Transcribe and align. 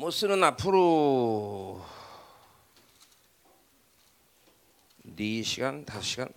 아모스는 0.00 0.42
앞으로 0.42 1.84
4시간, 5.04 5.84
5시간, 5.84 6.32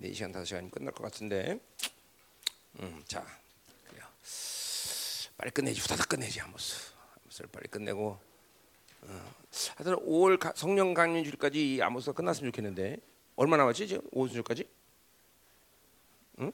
4시간, 0.00 0.32
5시간이 0.32 0.70
끝날 0.70 0.94
것 0.94 1.02
같은데 1.02 1.60
음, 2.80 3.02
자, 3.06 3.22
그래요. 3.86 4.06
빨리 5.36 5.50
끝내지, 5.50 5.82
후다닥 5.82 6.08
끝내지 6.08 6.40
아모스. 6.40 6.94
아모스를 7.20 7.50
빨리 7.52 7.68
끝내고 7.68 8.18
어, 9.02 9.34
하여튼 9.76 9.96
5월 10.06 10.38
가, 10.38 10.54
성령 10.56 10.94
강림 10.94 11.22
주일까지 11.22 11.74
이 11.74 11.82
아모스가 11.82 12.14
끝났으면 12.14 12.50
좋겠는데 12.50 12.96
얼마 13.36 13.58
남았지 13.58 13.88
지금 13.88 14.08
5월 14.12 14.30
주일까지? 14.30 14.66
응? 16.38 16.50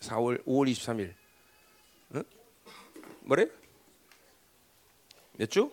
4월 0.00 0.44
5월 0.44 0.70
23일. 0.70 1.14
응? 2.16 2.24
뭐래? 3.22 3.48
몇 5.36 5.50
주? 5.50 5.70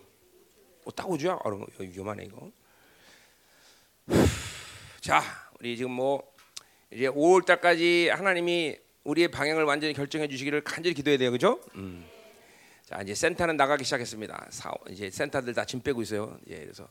어, 0.84 0.94
딱 0.94 1.06
5주야? 1.06 1.38
어, 1.44 1.66
위험하네 1.78 2.24
이거. 2.24 2.50
자, 5.00 5.22
우리 5.58 5.76
지금 5.76 5.92
뭐 5.92 6.22
이제 6.90 7.08
5월 7.08 7.44
달까지 7.44 8.10
하나님이 8.10 8.76
우리의 9.04 9.28
방향을 9.28 9.64
완전히 9.64 9.92
결정해 9.94 10.28
주시기를 10.28 10.62
간절히 10.62 10.94
기도해야 10.94 11.18
돼요, 11.18 11.30
그죠? 11.30 11.60
음. 11.74 12.06
자, 12.84 13.00
이제 13.02 13.14
센터는 13.14 13.56
나가기 13.56 13.84
시작했습니다. 13.84 14.48
사, 14.50 14.72
이제 14.90 15.10
센터들 15.10 15.54
다 15.54 15.64
짐 15.64 15.80
빼고 15.80 16.02
있어요. 16.02 16.38
예, 16.48 16.60
그래서 16.60 16.88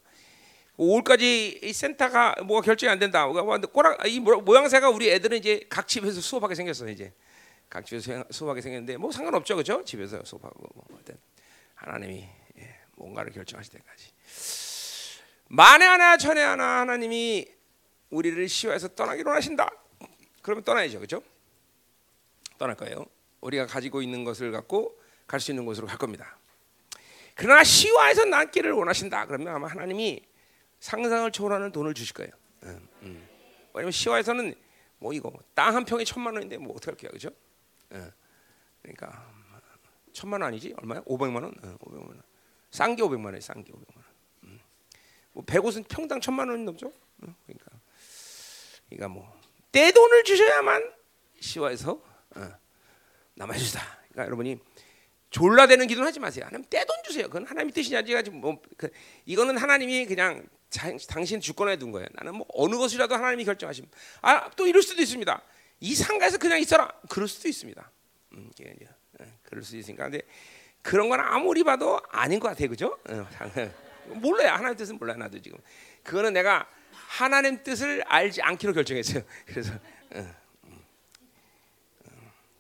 5월까지 0.78 1.64
이 1.64 1.72
센터가 1.74 2.36
뭐가 2.44 2.62
결정이 2.64 2.90
안 2.90 2.98
된다. 2.98 3.28
뭐, 3.28 3.58
꼬랑 3.60 3.98
이 4.08 4.20
모양새가 4.20 4.90
우리 4.90 5.12
애들은 5.12 5.38
이제 5.38 5.64
각 5.70 5.88
집에서 5.88 6.20
수업하게 6.20 6.56
생겼어 6.56 6.88
이제 6.90 7.14
각 7.70 7.86
집에서 7.86 8.24
수업하게 8.32 8.62
생겼는데 8.62 8.98
뭐 8.98 9.12
상관없죠, 9.12 9.56
그죠? 9.56 9.84
집에서 9.86 10.24
수업하고 10.24 10.68
뭐 10.74 10.86
하나님이 11.76 12.22
예, 12.22 12.30
뭔가를 12.96 13.32
결정하실 13.34 13.74
때까지 13.74 14.12
만에 15.50 15.86
하나 15.86 16.18
천에 16.18 16.42
하나 16.42 16.82
하나님이 16.82 17.48
우리를 18.10 18.48
시화해서 18.48 18.90
떠나기로 18.90 19.32
하신다. 19.32 19.70
그러면 20.42 20.64
떠나야죠, 20.64 21.00
그죠? 21.00 21.22
떠날 22.58 22.76
거예요. 22.76 23.06
우리가 23.42 23.66
가지고 23.68 24.02
있는 24.02 24.24
것을 24.24 24.52
갖고 24.52 24.98
갈 25.28 25.40
수 25.40 25.52
있는 25.52 25.66
곳으로 25.66 25.88
갈 25.88 25.98
겁니다. 25.98 26.38
그러나 27.36 27.64
시화에서 27.64 28.26
남기를 28.26 28.72
원하신다. 28.72 29.26
그러면 29.26 29.56
아마 29.56 29.68
하나님이 29.68 30.22
상상을 30.80 31.32
초월하는 31.32 31.72
돈을 31.72 31.94
주실 31.94 32.14
거예요. 32.14 32.32
음, 32.64 32.88
음. 33.02 33.28
왜냐면 33.74 33.92
시화에서는 33.92 34.54
뭐 35.00 35.14
이거 35.14 35.32
땅 35.56 35.76
한 35.76 35.84
평에 35.86 36.04
천만 36.04 36.36
원인데 36.36 36.58
뭐 36.58 36.74
어떻게 36.76 36.92
할게요, 36.92 37.10
그죠? 37.12 37.30
음. 37.94 38.12
그러니까 38.82 39.32
천만 40.14 40.42
원 40.42 40.50
아니지 40.50 40.74
얼마야? 40.78 41.02
오백만 41.06 41.44
원, 41.44 41.54
어, 41.64 41.76
오백만 41.82 42.08
원. 42.10 42.22
싼게 42.74 43.04
오백만 43.04 43.34
원, 43.34 43.42
싼게 43.42 43.72
오백만 43.72 43.96
원. 43.96 44.06
음. 44.46 44.60
뭐 45.32 45.44
배곧은 45.46 45.84
평당 45.84 46.20
천만 46.20 46.50
원 46.50 46.66
넘죠? 46.66 46.88
어, 46.88 47.36
그러니까, 47.46 47.72
그러니까 48.90 49.08
뭐 49.10 49.40
떼돈을 49.72 50.24
주셔야만 50.24 50.92
시화에서 51.40 52.02
어, 52.36 52.52
남아 53.36 53.54
주다. 53.58 53.80
그러니까 54.10 54.26
여러분이 54.26 54.58
졸라대는 55.30 55.86
기도는 55.86 56.08
하지 56.08 56.20
마세요. 56.20 56.46
하나님 56.46 56.68
떼돈 56.68 57.04
주세요. 57.06 57.28
그건 57.28 57.46
하나님의 57.46 57.74
뜻이냐 57.74 58.02
지금 58.02 58.42
뭐 58.42 58.60
그, 58.76 58.90
이거는 59.26 59.58
하나님이 59.58 60.08
그냥 60.08 60.48
자, 60.72 60.92
당신 61.08 61.40
주권에 61.40 61.78
둔 61.78 61.92
거예요. 61.92 62.08
나는 62.14 62.34
뭐 62.34 62.48
어느 62.54 62.76
것이라도 62.76 63.14
하나님이 63.14 63.46
결정하시면 63.46 63.92
아또 64.22 64.66
이럴 64.66 64.82
수도 64.82 65.00
있습니다. 65.04 65.42
이 65.80 65.94
상가에서 65.94 66.40
그냥 66.40 66.60
있어라. 66.60 66.92
그럴 67.08 67.28
수도 67.28 67.48
있습니다. 67.48 67.92
음, 68.34 68.52
예, 68.62 68.70
예, 68.70 68.88
예, 69.22 69.26
그럴 69.44 69.64
수도 69.64 69.78
있으니까 69.78 70.06
근데 70.06 70.24
그런 70.84 71.10
건 71.10 71.20
아무리 71.22 71.64
봐도 71.64 72.00
아닌 72.10 72.40
것 72.40 72.50
같아요, 72.50 72.70
그죠? 72.70 73.00
어, 73.10 73.28
몰라요. 74.10 74.52
하나님 74.52 74.76
뜻은 74.76 75.00
몰라요, 75.00 75.18
나도 75.18 75.42
지금. 75.42 75.58
그거는 76.04 76.34
내가 76.34 76.68
하나님 76.92 77.64
뜻을 77.64 78.04
알지 78.06 78.42
않기로 78.42 78.74
결정했어요. 78.74 79.24
그래서 79.48 79.74
어, 80.12 80.36
음, 80.66 80.84
어, 82.06 82.12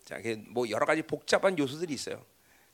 자, 0.05 0.17
뭐 0.47 0.67
여러 0.69 0.85
가지 0.85 1.01
복잡한 1.01 1.59
요소들이 1.59 1.93
있어요. 1.93 2.25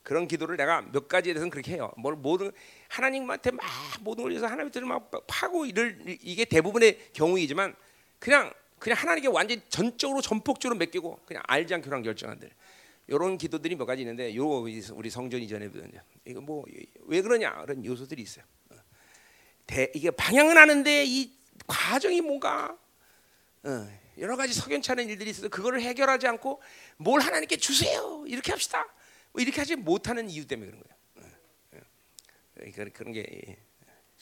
그런 0.03 0.27
기도를 0.27 0.55
내가 0.55 0.81
몇 0.81 1.07
가지에 1.07 1.33
대해서는 1.33 1.49
그렇게 1.49 1.73
해요. 1.73 1.91
뭘 1.97 2.15
모든 2.15 2.51
하나님한테 2.87 3.51
막 3.51 3.65
모든 4.01 4.23
걸 4.23 4.31
위해서 4.31 4.47
하나님 4.47 4.71
뜻을 4.71 4.85
막 4.85 5.11
파고 5.27 5.65
이를 5.65 5.99
이게 6.21 6.45
대부분의 6.45 7.09
경우이지만 7.13 7.75
그냥 8.19 8.53
그냥 8.77 8.97
하나님께 8.97 9.27
완전 9.27 9.57
히 9.57 9.61
전적으로 9.67 10.21
전폭적으로 10.21 10.77
맡기고 10.79 11.19
그냥 11.25 11.43
알지 11.47 11.73
않게 11.73 11.89
한 11.89 12.01
결정한들 12.01 12.49
이런 13.09 13.37
기도들이 13.37 13.75
몇 13.75 13.85
가지 13.85 14.03
있는데 14.03 14.35
요 14.35 14.47
우리 14.47 15.09
성전 15.09 15.41
이전에 15.41 15.69
이거 16.25 16.41
뭐 16.41 16.63
왜 17.09 17.21
그러냐 17.21 17.61
그런 17.61 17.83
요소들이 17.83 18.21
있어요. 18.21 18.45
대, 19.65 19.91
이게 19.95 20.11
방향은 20.11 20.57
아는데 20.57 21.03
이 21.05 21.31
과정이 21.67 22.21
뭔가 22.21 22.77
어, 23.63 23.99
여러 24.17 24.35
가지 24.37 24.53
석연찮은 24.53 25.09
일들이 25.09 25.31
있어서 25.31 25.49
그거를 25.49 25.81
해결하지 25.81 26.27
않고 26.27 26.61
뭘 26.97 27.21
하나님께 27.21 27.57
주세요 27.57 28.23
이렇게 28.27 28.51
합시다. 28.51 28.87
뭐 29.31 29.41
이렇게 29.41 29.59
하지 29.59 29.75
못하는 29.75 30.29
이유 30.29 30.45
때문에 30.45 30.71
그런 30.71 30.83
거예요. 30.83 31.33
어, 31.73 31.77
어. 31.77 32.71
그런 32.73 32.91
그런 32.91 33.11
게 33.11 33.57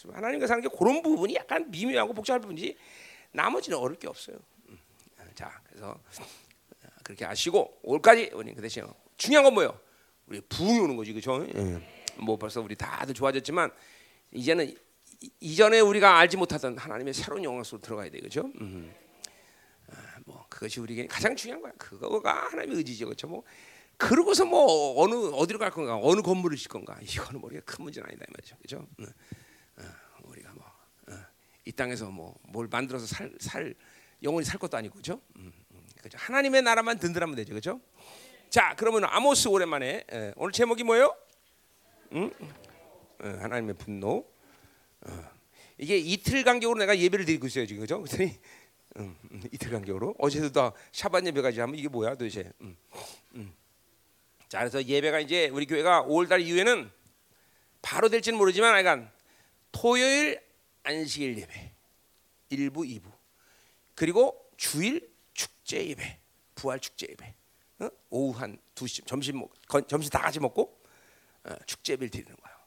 하나님과 0.10 0.48
사는 0.48 0.62
게 0.62 0.70
그런 0.78 1.02
부분이 1.02 1.36
약간 1.36 1.70
미묘하고 1.70 2.14
복잡한 2.14 2.40
부분이지 2.42 2.78
나머지는 3.32 3.78
어려울 3.78 4.00
게 4.00 4.08
없어요. 4.08 4.38
음. 4.70 4.80
자, 5.36 5.62
그래서 5.68 6.00
그렇게 7.08 7.24
아시고 7.24 7.80
올까지 7.84 8.32
우리 8.34 8.54
그 8.54 8.62
대신 8.62 8.86
중요한 9.16 9.46
건 9.46 9.54
뭐예요? 9.54 9.80
우리 10.26 10.42
부흥이 10.42 10.78
오는 10.80 10.98
거지, 10.98 11.14
그렇죠? 11.14 11.48
뭐 12.18 12.36
벌써 12.38 12.60
우리 12.60 12.76
다들 12.76 13.14
좋아졌지만 13.14 13.72
이제는 14.34 14.76
이전에 15.40 15.80
우리가 15.80 16.18
알지 16.18 16.36
못하던 16.36 16.78
하나님의 16.78 17.14
새로운 17.14 17.46
영광 17.46 17.64
속으로 17.64 17.82
들어가야 17.82 18.10
돼, 18.10 18.20
그렇죠? 18.20 18.52
음. 18.60 18.94
아, 19.90 19.94
뭐 20.26 20.46
그것이 20.50 20.82
우리에게 20.82 21.08
가장 21.08 21.34
중요한 21.34 21.62
거야. 21.62 21.72
그거가 21.78 22.48
하나님의 22.52 22.76
의지죠, 22.80 23.06
그렇죠? 23.06 23.28
뭐 23.28 23.44
그러고서 23.96 24.44
뭐 24.44 25.02
어느 25.02 25.16
어디로 25.16 25.60
갈 25.60 25.72
건가, 25.72 25.98
어느 26.02 26.22
건물을 26.22 26.58
질 26.58 26.68
건가, 26.68 27.00
이거는 27.02 27.40
우리가 27.42 27.62
큰 27.64 27.86
문제는 27.86 28.06
아니다 28.10 28.26
이 28.28 28.32
말이죠, 28.34 28.58
그렇죠? 28.58 28.86
음. 29.00 29.08
어, 29.78 29.84
우리가 30.24 30.52
뭐이 30.52 31.18
어, 31.18 31.72
땅에서 31.74 32.10
뭐 32.12 32.36
뭘 32.50 32.68
만들어서 32.70 33.06
살, 33.06 33.34
살 33.40 33.74
영원히 34.24 34.44
살 34.46 34.60
것도 34.60 34.76
아니고, 34.76 34.96
그렇죠? 34.96 35.22
음, 35.38 35.54
그렇죠? 36.08 36.18
하나님의 36.18 36.62
나라만 36.62 36.98
든든하면 37.00 37.36
되죠, 37.36 37.52
그렇죠? 37.52 37.82
자, 38.50 38.74
그러면 38.78 39.04
아모스 39.06 39.50
오랜만에 39.50 40.06
에, 40.10 40.34
오늘 40.38 40.52
제목이 40.54 40.84
뭐예요? 40.84 41.16
음? 42.14 42.32
어, 43.20 43.28
하나님의 43.42 43.76
분노. 43.76 44.26
어. 45.02 45.30
이게 45.78 45.98
이틀 45.98 46.44
간격으로 46.44 46.80
내가 46.80 46.98
예배를 46.98 47.26
드리고 47.26 47.48
있어요 47.48 47.68
지금 47.68 47.82
그죠? 47.82 48.02
그랬더니 48.02 48.40
음, 48.98 49.16
음, 49.32 49.44
이틀 49.52 49.70
간격으로 49.70 50.16
어제도 50.18 50.52
다 50.52 50.72
샤반 50.92 51.28
예배까지 51.28 51.60
하면 51.60 51.76
이게 51.76 51.88
뭐야 51.88 52.12
도대체? 52.12 52.52
음, 52.62 52.76
음. 53.36 53.54
자 54.50 54.60
그래서 54.60 54.84
예배가 54.84 55.20
이제 55.20 55.50
우리 55.50 55.68
교회가 55.68 56.06
5월달 56.06 56.42
이후에는 56.42 56.90
바로 57.84 58.10
될지는 58.10 58.40
모르지만 58.40 58.74
하여간 58.74 59.12
토요일 59.72 60.42
안식일 60.82 61.38
예배 61.38 61.72
1부 62.52 62.78
2부 63.00 63.12
그리고 63.94 64.50
주일 64.58 65.07
축제 65.68 65.86
예배 65.86 66.20
부활 66.56 66.80
축제 66.80 67.08
예배 67.10 67.36
어? 67.80 67.90
오후 68.10 68.40
한 68.40 68.58
2시 68.74 69.06
점심 69.06 69.40
먹 69.40 69.52
점심 69.90 70.10
다 70.10 70.22
같이 70.22 70.40
먹고 70.40 70.82
어, 71.44 71.56
축제 71.66 71.94
예배를 71.94 72.10
드리는 72.10 72.36
거야. 72.36 72.58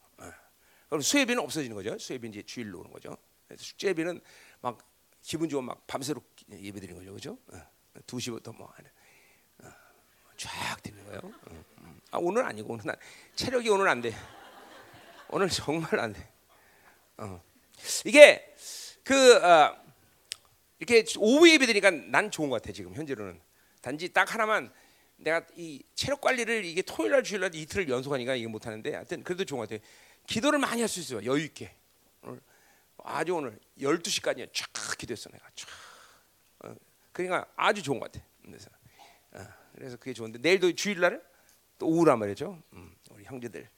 그럼 0.88 1.02
수혜비는 1.02 1.42
없어지는 1.42 1.76
거죠. 1.76 1.96
수혜비 1.98 2.28
이제 2.28 2.42
주일로 2.42 2.80
오는 2.80 2.90
거죠. 2.90 3.16
그래서 3.46 3.62
축제비는 3.62 4.20
막 4.60 4.78
기분 5.22 5.48
좋은 5.48 5.64
막 5.64 5.86
밤새로 5.86 6.20
예배 6.50 6.80
드리는 6.80 6.98
거죠, 6.98 7.14
그죠? 7.14 7.38
어, 7.52 8.00
두 8.06 8.20
시부터 8.20 8.52
뭐 8.52 8.66
어, 8.66 9.70
쫙 10.36 10.82
드리는 10.82 11.02
거예요. 11.06 11.20
어, 11.22 11.64
음. 11.80 12.00
아 12.10 12.18
오늘 12.18 12.44
아니고 12.44 12.74
오늘 12.74 12.84
난 12.84 12.96
체력이 13.34 13.70
오늘 13.70 13.88
안 13.88 14.02
돼. 14.02 14.12
오늘 15.28 15.48
정말 15.48 15.98
안 16.00 16.12
돼. 16.12 16.32
어. 17.16 17.40
이게 18.04 18.54
그 19.04 19.36
어, 19.42 19.79
이렇게 20.80 21.04
오후 21.18 21.48
예배 21.48 21.66
드리니까 21.66 21.90
난 21.90 22.30
좋은 22.30 22.48
것 22.48 22.60
같아 22.60 22.72
지금 22.72 22.94
현재로는. 22.94 23.38
단지 23.82 24.08
딱 24.12 24.32
하나만 24.34 24.72
내가 25.16 25.46
이 25.54 25.82
체력 25.94 26.20
관리를 26.22 26.64
이게 26.64 26.80
토요일 26.82 27.12
날 27.12 27.22
주일 27.22 27.40
날 27.42 27.54
이틀을 27.54 27.88
연속하니까 27.88 28.34
이게 28.34 28.46
못 28.46 28.66
하는데 28.66 28.94
하여튼 28.94 29.22
그래도 29.22 29.44
좋은 29.44 29.60
것 29.60 29.68
같아. 29.68 29.82
기도를 30.26 30.58
많이 30.58 30.80
할 30.80 30.88
수 30.88 31.00
있어요. 31.00 31.22
여유 31.24 31.44
있게. 31.44 31.74
오늘 32.22 32.40
아주 33.04 33.34
오늘 33.34 33.58
12시까지 33.78 34.48
쫙 34.52 34.96
기도했어 34.98 35.28
내가. 35.30 35.46
쫙. 35.54 35.68
어, 36.64 36.74
그러니까 37.12 37.46
아주 37.56 37.82
좋은 37.82 38.00
것 38.00 38.10
같아. 38.10 38.24
그래서 38.42 38.70
어, 39.32 39.46
그래서 39.74 39.96
그게 39.98 40.14
좋은데 40.14 40.38
내일도 40.38 40.72
주일날 40.72 41.22
또 41.78 41.88
오후란 41.88 42.18
말이죠. 42.18 42.62
음, 42.72 42.94
우리 43.10 43.24
형제들. 43.24 43.68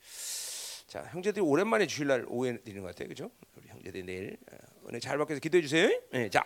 자, 0.87 1.03
형제들이 1.11 1.41
오랜만에 1.43 1.87
주일날 1.87 2.25
오후에 2.27 2.57
드리는 2.61 2.81
것 2.81 2.89
같아요. 2.89 3.07
그죠? 3.09 3.31
우리 3.55 3.67
형제들 3.67 4.05
내일 4.05 4.37
어, 4.51 4.57
은혜 4.87 4.99
잘 4.99 5.17
받게 5.17 5.33
해서 5.33 5.39
기도해 5.41 5.61
주세요. 5.61 5.89
네, 6.11 6.29
자. 6.29 6.43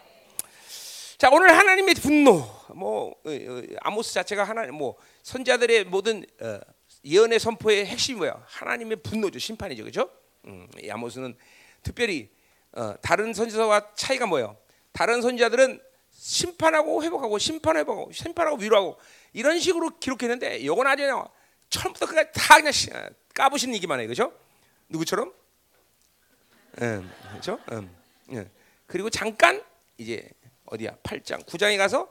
자 1.17 1.29
오늘 1.31 1.55
하나님의 1.57 1.95
분노 1.95 2.47
뭐 2.75 3.11
어, 3.11 3.29
어, 3.29 3.61
아모스 3.81 4.13
자체가 4.13 4.43
하나님 4.43 4.75
뭐 4.75 4.95
선자들의 5.23 5.85
모든 5.85 6.23
어, 6.41 6.59
예언의 7.03 7.39
선포의 7.39 7.85
핵심이 7.85 8.17
뭐야? 8.19 8.43
하나님의 8.47 8.97
분노죠, 8.97 9.39
심판이죠, 9.39 9.83
그렇죠? 9.83 10.09
음, 10.45 10.67
이 10.81 10.89
아모스는 10.89 11.35
특별히 11.81 12.29
어, 12.73 12.93
다른 13.01 13.33
선지자와 13.33 13.93
차이가 13.95 14.25
뭐예요? 14.27 14.57
다른 14.91 15.21
선지자들은 15.21 15.81
심판하고 16.11 17.03
회복하고 17.03 17.37
심판하고 17.39 18.11
심판하고 18.11 18.57
위로하고 18.57 18.97
이런 19.33 19.59
식으로 19.59 19.97
기록했는데 19.99 20.65
요건 20.65 20.85
아주 20.87 21.03
그냥 21.03 21.27
처음부터 21.69 22.05
끝까지 22.07 22.29
다 22.33 22.55
그냥 22.57 22.71
시- 22.71 22.91
어, 22.93 23.09
까부신 23.33 23.73
얘기만 23.73 23.99
해요, 23.99 24.07
그렇죠? 24.07 24.33
누구처럼? 24.89 25.33
음, 26.81 27.11
그렇죠? 27.31 27.59
음, 27.71 27.95
예. 28.33 28.49
그리고 28.85 29.09
잠깐 29.09 29.63
이제 29.97 30.29
어디야? 30.67 30.97
8장, 31.03 31.45
9장에 31.45 31.77
가서 31.77 32.09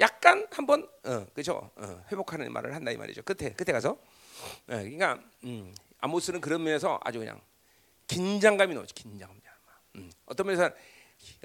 약간 0.00 0.46
한번 0.50 0.88
어, 1.04 1.26
그죠? 1.34 1.70
어, 1.76 2.04
회복하는 2.10 2.52
말을 2.52 2.74
한다 2.74 2.90
이 2.90 2.96
말이죠. 2.96 3.22
끝에 3.22 3.52
끝에 3.52 3.72
가서. 3.72 3.96
예, 4.70 4.74
그러니까 4.76 5.20
음, 5.44 5.74
아모스는 5.98 6.40
그런 6.40 6.62
면에서 6.62 6.98
아주 7.02 7.18
그냥 7.20 7.40
긴장감이 8.06 8.74
나오죠. 8.74 8.92
긴장감. 8.94 9.40
음, 9.96 10.10
어떤 10.26 10.46
면에서 10.46 10.66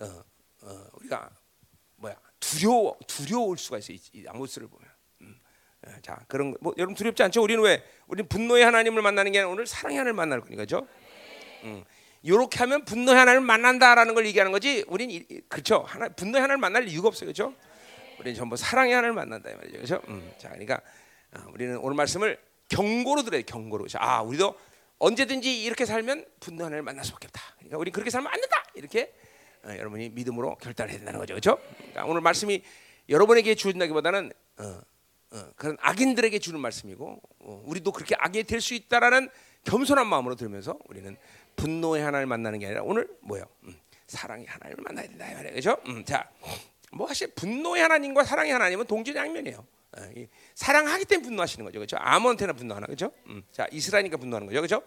어, 0.02 0.24
어, 0.64 0.88
우리가 0.94 1.30
뭐야 1.98 2.16
두려워 2.40 2.98
두려울 3.08 3.58
수가 3.58 3.78
있어요. 3.78 3.96
이, 3.96 4.02
이 4.20 4.26
아모스를 4.28 4.68
보면. 4.68 4.90
음, 5.22 5.40
예, 5.88 6.02
자 6.02 6.20
그런 6.28 6.52
거- 6.52 6.58
뭐 6.62 6.74
여러분 6.78 6.96
두렵지 6.96 7.22
않죠? 7.24 7.42
우리는 7.44 7.64
왜? 7.64 7.84
우리는 8.08 8.28
분노의 8.28 8.66
하나님을 8.66 9.02
만나는 9.02 9.32
게 9.32 9.40
아니라 9.40 9.52
오늘 9.52 9.68
사랑의 9.68 9.98
하나님을 10.00 10.16
만날 10.16 10.42
거니까 10.42 10.66
죠 10.66 10.88
이렇게 12.22 12.58
하면 12.60 12.84
분노의 12.86 13.18
하나님을 13.18 13.46
만난다라는 13.46 14.14
걸 14.14 14.26
얘기하는 14.26 14.52
거지. 14.52 14.84
우린 14.88 15.26
그렇죠. 15.48 15.84
하나 15.88 16.10
분노의 16.10 16.42
하나님을 16.42 16.58
만날 16.58 16.88
이유가 16.88 17.08
없어요, 17.08 17.28
그렇죠? 17.28 17.54
우리는 18.20 18.36
전부 18.36 18.58
사랑의 18.58 18.94
하나님을 18.94 19.16
만난다 19.16 19.50
이 19.50 19.56
말이죠, 19.56 19.74
그렇죠? 19.78 20.02
음, 20.10 20.32
자, 20.38 20.50
그러니까 20.50 20.82
어, 21.36 21.46
우리는 21.54 21.78
오늘 21.78 21.96
말씀을 21.96 22.38
경고로 22.68 23.24
들어야 23.24 23.40
돼, 23.40 23.46
경고로. 23.46 23.88
자, 23.88 24.00
아, 24.02 24.22
우리도 24.22 24.58
언제든지 25.00 25.64
이렇게 25.64 25.86
살면 25.86 26.26
분노의 26.42 26.66
하나님을 26.66 26.82
만날 26.84 27.06
수밖에 27.06 27.28
없다. 27.28 27.42
그러니까 27.58 27.78
우리 27.78 27.92
그렇게 27.92 28.10
살면 28.10 28.32
안 28.32 28.40
된다. 28.42 28.64
이렇게 28.76 29.14
어, 29.64 29.70
여러분이 29.70 30.10
믿음으로 30.10 30.56
결단을 30.56 30.92
해야 30.92 30.98
된다는 31.00 31.20
거죠, 31.20 31.34
그렇죠? 31.34 31.58
그러니까 31.78 32.06
오늘 32.06 32.22
말씀이 32.22 32.62
여러분에게 33.08 33.56
주어진다기보다는 33.56 34.32
어, 34.58 34.82
어, 35.32 35.44
그런 35.56 35.78
악인들에게 35.80 36.38
주는 36.40 36.60
말씀이고 36.60 37.22
어, 37.40 37.64
우리도 37.66 37.92
그렇게 37.94 38.16
악이 38.20 38.44
될 38.44 38.60
수 38.62 38.74
있다라는 38.74 39.30
겸손한 39.64 40.08
마음으로 40.08 40.36
들으면서 40.36 40.78
우리는 40.90 41.18
분노의 41.60 42.04
하나님을 42.04 42.26
만나는 42.28 42.60
게 42.60 42.68
아니라 42.68 42.82
오늘 42.84 43.08
뭐요? 43.22 43.44
음, 43.64 43.80
사랑의 44.08 44.46
하나님을 44.46 44.84
만나야 44.84 45.08
된다 45.08 45.30
이 45.30 45.34
말이에요, 45.36 45.52
그렇죠? 45.54 45.78
음, 45.88 46.04
자, 46.06 46.30
뭐 46.92 47.08
사실 47.08 47.28
분노의 47.36 47.82
하나님과 47.84 48.24
사랑의 48.24 48.52
하나님은 48.54 48.86
동질양면이에요. 48.86 49.66
어, 49.98 50.02
이 50.16 50.28
사랑하기 50.56 51.06
때문에 51.06 51.28
분노하시는 51.28 51.66
거죠, 51.66 51.80
그렇죠? 51.80 51.98
아무한테나 52.00 52.54
분노하나, 52.54 52.86
그렇죠? 52.86 53.12
음, 53.28 53.44
자, 53.52 53.68
이스라엘이니까 53.72 54.18
분노하는 54.18 54.48
거죠, 54.48 54.62
그렇죠? 54.62 54.84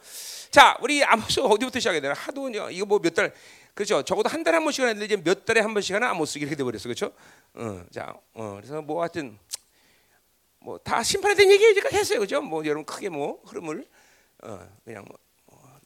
자, 0.51 0.77
우리 0.81 1.03
아모스 1.05 1.41
어디부터 1.41 1.81
시작해야 1.81 2.01
되나? 2.01 2.15
하도 2.15 2.49
이거 2.49 2.87
뭐 2.87 2.99
몇 3.01 3.13
달, 3.15 3.33
그렇죠? 3.75 4.03
적어도 4.03 4.29
한 4.29 4.43
달에 4.45 4.57
한 4.57 4.65
번씩 4.65 4.83
하는데 4.83 5.05
이제 5.05 5.17
몇 5.17 5.45
달에 5.45 5.61
한 5.61 5.75
번씩 5.75 5.95
하나 5.95 6.11
아모스 6.11 6.39
이렇게 6.39 6.55
돼 6.55 6.63
버렸어, 6.65 6.85
그렇죠? 6.85 7.13
어, 7.55 7.85
자, 7.91 8.15
어, 8.35 8.55
그래서 8.57 8.81
뭐 8.83 9.01
하여튼 9.03 9.39
뭐 10.61 10.79
다 10.79 11.03
심판에 11.03 11.35
대한 11.35 11.51
얘기 11.51 11.75
제가 11.75 11.89
했어요, 11.93 12.21
그죠? 12.21 12.41
뭐 12.41 12.65
여러분 12.65 12.85
크게 12.85 13.09
뭐 13.09 13.41
흐름을 13.47 13.85
어, 14.45 14.69
그냥 14.85 15.05
뭐 15.09 15.17
어, 15.17 15.19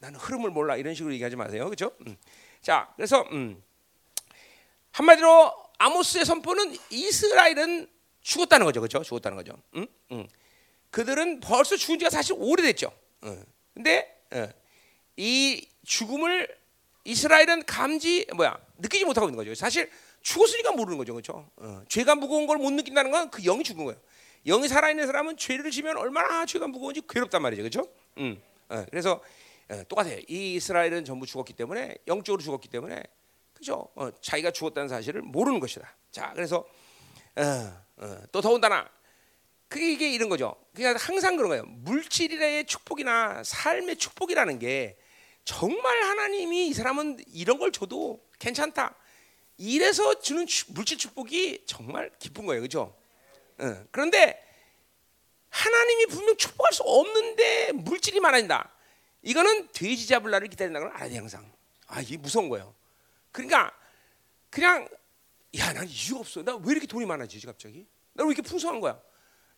나는 0.07 0.21
흐름을 0.21 0.51
몰라 0.51 0.77
이런 0.77 0.95
식으로 0.95 1.13
얘기하지 1.15 1.35
마세요, 1.35 1.69
그죠? 1.69 1.91
음. 2.07 2.17
자, 2.63 2.89
그래서 2.95 3.27
음, 3.33 3.61
한마디로 4.93 5.53
아모스의 5.79 6.25
선포는 6.25 6.77
이스라엘은 6.91 7.89
죽었다는 8.23 8.65
거죠, 8.67 8.81
그죠? 8.81 9.03
죽었다는 9.03 9.37
거죠. 9.37 9.61
음? 9.75 9.87
음. 10.13 10.29
그들은 10.91 11.41
벌써 11.41 11.77
죽은 11.77 11.99
지가 11.99 12.11
사실 12.11 12.37
오래됐죠. 12.39 12.91
어. 13.23 13.43
근데 13.75 14.17
어, 14.31 14.49
이 15.17 15.67
죽음을 15.85 16.49
이스라엘은 17.05 17.67
감지 17.67 18.27
뭐야 18.35 18.57
느끼지 18.79 19.05
못하고 19.07 19.27
있는 19.29 19.37
거죠. 19.37 19.55
사실 19.57 19.91
죽었으니까 20.23 20.71
모르는 20.73 20.99
거죠, 20.99 21.15
그렇죠? 21.15 21.49
어, 21.57 21.83
죄가 21.89 22.15
무거운 22.15 22.47
걸 22.47 22.59
못 22.59 22.71
느낀다는 22.73 23.11
건 23.11 23.29
그 23.31 23.43
영이 23.43 23.65
죽은 23.65 23.85
거예요. 23.85 24.01
영이 24.47 24.69
살아있는 24.69 25.07
사람은 25.07 25.37
죄를 25.37 25.73
지면 25.73 25.97
얼마나 25.97 26.47
죄가 26.47 26.69
무거운지 26.69 27.03
괴롭단 27.09 27.43
말이죠, 27.43 27.63
그렇죠? 27.63 27.89
음, 28.19 28.41
어, 28.69 28.85
그래서 28.91 29.21
어, 29.69 29.83
똑같아요. 29.89 30.19
이 30.29 30.55
이스라엘은 30.55 31.05
전부 31.05 31.27
죽었기 31.27 31.53
때문에 31.55 31.97
영적으로 32.07 32.43
죽었기 32.43 32.69
때문에 32.69 33.03
그죠? 33.53 33.89
어, 33.97 34.11
자기가 34.21 34.51
죽었다는 34.51 34.89
사실을 34.89 35.23
모르는 35.23 35.61
것이다. 35.61 35.97
자, 36.11 36.33
그래서 36.35 36.65
어, 37.37 37.83
어, 37.97 38.19
또 38.33 38.41
더군다나 38.41 38.89
그게 39.69 40.13
이런 40.13 40.29
거죠. 40.29 40.55
그냥 40.75 40.95
항상 40.99 41.37
그런 41.37 41.49
거예요. 41.49 41.65
물질의 41.65 42.67
축복이나 42.67 43.43
삶의 43.45 43.97
축복이라는 43.97 44.59
게 44.61 44.97
정말 45.45 46.03
하나님이 46.03 46.69
이 46.69 46.75
사람은 46.75 47.19
이런 47.29 47.59
걸 47.59 47.73
줘도 47.73 48.25
괜찮다. 48.39 48.95
이래서 49.59 50.21
주는 50.21 50.47
축- 50.47 50.73
물질 50.73 50.99
축복이 50.99 51.65
정말 51.67 52.11
기쁜 52.19 52.47
거예요, 52.47 52.61
그렇죠? 52.61 52.95
그런데 53.91 54.41
하나님이 55.49 56.07
분명 56.07 56.37
축복할 56.37 56.73
수 56.73 56.83
없는데 56.83 57.73
물질이 57.73 58.21
많아진다. 58.21 58.71
이거는 59.31 59.69
돼지 59.73 60.07
잡을 60.07 60.31
날을 60.31 60.47
기다린다는 60.49 60.87
걸 60.87 60.97
알아야 60.97 61.11
돼 61.11 61.17
항상. 61.17 61.51
아 61.89 62.01
이게 62.01 62.17
무서운 62.17 62.49
거예요. 62.49 62.75
그러니까 63.33 63.73
그냥 64.51 64.89
야 65.59 65.73
난 65.73 65.87
이유가 65.89 66.21
없어. 66.21 66.43
나 66.45 66.55
왜 66.57 66.73
이렇게 66.73 66.87
돈이 66.87 67.07
많아지지 67.07 67.45
갑자기? 67.47 67.87
나 68.13 68.23
왜 68.25 68.29
이렇게 68.29 68.43
풍성한 68.43 68.81
거야? 68.81 69.01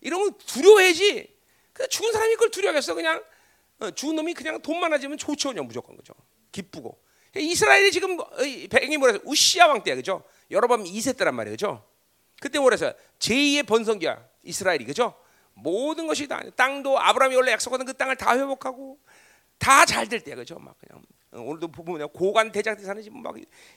이러면 0.01 0.33
두려워해지. 0.39 1.37
그 1.73 1.87
죽은 1.87 2.11
사람이 2.11 2.33
그걸 2.33 2.49
두려워하겠어 2.49 2.95
그냥 2.95 3.23
어, 3.79 3.91
죽은 3.91 4.15
놈이 4.15 4.33
그냥 4.33 4.59
돈 4.61 4.79
많아지면 4.79 5.17
좋죠 5.19 5.49
그냥 5.49 5.67
무조건 5.67 5.95
그죠. 5.95 6.13
기쁘고 6.51 6.99
이스라엘이 7.35 7.91
지금 7.91 8.19
어, 8.19 8.41
이 8.43 8.67
배경이 8.67 8.97
뭐라서 8.97 9.19
우시아 9.23 9.67
왕 9.67 9.83
때야 9.83 9.95
그죠. 9.95 10.23
여러 10.49 10.67
번 10.67 10.83
2세 10.83 11.15
때란 11.15 11.35
말이에요 11.35 11.53
그죠. 11.53 11.85
그때 12.41 12.57
뭐래서 12.59 12.91
제2의 13.19 13.67
번성기야 13.67 14.27
이스라엘이 14.43 14.85
그죠. 14.85 15.13
모든 15.53 16.07
것이 16.07 16.27
다 16.27 16.41
땅도 16.55 16.99
아브라함이 16.99 17.35
원래 17.35 17.51
약속하던 17.51 17.85
그 17.85 17.93
땅을 17.93 18.15
다 18.15 18.35
회복하고 18.37 18.97
다 19.59 19.85
잘 19.85 20.07
될 20.07 20.21
때야 20.21 20.35
그죠. 20.35 20.57
막 20.57 20.75
그냥 20.79 21.03
어, 21.31 21.41
오늘도 21.41 21.67
보면 21.69 22.09
고관 22.09 22.51
대장때 22.51 22.83
사는 22.83 23.01
집 23.03 23.11
막 23.13 23.35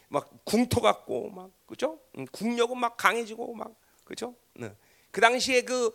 막 0.08 0.30
궁토 0.44 0.80
같고 0.80 1.30
막 1.30 1.50
그죠. 1.66 1.98
음, 2.16 2.24
국력은 2.32 2.78
막 2.78 2.96
강해지고 2.96 3.54
막 3.54 3.74
그죠. 4.04 4.34
네. 4.54 4.74
그 5.10 5.20
당시에 5.20 5.62
그 5.62 5.92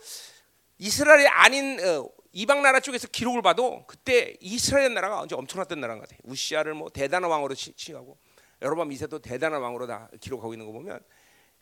이스라엘이 0.78 1.28
아닌 1.28 1.80
어, 1.80 2.07
이방 2.34 2.62
나라 2.62 2.80
쪽에서 2.80 3.07
기록을 3.07 3.42
봐도 3.42 3.84
그때 3.88 4.36
이스라엘 4.42 4.94
나라가 4.94 5.22
언제 5.22 5.34
엄청났던 5.36 5.80
나라인 5.80 6.00
것 6.00 6.07
같아. 6.07 6.22
우시아를 6.25 6.74
뭐 6.75 6.89
대단한 6.89 7.31
왕으로 7.31 7.56
치- 7.56 7.74
칭하고 7.74 8.17
여러분 8.62 8.91
이세도 8.91 9.20
대단한 9.20 9.62
왕으로 9.62 9.88
다 9.88 10.10
기록하고 10.20 10.53
있는 10.53 10.65
거 10.67 10.72
보면 10.74 11.00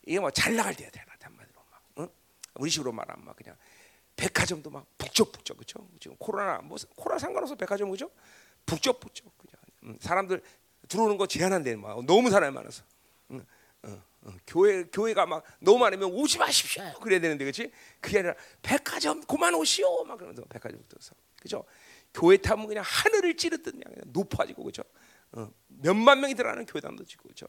이게 0.05 0.19
뭐 0.19 0.31
잘 0.31 0.55
나갈 0.55 0.75
때야 0.75 0.89
때 0.89 0.99
한마디로 1.21 1.53
막 1.71 1.81
응? 1.99 2.07
우리 2.55 2.69
식으로 2.69 2.91
말하면 2.91 3.23
막 3.25 3.35
그냥 3.35 3.55
백화점도 4.15 4.69
막 4.69 4.85
북적북적 4.97 5.57
그죠? 5.57 5.87
지금 5.99 6.15
코로나 6.17 6.59
뭐 6.59 6.77
코로나 6.95 7.19
상관없어 7.19 7.55
백화점 7.55 7.89
그죠? 7.89 8.09
북적북적 8.65 9.37
그죠? 9.37 9.57
음, 9.83 9.97
사람들 9.99 10.41
들어오는 10.87 11.17
거 11.17 11.27
제한한대 11.27 11.75
막 11.75 12.03
너무 12.05 12.29
사람이 12.29 12.53
많아서 12.53 12.83
응, 13.31 13.45
어, 13.83 14.03
어, 14.21 14.33
교회 14.47 14.83
교회가 14.83 15.25
막 15.25 15.43
너무 15.59 15.79
많으면 15.79 16.11
오지 16.11 16.37
마십시오 16.37 16.83
그래야 17.01 17.19
되는데 17.19 17.43
그렇지? 17.43 17.71
그게 17.99 18.19
아니라 18.19 18.35
백화점 18.61 19.21
그만 19.21 19.53
오시오 19.53 20.05
막 20.05 20.17
그러면서 20.17 20.43
백화점 20.45 20.83
들어서 20.87 21.13
그죠? 21.41 21.65
교회 22.13 22.37
타면 22.37 22.67
그냥 22.67 22.83
하늘을 22.85 23.35
찌르듯 23.35 23.73
그냥 23.73 23.93
높아지고 24.07 24.63
그죠? 24.63 24.83
어, 25.33 25.51
몇만 25.67 26.21
명이 26.21 26.35
들어가는 26.35 26.65
교회당도 26.65 27.03
지고 27.03 27.27
그죠? 27.27 27.47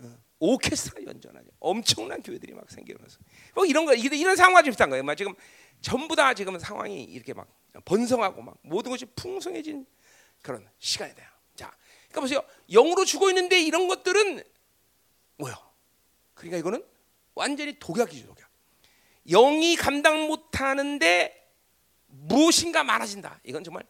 어, 0.00 0.18
오케스트라 0.40 1.04
연전하죠. 1.06 1.48
엄청난 1.60 2.20
교회들이 2.20 2.52
막 2.52 2.68
생기면서 2.68 3.18
뭐 3.54 3.64
이런 3.64 3.86
거 3.86 3.94
이런 3.94 4.34
상황과 4.34 4.62
비슷한 4.62 4.90
거예요. 4.90 5.04
막 5.04 5.14
지금 5.14 5.34
전부 5.82 6.16
다 6.16 6.32
지금 6.32 6.58
상황이 6.58 7.02
이렇게 7.02 7.34
막 7.34 7.48
번성하고 7.84 8.40
막 8.40 8.56
모든 8.62 8.90
것이 8.90 9.04
풍성해진 9.04 9.84
그런 10.40 10.66
시간이 10.78 11.14
돼요. 11.14 11.28
자, 11.54 11.70
그러니까 12.08 12.20
보세요. 12.20 12.42
영으로 12.70 13.04
죽어 13.04 13.28
있는데 13.28 13.60
이런 13.60 13.88
것들은 13.88 14.42
뭐야? 15.38 15.72
그러니까 16.34 16.58
이거는 16.58 16.84
완전히 17.34 17.78
독약이죠, 17.78 18.26
독약. 18.26 18.50
영이 19.28 19.76
감당 19.76 20.26
못하는데 20.26 21.50
무엇인가 22.06 22.84
많아진다. 22.84 23.40
이건 23.44 23.64
정말 23.64 23.84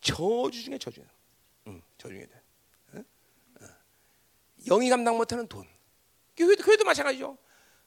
저주 0.00 0.62
중에 0.62 0.78
저주예요. 0.78 1.08
응, 1.68 1.82
저주 1.98 2.14
중에 2.14 2.26
돼. 2.26 2.42
응? 2.94 3.04
어. 3.60 3.66
영이 4.66 4.88
감당 4.90 5.16
못하는 5.16 5.46
돈. 5.48 5.66
교회도, 6.36 6.62
교회도 6.62 6.84
마찬가지죠. 6.84 7.36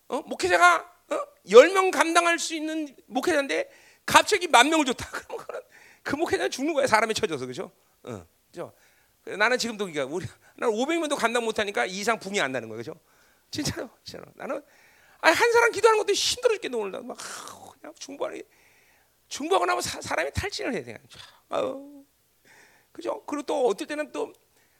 어? 0.09 0.21
목회자가 0.21 0.96
어? 1.09 1.19
10명 1.45 1.91
감당할 1.91 2.39
수 2.39 2.55
있는 2.55 2.95
목회자인데 3.07 3.69
갑자기 4.05 4.47
만 4.47 4.69
명을 4.69 4.85
줬다. 4.85 5.09
그러면 5.27 5.45
그는 5.45 5.61
그 6.03 6.15
목회자는 6.15 6.51
죽는 6.51 6.73
거야. 6.73 6.87
사람이 6.87 7.13
쳐져서 7.13 7.45
그죠? 7.45 7.71
어, 8.03 8.25
그죠? 8.47 8.73
나는 9.37 9.57
지금도 9.57 9.85
그러니까 9.85 10.05
우리 10.13 10.25
나는 10.55 10.73
500명도 10.75 11.17
감당 11.17 11.43
못 11.43 11.59
하니까 11.59 11.85
이 11.85 11.99
이상 11.99 12.17
붕이 12.19 12.39
안 12.39 12.51
나는 12.51 12.69
거예요. 12.69 12.77
그죠? 12.77 12.99
진짜로, 13.51 13.89
진짜로. 14.03 14.25
나는 14.35 14.61
아니, 15.19 15.35
한 15.35 15.51
사람 15.51 15.71
기도하는 15.71 15.99
것도 15.99 16.13
힘들어 16.13 16.53
죽겠네 16.55 16.77
오늘 16.77 17.01
막 17.01 17.17
아, 17.19 17.71
그냥 17.79 17.93
중보하는 17.99 18.39
게 18.39 18.47
중보하고 19.27 19.65
나면 19.65 19.81
사, 19.81 20.15
람이 20.15 20.31
탈진을 20.33 20.73
해야 20.73 20.83
돼. 20.83 20.97
아우. 21.49 22.05
그죠? 22.91 23.23
그리고 23.25 23.43
또 23.43 23.67
어떨 23.67 23.87
때는 23.87 24.11
또 24.11 24.33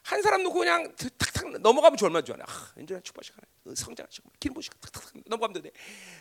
한 0.07 0.21
사람 0.21 0.41
놓고 0.43 0.59
그냥 0.59 0.95
탁 1.17 1.26
탁 1.53 1.61
넘어가면 1.61 1.97
얼마나 2.01 2.23
좋아요. 2.23 2.41
아, 2.45 2.73
이제 2.81 2.99
축복시가 3.01 3.37
성장하시고 3.75 4.29
기름 4.39 4.53
부시고 4.55 4.77
탁탁 4.79 5.11
넘어가면 5.25 5.61
돼. 5.61 5.71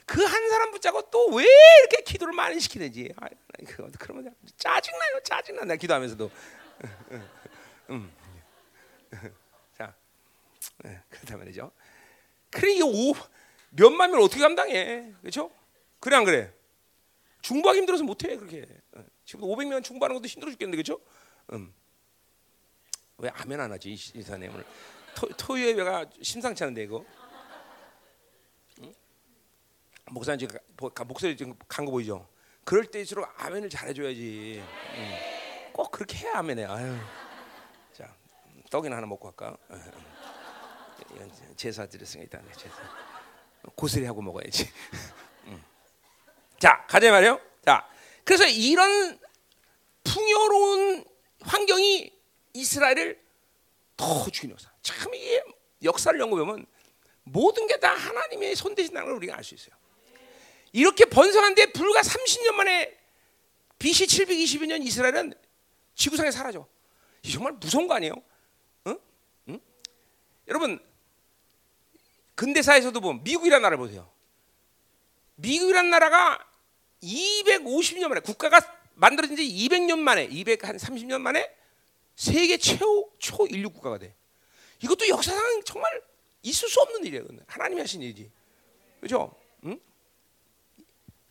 그 0.07 0.23
한 0.25 0.49
사람 0.51 0.71
붙잡고 0.71 1.11
또 1.11 1.27
왜 1.35 1.45
이렇게 1.81 2.03
기도를 2.05 2.33
많이 2.35 2.59
시키는지. 2.61 3.13
아, 3.17 3.29
그 3.67 3.91
그러면 3.99 4.35
짜증나요. 4.57 5.21
짜증나. 5.25 5.65
나 5.65 5.77
기도하면서도. 5.77 6.31
음. 7.91 8.13
자, 9.77 9.95
그렇단 11.11 11.39
말이죠. 11.39 11.71
그래 12.51 12.73
이 12.73 12.83
오, 12.83 13.15
몇만 13.71 14.11
명 14.11 14.23
어떻게 14.23 14.41
감당해? 14.41 15.13
그렇죠? 15.21 15.51
그래 16.01 16.17
안 16.17 16.25
그래? 16.25 16.53
중부하기 17.43 17.79
힘들어서 17.81 18.03
못해 18.05 18.37
그렇게. 18.37 18.67
지금 19.25 19.43
500명 19.43 19.83
중부하는 19.85 20.17
것도 20.17 20.27
힘들어 20.27 20.51
죽겠는데 20.51 20.77
그렇죠? 20.83 21.01
음. 21.53 21.73
왜 23.19 23.31
아멘 23.31 23.61
안 23.61 23.73
하지 23.73 23.93
이사님 23.93 24.53
오늘 24.53 24.65
토, 25.17 25.27
토요 25.29 25.67
예배가 25.69 26.05
심상치 26.23 26.63
않은데 26.63 26.83
이거. 26.85 27.05
응? 28.83 28.95
목사님 30.11 30.39
지금 30.39 30.59
목소리 31.07 31.37
지금 31.37 31.55
간 31.67 31.85
거 31.85 31.91
보이죠? 31.91 32.29
그럴 32.65 32.85
때일수록 32.85 33.27
아멘을 33.39 33.71
잘해줘야지. 33.71 34.63
응. 34.63 35.73
꼭 35.73 35.91
그렇게 35.91 36.19
해야 36.19 36.39
아멘해. 36.39 36.65
아유. 36.67 36.97
자 37.95 38.15
떡이나 38.71 38.97
하나 38.97 39.07
먹고 39.07 39.33
갈까? 39.33 39.57
제사 41.57 41.87
드렸으니까 41.87 42.39
일단 42.39 42.53
제사. 42.59 42.75
고스리 43.75 44.05
하고 44.05 44.21
먹어야지. 44.21 44.71
응. 45.47 45.65
자 46.59 46.85
가자 46.89 47.11
말이요. 47.11 47.41
자 47.65 47.89
그래서 48.25 48.45
이런 48.47 49.19
풍요로운 50.05 51.05
환경이 51.41 52.13
이스라엘을 52.53 53.25
더 53.97 54.29
주인으로서 54.31 54.69
참 54.87 55.13
이게 55.15 55.43
역사를 55.83 56.19
연구하면 56.19 56.65
모든 57.25 57.67
게 57.67 57.77
다 57.79 57.93
하나님의 57.93 58.55
손 58.55 58.75
대신다는 58.75 59.09
걸 59.09 59.17
우리가 59.17 59.37
알 59.37 59.43
수 59.45 59.55
있어요. 59.55 59.75
이렇게 60.73 61.05
번성한데 61.07 61.73
불과 61.73 62.01
30년 62.03 62.53
만에 62.55 62.97
BC 63.79 64.07
722년 64.07 64.85
이스라엘은 64.87 65.35
지구상에 65.95 66.31
사라져. 66.31 66.67
이 67.23 67.33
정말 67.33 67.53
무서운 67.55 67.89
거 67.89 67.95
아니에요? 67.95 68.15
응? 68.87 68.99
응? 69.49 69.61
여러분 70.49 70.79
근대사에서도 72.37 72.99
보면 73.01 73.25
미국이라는 73.25 73.61
나라를 73.63 73.79
보세요. 73.79 74.09
미국이라는 75.37 75.91
나라가 75.91 76.39
250년 77.03 78.09
만에 78.09 78.21
국가가 78.21 78.61
만들어진 78.95 79.37
지 79.37 79.43
200년 79.43 79.99
만에 79.99 80.29
230년 80.29 81.21
만에 81.21 81.51
세계 82.15 82.57
최고 82.57 83.13
초인류 83.19 83.71
국가가 83.71 83.99
돼. 83.99 84.15
이것도 84.83 85.09
역사상 85.09 85.63
정말 85.65 86.03
있을 86.43 86.69
수 86.69 86.81
없는 86.81 87.05
일이에요. 87.05 87.25
하나님이 87.47 87.81
하신 87.81 88.03
일이지. 88.03 88.31
그렇죠? 89.01 89.35
응? 89.65 89.79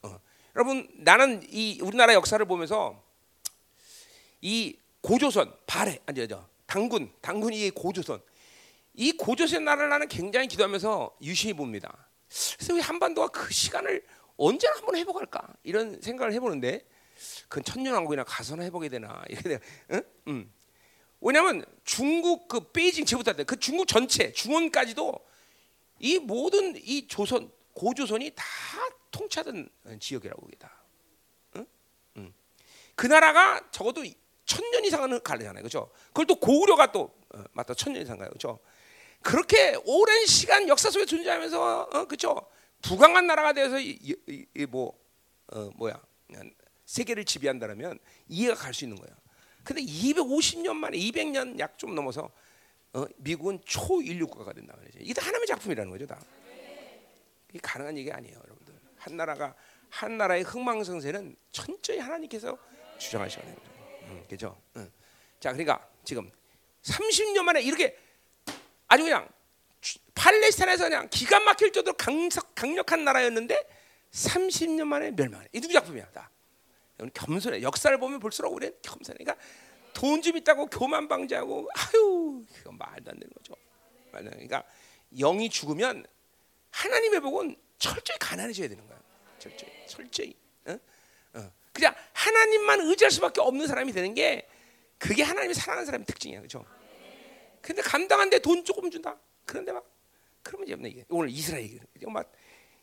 어. 0.01 0.19
여러분 0.55 0.87
나는 0.95 1.45
이 1.49 1.79
우리나라 1.81 2.13
역사를 2.13 2.43
보면서 2.45 3.01
이 4.41 4.77
고조선 5.01 5.53
발해 5.65 5.99
아니 6.05 6.27
저 6.27 6.47
당군 6.65 7.11
당군이 7.21 7.71
고조선 7.71 8.21
이 8.93 9.11
고조선 9.11 9.63
나라를 9.65 9.89
나는 9.89 10.07
굉장히 10.07 10.47
기도하면서 10.47 11.17
유심히 11.21 11.53
봅니다. 11.53 12.07
그래서 12.55 12.73
우리 12.73 12.81
한반도가 12.81 13.27
그 13.27 13.51
시간을 13.53 14.03
언제나 14.37 14.75
한번 14.75 14.95
회복할까 14.95 15.47
이런 15.63 16.01
생각을 16.01 16.33
해보는데 16.33 16.85
그건 17.47 17.63
천년왕국이나 17.63 18.23
가서나 18.23 18.63
회복이 18.63 18.89
되나 18.89 19.23
이래 19.29 19.59
응? 19.91 20.03
응. 20.27 20.51
왜냐하면 21.21 21.65
중국 21.83 22.47
그 22.47 22.71
베이징 22.71 23.05
제부터 23.05 23.33
그 23.45 23.57
중국 23.59 23.87
전체 23.87 24.31
중원까지도 24.31 25.13
이 25.99 26.19
모든 26.19 26.75
이 26.75 27.07
조선 27.07 27.51
고조선이 27.73 28.31
다 28.35 28.43
통치하던 29.11 29.69
지역이라고 29.99 30.47
이게 30.47 30.57
다. 30.57 30.83
응? 31.55 31.65
응. 32.17 32.33
그 32.95 33.07
나라가 33.07 33.61
적어도 33.71 34.03
천년 34.45 34.85
이상은 34.85 35.21
가려잖아요, 35.21 35.63
그렇죠? 35.63 35.91
그걸 36.07 36.25
또 36.27 36.35
고구려가 36.35 36.91
또 36.91 37.15
어, 37.33 37.43
맞다 37.53 37.73
천년 37.73 38.03
이상 38.03 38.17
가요, 38.17 38.29
그렇죠? 38.29 38.59
그렇게 39.21 39.75
오랜 39.85 40.25
시간 40.27 40.67
역사 40.67 40.91
속에 40.91 41.05
존재하면서, 41.05 41.81
어, 41.91 42.05
그렇죠? 42.05 42.47
부강한 42.83 43.25
나라가 43.25 43.53
되어서 43.53 43.77
이뭐 43.79 44.93
어, 45.47 45.69
뭐야 45.75 45.99
세계를 46.85 47.25
지배한다면 47.25 47.97
이해가 48.27 48.55
갈 48.55 48.73
수 48.73 48.85
있는 48.85 48.97
거예요. 48.97 49.15
근데 49.65 49.81
250년 49.81 50.73
만에 50.75 50.97
200년 50.97 51.59
약 51.59 51.77
좀 51.77 51.95
넘어서 51.95 52.29
어, 52.93 53.05
미국은 53.17 53.59
초인류 53.65 54.27
국가가 54.27 54.53
된다 54.53 54.73
말이죠. 54.77 54.99
이게 55.01 55.13
다 55.13 55.21
하나님의 55.25 55.47
작품이라는 55.47 55.91
거죠, 55.91 56.07
다. 56.07 56.17
이게 57.49 57.59
가능한 57.61 57.97
얘기 57.97 58.09
아니에요, 58.11 58.37
여러분들. 58.45 58.73
한 58.97 59.17
나라가 59.17 59.53
한 59.89 60.17
나라의 60.17 60.43
흥망성쇠는 60.43 61.35
천천히 61.51 61.99
하나님께서 61.99 62.57
주장하시는 62.97 63.53
거죠. 63.53 63.67
음, 64.03 64.23
그죠? 64.29 64.61
응. 64.77 64.89
자, 65.41 65.51
그러니까 65.51 65.85
지금 66.05 66.31
30년 66.83 67.41
만에 67.43 67.61
이렇게 67.61 67.97
아주 68.87 69.03
그냥 69.03 69.27
팔레스타인에서 70.13 70.85
그냥 70.85 71.09
기가 71.09 71.39
막힐 71.41 71.71
정도로 71.73 71.97
강력한 72.55 73.03
나라였는데 73.03 73.61
30년 74.11 74.85
만에 74.85 75.11
멸망해. 75.11 75.47
이 75.51 75.59
누구 75.59 75.73
작품이야, 75.73 76.09
다. 76.11 76.29
겸손해. 77.13 77.61
역사를 77.61 77.97
보면 77.97 78.19
볼수록 78.19 78.53
우리는 78.53 78.73
겸손해. 78.81 79.17
그러니까 79.17 79.43
돈 79.93 80.21
좀 80.21 80.35
있다고 80.37 80.67
교만 80.67 81.07
방지하고 81.07 81.69
아유 81.73 82.43
그건 82.57 82.77
말도 82.77 83.11
안 83.11 83.19
되는 83.19 83.29
거죠. 83.33 83.55
말도 84.11 84.29
그러니까 84.31 84.63
영이 85.17 85.49
죽으면 85.49 86.05
하나님의 86.71 87.21
복은 87.21 87.55
철저히 87.77 88.17
가난해져야 88.19 88.67
되는 88.67 88.85
거야. 88.87 88.99
철저히, 89.39 89.71
철저히. 89.87 90.35
어? 90.65 90.77
어. 91.33 91.51
그냥 91.71 91.93
하나님만 92.13 92.81
의지할 92.81 93.11
수밖에 93.11 93.41
없는 93.41 93.67
사람이 93.67 93.91
되는 93.93 94.13
게 94.13 94.47
그게 94.97 95.23
하나님이 95.23 95.53
사랑하는 95.53 95.85
사람의 95.85 96.05
특징이야, 96.05 96.39
그렇죠? 96.39 96.65
근데 97.61 97.81
감당한데 97.81 98.39
돈 98.39 98.63
조금 98.63 98.89
준다. 98.89 99.17
그런데 99.45 99.71
막 99.71 99.85
그러면 100.43 100.67
이제 100.67 100.75
뭐 101.07 101.19
오늘 101.19 101.29
이스라엘 101.29 101.79
막 102.07 102.31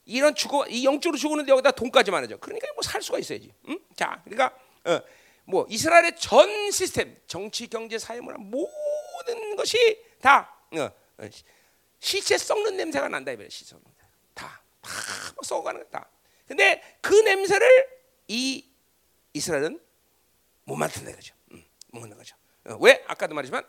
이런 0.04 0.34
죽어 0.34 0.66
이 0.66 0.84
영적으로 0.84 1.16
죽었는데 1.18 1.52
여기다 1.52 1.70
돈까지만 1.72 2.24
하죠. 2.24 2.38
그러니까 2.38 2.66
뭐 2.74 2.82
살 2.82 3.02
수가 3.02 3.18
있어야지. 3.18 3.52
응? 3.68 3.78
자, 3.96 4.20
그러니까 4.24 4.56
어, 4.84 5.00
뭐 5.44 5.66
이스라엘의 5.68 6.16
전 6.18 6.70
시스템, 6.70 7.16
정치, 7.26 7.66
경제, 7.68 7.98
사회, 7.98 8.20
문화 8.20 8.36
모든 8.38 9.56
것이 9.56 9.76
다 10.20 10.52
어, 10.72 10.90
어, 11.18 11.28
시체 12.00 12.36
썩는 12.36 12.76
냄새가 12.76 13.08
난다 13.08 13.32
이거야. 13.32 13.48
시체 13.48 13.76
다, 14.34 14.60
다 14.80 14.90
썩어가는 15.42 15.88
다. 15.90 16.08
근데 16.46 16.82
그 17.00 17.14
냄새를 17.14 17.86
이 18.28 18.66
이스라엘은 19.34 19.80
못 20.64 20.76
맡는다 20.76 21.10
이거죠. 21.10 21.34
응, 21.52 21.64
못 21.92 22.00
맡는 22.00 22.16
거죠. 22.16 22.36
어, 22.66 22.76
왜? 22.80 23.04
아까도 23.06 23.34
말했지만 23.34 23.64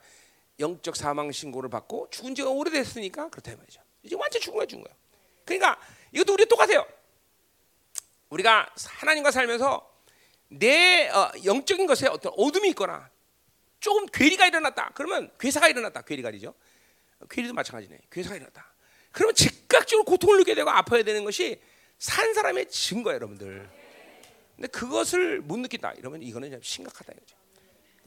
영적 0.59 0.95
사망 0.95 1.31
신고를 1.31 1.69
받고 1.69 2.09
죽은 2.11 2.35
지가 2.35 2.49
오래됐으니까 2.49 3.29
그렇다 3.29 3.55
말이죠. 3.55 3.81
이제 4.03 4.15
완전 4.15 4.41
죽은 4.41 4.57
거야, 4.57 4.65
죽은 4.65 4.83
거야. 4.83 4.95
그러니까 5.45 5.79
이것도 6.13 6.34
우리 6.34 6.46
똑같아요. 6.46 6.86
우리가 8.29 8.74
하나님과 9.00 9.32
살면서 9.32 9.91
내 10.50 11.10
어, 11.10 11.32
영적인 11.43 11.86
것에 11.88 12.08
어떤 12.08 12.32
어둠이 12.38 12.70
있거나 12.70 13.10
조금 13.79 14.05
괴리가 14.05 14.48
일어났다. 14.48 14.91
그러면 14.93 15.32
괴사가 15.39 15.67
일어났다. 15.67 16.03
괴리가리죠. 16.03 16.53
괴리도 17.29 17.53
마찬가지네. 17.53 18.00
괴사가 18.12 18.36
일어났다. 18.36 18.74
그러면 19.12 19.36
즉각적으로 19.36 20.05
고통을 20.05 20.38
느끼게 20.39 20.55
되고 20.55 20.70
아파야 20.70 21.03
되는 21.03 21.24
것이 21.24 21.62
산 21.98 22.34
사람의 22.34 22.70
증거예요, 22.70 23.15
여러분들. 23.15 23.70
근데 24.55 24.67
그것을 24.67 25.41
못 25.41 25.58
느낀다. 25.58 25.93
이러면 25.93 26.22
이거는 26.22 26.60
심각하다 26.62 27.13
이거죠. 27.13 27.36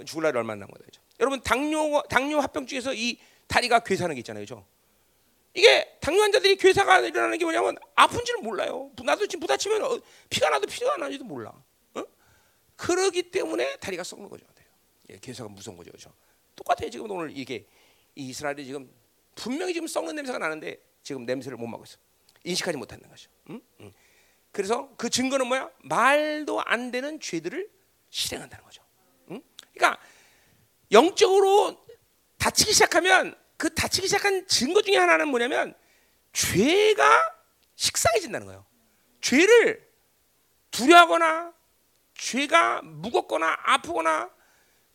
죽을 0.05 0.25
날이 0.25 0.37
얼마나 0.37 0.61
남은 0.61 0.75
거죠. 0.75 1.01
여러분 1.21 1.41
당뇨 1.43 2.03
당뇨 2.09 2.41
합병증에서 2.41 2.95
이 2.95 3.19
다리가 3.47 3.81
괴사하는 3.81 4.15
게 4.15 4.21
있잖아요, 4.21 4.45
그렇죠? 4.45 4.67
이게 5.57 5.99
당뇨 6.01 6.21
환자들이 6.23 6.57
괴사가 6.57 7.01
일어나는 7.01 7.39
게 7.39 7.45
뭐냐면 7.45 7.77
아픈지를 7.95 8.43
몰라요. 8.43 8.91
나도 9.03 9.27
지금 9.27 9.41
부딪히면 9.41 9.83
어, 9.83 10.01
피가 10.29 10.51
나도 10.51 10.67
피가 10.67 10.93
안 10.95 11.01
나는지도 11.01 11.25
몰라. 11.25 11.51
어? 11.95 12.05
그러기 12.77 13.31
때문에 13.31 13.77
다리가 13.79 14.05
썩는 14.05 14.29
거죠. 14.29 14.45
예, 15.11 15.19
괴사가 15.19 15.49
무서운 15.49 15.77
거죠. 15.77 15.91
그렇죠? 15.91 16.13
똑같아요. 16.55 16.91
지금 16.91 17.11
오늘 17.11 17.37
이게 17.37 17.67
이스라엘이 18.15 18.65
지금 18.65 18.91
분명히 19.35 19.73
지금 19.73 19.87
썩는 19.87 20.15
냄새가 20.17 20.39
나는데 20.39 20.79
지금 21.03 21.25
냄새를 21.25 21.57
못 21.57 21.67
막고 21.67 21.85
있어. 21.85 21.99
인식하지 22.45 22.77
못하는 22.79 23.09
거죠. 23.09 23.31
응? 23.51 23.61
응. 23.81 23.93
그래서 24.53 24.91
그 24.97 25.11
증거는 25.11 25.47
뭐야? 25.47 25.71
말도 25.83 26.61
안 26.63 26.91
되는 26.91 27.21
죄들을 27.21 27.71
실행한다는 28.11 28.65
거죠. 28.65 28.83
응? 29.31 29.43
그러니까 29.75 30.01
영적으로 30.93 31.85
다치기 32.39 32.73
시작하면 32.73 33.37
그 33.57 33.73
다치기 33.75 34.07
시작한 34.09 34.47
증거 34.47 34.83
중에 34.83 34.97
하나는 34.97 35.29
뭐냐면 35.29 35.75
죄가 36.33 37.35
식상해진다는 37.75 38.47
거예요. 38.47 38.67
죄를 39.21 39.87
두려하거나 40.71 41.53
죄가 42.15 42.83
무겁거나 42.83 43.57
아프거나 43.63 44.31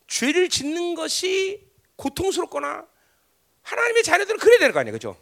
죄를 0.08 0.50
짓는 0.50 0.96
것이 0.96 1.68
고통스럽거나 1.96 2.88
하나님의 3.64 4.04
자녀들은 4.04 4.40
그래야 4.40 4.60
될 4.60 4.72
거 4.72 4.80
아니에요, 4.80 4.98
그렇죠? 4.98 5.22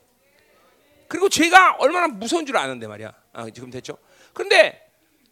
그리고 1.08 1.28
죄가 1.28 1.76
얼마나 1.80 2.08
무서운 2.08 2.46
줄 2.46 2.56
아는데 2.58 2.88
말이야. 2.88 3.14
아, 3.34 3.50
지금 3.50 3.70
됐죠? 3.70 3.98
그런데 4.34 4.92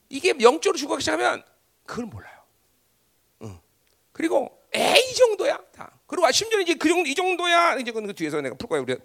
이게 0.10 0.34
영적으로 0.42 0.78
죽어가기 0.78 1.02
시작하면 1.02 1.44
그걸 1.86 2.06
몰라요. 2.06 2.44
응. 3.44 3.60
그리고 4.12 4.62
에이 4.74 5.14
정도야 5.16 5.58
다. 5.74 5.97
그리고 6.08 6.32
심지어 6.32 6.60
이제 6.62 6.74
그 6.74 6.88
정도 6.88 7.08
이 7.08 7.14
정도야 7.14 7.76
이제 7.76 7.92
그 7.92 8.14
뒤에서 8.14 8.42
내가 8.42 8.56
풀 8.56 8.68
거야 8.68 8.82
우리 8.82 8.96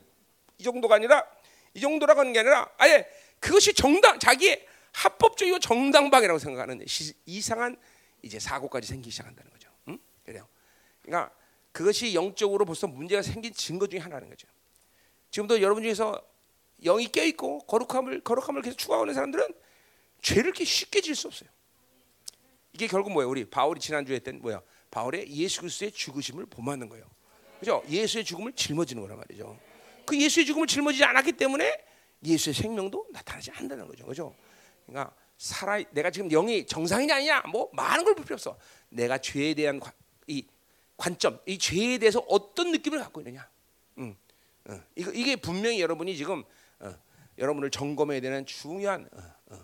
이 0.59 0.63
정도가 0.63 0.95
아니라 0.95 1.27
이 1.75 1.81
정도라고 1.81 2.21
하는 2.21 2.33
게 2.33 2.39
아니라 2.39 2.69
아예 2.79 3.07
그것이 3.41 3.75
정당 3.75 4.19
자기의 4.19 4.67
합법적이고 4.93 5.59
정당방이라고 5.59 6.39
생각하는 6.39 6.85
시, 6.87 7.13
이상한 7.27 7.77
이제 8.23 8.39
사고까지 8.39 8.87
생기기 8.87 9.11
시작한다는 9.11 9.51
거죠. 9.51 9.69
응? 9.89 9.99
그래요. 10.25 10.47
그러니까 11.03 11.35
그것이 11.73 12.15
영적으로 12.15 12.65
벌써 12.65 12.87
문제가 12.87 13.23
생긴 13.23 13.53
증거 13.53 13.87
중에 13.87 13.99
하나는 13.99 14.29
거죠. 14.29 14.47
지금도 15.31 15.61
여러분 15.61 15.83
중에서 15.83 16.23
영이 16.85 17.09
깨 17.09 17.27
있고 17.29 17.61
거룩함을 17.61 18.21
거룩함을 18.21 18.63
계속 18.63 18.77
추구하는 18.77 19.15
사람들은 19.15 19.47
죄를 20.21 20.45
이렇게 20.45 20.65
쉽게 20.65 21.01
질 21.01 21.17
수 21.17 21.27
없어요. 21.27 21.49
이게 22.75 22.87
결국 22.87 23.13
뭐예요? 23.13 23.29
우리 23.29 23.45
바울이 23.45 23.81
지난주에 23.81 24.17
했던 24.17 24.41
뭐야? 24.41 24.63
바울의 24.93 25.29
예수 25.35 25.61
그리스도의 25.63 25.91
죽으심을 25.91 26.47
본받는 26.47 26.89
거예요. 26.91 27.05
그죠? 27.59 27.83
예수의 27.89 28.25
죽음을 28.25 28.53
짊어지는 28.53 29.03
거란 29.03 29.17
말이죠. 29.19 29.59
그 30.05 30.21
예수의 30.21 30.47
죽음을 30.47 30.67
짊어지지 30.67 31.03
않았기 31.03 31.33
때문에 31.33 31.85
예수의 32.25 32.55
생명도 32.55 33.07
나타나지 33.11 33.51
않는다는 33.53 33.89
거죠. 33.89 34.05
그죠? 34.07 34.37
그러니까 34.87 35.15
살아 35.39 35.83
내가 35.91 36.11
지금 36.11 36.29
영이 36.29 36.67
정상이냐 36.67 37.17
아니냐 37.17 37.43
뭐 37.51 37.69
많은 37.73 38.05
걸 38.05 38.15
볼 38.15 38.25
필요 38.25 38.35
없어. 38.35 38.57
내가 38.91 39.19
죄에 39.19 39.55
대한 39.55 39.81
관, 39.81 39.93
이 40.27 40.47
관점, 40.97 41.41
이 41.47 41.57
죄에 41.59 41.99
대해서 41.99 42.21
어떤 42.29 42.71
느낌을 42.71 42.99
갖고 42.99 43.21
있느냐. 43.23 43.49
음, 43.99 44.15
어, 44.67 44.81
이게 44.95 45.37
분명히 45.37 45.81
여러분이 45.81 46.17
지금 46.17 46.45
어, 46.81 46.95
여러분을 47.39 47.71
점검해야 47.71 48.21
되는 48.21 48.45
중요한 48.45 49.09
어, 49.51 49.57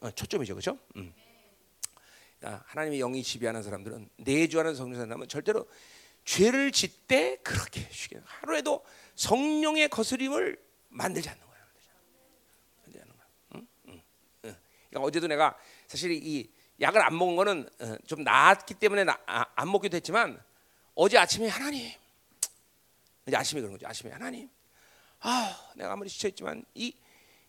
어, 0.00 0.10
초점이죠, 0.10 0.54
그렇죠? 0.54 0.78
음. 0.96 1.14
하나님의 2.44 2.98
영이 2.98 3.22
지배하는 3.22 3.62
사람들은 3.62 4.08
내주하는 4.16 4.74
성령 4.74 5.00
사람은 5.00 5.28
절대로 5.28 5.68
죄를 6.24 6.72
짓되 6.72 7.36
그렇게 7.36 7.86
쉬게 7.90 8.20
하루에도 8.24 8.84
성령의 9.14 9.88
거스림을 9.88 10.58
만들지 10.88 11.28
않는 11.28 11.40
거야. 11.40 11.58
만들지 12.82 13.00
않는 13.00 13.14
거야. 13.14 13.26
응? 13.54 13.68
응. 13.88 14.02
응. 14.46 14.56
그러니까 14.90 15.06
어제도 15.06 15.26
내가 15.26 15.56
사실 15.86 16.12
이 16.12 16.50
약을 16.80 17.00
안 17.02 17.16
먹은 17.16 17.36
거는 17.36 17.68
어, 17.80 17.96
좀 18.06 18.24
나았기 18.24 18.74
때문에 18.74 19.04
나, 19.04 19.18
아, 19.26 19.46
안 19.54 19.70
먹기도 19.70 19.96
했지만 19.96 20.42
어제 20.94 21.18
아침에 21.18 21.48
하나님 21.48 21.92
이제 23.26 23.36
아침에 23.36 23.60
그런 23.60 23.72
거죠. 23.72 23.86
아침에 23.86 24.12
하나님 24.12 24.48
아 25.20 25.70
내가 25.76 25.92
아무리 25.92 26.08
지쳐 26.08 26.28
있지만 26.28 26.64
이 26.74 26.94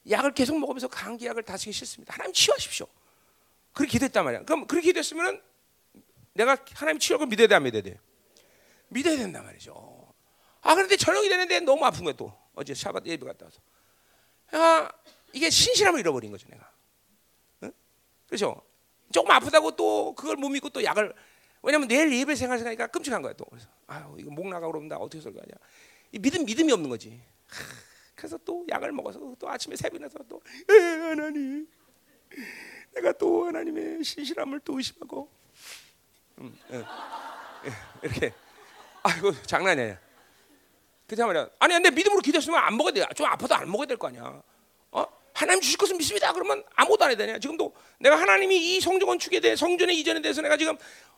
약을 0.10 0.34
계속 0.34 0.58
먹으면서 0.60 0.88
감기약을 0.88 1.44
다쓰기 1.44 1.72
싫습니다. 1.72 2.14
하나님 2.14 2.34
치유하십시오. 2.34 2.88
그렇게 3.75 3.91
기도했단 3.91 4.24
말이야. 4.24 4.44
그럼 4.46 4.65
그렇게 4.65 4.88
기도했으면 4.88 5.41
내가 6.34 6.58
하나님 6.74 6.98
치유를 6.98 7.27
믿어야 7.27 7.48
돼, 7.48 7.55
안 7.55 7.63
믿어야 7.63 7.82
돼? 7.82 8.00
믿어야 8.88 9.17
된단 9.17 9.44
말이죠. 9.44 10.13
아 10.62 10.74
그런데 10.74 10.96
저녁이 10.96 11.29
되는데 11.29 11.60
너무 11.60 11.86
아픈 11.86 12.03
거야 12.05 12.13
또 12.13 12.34
어제 12.55 12.74
샤bat 12.74 13.05
예배 13.05 13.25
갔다 13.25 13.46
와서. 13.46 13.60
아 14.51 14.89
이게 15.34 15.50
신실함을 15.50 16.00
잃어버린 16.00 16.32
거죠 16.32 16.48
내가. 16.50 16.72
응? 17.63 17.72
그렇죠? 18.27 18.62
조금 19.12 19.29
아프다고 19.32 19.75
또 19.75 20.15
그걸 20.15 20.38
못 20.38 20.50
믿고 20.50 20.70
또 20.70 20.84
약을 20.84 21.13
왜냐면 21.62 21.88
내일 21.88 22.12
예배 22.13 22.36
생활 22.36 22.58
생각하니까 22.58 22.88
끔찍한 22.88 23.22
거야 23.22 23.34
또. 23.34 23.46
그래서 23.46 23.67
아유 23.88 24.15
이거 24.17 24.32
목 24.32 24.48
나가 24.48 24.67
그러면 24.67 24.88
나 24.88 24.96
어떻게 24.96 25.22
설거하냐. 25.22 25.51
이 26.13 26.20
믿음 26.20 26.46
믿음이 26.46 26.72
없는 26.72 26.89
거지. 26.89 27.22
하, 27.48 27.63
그래서 28.15 28.38
또 28.45 28.65
약을 28.69 28.93
먹어서 28.93 29.36
또 29.38 29.50
아침에 29.50 29.76
새벽에서 29.76 30.19
또 30.30 30.41
에, 30.69 30.73
하나님 30.80 31.67
내가 32.95 33.12
또 33.13 33.45
하나님의 33.47 34.03
신실함을 34.03 34.62
또 34.62 34.77
의심하고 34.77 35.29
음, 36.39 36.58
에, 36.71 36.77
에, 36.77 36.84
이렇게 38.03 38.34
아이고 39.03 39.34
장난이 39.43 39.81
아니야. 39.81 39.99
그렇 41.08 41.25
말이야. 41.27 41.49
아니 41.60 41.73
근데 41.75 41.91
믿음으로 41.91 42.21
기도했으면 42.21 42.60
안 42.60 42.75
먹어야 42.75 42.93
돼. 42.93 43.05
좀 43.15 43.27
아파도 43.27 43.53
안 43.55 43.69
먹어야 43.69 43.86
될 43.86 43.97
거 43.97 44.08
아니야. 44.08 44.41
어? 45.36 45.38
하나님 45.38 45.62
주실 45.62 45.78
것은 45.78 45.98
믿습니다. 45.98 46.32
그러면 46.34 46.63
아무것도 46.76 47.04
안 47.04 47.12
해야 47.12 47.17
되냐? 47.17 47.39
지금도 47.39 47.74
내가 48.00 48.15
하나님이 48.15 48.76
이 48.76 48.80
성전 48.80 49.08
건축에 49.08 49.39
대해 49.41 49.56
성전의 49.56 49.98
이전에 50.00 50.21
대해서 50.21 50.41
내가 50.41 50.56
지금 50.58 50.78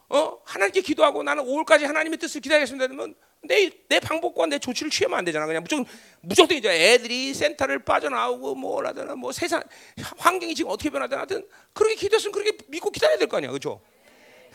어 0.09 0.39
하나님께 0.43 0.81
기도하고 0.81 1.21
나는 1.23 1.43
5월까지 1.43 1.83
하나님의 1.83 2.17
뜻을 2.17 2.41
기다리겠습니다. 2.41 2.87
그러면 2.87 3.13
내, 3.43 3.69
내 3.87 3.99
방법과 3.99 4.47
내 4.47 4.57
조치를 4.57 4.89
취하면 4.89 5.19
안 5.19 5.25
되잖아. 5.25 5.45
그냥 5.45 5.61
무조건 5.61 5.85
무조건 6.21 6.57
이제 6.57 6.69
애들이 6.93 7.33
센터를 7.33 7.79
빠져나오고 7.83 8.55
뭐라든 8.55 9.17
뭐 9.19 9.31
세상 9.31 9.61
환경이 10.17 10.55
지금 10.55 10.71
어떻게 10.71 10.89
변하든 10.89 11.17
하든 11.19 11.47
그렇게 11.73 11.95
기도했으면 11.95 12.31
그렇게 12.31 12.57
믿고 12.67 12.89
기다려야 12.89 13.17
될 13.17 13.27
거 13.27 13.37
아니야, 13.37 13.49
그렇죠? 13.51 13.81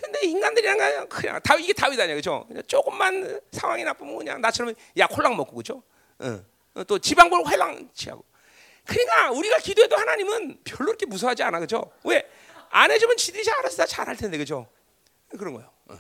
근데 0.00 0.26
인간들이랑 0.26 0.76
그냥, 0.78 1.08
그냥 1.08 1.40
다 1.44 1.54
이게 1.54 1.72
다윗 1.72 2.00
아니야, 2.00 2.14
그렇죠? 2.14 2.48
조금만 2.66 3.40
상황이 3.52 3.84
나쁘면 3.84 4.16
그냥 4.18 4.40
나처럼 4.40 4.74
야 4.98 5.06
콜랑 5.06 5.36
먹고 5.36 5.54
그렇죠? 5.54 5.82
어. 6.18 6.84
또 6.88 6.98
지방볼 6.98 7.46
회랑 7.48 7.88
취하고. 7.94 8.24
그러니까 8.84 9.30
우리가 9.30 9.58
기도해도 9.58 9.96
하나님은 9.96 10.60
별로 10.64 10.86
그렇게 10.86 11.06
무서워하지 11.06 11.42
않아, 11.44 11.58
그렇죠? 11.58 11.90
왜? 12.04 12.28
안 12.70 12.90
해주면 12.90 13.16
지들이 13.16 13.48
알아서 13.50 13.76
다 13.76 13.86
잘할 13.86 14.16
텐데, 14.16 14.36
그렇죠? 14.36 14.68
그런 15.38 15.54
거예요. 15.54 15.70
어. 15.86 15.98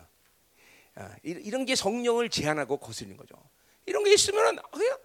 아, 0.96 1.10
이런 1.22 1.64
게 1.64 1.74
성령을 1.74 2.28
제한하고 2.28 2.78
거스르는 2.78 3.16
거죠. 3.16 3.34
이런 3.86 4.04
게 4.04 4.12
있으면 4.12 4.58
그냥 4.70 4.98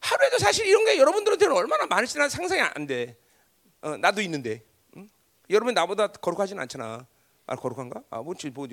하루에도 0.00 0.38
사실 0.38 0.66
이런 0.66 0.84
게 0.84 0.98
여러분들한테는 0.98 1.54
얼마나 1.54 1.86
많을지 1.86 2.18
난 2.18 2.28
상상이 2.28 2.60
안 2.60 2.86
돼. 2.86 3.16
어, 3.82 3.96
나도 3.96 4.20
있는데. 4.22 4.62
응? 4.96 5.08
여러분 5.48 5.74
나보다 5.74 6.08
거룩하진 6.08 6.58
않잖아. 6.58 7.06
아 7.46 7.56
거룩한가? 7.56 8.02
아 8.10 8.22
뭐지 8.22 8.50
뭐 8.50 8.68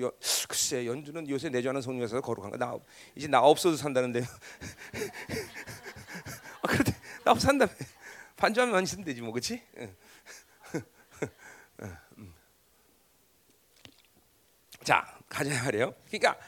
글쎄 0.48 0.86
연주는 0.86 1.28
요새 1.28 1.48
내주하는 1.48 1.82
성령에서 1.82 2.20
거룩한가? 2.20 2.58
나 2.58 2.76
이제 3.14 3.26
나 3.26 3.40
없어도 3.40 3.76
산다는데. 3.76 4.22
아, 6.62 6.68
그런데 6.68 6.92
나 7.24 7.32
없어 7.32 7.46
산다며. 7.46 7.72
반주하면 8.38 8.82
있으면 8.84 9.04
되지 9.04 9.20
뭐 9.20 9.32
그렇지? 9.32 9.60
응. 9.76 9.96
자 14.84 15.18
가자 15.28 15.50
말이에요. 15.64 15.94
그러니까 16.06 16.38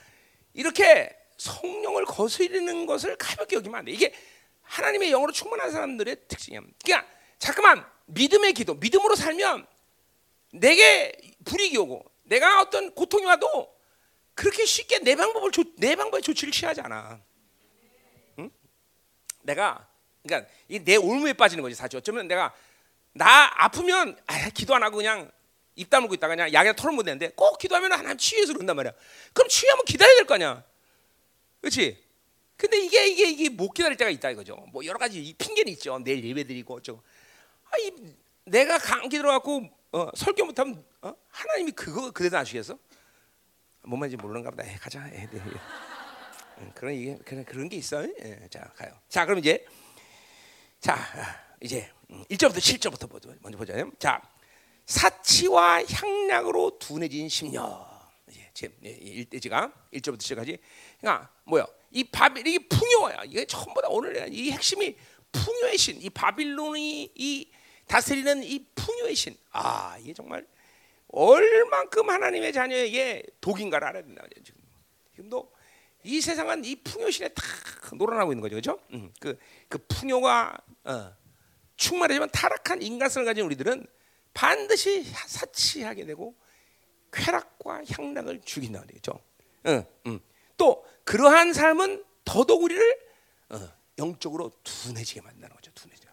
이렇게 0.55 1.15
성령을 1.37 2.07
거스르는 2.07 2.87
것을 2.87 3.17
가볍게 3.17 3.57
여기면 3.57 3.81
안 3.81 3.85
돼. 3.85 3.93
이게 3.93 4.15
하나님의 4.63 5.11
영으로 5.11 5.33
충만한 5.33 5.71
사람들의 5.71 6.29
특징이야. 6.29 6.61
그러니까 6.83 7.11
잠깐만 7.39 7.85
믿음의 8.07 8.53
기도, 8.53 8.75
믿음으로 8.75 9.17
살면 9.17 9.67
내게 10.53 11.13
불이익이 11.45 11.77
오고 11.79 12.05
내가 12.25 12.61
어떤 12.61 12.95
고통이 12.95 13.25
와도 13.25 13.75
그렇게 14.35 14.65
쉽게 14.65 15.01
내 15.01 15.17
방법을 15.17 15.51
조, 15.51 15.65
내 15.77 15.97
방법의 15.97 16.23
조치를 16.23 16.53
취하지 16.53 16.81
않아. 16.83 17.21
응? 18.39 18.51
내가 19.43 19.90
그러니까 20.23 20.51
내 20.85 20.97
올무에 20.97 21.33
빠지는 21.33 21.63
거지 21.63 21.75
사실. 21.75 21.97
어쩌면 21.99 22.29
내가 22.29 22.53
나 23.13 23.51
아프면 23.57 24.17
아, 24.27 24.49
기도 24.51 24.75
안 24.75 24.83
하고 24.83 24.97
그냥 24.99 25.31
입 25.77 25.89
다물고 25.89 26.15
있다가 26.15 26.35
그냥 26.35 26.53
약이나 26.53 26.75
털을 26.75 26.95
못 26.95 27.03
내는데 27.05 27.31
꼭 27.35 27.59
기도하면 27.59 27.93
하나님 27.93 28.19
치유해서 28.19 28.53
그런단 28.53 28.77
말이야. 28.77 28.93
그럼 29.33 29.49
치유하면 29.49 29.85
기다려야 29.85 30.17
될 30.17 30.27
거 30.27 30.35
아니야. 30.35 30.63
그렇지? 31.61 32.03
근데 32.57 32.79
이게 32.81 33.07
이게 33.09 33.29
이게 33.31 33.49
못 33.49 33.71
기다릴 33.73 33.97
때가 33.97 34.11
있다 34.11 34.31
이거죠. 34.31 34.57
뭐 34.73 34.85
여러 34.85 34.99
가지 34.99 35.35
핑계는 35.39 35.73
있죠. 35.73 35.99
내일 35.99 36.23
예배 36.25 36.45
드리고 36.45 36.77
어쩌고. 36.77 37.03
아, 37.71 37.79
이 37.79 37.93
내가 38.45 38.79
감기 38.79 39.17
들어갖고 39.17 39.71
어, 39.93 40.09
설교 40.15 40.45
못하면 40.45 40.85
어? 41.01 41.15
하나님이 41.31 41.73
그거 41.73 42.11
그대로 42.11 42.37
아시겠어? 42.39 42.79
뭔 43.83 44.01
말인지 44.01 44.17
모르는가 44.19 44.51
보다. 44.51 44.63
에, 44.65 44.75
가자. 44.77 45.07
에, 45.09 45.27
네, 45.27 45.29
네. 45.33 46.71
그런 46.75 46.95
이게 46.95 47.17
그런 47.25 47.45
그런 47.47 47.69
게 47.71 47.77
있어요. 47.77 48.07
예, 48.23 48.47
자 48.51 48.61
가요. 48.77 48.93
자 49.09 49.25
그럼 49.25 49.39
이제 49.39 49.65
자 50.81 50.99
이제 51.61 51.91
1절부터 52.09 52.57
7절부터 52.57 53.39
먼저 53.43 53.59
보자요. 53.59 53.91
자 53.99 54.21
사치와 54.87 55.85
향락으로 55.85 56.79
둔해진 56.79 57.29
심령. 57.29 57.89
지금 58.55 58.75
일대지가 58.83 59.73
1절부터 59.93 60.23
시작하지. 60.23 60.59
그러니까 60.99 61.31
뭐야? 61.45 61.67
이 61.93 62.05
바빌 62.05 62.47
이 62.47 62.59
풍요야. 62.69 63.25
이게 63.25 63.45
전부 63.45 63.81
다 63.83 63.89
오늘 63.89 64.33
이 64.33 64.51
핵심이 64.51 64.97
풍요의 65.33 65.77
신. 65.79 66.01
이 66.01 66.09
바빌론이 66.09 67.13
이 67.15 67.51
다스리는 67.87 68.43
이 68.43 68.65
풍요의 68.75 69.15
신. 69.15 69.37
아, 69.51 69.99
이게 69.99 70.15
정말 70.15 70.47
얼만큼 71.09 72.09
하나님의 72.09 72.53
자녀에게 72.53 73.25
독인가를 73.41 73.87
알아야 73.87 74.03
된다. 74.03 74.23
지금 74.45 74.61
지금도 75.15 75.53
이 76.03 76.21
세상은 76.21 76.65
이 76.65 76.77
풍요신에 76.77 77.29
다 77.29 77.43
놀아나고 77.95 78.33
있는 78.33 78.41
거죠, 78.41 78.55
그렇죠? 78.55 78.81
음, 78.93 79.13
그, 79.21 79.39
그 79.69 79.79
풍요가 79.87 80.57
어, 80.85 81.13
충만해지만 81.77 82.31
타락한 82.31 82.83
인간성을 82.83 83.25
가진 83.25 83.45
우리들은 83.45 83.87
반드시 84.33 85.05
사치하게 85.05 86.07
되고 86.07 86.35
쾌락과 87.13 87.83
향락을 87.91 88.41
죽인다 88.45 88.83
그랬죠. 88.83 89.21
응, 89.67 89.85
응. 90.07 90.21
또 90.57 90.85
그러한 91.05 91.53
삶은 91.53 92.05
더더욱 92.25 92.63
우리를 92.63 92.99
어, 93.51 93.69
영적으로 93.99 94.53
둔해지게 94.63 95.21
만드는 95.21 95.49
거죠. 95.51 95.71
둔해져. 95.75 96.09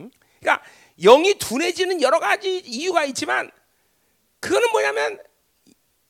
응? 0.00 0.10
그러니까 0.38 0.64
영이 0.98 1.38
둔해지는 1.38 2.00
여러 2.02 2.20
가지 2.20 2.58
이유가 2.58 3.04
있지만 3.04 3.50
그거는 4.38 4.70
뭐냐면 4.70 5.22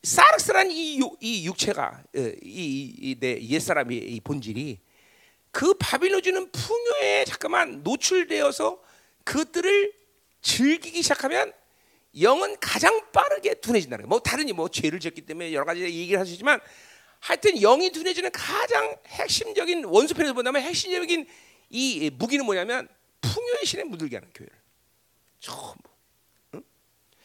사르스란 0.03 0.71
이, 0.71 0.99
유- 0.99 1.17
이 1.21 1.47
육체가 1.47 2.03
이내 2.43 3.41
옛사람의 3.43 3.99
이 3.99 4.21
본질이 4.21 4.79
그 5.51 5.75
바빌로 5.75 6.21
주는 6.21 6.51
풍요에 6.51 7.25
잠깐만 7.27 7.83
노출되어서 7.83 8.81
그것들을 9.25 9.93
즐기기 10.43 11.03
시작하면 11.03 11.53
영은 12.21 12.57
가장 12.61 13.11
빠르게 13.13 13.55
둔해진다는 13.55 14.05
거예요. 14.05 14.09
뭐 14.09 14.21
다른 14.21 14.47
뭐 14.57 14.69
죄를 14.69 15.01
지었기 15.01 15.23
때문에 15.23 15.53
여러 15.53 15.65
가지 15.65 15.83
얘기를 15.83 16.19
하시지만 16.19 16.61
하여튼 17.21 17.57
영이 17.57 17.91
둔해지는 17.93 18.31
가장 18.33 18.97
핵심적인 19.07 19.85
원수편에서 19.85 20.33
본다면 20.33 20.63
핵심적인 20.63 21.27
이 21.69 22.11
무기는 22.15 22.45
뭐냐면 22.45 22.89
풍요의 23.21 23.67
신에 23.67 23.85
물들게 23.85 24.17
하는 24.17 24.31
교회를 24.33 24.57
전부. 25.41 25.90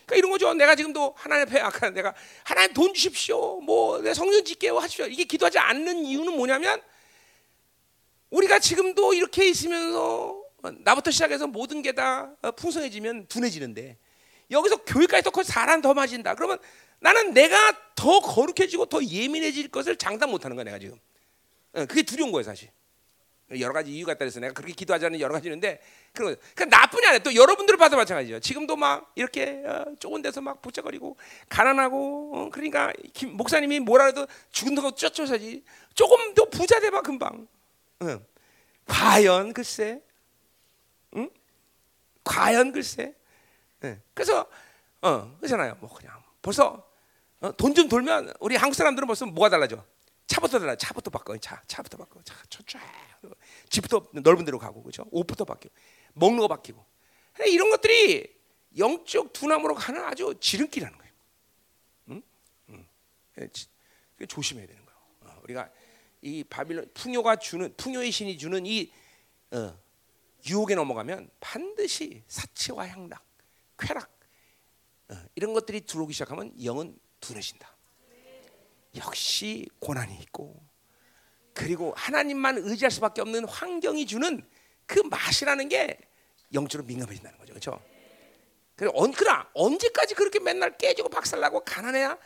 응? 0.05 0.07
그러니까 0.07 0.15
이런 0.15 0.31
거죠. 0.31 0.53
내가 0.53 0.75
지금도 0.75 1.13
하나님 1.17 1.47
앞에 1.47 1.59
아까 1.59 1.89
내가 1.89 2.13
하나님 2.43 2.73
돈 2.73 2.93
주십시오. 2.93 3.59
뭐 3.61 3.99
내 4.01 4.13
성령 4.13 4.43
짓게요 4.43 4.77
하십시오. 4.77 5.05
이게 5.07 5.23
기도하지 5.23 5.57
않는 5.59 6.05
이유는 6.05 6.35
뭐냐면 6.35 6.81
우리가 8.29 8.59
지금도 8.59 9.13
이렇게 9.13 9.47
있으면서 9.47 10.41
나부터 10.79 11.11
시작해서 11.11 11.47
모든 11.47 11.81
게 11.81 11.93
다 11.93 12.35
풍성해지면 12.57 13.27
둔해지는데 13.27 13.97
여기서 14.51 14.77
교회까지 14.83 15.23
더 15.23 15.29
커서 15.31 15.51
사람 15.51 15.81
더 15.81 15.93
맞은다. 15.93 16.35
그러면 16.35 16.59
나는 16.99 17.33
내가 17.33 17.55
더 17.95 18.19
거룩해지고 18.19 18.85
더 18.87 19.03
예민해질 19.03 19.69
것을 19.69 19.95
장담 19.97 20.29
못하는 20.31 20.55
거야 20.55 20.65
내가 20.65 20.79
지금. 20.79 20.99
어, 21.73 21.85
그게 21.85 22.03
두려운 22.03 22.31
거예요 22.31 22.43
사실. 22.43 22.69
여러 23.59 23.73
가지 23.73 23.91
이유가 23.91 24.13
있다 24.13 24.19
그래서 24.19 24.39
내가 24.39 24.53
그렇게 24.53 24.73
기도하지 24.73 25.05
않는 25.05 25.19
여러 25.19 25.33
가지 25.33 25.47
있는데 25.47 25.79
그런 26.13 26.33
거. 26.33 26.41
그러니까 26.55 26.77
나뿐이 26.77 27.05
아니라 27.05 27.23
또 27.23 27.35
여러분들을 27.35 27.77
봐도 27.77 27.95
마찬가지죠. 27.95 28.39
지금도 28.39 28.75
막 28.75 29.11
이렇게 29.15 29.63
어, 29.65 29.85
좁은 29.99 30.21
데서 30.23 30.41
막 30.41 30.61
북적거리고 30.61 31.17
가난하고 31.49 32.31
어, 32.33 32.49
그러니까 32.51 32.91
김, 33.13 33.37
목사님이 33.37 33.81
뭐라 33.81 34.05
해도 34.05 34.25
죽은 34.51 34.73
거 34.75 34.95
쫓쫓아지 34.95 35.63
조금 35.93 36.33
더 36.33 36.45
부자 36.45 36.79
돼봐 36.79 37.01
금방. 37.01 37.47
응. 38.01 38.25
과연 38.87 39.53
글쎄, 39.53 40.01
응? 41.15 41.29
과연 42.23 42.71
글쎄. 42.71 43.13
예. 43.83 43.99
그래서 44.13 44.47
어 45.01 45.35
그렇잖아요. 45.37 45.77
뭐 45.79 45.93
그냥 45.93 46.21
벌써 46.41 46.83
어, 47.41 47.51
돈좀 47.55 47.89
돌면 47.89 48.33
우리 48.39 48.55
한국 48.55 48.75
사람들은 48.75 49.05
벌써 49.05 49.25
뭐가 49.27 49.49
달라져? 49.49 49.83
차부터 50.27 50.59
달라. 50.59 50.75
차부터 50.75 51.11
바꿔. 51.11 51.37
차 51.37 51.61
차부터 51.67 51.97
바꿔. 51.97 52.21
차 52.23 52.35
쫙. 52.67 52.81
집부터 53.69 54.09
넓은 54.13 54.45
데로 54.45 54.59
가고 54.59 54.83
그죠? 54.83 55.05
옷부터 55.11 55.45
바뀌고 55.45 55.73
먹는 56.13 56.39
거 56.39 56.47
바뀌고. 56.47 56.85
근데 57.33 57.51
이런 57.51 57.69
것들이 57.69 58.35
영적 58.77 59.33
둔함으로 59.33 59.75
가는 59.75 60.03
아주 60.03 60.35
지름길이라는 60.39 60.97
거예요. 60.97 61.13
응? 62.09 62.21
응. 62.69 62.87
예, 63.39 64.25
조심해야 64.25 64.67
되는 64.67 64.85
거예요. 64.85 64.99
어, 65.21 65.41
우리가 65.43 65.69
이 66.21 66.43
바빌론 66.43 66.91
풍요가 66.93 67.35
주는 67.35 67.73
풍요의 67.77 68.11
신이 68.11 68.37
주는 68.37 68.65
이 68.65 68.91
어, 69.51 69.77
유혹에 70.47 70.75
넘어가면 70.75 71.29
반드시 71.39 72.23
사치와 72.27 72.87
향락, 72.87 73.23
쾌락 73.77 74.11
어, 75.09 75.15
이런 75.35 75.53
것들이 75.53 75.81
들어오기 75.81 76.13
시작하면 76.13 76.51
영은 76.63 76.97
둔해진다. 77.19 77.74
역시 78.97 79.67
고난이 79.79 80.15
있고 80.21 80.61
그리고 81.53 81.93
하나님만 81.95 82.57
의지할 82.57 82.91
수밖에 82.91 83.21
없는 83.21 83.45
환경이 83.45 84.05
주는 84.05 84.45
그 84.85 84.99
맛이라는 84.99 85.69
게 85.69 85.97
영적으로 86.53 86.85
민감해진다는 86.85 87.37
거죠, 87.39 87.53
그렇죠? 87.53 87.81
그러나 88.75 89.49
언제까지 89.53 90.15
그렇게 90.15 90.39
맨날 90.39 90.77
깨지고 90.77 91.09
박살나고 91.09 91.61
가난해야 91.61 92.17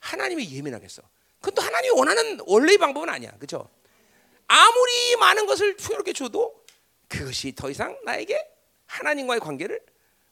하나님이 0.00 0.54
예민하겠어? 0.54 1.02
그건 1.40 1.54
또 1.54 1.62
하나님이 1.62 1.96
원하는 1.96 2.38
원래의 2.46 2.78
방법은 2.78 3.08
아니야, 3.08 3.30
그렇죠? 3.32 3.68
아무리 4.46 5.16
많은 5.16 5.46
것을 5.46 5.76
풍요롭게 5.76 6.12
줘도 6.12 6.62
그것이 7.08 7.54
더 7.54 7.70
이상 7.70 7.98
나에게 8.04 8.38
하나님과의 8.86 9.40
관계를 9.40 9.80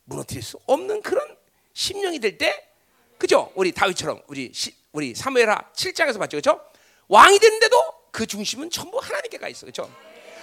무너뜨릴 0.05 0.42
수 0.42 0.59
없는 0.66 1.02
그런 1.02 1.37
심령이 1.72 2.18
될 2.18 2.37
때, 2.37 2.68
그죠? 3.18 3.50
우리 3.55 3.72
다윗처럼 3.72 4.22
우리 4.26 4.52
시, 4.52 4.74
우리 4.92 5.14
사무엘하 5.14 5.72
7장에서 5.72 6.18
봤죠, 6.18 6.37
그죠? 6.37 6.61
왕이 7.09 7.38
됐는데도 7.38 7.76
그 8.12 8.26
중심은 8.26 8.70
전부 8.70 8.98
하나님께 8.98 9.38
가 9.38 9.48
있어, 9.48 9.66
그죠? 9.66 9.90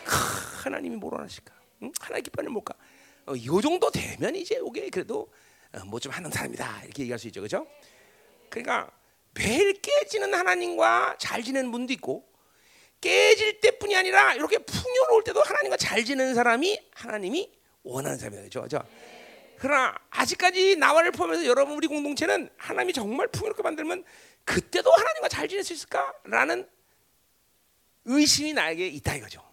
하, 0.05 0.63
하나님이 0.63 0.95
뭘 0.95 1.13
원하실까? 1.13 1.53
응? 1.83 1.91
하나님 1.99 2.23
기뻐하는 2.23 2.51
뭘까? 2.51 2.73
어, 3.27 3.35
이 3.35 3.45
정도 3.61 3.91
되면 3.91 4.35
이제 4.35 4.57
오게 4.57 4.89
그래도 4.89 5.31
어, 5.71 5.85
뭐좀 5.85 6.11
하는 6.11 6.31
사람이다 6.31 6.81
이렇게 6.85 7.03
얘기할 7.03 7.19
수 7.19 7.27
있죠, 7.27 7.41
그죠? 7.41 7.67
그러니까 8.49 8.89
매일 9.35 9.73
깨지는 9.73 10.33
하나님과 10.33 11.17
잘 11.19 11.43
지내는 11.43 11.71
분도 11.71 11.93
있고 11.93 12.27
깨질 13.01 13.61
때뿐이 13.61 13.95
아니라 13.95 14.33
이렇게 14.33 14.57
풍요로울 14.57 15.23
때도 15.23 15.41
하나님과 15.41 15.77
잘 15.77 16.03
지내는 16.03 16.33
사람이 16.33 16.89
하나님이 16.95 17.51
원하는 17.83 18.17
사람이다 18.17 18.43
그죠? 18.43 18.63
그죠? 18.63 18.83
그러나 19.59 19.95
아직까지 20.09 20.77
나와를 20.77 21.11
포함해서 21.11 21.45
여러분 21.45 21.75
우리 21.75 21.87
공동체는 21.87 22.49
하나님이 22.57 22.93
정말 22.93 23.27
풍요롭게 23.27 23.61
만들면 23.61 24.03
그때도 24.53 24.91
하나님과 24.91 25.27
잘 25.29 25.47
지낼 25.47 25.63
수 25.63 25.73
있을까라는 25.73 26.67
의심이 28.05 28.53
나에게 28.53 28.87
있다 28.87 29.13
이거죠. 29.15 29.47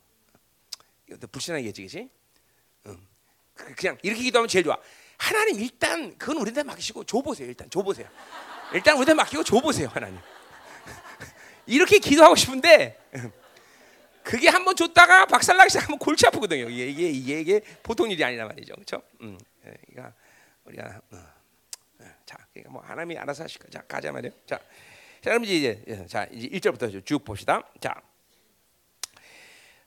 이것도 1.08 1.26
불신한 1.26 1.62
얘기지? 1.64 2.08
응. 2.86 3.06
그- 3.54 3.74
그냥 3.74 3.98
이렇게 4.02 4.22
기도하면 4.22 4.48
제일 4.48 4.64
좋아. 4.64 4.78
하나님 5.18 5.60
일단 5.60 6.16
그건 6.16 6.38
우리한테 6.38 6.62
맡기시고 6.62 7.04
줘 7.04 7.20
보세요. 7.20 7.46
일단 7.46 7.68
줘 7.68 7.82
보세요. 7.82 8.08
일단 8.72 8.94
우리한테 8.96 9.12
맡기고 9.14 9.44
줘 9.44 9.60
보세요, 9.60 9.88
하나님. 9.92 10.18
이렇게 11.66 11.98
기도하고 11.98 12.34
싶은데 12.34 12.98
그게 14.22 14.48
한 14.48 14.64
번 14.64 14.74
줬다가 14.76 15.26
박살나기 15.26 15.68
시작하면 15.70 15.98
골치 15.98 16.26
아프거든요. 16.26 16.70
이게 16.70 16.86
이게 16.88 17.08
이게, 17.10 17.40
이게 17.40 17.60
보통 17.82 18.10
일이 18.10 18.24
아니란 18.24 18.48
말이죠, 18.48 18.74
그렇죠? 18.74 19.02
음, 19.20 19.38
예, 19.66 19.74
그러니까 19.90 20.14
우리가 20.64 21.00
어, 21.12 21.16
어, 22.00 22.04
자, 22.24 22.36
그러니까 22.52 22.72
뭐 22.72 22.82
하나님이 22.82 23.18
알아서 23.18 23.44
하실 23.44 23.60
거야. 23.60 23.70
자, 23.70 23.82
가자 23.86 24.10
말이요. 24.10 24.32
자, 24.46 24.58
자, 25.26 25.32
그럼 25.32 25.44
이제 25.44 25.82
예, 25.88 26.06
자 26.06 26.24
이제 26.30 26.46
1절부터 26.46 27.04
쭉 27.04 27.24
봅시다. 27.24 27.60
자, 27.80 27.92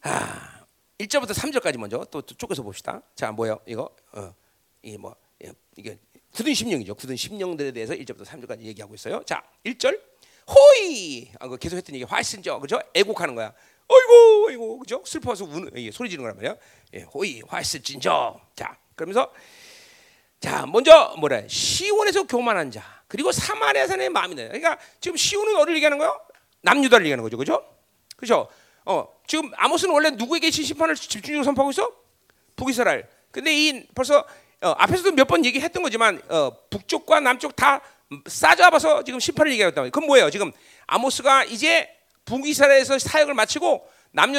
아, 0.01 0.65
1절부터 0.97 1.29
3절까지 1.29 1.77
먼저 1.77 2.05
또, 2.11 2.21
또 2.21 2.35
쪼개서 2.35 2.61
봅시다. 2.61 3.01
자, 3.15 3.31
뭐요? 3.31 3.57
이거 3.65 3.89
어, 4.11 4.33
이뭐 4.81 5.15
예, 5.45 5.53
이게 5.77 5.97
굳은 6.33 6.53
심령이죠. 6.53 6.93
굳은 6.93 7.15
심령들에 7.15 7.71
대해서 7.71 7.93
1절부터 7.93 8.25
3절까지 8.25 8.63
얘기하고 8.63 8.93
있어요. 8.95 9.23
자, 9.23 9.41
1절 9.63 10.01
호이. 10.45 11.31
아, 11.39 11.47
그 11.47 11.57
계속 11.57 11.77
했던 11.77 11.95
얘기 11.95 12.03
화신죠. 12.03 12.59
그죠? 12.59 12.77
애곡하는 12.93 13.33
거야. 13.33 13.53
어이고, 13.87 14.47
어이고, 14.49 14.79
그죠? 14.79 15.01
슬퍼서 15.05 15.45
우는 15.45 15.71
이게 15.73 15.89
소리 15.89 16.09
지르는 16.09 16.29
거란 16.29 16.35
말이야. 16.35 16.57
예, 16.95 17.03
호이, 17.03 17.41
화신진저. 17.47 18.41
자, 18.55 18.77
그러면서 18.93 19.31
자, 20.41 20.65
먼저 20.65 21.15
뭐래? 21.17 21.47
시온에서 21.47 22.23
교만한 22.23 22.71
자. 22.71 22.98
그리고 23.09 23.31
사마리아 23.33 23.87
산의 23.87 24.09
마음이다. 24.09 24.43
그러니까 24.43 24.77
지금 25.01 25.17
시온은 25.17 25.55
어디를 25.57 25.75
얘기하는 25.75 25.97
거요? 25.97 26.17
남유다를 26.61 27.05
얘기하는 27.05 27.23
거죠. 27.23 27.37
그죠? 27.37 27.65
그죠? 28.15 28.47
어, 28.85 29.07
지금 29.27 29.51
아모스는 29.57 29.93
원래 29.93 30.11
누구에게 30.11 30.49
심판을 30.51 30.95
집중적으로 30.95 31.43
선포하고 31.43 31.71
있어? 31.71 31.91
북이스라엘. 32.55 33.07
근데 33.31 33.51
이 33.53 33.85
벌써 33.93 34.19
어, 34.61 34.69
앞에서도 34.77 35.11
몇 35.13 35.27
번 35.27 35.43
얘기했던 35.43 35.81
거지만 35.83 36.21
어, 36.29 36.51
북쪽과 36.69 37.19
남쪽 37.19 37.55
다 37.55 37.81
싸잡아서 38.27 39.03
지금 39.03 39.19
심판을 39.19 39.51
얘기하고 39.53 39.75
말이에요. 39.75 39.91
그건 39.91 40.07
뭐예요? 40.07 40.29
지금 40.29 40.51
아모스가 40.87 41.45
이제 41.45 41.89
북이스라엘에서 42.25 42.99
사역을 42.99 43.33
마치고 43.33 43.87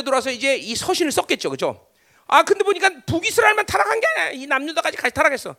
들어와서 0.04 0.30
이제 0.30 0.56
이 0.56 0.76
서신을 0.76 1.10
썼겠죠. 1.12 1.50
그죠? 1.50 1.86
아, 2.26 2.44
근데 2.44 2.62
보니까 2.64 2.90
북이스라엘만 3.06 3.66
타락한 3.66 4.00
게 4.00 4.06
아니야. 4.06 4.30
이 4.32 4.46
남유다까지 4.46 4.96
같이 4.96 5.14
타락했어. 5.14 5.50
어, 5.50 5.56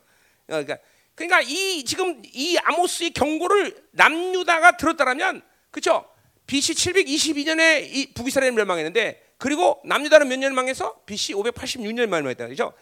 그러니까 0.47 0.77
그러니까 1.15 1.41
이 1.41 1.83
지금 1.85 2.21
이 2.25 2.57
아모스의 2.57 3.11
경고를 3.11 3.75
남유다가 3.91 4.77
들었다라면 4.77 5.41
그렇죠? 5.69 6.05
BC 6.47 6.73
722년에 6.73 7.87
이 7.93 8.13
북이스라엘 8.13 8.51
멸망했는데 8.53 9.33
그리고 9.37 9.81
남유다는 9.85 10.27
몇 10.27 10.37
년 10.37 10.53
망해서 10.55 11.01
BC 11.05 11.33
586년 11.33 12.07
멸망했다 12.07 12.47
그죠? 12.47 12.73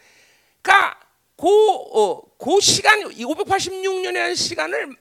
그러니까 0.61 0.99
그, 1.37 1.47
어, 1.47 2.21
그 2.37 2.59
시간 2.59 2.99
이 3.11 3.23
586년이라는 3.23 4.35
시간을 4.35 4.95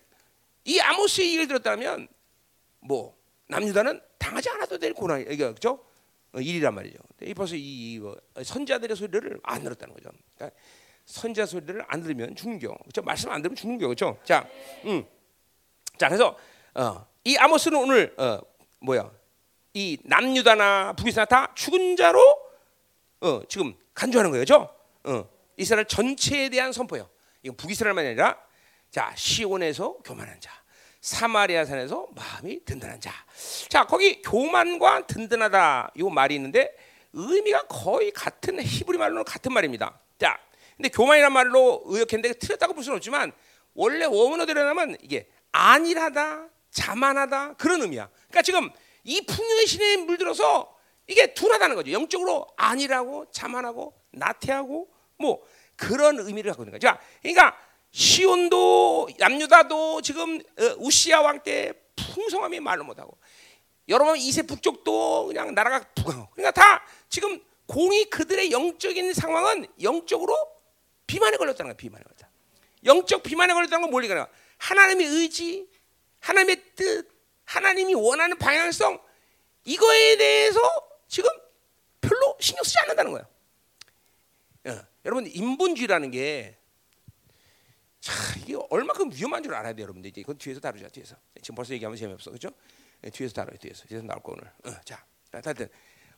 이 0.64 0.81
아모스의 0.81 1.27
얘기를 1.29 1.49
들었다면 1.49 2.09
뭐 2.81 3.17
남유다는 3.49 4.01
당하지 4.19 4.49
않아도 4.51 4.79
될 4.79 4.93
고난 4.93 5.21
이게 5.23 5.37
그죠? 5.53 5.85
어, 6.33 6.41
일이란 6.41 6.75
말이죠. 6.75 6.99
이 7.23 7.35
벌써 7.35 7.57
이, 7.57 7.61
이 7.95 7.99
어, 8.01 8.14
선자들의 8.43 8.97
소리를 8.97 9.41
안 9.43 9.62
들었다는 9.64 9.95
거죠. 9.95 10.11
그러니까 10.37 10.57
선자 11.09 11.47
소리를 11.47 11.83
안 11.88 12.03
들으면 12.03 12.37
죽는 12.37 12.59
겨. 12.59 12.77
그죠? 12.85 13.01
말씀 13.01 13.31
안 13.31 13.40
들으면 13.40 13.57
죽는 13.57 13.79
겨. 13.79 13.88
그죠? 13.88 14.18
자, 14.25 14.47
음. 14.85 15.07
자, 15.97 16.09
그래서 16.09 16.37
어, 16.75 17.07
이 17.25 17.35
아모스는 17.38 17.79
오늘 17.79 18.14
어, 18.18 18.38
뭐야 18.81 19.11
이 19.73 19.97
남유다나 20.05 20.92
북이스라엘 20.92 21.27
다 21.27 21.51
죽은 21.55 21.97
자로 21.97 22.21
어, 23.23 23.40
지금 23.49 23.75
간주하는 23.94 24.31
거예요, 24.31 24.44
죠 24.44 24.68
어, 25.05 25.27
이스라엘 25.57 25.87
전체에 25.87 26.51
대한 26.51 26.73
선포예요. 26.73 27.09
이건 27.42 27.57
북이스라엘만 27.57 28.05
아니라 28.05 28.38
자 28.90 29.11
시온에서 29.16 29.94
교만한 30.05 30.38
자, 30.40 30.53
사마리아 31.01 31.64
산에서 31.64 32.07
마음이 32.14 32.66
든든한 32.66 33.01
자. 33.01 33.12
자 33.71 33.87
거기 33.87 34.21
교만과 34.21 35.07
든든하다 35.07 35.92
이 35.97 36.03
말이 36.03 36.35
있는데 36.35 36.77
의미가 37.14 37.62
거의 37.62 38.11
같은 38.11 38.61
히브리 38.61 38.99
말로는 38.99 39.25
같은 39.25 39.55
말입니다. 39.55 39.99
자, 40.18 40.38
근데 40.79 40.88
교만이란 40.91 41.33
말로 41.33 41.83
의역했는데 41.87 42.38
틀렸다고 42.38 42.73
볼 42.73 42.85
수는 42.85 42.97
없지만 42.97 43.33
원래 43.75 44.05
원어대로 44.07 44.61
하면 44.61 44.97
이게 45.03 45.29
안일하다, 45.53 46.49
자만하다 46.71 47.55
그런 47.55 47.83
의미야. 47.83 48.09
그러니까 48.29 48.43
지금 48.43 48.71
이 49.05 49.21
풍요의 49.27 49.67
신에 49.67 49.97
물들어서 49.99 50.75
이게 51.09 51.35
둔하다는 51.35 51.75
거죠. 51.75 51.91
영적으로 51.93 52.47
안일하고 52.57 53.27
자만하고 53.33 53.93
나태하고 54.12 54.88
뭐 55.19 55.43
그런 55.75 56.19
의미를 56.21 56.53
갖고 56.53 56.62
있는 56.62 56.79
거죠. 56.79 56.97
그러니까 57.23 57.57
시온도 57.91 59.09
남유다도 59.19 60.03
지금 60.03 60.38
어, 60.38 60.75
우시아 60.79 61.21
왕 61.23 61.43
때 61.43 61.73
풍성함이 62.14 62.61
말로 62.61 62.85
못하고 62.85 63.19
여러분 63.88 64.17
이세 64.17 64.43
북쪽도 64.43 65.27
그냥 65.27 65.55
나라가 65.55 65.81
부강하고 65.95 66.31
그러니까 66.35 66.51
다 66.51 66.85
지금 67.09 67.41
공이 67.67 68.07
그들의 68.11 68.51
영적인 68.53 69.12
상황은 69.14 69.67
영적으로 69.83 70.37
비만에 71.09 71.37
걸렸다는 71.37 71.71
거야. 71.71 71.77
비만에 71.77 72.05
걸렸다. 72.05 72.31
영적 72.85 73.25
비만에 73.25 73.53
걸렸다는 73.53 73.83
건 73.83 73.90
뭘리가 73.90 74.29
하나님의 74.59 75.07
의지, 75.07 75.68
하나님의 76.21 76.75
뜻, 76.77 77.09
하나님이 77.44 77.94
원하는 77.94 78.38
방향성 78.38 79.01
이거에 79.64 80.16
대해서 80.16 80.61
지금 81.09 81.29
별로 82.01 82.37
신경 82.38 82.62
쓰지 82.62 82.79
않는다는 82.83 83.12
거예요. 83.12 83.27
어, 84.66 84.87
여러분 85.05 85.27
인본주의라는 85.27 86.12
게 86.12 86.57
자, 88.01 88.12
이게 88.38 88.55
얼마큼 88.71 89.11
위험한 89.12 89.42
줄 89.42 89.55
알아야 89.55 89.73
돼요, 89.73 89.85
여러분들. 89.85 90.11
이제 90.11 90.21
이건 90.21 90.38
뒤에서 90.38 90.61
다루자, 90.61 90.88
뒤에서. 90.88 91.16
지금 91.42 91.57
벌써 91.57 91.75
얘기하면 91.75 91.97
재미없어, 91.97 92.31
그렇죠? 92.31 92.51
네, 93.01 93.11
뒤에서 93.11 93.35
다뤄요, 93.35 93.57
뒤에서. 93.59 93.87
뒤에서 93.87 94.05
나올 94.05 94.23
거 94.23 94.33
오늘. 94.33 94.44
어, 94.64 94.81
자, 94.85 95.05
하여튼 95.33 95.68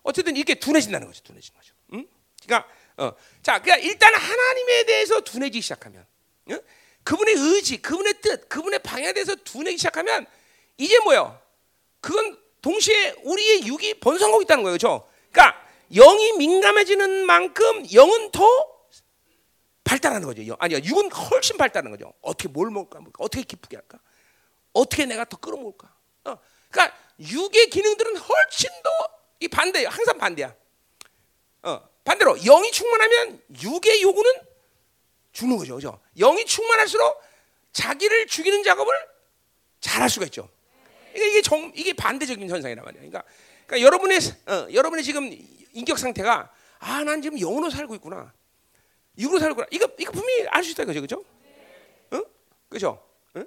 어쨌든 0.03 0.37
이렇게 0.37 0.55
둔해진다는 0.55 1.07
거죠, 1.07 1.23
둔해진 1.23 1.55
거죠. 1.55 1.75
응? 1.95 2.07
그러니까, 2.45 2.69
어, 2.97 3.13
자, 3.43 3.61
그러니까 3.61 3.89
일단 3.89 4.15
하나님에 4.15 4.85
대해서 4.85 5.21
둔해지기 5.21 5.63
시작하면, 5.63 6.07
응? 6.51 6.61
그분의 7.03 7.35
의지, 7.35 7.81
그분의 7.81 8.21
뜻, 8.21 8.49
그분의 8.49 8.81
방향에 8.81 9.13
대해서 9.13 9.35
둔해지기 9.37 9.79
시작하면 9.79 10.27
이제 10.77 10.99
뭐요? 11.01 11.41
그건 12.01 12.39
동시에 12.63 13.15
우리의 13.25 13.67
육이 13.67 14.01
번성하고 14.01 14.43
있다는 14.43 14.63
거예요, 14.65 14.77
그렇죠? 14.77 15.09
그러니까 15.33 15.61
영이 15.93 16.33
민감해지는 16.33 17.27
만큼 17.27 17.87
영은 17.93 18.31
더 18.33 18.45
발달하는 19.85 20.27
거죠. 20.27 20.57
아니야, 20.59 20.79
육은 20.79 21.11
훨씬 21.11 21.57
발달하는 21.57 21.91
거죠. 21.91 22.13
어떻게 22.21 22.49
뭘 22.49 22.71
먹을까? 22.71 23.01
어떻게 23.19 23.43
기쁘게 23.43 23.77
할까? 23.77 23.99
어떻게 24.73 25.05
내가 25.07 25.25
더 25.25 25.37
끌어모을까? 25.39 25.93
어, 26.25 26.39
그러니까 26.71 26.97
육의 27.19 27.71
기능들은 27.71 28.17
훨씬 28.17 28.69
더 28.83 29.21
이 29.41 29.49
반대예요. 29.49 29.89
항상 29.89 30.19
반대야. 30.19 30.55
어, 31.63 31.90
반대로 32.05 32.37
영이 32.39 32.71
충만하면 32.73 33.43
육의 33.63 34.03
요구는 34.03 34.31
죽는 35.33 35.57
거죠, 35.59 35.75
그죠? 35.77 36.01
영이 36.19 36.45
충만할수록 36.47 37.23
자기를 37.73 38.27
죽이는 38.27 38.63
작업을 38.63 38.93
잘 39.81 40.03
할 40.03 40.11
수가 40.11 40.27
있죠. 40.27 40.49
그러니까 41.13 41.31
이게 41.31 41.43
정, 41.43 41.73
이게 41.75 41.93
반대적인 41.93 42.49
현상이란 42.49 42.85
말이야. 42.85 43.01
그러니까, 43.01 43.23
그러니까 43.67 43.87
여러분의 43.87 44.19
어, 44.47 44.67
여러분의 44.73 45.05
지금 45.05 45.31
인격 45.73 45.99
상태가 45.99 46.53
아, 46.79 47.05
난 47.05 47.21
지금 47.23 47.39
영으로 47.39 47.71
살고 47.71 47.95
있구나. 47.97 48.33
육으로 49.19 49.39
살고 49.41 49.65
이거 49.71 49.89
이거 49.99 50.13
분명히 50.13 50.47
알 50.49 50.65
수 50.65 50.71
있다 50.71 50.85
이거죠, 50.85 51.01
그죠? 51.01 51.25
응? 52.13 52.25
그죠? 52.69 53.03
응? 53.37 53.47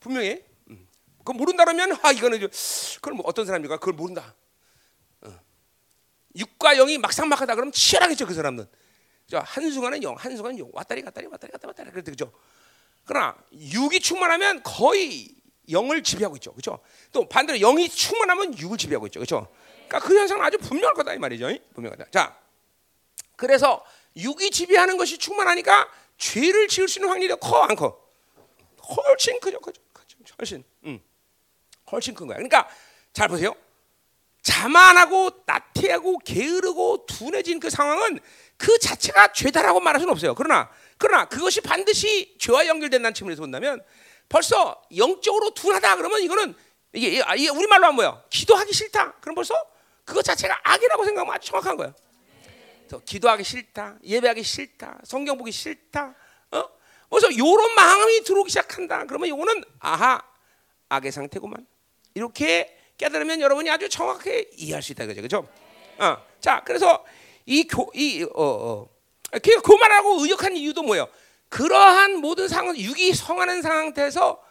분명히. 0.00 0.42
응. 0.70 0.86
그 1.24 1.32
모른다 1.32 1.64
그러면 1.64 1.96
아 2.02 2.12
이거는 2.12 2.38
그걸 2.96 3.14
뭐 3.14 3.26
어떤 3.26 3.46
사람입니까? 3.46 3.78
그걸 3.78 3.94
모른다. 3.94 4.34
응. 6.38 6.40
육과 6.40 6.74
영이 6.76 6.98
막상막하다 6.98 7.54
그러면 7.54 7.72
치열하겠죠 7.72 8.26
그 8.26 8.34
사람은. 8.34 8.66
한 9.32 9.70
순간은 9.70 10.02
영, 10.02 10.14
한 10.16 10.34
순간은 10.36 10.58
영, 10.58 10.70
왔다리 10.72 11.02
갔다리 11.02 11.26
왔다리 11.26 11.52
갔다 11.52 11.68
왔다리 11.68 11.90
그랬죠, 11.90 12.12
그죠? 12.12 12.32
그러나 13.04 13.36
육이 13.52 14.00
충만하면 14.00 14.62
거의 14.62 15.34
영을 15.70 16.02
지배하고 16.02 16.36
있죠, 16.36 16.54
그죠? 16.54 16.78
또 17.12 17.28
반대로 17.28 17.58
영이 17.58 17.90
충만하면 17.90 18.58
육을 18.58 18.78
지배하고 18.78 19.06
있죠, 19.08 19.20
그죠? 19.20 19.48
그러니까 19.86 20.08
그 20.08 20.16
현상은 20.18 20.42
아주 20.44 20.56
분명할 20.56 20.94
거다 20.94 21.12
이 21.12 21.18
말이죠, 21.18 21.50
분명하다. 21.74 22.06
자, 22.10 22.38
그래서 23.36 23.84
육이 24.16 24.50
지배하는 24.50 24.96
것이 24.96 25.18
충만하니까 25.18 25.90
죄를 26.16 26.68
지을 26.68 26.88
수 26.88 26.98
있는 26.98 27.10
확률이 27.10 27.34
커 27.38 27.64
안 27.64 27.76
커? 27.76 28.00
훨씬 28.96 29.38
크죠, 29.40 29.60
크죠. 29.60 29.82
훨씬, 30.38 30.64
음, 30.84 31.00
훨씬 31.92 32.14
큰 32.14 32.26
거야. 32.26 32.36
그러니까 32.36 32.66
잘 33.12 33.28
보세요. 33.28 33.54
자만하고 34.48 35.42
나태하고 35.44 36.18
게으르고 36.20 37.04
둔해진 37.04 37.60
그 37.60 37.68
상황은 37.68 38.18
그 38.56 38.78
자체가 38.78 39.32
죄다라고 39.32 39.78
말할 39.80 40.00
수는 40.00 40.10
없어요. 40.10 40.34
그러나 40.34 40.70
그러나 40.96 41.26
그것이 41.26 41.60
반드시 41.60 42.34
죄와 42.38 42.66
연결된다는 42.66 43.12
측면에서 43.12 43.42
본다면 43.42 43.82
벌써 44.26 44.82
영적으로 44.96 45.50
둔하다 45.50 45.96
그러면 45.96 46.22
이거는 46.22 46.54
이게, 46.94 47.22
이게 47.36 47.50
우리 47.50 47.66
말로 47.66 47.84
하면 47.84 47.96
뭐야? 47.96 48.22
기도하기 48.30 48.72
싫다. 48.72 49.12
그럼 49.20 49.34
벌써 49.34 49.54
그것 50.06 50.22
자체가 50.22 50.58
악이라고 50.64 51.04
생각하면 51.04 51.34
아주 51.34 51.48
정확한 51.50 51.76
거예요. 51.76 51.94
기도하기 53.04 53.44
싫다, 53.44 53.98
예배하기 54.02 54.42
싫다, 54.42 55.00
성경 55.04 55.36
보기 55.36 55.52
싫다. 55.52 56.14
어? 56.52 56.64
그래서 57.10 57.30
이런 57.30 57.74
마음이 57.74 58.22
들어오기 58.22 58.48
시작한다. 58.48 59.04
그러면 59.04 59.28
이거는 59.28 59.62
아하 59.78 60.22
악의 60.88 61.12
상태구만. 61.12 61.66
이렇게 62.14 62.77
깨달으면 62.98 63.40
여러분이 63.40 63.70
아주 63.70 63.88
정확하게 63.88 64.50
이해할 64.56 64.82
수 64.82 64.92
있다 64.92 65.06
그죠, 65.06 65.22
그죠? 65.22 65.48
어, 65.98 66.16
자, 66.40 66.62
그래서 66.64 67.04
이 67.46 67.64
교, 67.64 67.90
이 67.94 68.24
어, 68.24 68.44
어. 68.44 68.88
그 69.42 69.60
교만하고 69.62 70.24
의역한 70.24 70.56
이유도 70.56 70.82
뭐예요? 70.82 71.08
그러한 71.48 72.18
모든 72.18 72.48
상황, 72.48 72.76
육이 72.76 73.14
성하는 73.14 73.62
상태에서 73.62 74.42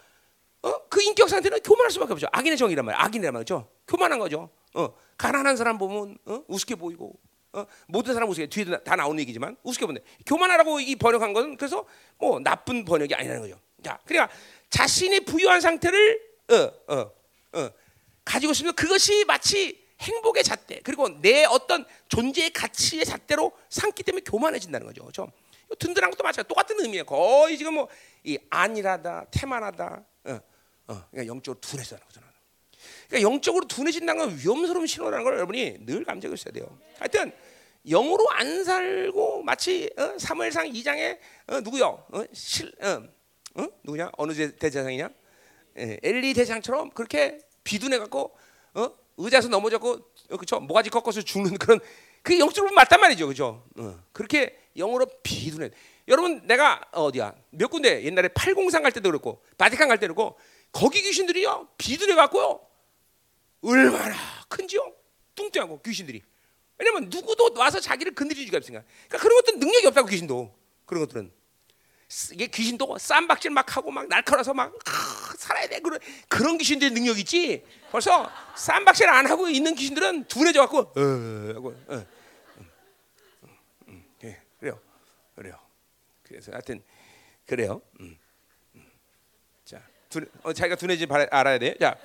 어? 0.63 0.88
그 0.88 1.01
인격 1.01 1.29
상태는 1.29 1.60
교만할 1.62 1.91
수밖에 1.91 2.13
없죠. 2.13 2.27
악인의 2.31 2.57
정이란 2.57 2.86
말이야. 2.86 3.03
악인이란 3.03 3.33
말이죠. 3.33 3.69
교만한 3.88 4.19
거죠. 4.19 4.49
어, 4.73 4.93
가난한 5.17 5.55
사람 5.55 5.77
보면 5.77 6.17
어? 6.25 6.43
우습게 6.47 6.75
보이고 6.75 7.13
어? 7.53 7.65
모든 7.88 8.13
사람 8.13 8.29
우습게 8.29 8.47
뒤에도 8.47 8.83
다 8.83 8.95
나오는 8.95 9.19
얘기지만 9.21 9.57
우습게 9.63 9.86
본다. 9.86 10.01
교만하라고 10.25 10.79
이 10.79 10.95
번역한 10.95 11.33
것은 11.33 11.57
그래서 11.57 11.86
뭐 12.17 12.39
나쁜 12.39 12.86
번역이 12.86 13.13
아니라는 13.13 13.41
거죠. 13.41 13.60
자, 13.83 13.99
그러니까 14.05 14.33
자신의 14.69 15.21
부유한 15.21 15.62
상태를 15.62 16.21
어, 16.49 16.93
어, 16.93 17.12
어, 17.53 17.69
가지고 18.28 18.52
있으면 18.52 18.74
그것이 18.74 19.26
마치 19.26 19.86
행복의 20.00 20.44
잣대 20.44 20.80
그리고 20.84 21.10
내 21.22 21.46
어떤 21.46 21.86
존재의 22.10 22.52
가치의 22.52 23.06
잣대로 23.06 23.52
삼기 23.70 24.04
때문에 24.04 24.24
교만해진다는 24.24 24.86
거죠. 24.86 25.02
그렇죠? 25.02 25.32
든든한 25.80 26.12
것도 26.12 26.24
마찬가지 26.24 26.48
똑같은 26.48 26.80
의미예요. 26.80 27.06
거의 27.06 27.58
지금 27.58 27.76
뭐 27.76 27.88
이 28.28 28.38
안일하다, 28.50 29.28
태만하다, 29.32 30.06
어, 30.26 30.32
어, 30.88 31.04
그러니까 31.12 31.28
영적으로 31.28 31.62
둔해진다는 31.62 32.06
거죠. 32.08 32.22
그러니까 33.08 33.32
영적으로 33.32 33.66
둔해진다는 33.68 34.20
건 34.20 34.38
위험스러운 34.38 34.86
신호라는 34.86 35.24
걸 35.24 35.36
여러분이 35.36 35.86
늘 35.86 36.04
감지하고 36.04 36.36
있어야 36.36 36.54
돼요. 36.54 36.78
하여튼 37.00 37.32
영으로 37.86 38.28
안 38.32 38.66
살고 38.66 39.44
마치 39.44 39.90
어? 39.98 40.20
사무엘상 40.20 40.70
2장에 40.74 41.20
어, 41.48 41.62
누구요? 41.62 42.06
어? 42.12 42.24
실, 42.34 42.70
어? 42.82 43.62
어? 43.62 43.68
누구냐? 43.84 44.12
어느 44.18 44.34
대제사장이냐? 44.34 45.10
예, 45.80 46.00
엘리 46.04 46.34
대장처럼 46.34 46.90
그렇게 46.90 47.40
비둔해 47.67 47.97
갖고 47.99 48.34
어? 48.75 48.89
의자에서 49.17 49.49
넘어졌고 49.49 49.99
어, 50.32 50.38
그쵸? 50.38 50.60
모가지 50.62 50.89
꺾어서 50.89 51.21
죽는 51.21 51.58
그런 51.58 51.82
그 52.21 52.39
영적으로 52.39 52.73
맞단 52.73 53.01
말이죠, 53.01 53.27
그죠? 53.27 53.65
어, 53.77 53.99
그렇게 54.13 54.58
영으로 54.77 55.06
비둔해. 55.21 55.71
여러분 56.08 56.47
내가 56.47 56.82
어디야? 56.93 57.36
몇 57.49 57.67
군데 57.67 58.06
옛날에 58.06 58.30
팔공산 58.30 58.84
갈 58.84 58.93
때도 58.93 59.10
그렇고 59.10 59.43
바티칸 59.58 59.89
갈 59.89 59.99
때도 59.99 60.13
그렇고 60.15 60.39
거기 60.71 61.01
귀신들이요 61.01 61.67
비둔해 61.77 62.15
갖고요 62.15 62.62
얼마나 63.62 64.15
큰지요? 64.47 64.93
뚱뚱하고 65.36 65.82
귀신들이. 65.82 66.23
왜냐면 66.77 67.10
누구도 67.10 67.51
와서 67.56 67.82
자기를 67.82 68.15
건드릴 68.15 68.45
수가 68.45 68.58
없으니까. 68.60 68.84
그러니까 69.08 69.17
그런 69.17 69.36
것들은 69.39 69.60
능력이 69.60 69.88
없다고 69.88 70.08
귀신도. 70.08 70.56
그런 70.86 71.01
것들은 71.03 71.34
이게 72.32 72.47
귀신도 72.47 72.97
쌈박질 72.97 73.51
막 73.51 73.75
하고 73.75 73.91
막 73.91 74.08
날카로워서 74.08 74.53
막 74.53 74.73
아, 75.38 75.47
살아야 75.47 75.67
돼 75.67 75.80
그런 75.80 76.00
그런 76.28 76.58
귀신들의 76.58 76.91
능력 76.91 77.19
있지. 77.19 77.63
벌써 77.91 78.30
쌈박질 78.56 79.08
안 79.08 79.28
하고 79.28 79.47
있는 79.47 79.76
귀신들은 79.76 80.26
둔해져 80.26 80.62
갖고 80.62 80.80
어 80.80 81.54
하고 81.54 81.69
어, 81.88 81.93
음, 81.93 82.06
음, 82.58 83.60
음, 83.88 84.06
예, 84.23 84.41
그래요, 84.60 84.80
그래요. 85.36 85.60
그래서 86.23 86.52
하여튼 86.52 86.84
그래요. 87.45 87.82
음, 88.00 88.17
음. 88.76 88.91
자, 89.63 89.82
둔, 90.10 90.30
어, 90.43 90.52
자기가 90.52 90.76
둔해지 90.76 91.08
알아야 91.32 91.60
돼. 91.60 91.78
자. 91.78 91.95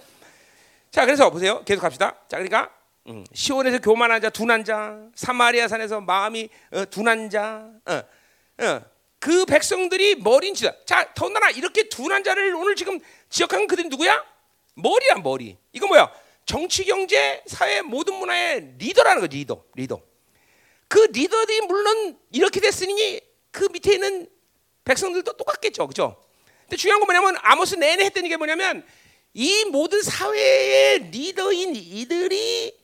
자, 0.90 1.06
그래서 1.06 1.30
보세요. 1.30 1.64
계속 1.64 1.80
갑시다. 1.80 2.14
자, 2.28 2.36
그러니까 2.36 2.70
음, 3.08 3.24
시온에서 3.32 3.78
교만한 3.78 4.20
자, 4.20 4.28
둔한 4.28 4.62
자, 4.62 5.08
사마리아 5.14 5.66
산에서 5.66 6.02
마음이 6.02 6.50
어, 6.70 6.84
둔한 6.84 7.30
자, 7.30 7.70
어, 7.86 8.64
어, 8.64 8.91
그 9.22 9.44
백성들이 9.44 10.16
머리인 10.16 10.52
자. 10.52 10.74
자, 10.84 11.14
더군다나 11.14 11.48
이렇게 11.50 11.88
둔한 11.88 12.24
자를 12.24 12.52
오늘 12.56 12.74
지금 12.74 12.98
지적한 13.30 13.68
그들이 13.68 13.88
누구야? 13.88 14.20
머리야, 14.74 15.14
머리. 15.22 15.56
이거 15.72 15.86
뭐야? 15.86 16.12
정치, 16.44 16.84
경제, 16.84 17.40
사회 17.46 17.82
모든 17.82 18.14
문화의 18.14 18.74
리더라는 18.78 19.20
거지, 19.20 19.36
리더, 19.36 19.62
리더. 19.76 20.02
그 20.88 20.98
리더들이 21.12 21.60
물론 21.68 22.18
이렇게 22.32 22.58
됐으니 22.58 23.20
그 23.52 23.68
밑에 23.70 23.92
있는 23.92 24.28
백성들도 24.84 25.34
똑같겠죠, 25.34 25.86
그죠? 25.86 26.20
근데 26.62 26.76
중요한 26.76 26.98
건 26.98 27.06
뭐냐면 27.06 27.36
아모스 27.42 27.76
내내 27.76 28.06
했던 28.06 28.28
게 28.28 28.36
뭐냐면 28.36 28.84
이 29.34 29.66
모든 29.66 30.02
사회의 30.02 30.98
리더인 31.12 31.76
이들이 31.76 32.76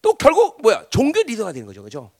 또 0.00 0.14
결국 0.14 0.62
뭐야 0.62 0.86
종교 0.88 1.22
리더가 1.22 1.52
되는 1.52 1.66
거죠, 1.66 1.82
그죠? 1.82 2.10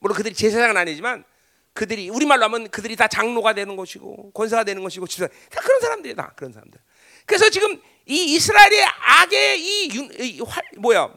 물론 0.00 0.14
그들이 0.18 0.34
제사장은 0.34 0.76
아니지만 0.76 1.24
그들이 1.72 2.10
우리말로 2.10 2.44
하면 2.44 2.68
그들이 2.68 2.96
다 2.96 3.08
장로가 3.08 3.54
되는 3.54 3.76
것이고 3.76 4.32
권사가 4.32 4.64
되는 4.64 4.82
것이고 4.82 5.06
다 5.06 5.60
그런 5.60 5.80
사람들이 5.80 6.14
다 6.14 6.32
그런 6.36 6.52
사람들. 6.52 6.78
그래서 7.24 7.48
지금 7.50 7.80
이 8.06 8.34
이스라엘의 8.34 8.84
악의 8.84 9.60
이, 9.60 9.84
이, 9.86 10.10
이 10.20 10.40
활, 10.40 10.62
뭐야 10.76 11.12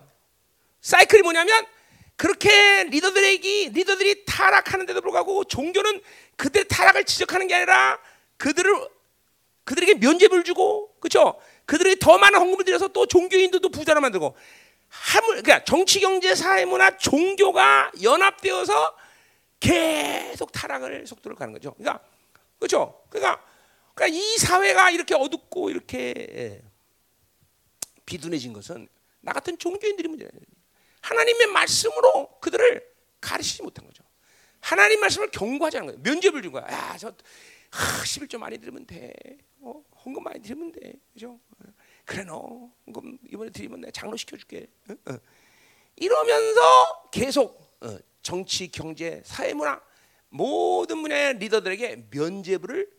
사이클이 0.81 1.23
뭐냐면 1.23 1.65
그렇게 2.15 2.83
리더들에게 2.85 3.69
리더들이 3.73 4.25
타락하는데도 4.25 5.01
불구하고 5.01 5.43
종교는 5.43 6.01
그들의 6.37 6.67
타락을 6.69 7.03
지적하는 7.03 7.47
게 7.47 7.55
아니라 7.55 7.99
그들을 8.37 8.87
그들에게 9.65 9.95
면죄부를 9.95 10.43
주고 10.43 10.93
그렇죠? 10.99 11.39
그들이 11.65 11.97
더 11.99 12.17
많은 12.17 12.39
헌금을 12.39 12.63
들여서 12.63 12.89
또 12.89 13.05
종교인들도 13.07 13.67
부자로 13.69 13.99
만들고 13.99 14.37
하물 14.87 15.41
그러니까 15.41 15.63
정치 15.65 15.99
경제 15.99 16.35
사회 16.35 16.63
문화 16.65 16.95
종교가 16.97 17.91
연합되어서 18.01 18.95
계속 19.59 20.51
타락을 20.51 21.07
속도를 21.07 21.35
가는 21.35 21.53
거죠. 21.53 21.73
그러니까 21.73 22.03
그렇죠? 22.59 23.03
그러니까, 23.09 23.43
그러니까 23.93 24.17
이 24.17 24.37
사회가 24.37 24.91
이렇게 24.91 25.15
어둡고 25.15 25.69
이렇게 25.69 26.13
예, 26.17 26.61
비둔해진 28.05 28.53
것은 28.53 28.87
나 29.21 29.33
같은 29.33 29.57
종교인들이 29.57 30.07
문제예요. 30.07 30.31
하나님의 31.01 31.47
말씀으로 31.47 32.39
그들을 32.39 32.85
가르치지 33.21 33.63
못한 33.63 33.85
거죠. 33.85 34.03
하나님 34.59 34.99
말씀을 34.99 35.29
경고하지 35.31 35.77
않은 35.77 35.87
거예요. 35.87 35.99
면죄부를 36.01 36.41
준 36.43 36.51
거야. 36.51 36.63
야, 36.71 36.97
저 36.97 37.09
아, 37.09 38.03
11조 38.03 38.37
많이 38.37 38.57
들으면 38.57 38.85
돼. 38.85 39.13
어, 39.61 39.83
헌금 40.03 40.23
많이 40.23 40.41
들으면 40.41 40.71
돼. 40.71 40.93
그죠? 41.13 41.39
그래 42.05 42.23
너 42.23 42.69
이번에 43.29 43.49
드리면 43.49 43.81
내가 43.81 43.91
장로 43.91 44.15
시켜줄게. 44.15 44.67
어? 44.89 45.11
어. 45.11 45.17
이러면서 45.95 47.09
계속 47.11 47.77
어, 47.81 47.97
정치, 48.25 48.67
경제, 48.69 49.21
사회 49.23 49.53
문화 49.53 49.79
모든 50.29 51.03
분야의 51.03 51.37
리더들에게 51.37 52.07
면죄부를 52.09 52.89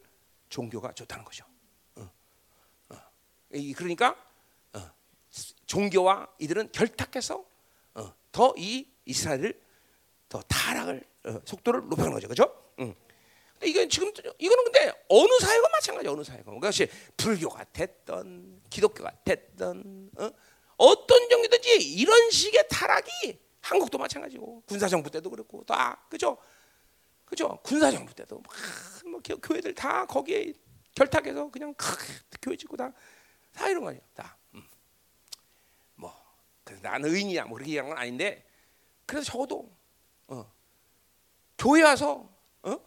종교가 0.48 0.92
줬다는 0.92 1.24
거죠. 1.24 1.44
어, 1.96 2.08
어. 2.90 2.96
그러니까 3.74 4.16
어, 4.72 4.88
종교와 5.66 6.28
이들은 6.38 6.70
결탁해서 6.70 7.44
어, 7.94 8.14
더이 8.30 8.88
이스라엘을 9.04 9.60
더 10.28 10.40
타락을 10.42 11.02
어, 11.24 11.40
속도를 11.44 11.88
높여는 11.88 12.12
거죠, 12.12 12.28
그렇죠? 12.28 12.72
응. 12.78 12.94
이건 13.64 13.88
지금 13.88 14.12
이거는 14.38 14.64
근데 14.64 14.92
어느 15.08 15.38
사회가 15.40 15.68
마찬가지 15.70 16.06
어느 16.06 16.22
사회가 16.22 16.52
그것이 16.52 16.88
불교가 17.16 17.64
됐던 17.64 18.62
기독교가 18.70 19.10
됐던 19.24 20.10
어? 20.18 21.06
떤 21.06 21.28
종교든지 21.28 21.94
이런 21.94 22.30
식의 22.30 22.68
타락이 22.70 23.45
한국도 23.68 23.98
마찬가지고 23.98 24.62
군사정부 24.66 25.11
때도 25.11 25.31
그렇고 25.31 25.64
다 25.64 26.00
그죠 26.09 26.38
그죠 27.24 27.59
군사정부 27.64 28.14
때도 28.14 28.40
막, 28.40 28.55
뭐 29.11 29.20
교회들 29.20 29.74
다 29.74 30.07
거기에 30.07 30.52
결탁해서 30.94 31.50
그냥 31.50 31.74
교회 32.42 32.57
짓고 32.57 32.76
다 32.76 32.92
다 33.57 33.68
이런 33.70 33.83
거 33.83 33.88
아니야 33.88 34.02
다 34.14 34.37
음. 34.55 34.62
뭐 35.96 36.14
그래서 36.62 36.83
나는 36.83 37.12
의인이야 37.12 37.46
뭐 37.46 37.55
그렇게 37.55 37.70
얘기하는 37.70 37.88
건 37.88 37.98
아닌데 37.98 38.46
그래서 39.07 39.24
적어도 39.33 39.74
어. 40.29 40.52
교회 41.59 41.83
와서 41.83 42.31
어? 42.62 42.79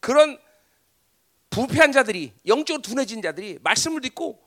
그런 0.00 0.38
부패한 1.50 1.92
자들이 1.92 2.32
영적으로 2.46 2.82
둔해진 2.82 3.20
자들이 3.22 3.58
말씀을 3.62 4.00
듣고 4.00 4.42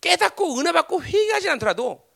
깨닫고 0.00 0.58
은혜 0.58 0.72
받고 0.72 1.04
회개하지 1.04 1.50
않더라도 1.50 2.10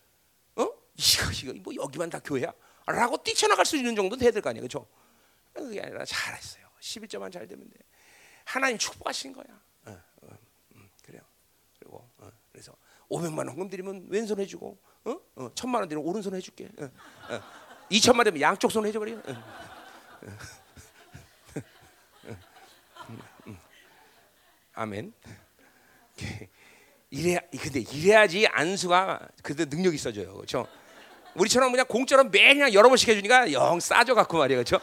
어 0.57 0.69
이거 0.97 1.31
이거 1.33 1.53
뭐 1.63 1.75
여기만 1.75 2.11
다 2.11 2.19
교회야? 2.19 2.53
라고 2.87 3.17
뛰쳐나갈 3.23 3.67
수 3.67 3.77
있는 3.77 3.95
정도는 3.97 4.21
돼야 4.21 4.31
될 4.31 4.41
거 4.43 4.51
아니야, 4.51 4.61
그렇죠? 4.61 4.87
그게 5.53 5.81
아니라 5.81 6.05
잘했어요. 6.05 6.67
11점만 6.81 7.33
잘 7.33 7.47
되면 7.49 7.69
돼. 7.69 7.77
하나님 8.45 8.79
축복하신 8.79 9.33
거야. 9.33 9.45
어, 9.87 9.91
어, 10.23 10.29
음, 10.77 10.89
그래요. 11.05 11.21
그리고 11.79 12.09
어, 12.19 12.31
그래서 12.53 12.77
500만 13.11 13.39
원 13.39 13.49
헌금 13.49 13.69
드리면 13.69 14.07
왼손 14.09 14.39
해주고, 14.39 14.79
어? 15.05 15.17
어, 15.37 15.51
천만 15.55 15.81
원 15.83 15.89
드리면 15.89 16.07
오른손 16.09 16.35
해줄게. 16.35 16.69
어, 16.79 16.85
어. 16.85 17.43
2천만 17.91 18.25
되면 18.25 18.41
양쪽 18.41 18.71
손 18.71 18.87
해줘버려. 18.87 19.17
어. 19.17 19.23
아멘. 24.75 25.13
이래 27.11 27.39
근데 27.51 27.81
이래야지 27.81 28.47
안수가 28.49 29.29
그때 29.43 29.65
능력 29.65 29.95
있어져요, 29.95 30.35
그렇죠? 30.35 30.67
우리처럼 31.39 31.71
그냥 31.71 31.87
공짜로 31.87 32.25
매일 32.25 32.55
그냥 32.55 32.73
여러 32.73 32.89
번씩 32.89 33.09
해주니까 33.09 33.53
영 33.53 33.79
싸져 33.81 34.15
갖고 34.15 34.39
말이야, 34.39 34.57
그렇죠? 34.57 34.79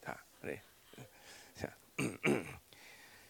다 0.00 0.22
그래. 0.40 0.62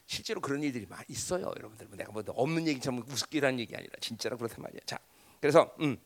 실제로 0.06 0.40
그런 0.40 0.62
일들이 0.62 0.86
많이 0.86 1.04
있어요, 1.08 1.52
여러분들. 1.56 1.88
내가 1.92 2.12
뭐 2.12 2.22
없는 2.26 2.66
얘기처럼 2.68 3.04
우습게라는 3.08 3.60
얘기 3.60 3.74
아니라 3.74 3.92
진짜로 4.00 4.36
그렇단 4.36 4.62
말이야. 4.62 4.80
자, 4.86 4.98
그래서 5.40 5.74
음, 5.80 5.98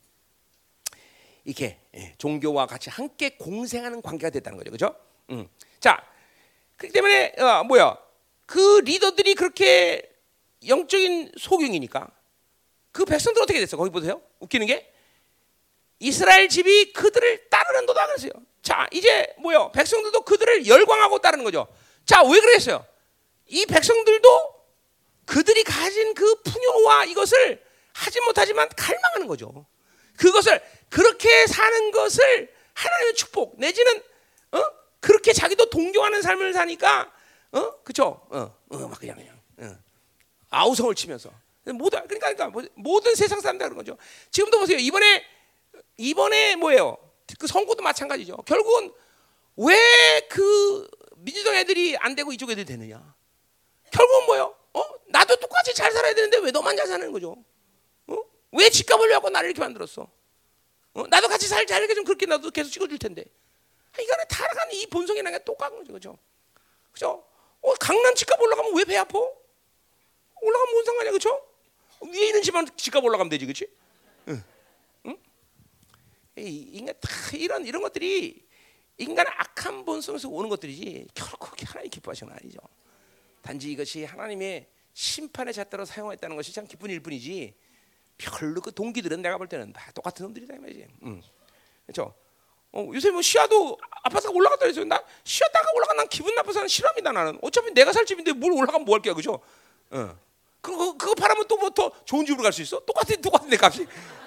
이렇게 1.45 1.79
예, 1.95 2.15
종교와 2.19 2.67
같이 2.67 2.91
함께 2.91 3.31
공생하는 3.37 4.03
관계가 4.03 4.31
됐다는 4.31 4.59
거죠, 4.59 4.71
그렇죠? 4.71 4.97
음. 5.31 5.49
자, 5.81 6.03
그렇기 6.77 6.93
때문에 6.93 7.35
어, 7.39 7.65
뭐야? 7.65 7.99
그 8.47 8.81
리더들이 8.81 9.35
그렇게 9.35 10.03
영적인 10.67 11.33
소경이니까 11.39 12.11
그 12.95 13.05
백성들 13.05 13.43
어떻게 13.43 13.59
됐어? 13.59 13.77
거기 13.77 13.91
보세요. 13.91 14.23
웃기는 14.39 14.69
게 14.69 14.89
이스라엘 15.99 16.49
집이 16.49 16.93
그들을 16.93 17.49
따르는도다 17.51 18.07
그랬어요. 18.07 18.31
자, 18.63 18.87
이제 18.93 19.35
뭐요? 19.39 19.73
백성들도 19.73 20.21
그들을 20.21 20.69
열광하고 20.69 21.19
따르는 21.19 21.45
거죠. 21.45 21.67
자, 22.07 22.23
왜 22.23 22.39
그랬어요? 22.39 22.87
이 23.47 23.67
백성들도 23.67 24.65
그들이 25.27 25.65
가진 25.65 26.15
그 26.15 26.41
풍요와 26.43 27.07
이것을 27.07 27.61
하지 27.95 28.21
못하지만 28.21 28.69
갈망하는 28.77 29.27
거죠. 29.27 29.67
그것을 30.17 30.63
그렇게 30.89 31.49
사는 31.49 31.91
것을 31.91 32.55
하나님의 32.75 33.15
축복 33.17 33.59
내지는 33.59 34.03
어? 34.53 34.63
그렇게 35.01 35.33
자기도 35.33 35.69
동경하는 35.69 36.23
삶을 36.23 36.53
사니까 36.53 37.13
어? 37.51 37.83
그쵸? 37.83 38.25
어, 38.31 38.57
어, 38.71 38.77
막 38.77 39.01
그냥 39.01 39.17
그냥 39.17 39.41
어. 39.59 39.79
아우성을 40.51 40.95
치면서 40.95 41.31
모든 41.73 42.07
그러니까 42.07 42.33
그러니까 42.35 42.49
뭐, 42.49 42.63
모든 42.75 43.15
세상 43.15 43.41
사람들 43.41 43.69
그런 43.69 43.77
거죠. 43.79 43.97
지금도 44.31 44.59
보세요. 44.59 44.79
이번에 44.79 45.25
이번에 45.97 46.57
뭐예요? 46.57 46.97
그 47.39 47.47
선거도 47.47 47.83
마찬가지죠. 47.83 48.37
결국은 48.47 48.93
왜 49.57 49.75
그 50.29 50.89
민주당 51.17 51.55
애들이 51.55 51.97
안 51.99 52.15
되고 52.15 52.33
이쪽 52.33 52.51
애들이 52.51 52.65
되느냐? 52.67 53.15
결국은 53.91 54.27
뭐요? 54.27 54.55
어? 54.75 54.83
나도 55.07 55.37
똑같이 55.37 55.73
잘 55.75 55.91
살아야 55.93 56.13
되는데 56.15 56.39
왜 56.39 56.51
너만 56.51 56.77
잘 56.77 56.87
사는 56.87 57.11
거죠? 57.13 57.37
어? 58.09 58.17
왜 58.53 58.69
집값 58.69 59.01
올려갖고 59.01 59.31
나를 59.31 59.51
이렇게 59.51 59.61
만들었어? 59.61 60.09
어? 60.95 61.07
나도 61.09 61.29
같이 61.29 61.47
살 61.49 61.67
잘게 61.67 61.95
좀 61.95 62.05
그렇게 62.05 62.27
나도 62.27 62.51
계속 62.51 62.71
찍어줄 62.71 62.99
텐데. 62.99 63.25
이거는 63.99 64.25
타락하는 64.29 64.75
이 64.75 64.87
본성이랑 64.87 65.39
똑같은 65.45 65.79
거죠, 65.79 65.93
그죠? 65.93 66.19
그죠? 66.93 67.25
어, 67.63 67.75
강남 67.75 68.15
집값 68.15 68.41
올라가면 68.41 68.77
왜 68.77 68.85
배 68.85 68.97
아파? 68.97 69.19
올라가면 69.19 70.73
뭔 70.73 70.85
상관이야, 70.85 71.13
그죠? 71.13 71.41
위에 72.13 72.27
있는 72.27 72.43
집안 72.43 72.67
집값 72.77 73.03
올라가면 73.05 73.31
되지, 73.31 73.47
그렇지? 73.47 73.67
응. 74.29 74.43
응? 75.07 75.17
인간 76.37 76.95
다 77.01 77.09
이런 77.37 77.67
이런 77.67 77.83
것들이 77.83 78.45
인간의 78.99 79.33
악한 79.37 79.85
본성에서 79.85 80.29
오는 80.29 80.49
것들이지 80.49 81.09
결코 81.15 81.49
하나님 81.67 81.91
기뻐하시는 81.91 82.33
건 82.33 82.39
아니죠. 82.43 82.59
단지 83.43 83.71
이것이 83.73 84.05
하나님의 84.05 84.67
심판의 84.93 85.53
잣대로 85.53 85.85
사용했다는 85.85 86.37
것이 86.37 86.53
참 86.53 86.67
기쁜 86.67 86.91
일뿐이지 86.91 87.55
별로 88.17 88.61
그 88.61 88.73
동기들은 88.73 89.23
내가 89.23 89.37
볼 89.39 89.49
때는 89.49 89.73
다 89.73 89.91
똑같은 89.93 90.25
놈들이다 90.27 90.55
이 90.55 90.59
말이지. 90.59 90.87
응. 91.03 91.23
그렇죠? 91.87 92.15
어, 92.73 92.91
요새 92.93 93.11
뭐 93.11 93.23
시야도 93.23 93.79
아파트가 94.03 94.33
올라갔다 94.33 94.63
그래서 94.63 94.85
나 94.85 95.03
시야다가 95.23 95.69
올라가 95.77 95.95
난 95.95 96.09
기분 96.09 96.35
나빠서 96.35 96.67
싫어합니다 96.67 97.13
나는 97.13 97.39
어차피 97.41 97.71
내가 97.73 97.93
살 97.93 98.05
집인데 98.05 98.33
뭘 98.33 98.53
올라가면 98.53 98.85
뭐 98.85 98.97
할게요 98.97 99.15
그죠? 99.15 99.39
어. 99.91 100.19
그거 100.65 100.97
그거 100.97 101.15
팔으면 101.15 101.47
또 101.47 101.57
뭐 101.59 101.71
더 101.71 101.93
좋은 102.05 102.25
집으로 102.25 102.43
갈 102.43 102.53
수 102.53 102.63
있어? 102.63 102.81
똑같은 102.85 103.21
똑같은데 103.21 103.57
값이. 103.61 103.87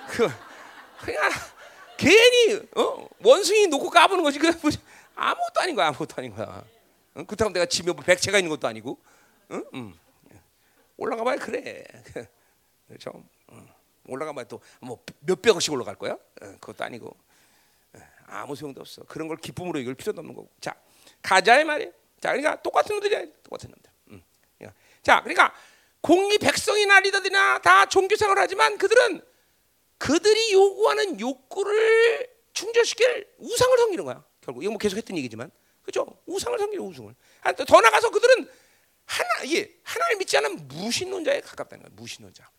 그 0.09 0.29
그냥 1.01 1.31
괜히 1.97 2.61
어? 2.75 3.07
원숭이 3.23 3.67
놓고 3.67 3.89
까부는 3.89 4.23
것이 4.23 4.37
그? 4.39 4.47
아무것도 5.15 5.61
아닌 5.61 5.75
거야. 5.75 5.87
아무것도 5.87 6.13
아닌 6.17 6.35
거야. 6.35 6.63
응? 7.17 7.25
그렇다고 7.25 7.51
내가 7.51 7.65
집에 7.65 7.91
뭐 7.91 8.03
백채가 8.03 8.37
있는 8.37 8.49
것도 8.49 8.67
아니고. 8.67 8.99
응? 9.51 9.63
응. 9.73 9.93
올라가 10.97 11.23
봐야 11.23 11.35
그래. 11.37 11.83
그렇죠? 12.87 13.23
응. 13.51 13.67
올라가 14.05 14.31
봐야 14.33 14.45
또 14.45 14.61
뭐 14.79 15.03
몇백억씩 15.21 15.73
올라갈 15.73 15.95
거야? 15.95 16.17
응, 16.43 16.57
그것도 16.59 16.83
아니고. 16.83 17.17
아무 18.27 18.55
소용도 18.55 18.81
없어. 18.81 19.03
그런 19.05 19.27
걸 19.27 19.37
기쁨으로 19.37 19.79
이걸 19.79 19.95
필요도 19.95 20.19
없는 20.19 20.35
거고. 20.35 20.49
자, 20.59 20.75
가자 21.21 21.59
이 21.59 21.63
말이야. 21.63 21.89
자, 22.19 22.29
그러니까 22.29 22.61
똑같은 22.61 22.95
놈들이야. 22.95 23.25
똑같은 23.43 23.69
놈들. 23.71 23.91
음. 24.11 24.23
자, 25.01 25.21
그러니까 25.21 25.53
공리 26.07 26.37
백성이나 26.37 27.01
리더들이나 27.01 27.59
다 27.59 27.85
종교생활을 27.85 28.41
하지만 28.41 28.77
그들은 28.77 29.21
그들이 29.97 30.53
요구하는 30.53 31.19
욕구를 31.19 32.29
충족시킬 32.53 33.27
우상을 33.39 33.77
섬기는 33.77 34.05
거야. 34.05 34.23
결국 34.39 34.63
이거 34.63 34.71
뭐 34.71 34.79
계속 34.79 34.95
했던 34.95 35.17
얘기지만, 35.17 35.51
그죠? 35.83 36.07
우상을 36.25 36.57
섬기는 36.57 36.85
우상을. 36.85 37.13
더 37.67 37.81
나가서 37.81 38.09
그들은 38.09 38.49
하나, 39.05 39.51
예, 39.51 39.69
하나님 39.83 40.19
믿지 40.19 40.37
않은 40.37 40.69
무신론자에 40.69 41.41
가깝다는 41.41 41.83
거야. 41.83 41.91
무신론자. 41.97 42.49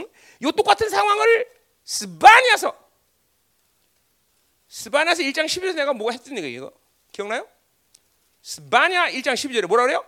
응? 0.00 0.08
요 0.42 0.50
똑같은 0.50 0.88
상황을 0.88 1.48
스바니아서 1.84 2.90
스바냐서 4.66 5.22
1장 5.22 5.46
12절에 5.46 5.74
내가 5.76 5.92
뭐가 5.92 6.12
했던 6.12 6.36
얘기 6.38 6.54
이거 6.54 6.72
기억나요? 7.12 7.46
스바냐 8.42 9.10
1장 9.10 9.34
12절에 9.34 9.66
뭐라 9.66 9.84
그래요? 9.84 10.04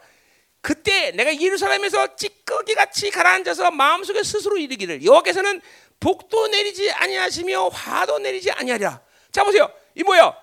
그때 0.63 1.11
내가 1.11 1.37
예루살렘에서 1.39 2.15
찌꺼기 2.15 2.75
같이 2.75 3.11
가라앉아서 3.11 3.73
마음속에 3.73 4.23
스스로 4.23 4.57
이르기를 4.57 5.05
여호와께서는 5.05 5.61
복도 5.99 6.47
내리지 6.47 6.91
아니하시며 6.91 7.69
화도 7.69 8.21
내리지 8.21 8.51
아니하리라. 8.53 9.01
자 9.33 9.45
보세요. 9.45 9.71
이 9.97 10.05
뭐야? 10.05 10.35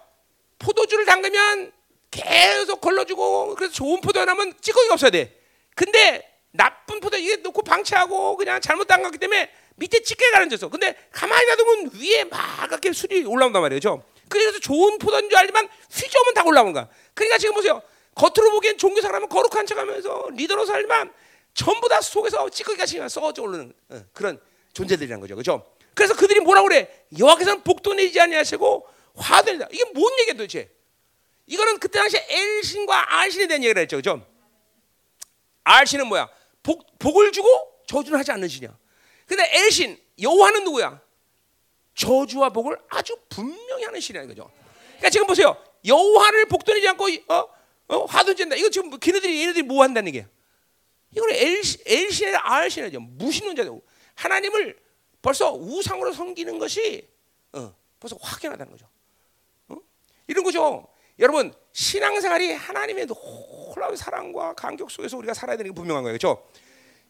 포도주를 0.59 1.05
담그면 1.05 1.71
계속 2.11 2.81
걸러주고 2.81 3.55
그래서 3.55 3.73
좋은 3.73 4.01
포도 4.01 4.23
나면 4.23 4.55
찌꺼기가 4.59 4.93
없어야 4.93 5.09
돼. 5.09 5.39
근데 5.73 6.29
나쁜 6.51 6.99
포도 6.99 7.17
이게 7.17 7.37
놓고 7.37 7.61
방치하고 7.63 8.35
그냥 8.35 8.59
잘못 8.59 8.87
담갔기 8.87 9.17
때문에 9.19 9.49
밑에 9.77 10.01
찌꺼기가 10.03 10.31
가라앉았어. 10.33 10.67
근데 10.67 10.97
가만히 11.11 11.45
놔두면 11.45 11.91
위에 11.95 12.25
막 12.25 12.67
이렇게 12.69 12.91
술이 12.91 13.23
올라온단 13.23 13.61
말이죠. 13.61 14.03
그래서 14.27 14.59
좋은 14.59 14.97
포도인 14.97 15.29
줄 15.29 15.37
알지만 15.37 15.69
휘저으면 15.91 16.33
다 16.33 16.43
올라오는 16.43 16.73
거야. 16.73 16.89
그러니까 17.13 17.37
지금 17.37 17.55
보세요. 17.55 17.81
겉으로 18.19 18.51
보기엔 18.51 18.77
종교 18.77 18.99
사람은 18.99 19.29
거룩한 19.29 19.65
척하면서 19.65 20.31
리더로 20.33 20.65
살지만 20.65 21.13
전부 21.53 21.87
다 21.87 22.01
속에서 22.01 22.49
찌꺼기같이 22.49 22.99
썩어져 23.07 23.43
오르는 23.43 23.73
어, 23.89 24.01
그런 24.11 24.39
존재들이라는 24.73 25.21
거죠. 25.21 25.35
그렇죠? 25.35 25.71
그래서 25.95 26.13
그들이 26.15 26.41
뭐라고 26.41 26.67
그래? 26.67 27.05
여호와께서는 27.17 27.63
복도 27.63 27.93
내지 27.93 28.19
아니하시고 28.19 28.87
화도 29.15 29.53
내다. 29.53 29.67
이게 29.71 29.85
뭔 29.93 30.11
얘기야 30.19 30.33
도대체? 30.33 30.69
이거는 31.47 31.79
그때 31.79 31.97
당시에 31.99 32.25
엘신과 32.29 33.19
알신에 33.19 33.47
대한 33.47 33.63
얘기를 33.63 33.81
했죠. 33.81 33.95
그렇죠? 33.95 34.25
알신은 35.63 36.07
뭐야? 36.07 36.29
복, 36.61 36.99
복을 36.99 37.31
주고 37.31 37.47
저주는 37.87 38.19
하지 38.19 38.33
않는 38.33 38.49
신이야. 38.49 38.77
근데 39.27 39.49
엘신 39.59 39.97
여호와는 40.21 40.65
누구야? 40.65 40.99
저주와 41.95 42.49
복을 42.49 42.77
아주 42.89 43.17
분명히 43.29 43.85
하는 43.85 43.99
신이라는 43.99 44.27
거죠. 44.27 44.51
그러니까 44.97 45.09
지금 45.09 45.25
보세요. 45.25 45.55
여호와를 45.85 46.47
복도내지 46.47 46.87
않고 46.89 47.07
어? 47.29 47.58
어? 47.89 48.05
화도낸다. 48.05 48.55
이거 48.55 48.69
지금 48.69 48.97
걔네들이 48.97 49.41
얘네들이 49.41 49.63
뭐 49.63 49.83
한다는 49.83 50.07
얘기야? 50.09 50.27
이거는 51.15 51.35
엘신의 51.85 52.35
알신이죠. 52.35 52.99
무신론자죠. 52.99 53.81
하나님을 54.15 54.79
벌써 55.21 55.51
우상으로 55.53 56.13
섬기는 56.13 56.59
것이 56.59 57.09
어, 57.53 57.75
벌써 57.99 58.15
확연하다는 58.21 58.71
거죠. 58.71 58.87
어? 59.69 59.77
이런 60.27 60.43
거죠. 60.43 60.87
여러분 61.17 61.53
신앙생활이 61.73 62.53
하나님의 62.53 63.07
놀라운 63.07 63.95
사랑과 63.95 64.53
간격 64.53 64.91
속에서 64.91 65.17
우리가 65.17 65.33
살아야 65.33 65.57
되는 65.57 65.71
게 65.71 65.75
분명한 65.75 66.03
거예요. 66.03 66.17
그렇죠? 66.17 66.47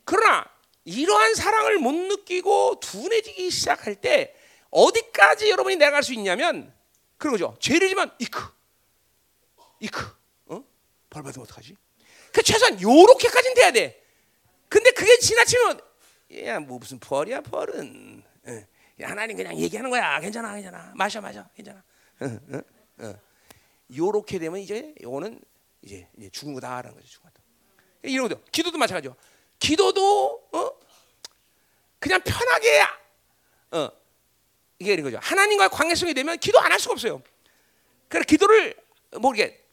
그러나 0.06 0.46
이러한 0.86 1.36
사랑을 1.36 1.78
못 1.78 1.94
느끼고 1.94 2.80
둔해지기 2.80 3.52
시작할 3.52 3.96
때 3.96 4.34
어디까지 4.72 5.50
여러분이 5.50 5.76
내려갈 5.76 6.04
수 6.04 6.14
있냐면 6.14 6.74
그런 7.18 7.34
거죠. 7.34 7.56
죄를 7.60 7.90
지만 7.90 8.12
이크, 8.18 8.42
이크, 9.82 10.02
어? 10.02 10.19
벌 11.10 11.24
받으면 11.24 11.44
어떡하지? 11.46 11.76
그 12.32 12.44
최소한 12.44 12.82
요렇게까지는 12.82 13.56
돼야 13.56 13.72
돼. 13.72 14.04
근데 14.70 14.92
그게 14.92 15.18
지나치면 15.18 15.82
야 16.46 16.60
뭐 16.60 16.78
무슨 16.78 17.00
벌이야 17.00 17.42
벌은. 17.42 18.24
예. 18.48 18.68
하나님 19.04 19.38
그냥 19.38 19.58
얘기하는 19.58 19.90
거야. 19.90 20.20
괜찮아, 20.20 20.54
괜찮아. 20.54 20.92
마셔, 20.96 21.22
마셔, 21.22 21.44
괜찮아. 21.56 21.84
어, 22.22 22.26
어, 22.26 22.62
어. 23.06 23.16
요렇게 23.96 24.38
되면 24.40 24.60
이제 24.60 24.94
요거는 25.02 25.42
이제, 25.82 26.08
이제 26.18 26.30
죽은 26.30 26.54
거다라는 26.54 26.94
거죠. 26.94 27.08
죽은 27.08 27.24
거다. 27.32 27.44
이런 28.04 28.28
거죠. 28.28 28.44
기도도 28.52 28.78
마찬가지죠. 28.78 29.16
기도도 29.58 30.50
어? 30.52 30.72
그냥 32.00 32.22
편하게 32.22 32.82
어, 33.72 33.90
이게 34.78 34.94
이런 34.94 35.04
거죠. 35.06 35.18
하나님과의 35.22 35.70
관계성이 35.70 36.14
되면 36.14 36.38
기도 36.38 36.60
안 36.60 36.72
할 36.72 36.80
수가 36.80 36.94
없어요. 36.94 37.22
그래 38.08 38.24
기도를 38.28 38.76
뭐 39.20 39.34
이게 39.34 39.64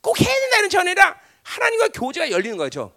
꼭 0.00 0.20
해야 0.20 0.34
된다는 0.40 0.68
전에라 0.70 1.20
하나님과 1.42 1.88
교제가 1.88 2.30
열리는 2.30 2.56
거죠. 2.56 2.92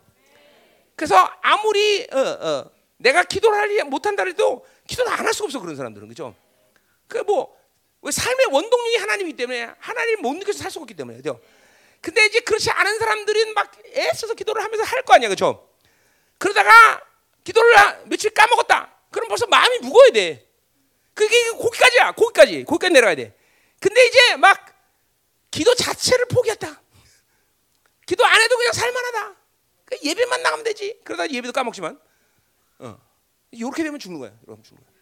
그래서 0.95 1.15
아무리 1.41 2.07
어, 2.11 2.17
어, 2.19 2.71
내가 2.97 3.23
기도를 3.23 3.57
하지 3.57 3.83
못한다 3.83 4.23
해도 4.25 4.65
기도를 4.87 5.11
안할 5.11 5.33
수가 5.33 5.45
없어 5.45 5.59
그런 5.59 5.75
사람들은 5.75 6.07
그죠. 6.09 6.35
그뭐 7.07 7.55
삶의 8.09 8.47
원동력이 8.51 8.97
하나님이기 8.97 9.37
때문에 9.37 9.69
하나님 9.79 10.21
못 10.21 10.33
느껴서 10.35 10.59
살 10.59 10.71
수가 10.71 10.83
없기 10.83 10.93
때문에 10.95 11.17
그죠. 11.17 11.39
근데 12.01 12.25
이제 12.25 12.39
그렇지 12.39 12.69
않은 12.71 12.97
사람들은 12.99 13.53
막 13.53 13.71
애써서 13.95 14.33
기도를 14.33 14.63
하면서 14.63 14.83
할 14.83 15.03
거 15.03 15.13
아니야 15.13 15.29
그죠. 15.29 15.67
그러다가 16.37 17.01
기도를 17.43 17.73
며칠 18.05 18.31
까먹었다. 18.31 18.91
그럼 19.11 19.27
벌써 19.27 19.45
마음이 19.47 19.79
무거워야 19.79 20.09
돼. 20.11 20.47
그게 21.13 21.35
거기까지야. 21.51 22.11
거기까지. 22.13 22.63
거기까지 22.65 22.93
내려가야 22.93 23.15
돼. 23.15 23.35
근데 23.79 24.05
이제 24.07 24.35
막 24.37 24.65
기도 25.51 25.73
자체를 25.75 26.25
포기했다. 26.25 26.81
기도 28.11 28.25
안 28.25 28.41
해도 28.41 28.57
그냥 28.57 28.73
살만하다. 28.73 29.35
그 29.85 29.97
예배만 30.03 30.43
나가면 30.43 30.65
되지. 30.65 30.99
그러다 31.05 31.31
예배도 31.31 31.53
까먹지만. 31.53 31.97
어. 32.79 32.99
이렇게 33.51 33.83
되면 33.83 33.97
죽는 34.01 34.19
거야. 34.19 34.33
여러분 34.47 34.61
죽는 34.65 34.83
거야. 34.83 34.93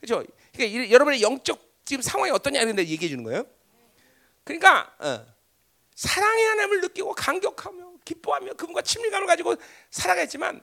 그렇죠? 0.00 0.26
그러니까 0.54 0.90
여러분의 0.90 1.20
영적 1.20 1.82
지금 1.84 2.00
상황이 2.00 2.30
어떠냐 2.30 2.62
이런 2.62 2.74
데 2.74 2.86
얘기해 2.86 3.10
주는 3.10 3.22
거예요. 3.24 3.44
그러니까 4.42 4.90
어. 5.00 5.26
사랑의 5.94 6.46
하나님을 6.46 6.80
느끼고 6.80 7.12
감격하며 7.12 7.92
기뻐하며 8.06 8.54
그분과 8.54 8.80
친밀감을 8.80 9.26
가지고 9.26 9.56
살아가지만 9.90 10.62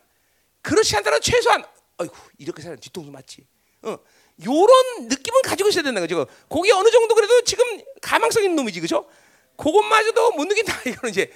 그렇지 0.63 0.97
않더라도 0.97 1.21
최소한 1.21 1.63
아이고 1.97 2.15
이렇게 2.39 2.63
살아 2.63 2.75
뒤통수 2.75 3.11
맞지. 3.11 3.45
어. 3.83 3.99
요런 4.43 5.09
느낌은 5.09 5.43
가지고 5.43 5.69
있어야 5.69 5.83
된다는 5.83 6.07
거죠. 6.07 6.25
거기 6.49 6.71
어느 6.71 6.89
정도 6.89 7.13
그래도 7.13 7.43
지금 7.43 7.63
가망성 8.01 8.41
있는 8.41 8.55
놈이지, 8.55 8.81
그죠? 8.81 9.07
그것마저도 9.57 10.31
못 10.31 10.45
느낀다. 10.45 10.73
이거는 10.89 11.11
이제 11.11 11.31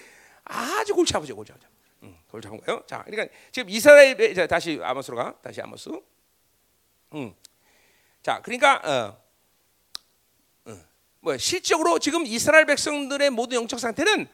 아주 0.47 0.93
골치 0.93 1.15
아프죠, 1.15 1.35
골치 1.35 1.51
아프죠. 1.51 1.67
음, 2.03 2.17
골치 2.29 2.47
아픈 2.47 2.59
거예요. 2.61 2.83
자, 2.85 3.03
그러니까 3.03 3.33
지금 3.51 3.69
이스라엘 3.69 4.35
자, 4.35 4.47
다시 4.47 4.79
아모스로 4.81 5.17
가, 5.17 5.39
다시 5.41 5.61
아모스. 5.61 5.89
음, 7.13 7.33
자, 8.21 8.41
그러니까 8.41 8.75
어, 8.83 10.71
어, 10.71 10.85
뭐 11.19 11.37
실적으로 11.37 11.99
지금 11.99 12.25
이스라엘 12.25 12.65
백성들의 12.65 13.29
모든 13.29 13.57
영적 13.57 13.79
상태는 13.79 14.27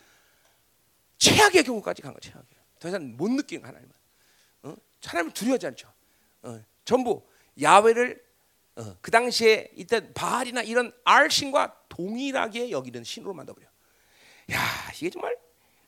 최악의 1.17 1.63
경우까지 1.63 2.01
간 2.01 2.13
거죠. 2.13 2.31
최악의. 2.31 2.47
더 2.79 2.89
이상 2.89 3.15
못 3.15 3.29
느끼는 3.31 3.65
하나님은. 3.65 3.93
어? 4.63 4.75
하나님을 5.03 5.33
두려워하지 5.33 5.67
않죠. 5.67 5.93
어, 6.41 6.61
전부 6.83 7.25
야훼를 7.61 8.23
어, 8.75 8.97
그 9.01 9.11
당시에 9.11 9.71
이때 9.75 10.11
바알이나 10.13 10.63
이런 10.63 10.91
알신과 11.03 11.83
동일하게 11.89 12.71
여기는 12.71 13.03
신으로 13.03 13.33
만들어버려. 13.33 13.67
야 14.51 14.59
이게 14.95 15.09
정말 15.09 15.37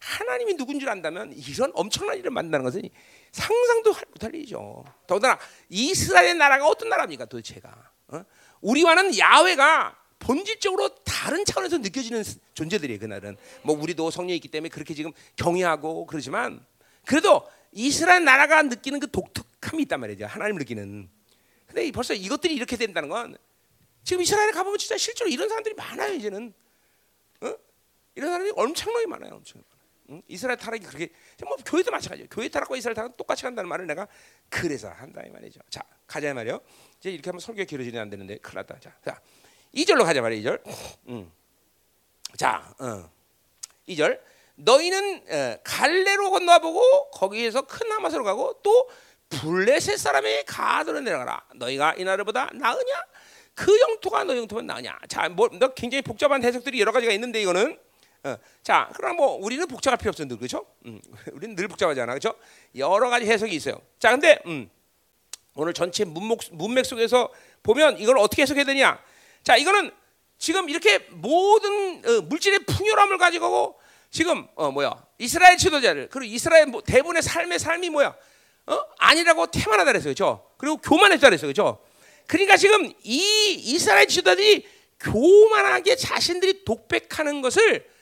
하나님이 0.06 0.56
누군 0.56 0.80
줄 0.80 0.88
안다면 0.88 1.34
이런 1.34 1.72
엄청난 1.74 2.18
일을 2.20 2.30
만든다는 2.30 2.64
것은 2.64 2.84
상상도 3.32 3.96
못할 4.12 4.36
일이죠. 4.36 4.86
더구나 5.08 5.40
이스라엘 5.70 6.38
나라가 6.38 6.68
어떤 6.68 6.90
나라입니까 6.90 7.26
도대체가? 7.26 7.92
어? 8.10 8.24
우리와는 8.62 9.18
야훼가 9.18 9.98
본질적으로 10.20 10.90
다른 11.04 11.44
차원에서 11.44 11.80
느껴지는 11.80 12.24
존재들이에요. 12.54 13.00
그날은 13.00 13.36
뭐 13.64 13.76
우리도 13.76 14.12
성령이 14.12 14.36
있기 14.36 14.48
때문에 14.48 14.70
그렇게 14.70 14.94
지금 14.94 15.12
경외하고 15.38 16.06
그러지만 16.06 16.64
그래도 17.06 17.48
이스라엘 17.72 18.24
나라가 18.24 18.62
느끼는 18.62 19.00
그 19.00 19.10
독특함이 19.10 19.84
있단 19.84 20.00
말이죠. 20.00 20.28
하나님 20.28 20.56
느끼는. 20.58 21.10
근데 21.66 21.92
벌써 21.92 22.14
이것들이 22.14 22.54
이렇게 22.54 22.78
된다는 22.78 23.10
건 23.10 23.36
지금 24.04 24.22
이스라엘에 24.22 24.52
가보면 24.52 24.78
진짜 24.78 24.98
실제로 24.98 25.30
이런 25.30 25.50
사람들이 25.50 25.74
많아요 25.74 26.14
이제는 26.14 26.54
어? 27.42 27.54
이런 28.14 28.30
사람들이 28.30 28.54
엄청나게 28.56 29.08
많아요 29.08 29.34
엄청 29.34 29.64
응? 30.10 30.22
이스라엘 30.28 30.58
타락이 30.58 30.86
그렇게 30.86 31.10
뭐 31.46 31.58
교회도 31.66 31.92
마찬가지예요. 31.92 32.28
교회 32.30 32.48
타락과 32.48 32.76
이스라엘 32.76 32.96
타락 32.96 33.18
똑같이 33.18 33.44
간다는 33.44 33.68
말을 33.70 33.88
내가 33.88 34.08
그래서 34.50 34.90
한다 34.90 35.22
이 35.26 35.30
말이죠. 35.30 35.60
자 35.70 35.82
가자 36.08 36.30
이 36.30 36.34
말이요. 36.34 36.60
이제 37.00 37.12
이렇게 37.12 37.30
하면 37.30 37.40
설교 37.40 37.64
길어지면 37.66 38.02
안 38.02 38.10
되는데 38.10 38.38
큰일 38.38 38.56
났다. 38.58 38.80
자, 38.80 38.94
자 39.04 39.20
2절로 39.74 40.04
가자 40.04 40.22
말이야 40.22 40.42
2절. 40.42 40.62
음. 41.10 41.32
자, 42.38 42.74
어. 42.80 43.10
2절. 43.88 44.20
너희는 44.56 45.24
어, 45.30 45.58
갈레로 45.64 46.32
건너와 46.32 46.60
보고 46.60 47.10
거기에서 47.12 47.64
큰 47.64 47.92
하마스로 47.92 48.24
가고 48.24 48.60
또 48.64 48.90
블레셋 49.30 49.98
사람의 49.98 50.46
가드로 50.46 51.02
내려가라. 51.02 51.46
너희가 51.56 51.96
이 51.98 52.04
나라보다 52.04 52.50
나으냐? 52.54 53.06
그 53.54 53.80
영토가 53.80 54.24
너 54.24 54.36
영토만 54.36 54.66
나으냐? 54.66 54.98
자, 55.08 55.30
뭐, 55.30 55.50
너 55.60 55.74
굉장히 55.74 56.02
복잡한 56.02 56.44
해석들이 56.44 56.80
여러 56.80 56.92
가지가 56.92 57.12
있는데 57.14 57.42
이거는 57.42 57.78
어, 58.26 58.38
자, 58.64 58.90
그럼 58.96 59.18
뭐 59.18 59.36
우리는 59.36 59.68
복잡할 59.68 59.98
필요 59.98 60.10
없어, 60.10 60.26
늘 60.26 60.38
그렇죠? 60.38 60.66
음, 60.88 61.00
우리는 61.32 61.56
늘 61.56 61.68
복잡하지 61.68 62.02
않아, 62.02 62.14
그렇죠? 62.14 62.36
여러 62.76 63.08
가지 63.10 63.28
해석이 63.28 63.56
있어요. 63.56 63.80
자, 64.00 64.10
근데 64.10 64.40
음, 64.48 64.68
오늘 65.54 65.74
전체 65.74 66.04
문목, 66.06 66.42
문맥 66.52 66.88
속에서 66.88 67.30
보면 67.62 68.00
이걸 68.00 68.18
어떻게 68.18 68.42
해석해야 68.42 68.66
되냐? 68.66 69.00
자, 69.44 69.56
이거는 69.58 69.92
지금 70.40 70.70
이렇게 70.70 71.00
모든 71.12 72.02
어, 72.04 72.22
물질의 72.22 72.66
풍요함을 72.66 73.20
가지고 73.20 73.80
지금 74.10 74.48
어 74.56 74.72
뭐야 74.72 75.06
이스라엘 75.18 75.58
지도자를 75.58 76.10
그리고 76.10 76.34
이스라엘 76.34 76.66
뭐 76.68 76.82
대부분의 76.82 77.22
삶의 77.22 77.60
삶이 77.60 77.90
뭐야 77.90 78.16
어 78.68 78.80
아니라고 78.98 79.48
태만하다 79.48 79.92
그랬어요, 79.92 80.14
그렇죠? 80.14 80.50
그리고 80.58 80.78
교만했다 80.78 81.28
그랬어요, 81.28 81.52
그렇죠? 81.54 81.80
그러니까 82.26 82.58
지금 82.58 82.92
이 83.04 83.54
이스라엘 83.66 84.08
지도자들이 84.08 84.66
교만하게 85.00 85.96
자신들이 85.96 86.66
독백하는 86.66 87.42
것을 87.42 87.95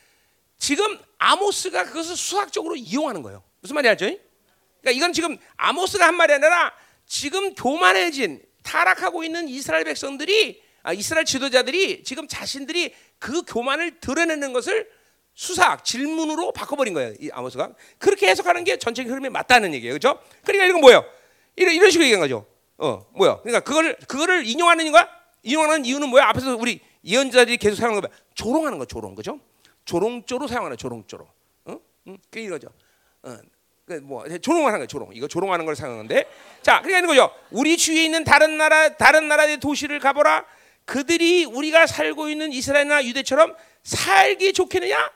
지금 0.57 0.97
아모스가 1.17 1.85
그것을 1.85 2.15
수학적으로 2.15 2.75
이용하는 2.75 3.21
거예요. 3.21 3.43
무슨 3.61 3.75
말이 3.75 3.87
알죠? 3.89 4.05
그러니까 4.05 4.91
이건 4.91 5.13
지금 5.13 5.37
아모스가 5.57 6.07
한 6.07 6.15
말이 6.15 6.33
아니라 6.33 6.73
지금 7.05 7.53
교만해진 7.53 8.41
타락하고 8.63 9.23
있는 9.23 9.47
이스라엘 9.47 9.83
백성들이 9.83 10.61
아, 10.83 10.93
이스라엘 10.93 11.25
지도자들이 11.25 12.03
지금 12.03 12.27
자신들이 12.27 12.93
그 13.19 13.43
교만을 13.43 13.99
드러내는 13.99 14.51
것을 14.51 14.89
수사학 15.33 15.85
질문으로 15.85 16.51
바꿔버린 16.51 16.93
거예요. 16.93 17.13
이 17.19 17.29
아모스가 17.31 17.73
그렇게 17.97 18.27
해석하는 18.27 18.63
게 18.65 18.77
전체 18.77 19.01
흐름에 19.03 19.29
맞다는 19.29 19.73
얘기예요, 19.73 19.93
그렇죠? 19.93 20.19
그러니까 20.43 20.65
이건 20.65 20.81
뭐예요? 20.81 21.05
이런 21.55 21.73
이런 21.73 21.89
식으로 21.89 22.05
얘기한 22.05 22.21
거죠. 22.21 22.45
어, 22.77 23.05
뭐야? 23.15 23.39
그러니까 23.41 23.61
그걸 23.61 23.95
그거를 24.07 24.45
인용하는 24.45 24.91
거야? 24.91 25.07
인용하는 25.43 25.85
이유는 25.85 26.09
뭐야? 26.09 26.25
앞에서 26.29 26.55
우리 26.57 26.81
예언자들이 27.05 27.57
계속 27.57 27.77
사용하는 27.77 28.01
거 28.01 28.15
조롱하는 28.35 28.77
거, 28.77 28.85
조롱, 28.85 29.15
그죠? 29.15 29.39
조롱조로 29.85 30.47
사용하는 30.47 30.77
조롱조로. 30.77 31.27
어? 31.65 31.79
응? 32.07 32.17
그 32.29 32.39
이거죠. 32.39 32.69
어. 33.23 33.37
그뭐 33.85 34.25
조롱하는 34.39 34.79
거예요, 34.79 34.87
조롱. 34.87 35.11
이거 35.13 35.27
조롱하는 35.27 35.65
걸 35.65 35.75
사용하는데, 35.75 36.25
자, 36.61 36.81
그러니까 36.81 36.99
이런 36.99 37.07
거죠. 37.07 37.35
우리 37.51 37.77
주위에 37.77 38.05
있는 38.05 38.23
다른 38.23 38.57
나라, 38.57 38.95
다른 38.95 39.27
나라의 39.27 39.59
도시를 39.59 39.99
가보라. 39.99 40.45
그들이 40.85 41.45
우리가 41.45 41.85
살고 41.87 42.29
있는 42.29 42.51
이스라엘이나 42.53 43.03
유대처럼 43.05 43.55
살기 43.83 44.53
좋겠느냐? 44.53 45.11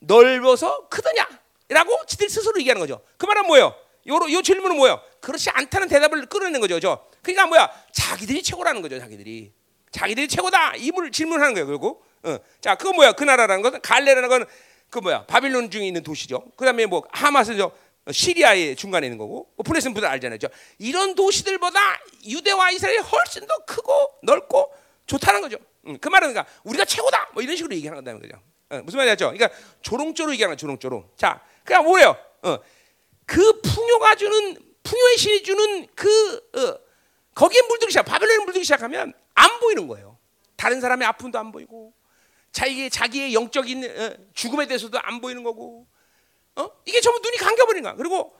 넓어서 0.00 0.88
크더냐?라고 0.88 2.06
지들 2.06 2.28
스스로 2.30 2.58
얘기하는 2.60 2.80
거죠. 2.80 3.02
그 3.18 3.26
말은 3.26 3.46
뭐예요? 3.46 3.74
요, 4.08 4.14
요 4.14 4.42
질문은 4.42 4.76
뭐예요? 4.76 5.00
그렇지 5.20 5.50
않다는 5.50 5.88
대답을 5.88 6.26
끌어내는 6.26 6.60
거죠. 6.60 6.80
저. 6.80 7.04
그러니까 7.22 7.46
뭐야? 7.46 7.70
자기들이 7.92 8.42
최고라는 8.42 8.80
거죠. 8.80 8.98
자기들이. 8.98 9.52
자기들이 9.90 10.28
최고다. 10.28 10.76
이물 10.76 11.10
질문하는 11.12 11.52
거예요. 11.52 11.66
결국. 11.66 12.06
어. 12.22 12.38
자, 12.60 12.74
그거 12.74 12.92
뭐야? 12.92 13.12
그 13.12 13.24
나라라는 13.24 13.62
것은 13.62 13.80
갈레라는 13.80 14.28
건 14.28 14.46
그 14.90 14.98
뭐야? 14.98 15.24
바빌론 15.26 15.70
중에 15.70 15.86
있는 15.86 16.02
도시죠. 16.02 16.42
그다음에 16.56 16.84
뭐 16.86 17.04
하마스죠. 17.10 17.72
시리아의 18.10 18.74
중간에 18.74 19.06
있는 19.06 19.18
거고 19.18 19.52
뭐 19.56 19.62
플레스는 19.64 19.94
분들 19.94 20.08
알잖아요. 20.08 20.38
이런 20.78 21.14
도시들보다 21.14 21.78
유대와 22.26 22.72
이스라엘이 22.72 22.98
훨씬 22.98 23.46
더 23.46 23.54
크고 23.64 24.18
넓고 24.24 24.74
좋다는 25.06 25.42
거죠. 25.42 25.58
음, 25.86 25.96
그 26.00 26.08
말은 26.08 26.32
그러니까 26.32 26.52
우리가 26.64 26.84
최고다. 26.84 27.30
뭐 27.34 27.42
이런 27.42 27.56
식으로 27.56 27.74
얘기하는 27.76 28.02
거다는 28.02 28.20
거죠. 28.20 28.42
어, 28.70 28.82
무슨 28.82 28.98
말이죠? 28.98 29.32
그러니까 29.32 29.48
조롱조로 29.82 30.32
얘기하는 30.32 30.56
조롱조로. 30.56 31.10
자, 31.16 31.40
그냥 31.64 31.84
뭐래요? 31.84 32.16
어, 32.42 32.58
그 33.26 33.60
풍요가 33.60 34.16
주는 34.16 34.56
풍요의 34.82 35.16
신이 35.18 35.42
주는 35.44 35.86
그 35.94 36.36
어, 36.56 36.78
거기에 37.34 37.62
물들기 37.62 37.92
시작. 37.92 38.02
바벨론에 38.02 38.44
물들기 38.44 38.64
시작하면 38.64 39.12
안 39.34 39.60
보이는 39.60 39.86
거예요. 39.86 40.18
다른 40.56 40.80
사람의 40.80 41.06
아픔도 41.06 41.38
안 41.38 41.52
보이고 41.52 41.92
자기 42.52 42.90
자기의 42.90 43.34
영적인 43.34 43.84
어, 43.84 44.14
죽음에 44.34 44.66
대해서도 44.66 44.98
안 45.02 45.20
보이는 45.20 45.42
거고. 45.42 45.86
어? 46.56 46.70
이게 46.84 47.00
전부 47.00 47.20
눈이 47.20 47.36
감겨버린 47.36 47.82
거야. 47.82 47.94
그리고 47.94 48.36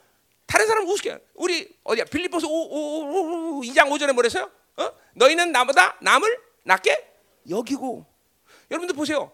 다른 0.46 0.66
사람 0.66 0.86
우습게 0.86 1.18
우리 1.34 1.68
어디야 1.84 2.04
빌리포스 2.06 2.46
2장 2.46 3.88
5절에 3.88 4.12
뭐랬어요? 4.12 4.50
어? 4.76 4.92
너희는 5.14 5.52
나보다 5.52 5.96
남을 6.00 6.38
낮게 6.64 7.12
여기고 7.48 8.04
여러분들 8.70 8.94
보세요. 8.94 9.32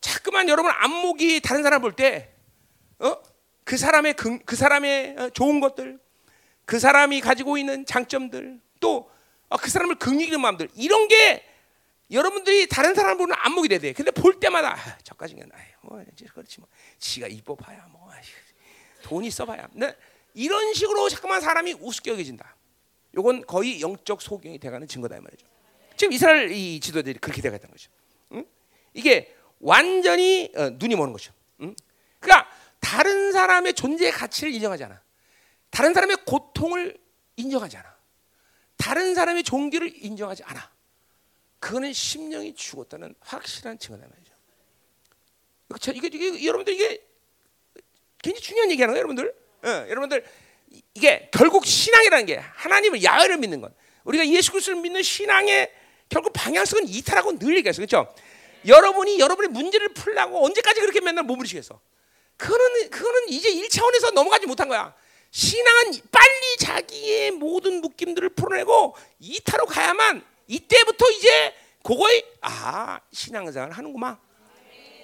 자꾸만 0.00 0.48
여러분 0.48 0.72
안목이 0.74 1.40
다른 1.40 1.62
사람 1.62 1.82
볼 1.82 1.92
때, 1.92 2.32
어? 2.98 3.16
그 3.64 3.76
사람의 3.76 4.14
그, 4.14 4.38
그 4.44 4.56
사람의 4.56 5.16
어, 5.18 5.30
좋은 5.30 5.60
것들, 5.60 5.98
그 6.64 6.78
사람이 6.78 7.20
가지고 7.20 7.58
있는 7.58 7.84
장점들, 7.84 8.60
또그 8.80 9.06
어, 9.50 9.56
사람을 9.58 9.96
긍휼히는 9.96 10.40
마음들 10.40 10.68
이런 10.74 11.08
게 11.08 11.44
여러분들이 12.10 12.66
다른 12.68 12.94
사람 12.94 13.16
보는 13.18 13.34
안목이 13.38 13.68
돼야 13.68 13.78
돼. 13.78 13.92
근데 13.92 14.10
볼 14.10 14.40
때마다 14.40 14.74
아, 14.74 14.98
저까지는 15.04 15.50
뭐 15.82 16.02
그렇지 16.34 16.60
뭐, 16.60 16.68
지가 16.98 17.28
이뻐 17.28 17.54
봐야 17.54 17.86
뭐, 17.90 18.10
돈 19.02 19.24
있어 19.24 19.44
봐야. 19.44 19.68
네? 19.72 19.94
이런 20.34 20.74
식으로 20.74 21.08
자꾸만 21.08 21.40
사람이 21.40 21.74
우습게 21.74 22.10
여겨진다. 22.12 22.56
요건 23.14 23.44
거의 23.46 23.80
영적 23.80 24.22
소경이 24.22 24.58
돼가는 24.58 24.86
증거다 24.86 25.16
이 25.16 25.20
말이죠. 25.20 25.46
지금 25.96 26.12
이스라엘 26.12 26.50
이 26.50 26.80
지도들이 26.80 27.18
그렇게 27.18 27.42
돼가는 27.42 27.68
거죠. 27.68 27.90
응? 28.32 28.44
이게 28.94 29.36
완전히 29.58 30.50
어, 30.56 30.70
눈이 30.70 30.96
머는 30.96 31.12
거죠. 31.12 31.32
응? 31.60 31.74
그러니까 32.18 32.50
다른 32.80 33.32
사람의 33.32 33.74
존재의 33.74 34.12
가치를 34.12 34.52
인정하지 34.52 34.84
않아. 34.84 35.00
다른 35.70 35.94
사람의 35.94 36.18
고통을 36.26 36.98
인정하지 37.36 37.76
않아. 37.76 37.96
다른 38.76 39.14
사람의 39.14 39.44
종교를 39.44 39.92
인정하지 40.04 40.42
않아. 40.44 40.70
그거는 41.60 41.92
심령이 41.92 42.54
죽었다는 42.54 43.14
확실한 43.20 43.78
증거다 43.78 44.06
말이죠. 44.08 44.32
그렇죠? 45.68 45.92
이게, 45.92 46.08
이게 46.08 46.44
여러분들 46.44 46.74
이게 46.74 47.06
굉장히 48.22 48.42
중요한 48.42 48.70
얘기하는 48.72 48.94
거예요, 48.94 49.00
여러분들. 49.00 49.34
어, 49.62 49.88
여러분들 49.88 50.24
이게 50.94 51.28
결국 51.32 51.66
신앙이라는 51.66 52.26
게 52.26 52.36
하나님을 52.36 53.02
야외를 53.02 53.36
믿는 53.36 53.60
것. 53.60 53.72
우리가 54.04 54.26
예수 54.28 54.50
그리스도를 54.52 54.80
믿는 54.80 55.02
신앙의 55.02 55.72
결국 56.08 56.32
방향성은 56.32 56.88
이탈하고 56.88 57.38
늘 57.38 57.56
얘기했어, 57.58 57.78
그렇죠? 57.78 58.12
여러분이 58.66 59.20
여러분의 59.20 59.50
문제를 59.50 59.90
풀라고 59.94 60.44
언제까지 60.44 60.80
그렇게 60.80 61.00
맨날 61.00 61.24
몸부리시겠어? 61.24 61.80
그거는 62.36 62.90
그거는 62.90 63.28
이제 63.28 63.50
1차원에서 63.52 64.12
넘어가지 64.12 64.46
못한 64.46 64.68
거야. 64.68 64.94
신앙은 65.30 65.92
빨리 66.10 66.56
자기의 66.58 67.30
모든 67.32 67.80
묶임들을 67.80 68.30
풀어내고 68.30 68.96
이타로 69.20 69.66
가야만 69.66 70.24
이때부터 70.54 71.08
이제 71.10 71.54
그거에 71.82 72.22
아 72.40 73.00
신앙생활 73.12 73.70
하는구만. 73.70 74.18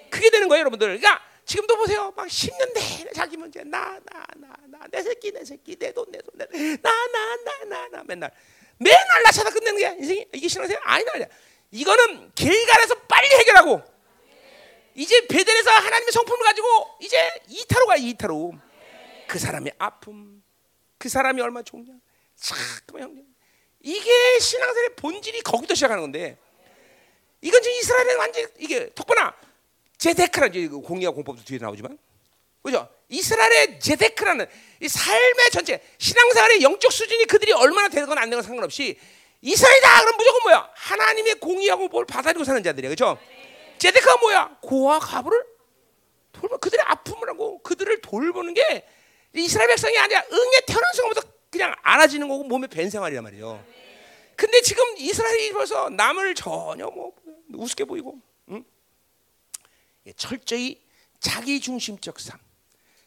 그게 0.09 0.29
되는 0.29 0.47
거예요, 0.47 0.61
여러분들. 0.61 0.99
그러니까 0.99 1.23
지금도 1.45 1.77
보세요. 1.77 2.11
막 2.15 2.27
10년 2.27 2.73
내내 2.73 3.11
자기 3.13 3.37
문제 3.37 3.63
나 3.63 3.99
나 4.05 4.25
나 4.35 4.55
나 4.67 4.87
내 4.91 5.01
새끼 5.01 5.31
내 5.31 5.43
새끼 5.45 5.75
내 5.77 5.91
돈 5.93 6.05
내 6.11 6.19
돈 6.19 6.37
내나나 6.37 7.35
나나나 7.45 8.03
맨날 8.05 8.31
맨날 8.77 9.23
나 9.23 9.31
찾아 9.31 9.49
끝내는 9.49 9.79
게 9.79 9.87
인생이 10.01 10.25
이게 10.33 10.47
신앙생활 10.47 10.81
아니다. 10.85 11.11
이거는 11.71 12.31
길갈에서 12.35 12.95
빨리 13.07 13.27
해결하고 13.39 13.81
이제 14.95 15.27
베델에서 15.27 15.69
하나님의 15.71 16.11
성품을 16.11 16.43
가지고 16.45 16.67
이제 17.01 17.17
이타로 17.47 17.85
가 17.87 17.95
이타로 17.95 18.53
그 19.27 19.39
사람의 19.39 19.73
아픔 19.77 20.43
그 20.97 21.07
사람이 21.09 21.41
얼마 21.41 21.61
좋냐 21.63 21.93
잠깐만 22.35 23.09
형님 23.09 23.25
이게 23.81 24.39
신앙생활의 24.39 24.95
본질이 24.95 25.41
거기서 25.41 25.75
시작하는 25.75 26.01
건데 26.01 26.37
이건 27.41 27.61
지금 27.61 27.77
이스라엘은 27.77 28.17
완전 28.17 28.47
이게 28.57 28.89
덕분나 28.93 29.35
제데크라는 29.97 30.81
공의와 30.81 31.11
공법도 31.13 31.43
뒤에 31.43 31.59
나오지만 31.59 31.97
그죠? 32.63 32.87
이스라엘의 33.09 33.79
제데크라는 33.79 34.45
이 34.81 34.87
삶의 34.87 35.51
전체 35.51 35.81
신앙생활의 35.97 36.61
영적 36.61 36.91
수준이 36.91 37.25
그들이 37.25 37.53
얼마나 37.53 37.87
되건 37.87 38.17
안 38.17 38.29
되건 38.29 38.43
상관없이 38.43 38.99
이스라엘이다 39.41 40.01
그럼 40.01 40.17
무조건 40.17 40.41
뭐야? 40.43 40.71
하나님의 40.73 41.35
공의하고 41.35 41.87
뭘 41.87 42.05
받아들이고 42.05 42.43
사는 42.43 42.61
자들이야, 42.63 42.89
그렇죠? 42.89 43.17
제데크가 43.77 44.17
뭐야? 44.17 44.57
고아 44.61 44.99
가부를 44.99 45.45
돌보 46.33 46.57
그들의 46.57 46.83
아픔을 46.85 47.29
하고 47.29 47.61
그들을 47.61 48.01
돌보는 48.01 48.53
게 48.53 48.85
이스라엘 49.33 49.69
백성이 49.69 49.97
아니라 49.97 50.23
응에 50.31 50.61
태어난 50.65 50.93
순간부터 50.93 51.27
그냥 51.49 51.73
알아지는 51.81 52.27
거고 52.27 52.43
몸에 52.43 52.67
밴 52.67 52.89
생활이란 52.89 53.23
말이에요. 53.23 53.63
근데 54.35 54.61
지금 54.61 54.83
이스라엘이 54.97 55.51
벌써 55.53 55.89
남을 55.89 56.35
전혀 56.35 56.87
뭐 56.87 57.13
우습게 57.53 57.85
보이고, 57.85 58.19
응? 58.49 58.63
철저히 60.15 60.81
자기 61.19 61.59
중심적 61.59 62.19
삶, 62.19 62.37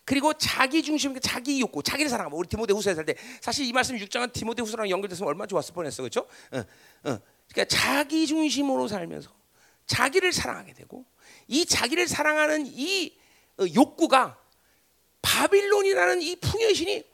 그리고 0.05 0.33
자기 0.35 0.83
중심, 0.83 1.19
자기 1.21 1.61
욕구, 1.61 1.83
자기를 1.83 2.09
사랑하고 2.11 2.37
우리 2.37 2.49
디모데 2.49 2.73
후서에 2.75 2.95
살 2.95 3.05
때 3.05 3.15
사실 3.41 3.65
이 3.65 3.73
말씀 3.73 3.97
6장은 3.97 4.33
디모데 4.33 4.63
후서랑 4.63 4.91
연결됐으면 4.91 5.29
얼마나 5.29 5.47
좋았을 5.47 5.73
뻔했어, 5.73 6.03
그렇죠? 6.03 6.27
어, 6.51 6.59
어. 6.59 7.19
그러니까 7.53 7.65
자기 7.69 8.27
중심으로 8.27 8.89
살면서 8.89 9.31
자기를 9.87 10.33
사랑하게 10.33 10.73
되고 10.73 11.05
이 11.47 11.65
자기를 11.65 12.09
사랑하는 12.09 12.67
이 12.67 13.17
어, 13.59 13.65
욕구가 13.73 14.39
바빌론이라는 15.23 16.23
이 16.23 16.37
풍요의 16.37 16.75
신이 16.75 17.05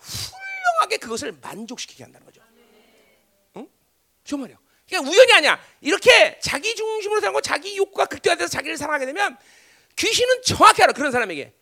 훌륭하게 0.77 0.99
그것을 0.99 1.33
만족시키게 1.41 2.05
한다는 2.05 2.25
거죠. 2.27 2.43
응? 3.57 3.69
정말요. 4.25 4.57
그러니까 4.87 5.11
우연이 5.11 5.33
아니야. 5.33 5.61
이렇게 5.81 6.39
자기 6.41 6.75
중심으로 6.75 7.21
살고 7.21 7.41
자기 7.41 7.77
욕구가 7.77 8.07
극대화돼서 8.07 8.49
자기를 8.49 8.77
사랑하게 8.77 9.07
되면 9.07 9.37
귀신은 9.97 10.43
정확히 10.43 10.83
알아. 10.83 10.93
그런 10.93 11.11
사람에게. 11.11 11.53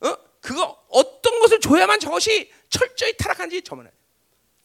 어? 0.00 0.16
그거 0.40 0.84
어떤 0.88 1.38
것을 1.38 1.60
줘야만 1.60 2.00
저것이 2.00 2.50
철저히 2.68 3.16
타락한지 3.16 3.62
저만 3.62 3.86
알아. 3.86 3.94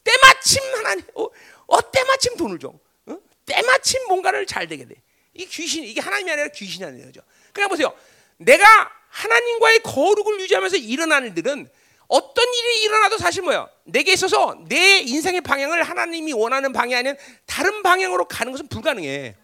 때마침 0.02 0.62
하나님, 0.76 1.04
어, 1.14 1.26
어 1.66 1.90
때마침 1.90 2.36
돈을 2.36 2.58
줘. 2.58 2.72
어? 3.06 3.18
때마침 3.46 4.06
뭔가를 4.08 4.46
잘 4.46 4.66
되게 4.66 4.86
돼. 4.86 4.94
이 5.34 5.46
귀신, 5.46 5.84
이게 5.84 6.00
하나님이 6.00 6.32
아니라 6.32 6.48
귀신이 6.48 6.84
아니라 6.84 7.06
거죠. 7.06 7.20
그냥 7.52 7.68
보세요. 7.68 7.94
내가 8.38 8.90
하나님과의 9.08 9.80
거룩을 9.80 10.40
유지하면서 10.40 10.76
일어나는 10.76 11.28
일들은 11.28 11.68
어떤 12.08 12.44
일이 12.54 12.84
일어나도 12.84 13.18
사실 13.18 13.42
뭐야? 13.42 13.68
내게 13.84 14.12
있어서 14.14 14.56
내 14.66 15.00
인생의 15.00 15.42
방향을 15.42 15.82
하나님이 15.82 16.32
원하는 16.32 16.72
방향이 16.72 16.96
아닌 16.96 17.16
다른 17.46 17.82
방향으로 17.82 18.26
가는 18.26 18.50
것은 18.50 18.68
불가능해. 18.68 19.36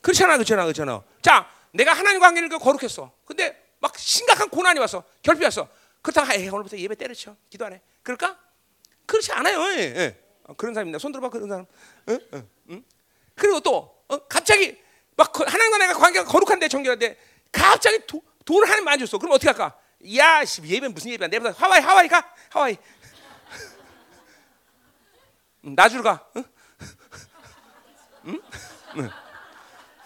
그렇잖아, 0.00 0.34
그렇잖아, 0.34 0.64
그렇잖아. 0.64 1.02
자, 1.22 1.48
내가 1.72 1.92
하나님과 1.92 2.26
관계를 2.26 2.48
거룩했어. 2.58 3.12
근데 3.24 3.56
막 3.78 3.96
심각한 3.98 4.48
고난이 4.48 4.80
왔어. 4.80 5.04
결핍이 5.22 5.44
왔어. 5.44 5.68
그렇다고 6.02 6.32
에이, 6.32 6.48
오늘부터 6.48 6.76
예배 6.76 6.96
때려쳐. 6.96 7.36
기도 7.50 7.66
안 7.66 7.72
해. 7.72 7.80
그럴까? 8.02 8.36
그렇지 9.06 9.32
않아요. 9.32 9.60
예, 9.76 9.94
예. 9.96 10.16
어, 10.44 10.54
그런 10.54 10.74
사람입니다. 10.74 10.98
손 10.98 11.12
들어봐, 11.12 11.28
그런 11.30 11.48
사람. 11.48 11.66
응? 12.08 12.20
응? 12.34 12.48
응? 12.70 12.84
그리고 13.34 13.60
또 13.60 13.94
어, 14.08 14.18
갑자기 14.28 14.76
막 15.16 15.32
하나님과 15.38 15.78
내가 15.78 15.94
관계가 15.94 16.24
거룩한데 16.24 16.68
정결한데 16.68 17.16
갑자기 17.52 18.00
도, 18.06 18.22
돈을 18.44 18.68
하나님 18.68 18.88
안 18.88 18.98
줬어. 18.98 19.18
그럼 19.18 19.32
어떻게 19.32 19.48
할까? 19.48 19.76
야, 20.16 20.42
예배 20.62 20.88
무슨 20.88 21.10
예배야? 21.12 21.28
내보다 21.28 21.54
하와이 21.58 21.80
하와이 21.80 22.08
가 22.08 22.34
하와이. 22.50 22.76
나주로 25.62 26.02
가. 26.02 26.28
응? 26.36 26.44
응? 28.26 29.10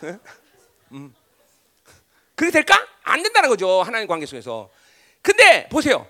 응? 0.05 0.21
응? 0.93 1.15
그게 2.35 2.51
될까? 2.51 2.87
안 3.03 3.23
된다는 3.23 3.49
거죠. 3.49 3.83
하나님 3.83 4.07
관계 4.09 4.25
속에서. 4.27 4.71
근데 5.21 5.69
보세요. 5.69 6.07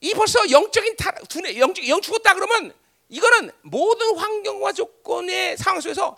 이 0.00 0.12
벌써 0.12 0.50
영적인 0.50 0.96
타, 0.96 1.12
두뇌, 1.12 1.58
영적, 1.58 1.88
영 1.88 2.00
죽었다 2.00 2.34
그러면 2.34 2.74
이거는 3.08 3.50
모든 3.62 4.16
환경과 4.18 4.72
조건의 4.72 5.56
상황 5.56 5.80
속에서 5.80 6.16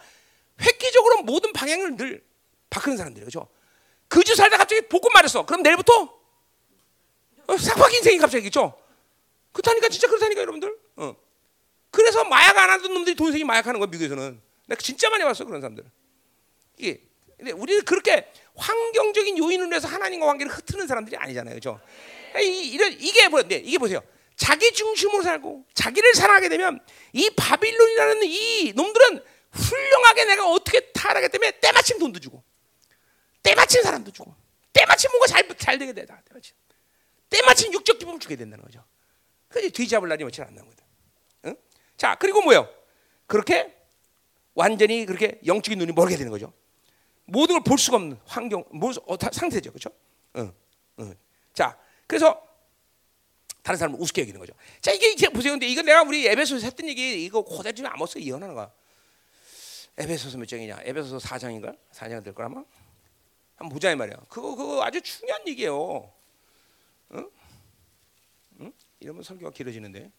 획기적으로 0.61 1.23
모든 1.23 1.53
방향을 1.53 1.97
늘 1.97 2.25
바꾸는 2.71 2.97
사람들이에요. 2.97 3.27
그죠? 3.27 3.49
그 4.09 4.23
주 4.25 4.35
살다 4.35 4.57
갑자기 4.57 4.83
복권 4.83 5.13
맞았어. 5.13 5.45
그럼 5.47 5.63
내일부터 5.63 6.19
어, 7.47 7.57
삭박 7.57 7.93
인생이 7.95 8.19
갑자기죠. 8.19 8.79
그렇다니까 9.53 9.89
진짜 9.89 10.07
그렇다니까 10.09 10.41
여러분들. 10.43 10.77
어. 10.97 11.17
그래서 11.91 12.25
마약 12.25 12.57
안 12.59 12.71
하던 12.71 12.93
놈들이 12.93 13.17
돈생이 13.17 13.45
마약하는 13.45 13.81
거야 13.81 13.89
미국에서는. 13.89 14.41
내가 14.67 14.81
진짜 14.81 15.09
많이 15.11 15.25
봤어 15.25 15.45
그런 15.45 15.61
사람들. 15.61 15.85
이게 16.77 17.01
근데 17.37 17.53
우리는 17.53 17.85
그렇게 17.85 18.31
환경적인 18.57 19.39
요인으로 19.39 19.75
해서 19.75 19.89
하나님과 19.89 20.27
관계를 20.27 20.53
흩트는 20.53 20.87
사람들이 20.87 21.17
아니잖아요, 21.17 21.55
그렇죠? 21.55 21.81
이, 22.41 22.71
이런 22.73 22.93
이게 22.93 23.29
뭐데 23.29 23.57
이게 23.65 23.79
보세요. 23.79 24.03
자기 24.37 24.73
중심으로 24.73 25.23
살고 25.23 25.65
자기를 25.75 26.15
사랑하게 26.15 26.49
되면 26.49 26.81
이 27.13 27.31
바빌론이라는 27.31 28.23
이 28.25 28.73
놈들은 28.75 29.23
훌륭하게 29.53 30.25
내가 30.27 30.51
어떻게 30.51 30.81
타락하기 30.93 31.29
때문에 31.31 31.59
때마침 31.61 31.99
돈도 31.99 32.21
주고 32.21 32.43
때마침 33.49 33.83
사람도 33.83 34.11
주고 34.11 34.35
때마침 34.75 35.11
뭔가 35.11 35.27
잘, 35.27 35.49
잘 35.57 35.79
되게 35.79 35.93
되다 35.95 36.21
때마침 36.29 36.55
때마침 37.31 37.73
육적 37.73 37.99
기쁨을 37.99 38.21
주게 38.21 38.37
된다는 38.37 38.65
거죠. 38.65 38.85
그게 39.49 39.71
뒤잡을 39.71 40.09
날이 40.09 40.23
며칠 40.25 40.45
안 40.45 40.55
남은 40.55 40.69
거다. 40.71 40.85
응? 41.47 41.57
자 41.97 42.15
그리고 42.17 42.43
뭐요? 42.43 42.69
그렇게 43.27 43.75
완전히 44.55 45.07
그렇게 45.07 45.41
영적인 45.47 45.79
눈이 45.79 45.93
멀게 45.93 46.17
되는 46.17 46.31
거죠. 46.31 46.53
모든 47.25 47.55
걸 47.57 47.61
볼 47.63 47.79
수가 47.79 47.97
없는 47.99 48.19
환경, 48.25 48.65
뭐, 48.71 48.91
어, 49.07 49.17
상태죠, 49.31 49.71
그렇죠? 49.71 49.91
응, 50.37 50.51
응. 51.01 51.15
자, 51.53 51.79
그래서 52.07 52.43
다른 53.63 53.79
사람을 53.79 54.01
우습게 54.01 54.23
여기는 54.23 54.41
거죠. 54.41 54.55
자, 54.81 54.93
이게, 54.93 55.13
이게 55.13 55.29
보세요. 55.29 55.53
근데 55.53 55.67
이거 55.67 55.83
내가 55.83 56.03
우리 56.03 56.27
에베소서 56.27 56.65
했던 56.65 56.89
얘기 56.89 57.23
이거 57.25 57.43
고대 57.43 57.73
중에 57.73 57.87
아모스 57.87 58.17
이혼하는 58.19 58.55
거야. 58.55 58.73
에베소서 59.99 60.39
몇 60.39 60.49
장이냐? 60.49 60.79
에베소서 60.85 61.19
4장인가? 61.19 61.77
4장 61.93 62.25
될 62.25 62.33
거라마. 62.35 62.65
한번 63.59 63.71
보자 63.75 63.91
이 63.91 63.97
말이야. 63.97 64.17
그거 64.29 64.55
그거 64.55 64.85
아주 64.85 65.01
중요한 65.03 65.47
얘기예요. 65.49 66.13
응? 67.15 67.31
응? 68.61 68.73
이러면 69.01 69.23
설교가 69.23 69.51
길어지는데. 69.53 70.11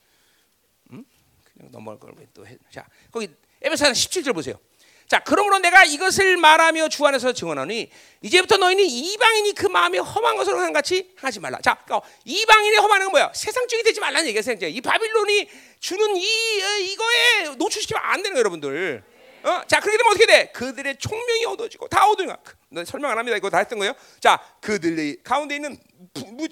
응? 0.92 1.06
그냥 1.54 1.72
넘어갈 1.72 2.00
걸 2.00 2.14
또 2.34 2.46
해. 2.46 2.58
자, 2.72 2.86
거기 3.12 3.30
에베소서 3.62 3.92
17절 3.92 4.34
보세요. 4.34 4.60
자, 5.08 5.20
그러므로 5.24 5.58
내가 5.58 5.84
이것을 5.86 6.38
말하며 6.38 6.90
주 6.90 7.04
안에서 7.06 7.34
증언하니 7.34 7.90
이제부터 8.22 8.58
너희는 8.58 8.86
이방인이 8.86 9.54
그 9.54 9.66
마음에 9.66 9.98
험한 9.98 10.38
것으로 10.38 10.60
한 10.60 10.72
같이 10.72 11.14
하지 11.18 11.40
말라. 11.40 11.60
자, 11.62 11.82
그러니까 11.86 12.08
이방인이 12.26 12.78
험한 12.78 13.00
건 13.00 13.12
뭐야? 13.12 13.32
세상적이 13.34 13.84
되지 13.84 14.00
말라는 14.02 14.28
얘기야. 14.28 14.42
세상적. 14.42 14.70
이 14.70 14.82
바빌론이 14.82 15.50
주는 15.80 16.16
이 16.16 16.62
어, 16.62 16.78
이거에 16.80 17.56
노출시키면 17.56 18.04
안 18.04 18.18
되는 18.22 18.34
거예요, 18.36 18.40
여러분들. 18.40 19.04
어? 19.44 19.62
자, 19.68 19.80
그렇게 19.80 19.98
되면 19.98 20.12
어떻게 20.12 20.26
돼? 20.28 20.52
그들의 20.52 20.98
총명이 20.98 21.46
얻어지고 21.46 21.88
다 21.88 22.06
얻어가. 22.08 22.38
너 22.70 22.86
설명 22.86 23.12
안 23.12 23.18
합니다. 23.18 23.38
이거 23.38 23.50
다 23.50 23.58
했던 23.60 23.80
거예요. 23.80 23.94
자, 24.20 24.40
그들의 24.62 25.18
가운데 25.24 25.56
있는 25.56 25.78
무, 26.14 26.48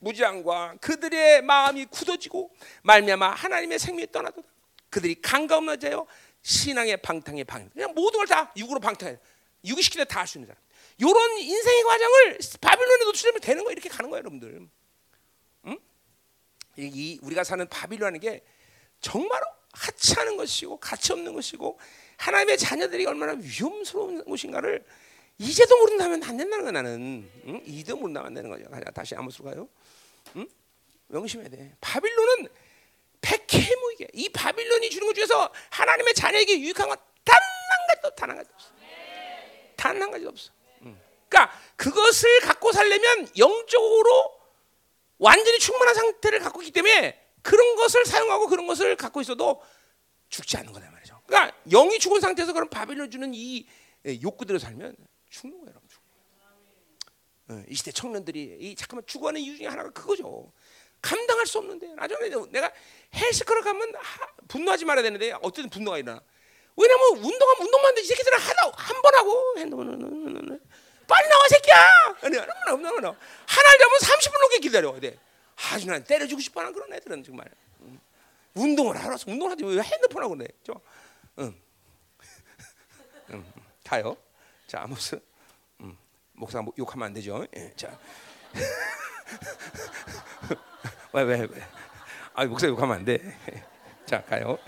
무지함과 0.00 0.76
그들의 0.80 1.42
마음이 1.42 1.86
굳어지고 1.86 2.50
말미암아 2.82 3.30
하나님의 3.30 3.78
생명이 3.78 4.12
떠나도다. 4.12 4.46
그들이 4.90 5.20
강가없어져요. 5.22 6.06
신앙의 6.42 6.98
방탕의 6.98 7.44
방. 7.44 7.70
그냥 7.70 7.94
모든 7.94 8.18
걸 8.18 8.26
다 8.26 8.52
육으로 8.56 8.80
방탕해. 8.80 9.18
육이 9.64 9.80
시키다 9.80 10.04
다 10.04 10.20
할 10.20 10.26
수 10.26 10.38
있는 10.38 10.48
사람. 10.48 10.60
이런 10.98 11.38
인생의 11.38 11.82
과정을 11.84 12.38
바빌론에 12.60 13.04
노출되면 13.04 13.40
되는 13.40 13.64
거 13.64 13.72
이렇게 13.72 13.88
가는 13.88 14.10
거예요, 14.10 14.20
여러분들. 14.20 14.68
응? 15.66 15.78
이 16.76 17.18
우리가 17.22 17.44
사는 17.44 17.66
바빌론이라는 17.68 18.20
게 18.20 18.42
정말로 19.00 19.44
하찮은 19.72 20.36
것이고 20.36 20.78
가치 20.78 21.12
없는 21.12 21.32
것이고 21.32 21.78
하나님의 22.18 22.58
자녀들이 22.58 23.06
얼마나 23.06 23.32
위험스러운 23.40 24.24
것인가를 24.24 24.84
이제도 25.38 25.76
모른다면 25.78 26.22
안 26.22 26.36
된다는 26.36 26.64
거야 26.64 26.72
나는. 26.72 27.30
응? 27.46 27.62
이도 27.66 27.96
모른다면 27.96 28.26
안 28.28 28.34
되는 28.34 28.50
거죠. 28.50 28.64
다시 28.92 29.14
아무수 29.16 29.42
가요. 29.42 29.68
응? 30.36 30.46
명심해야 31.08 31.48
돼. 31.48 31.74
바빌론은 31.80 32.48
백해무이게 33.20 34.08
이 34.14 34.28
바빌론이 34.30 34.90
주는 34.90 35.06
것 35.06 35.14
중에서 35.14 35.52
하나님의 35.70 36.14
자녀에게 36.14 36.60
유익한 36.60 36.88
건 36.88 36.98
단 37.24 37.36
한 37.36 37.86
가지도 37.86 38.10
단한 38.16 38.36
가지도 38.36 38.54
없어. 38.54 38.70
단 39.76 40.02
한 40.02 40.10
가지도 40.10 40.28
없어. 40.30 40.50
그러니까 41.28 41.58
그것을 41.76 42.40
갖고 42.40 42.72
살려면 42.72 43.28
영적으로 43.38 44.38
완전히 45.18 45.58
충만한 45.58 45.94
상태를 45.94 46.40
갖고 46.40 46.60
있기 46.62 46.72
때문에 46.72 47.18
그런 47.42 47.76
것을 47.76 48.04
사용하고 48.04 48.48
그런 48.48 48.66
것을 48.66 48.96
갖고 48.96 49.20
있어도 49.22 49.62
죽지 50.28 50.56
않는 50.58 50.72
거다 50.72 50.90
말이죠. 50.90 51.20
그러니까 51.26 51.56
영이 51.70 51.98
죽은 52.00 52.20
상태에서 52.20 52.52
그런 52.52 52.68
바빌론 52.68 53.10
주는 53.10 53.32
이 53.34 53.66
욕구대로 54.22 54.58
살면 54.58 54.96
죽는 55.32 55.58
거예요, 55.60 55.70
여러분. 55.70 55.88
어, 57.48 57.64
이 57.68 57.74
시대 57.74 57.90
청년들이 57.90 58.58
이 58.60 58.76
잠깐만 58.76 59.04
죽어가는 59.06 59.40
이유 59.40 59.56
중에 59.56 59.66
하나가 59.66 59.90
그거죠. 59.90 60.52
감당할 61.00 61.46
수 61.46 61.58
없는데 61.58 61.94
나중에 61.94 62.28
내가 62.50 62.70
헬스클럽 63.14 63.64
가면 63.64 63.94
하, 63.96 64.26
분노하지 64.46 64.84
말아야 64.84 65.02
되는데 65.02 65.32
어쨌든 65.42 65.68
분노가 65.68 65.98
일어나. 65.98 66.22
왜냐면 66.76 67.18
운동하면 67.18 67.62
운동만 67.66 67.86
하는데 67.88 68.00
이 68.00 68.04
새끼들은 68.04 68.38
하나 68.38 68.72
한번 68.76 69.14
하고 69.14 69.54
핸드폰은 69.58 70.60
빨리 71.08 71.28
나와 71.28 71.48
새끼야. 71.48 71.76
아니 72.22 72.36
하나 72.36 72.52
하나 72.54 72.88
하나 72.88 73.16
하나를 73.46 73.78
잡으면 73.80 73.98
30분 74.00 74.40
넘게 74.40 74.58
기다려. 74.60 75.00
돼. 75.00 75.18
아주 75.56 75.86
난 75.86 76.04
때려주고 76.04 76.40
싶어하는 76.40 76.72
그런 76.72 76.92
애들은 76.92 77.24
정말 77.24 77.50
응. 77.80 78.00
운동을 78.54 78.96
하라서 78.96 79.30
운동을 79.30 79.52
하지 79.52 79.64
왜 79.64 79.82
핸드폰 79.82 80.22
하고 80.22 80.36
그래? 80.36 80.46
저, 80.64 80.80
응. 81.40 81.60
응. 83.30 83.52
가요. 83.84 84.16
자 84.72 84.80
아무튼 84.84 85.20
음, 85.80 85.98
목사 86.32 86.64
욕하면 86.78 87.08
안 87.08 87.12
되죠. 87.12 87.46
예, 87.54 87.70
자. 87.76 87.90
왜, 91.12 91.22
왜, 91.24 91.40
왜? 91.40 91.62
아, 92.32 92.46
목사 92.46 92.66
욕하면 92.66 92.96
안 92.96 93.04
돼. 93.04 93.20
자, 94.06 94.24
가요. 94.24 94.58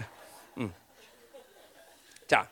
음. 0.58 0.74
자, 2.28 2.50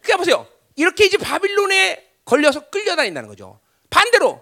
그러니까 0.00 0.18
보세요. 0.18 0.46
이렇게 0.76 1.06
이제 1.06 1.18
바빌론에 1.18 2.08
걸려서 2.24 2.70
끌려다닌다는 2.70 3.28
거죠. 3.28 3.58
반대로 3.90 4.40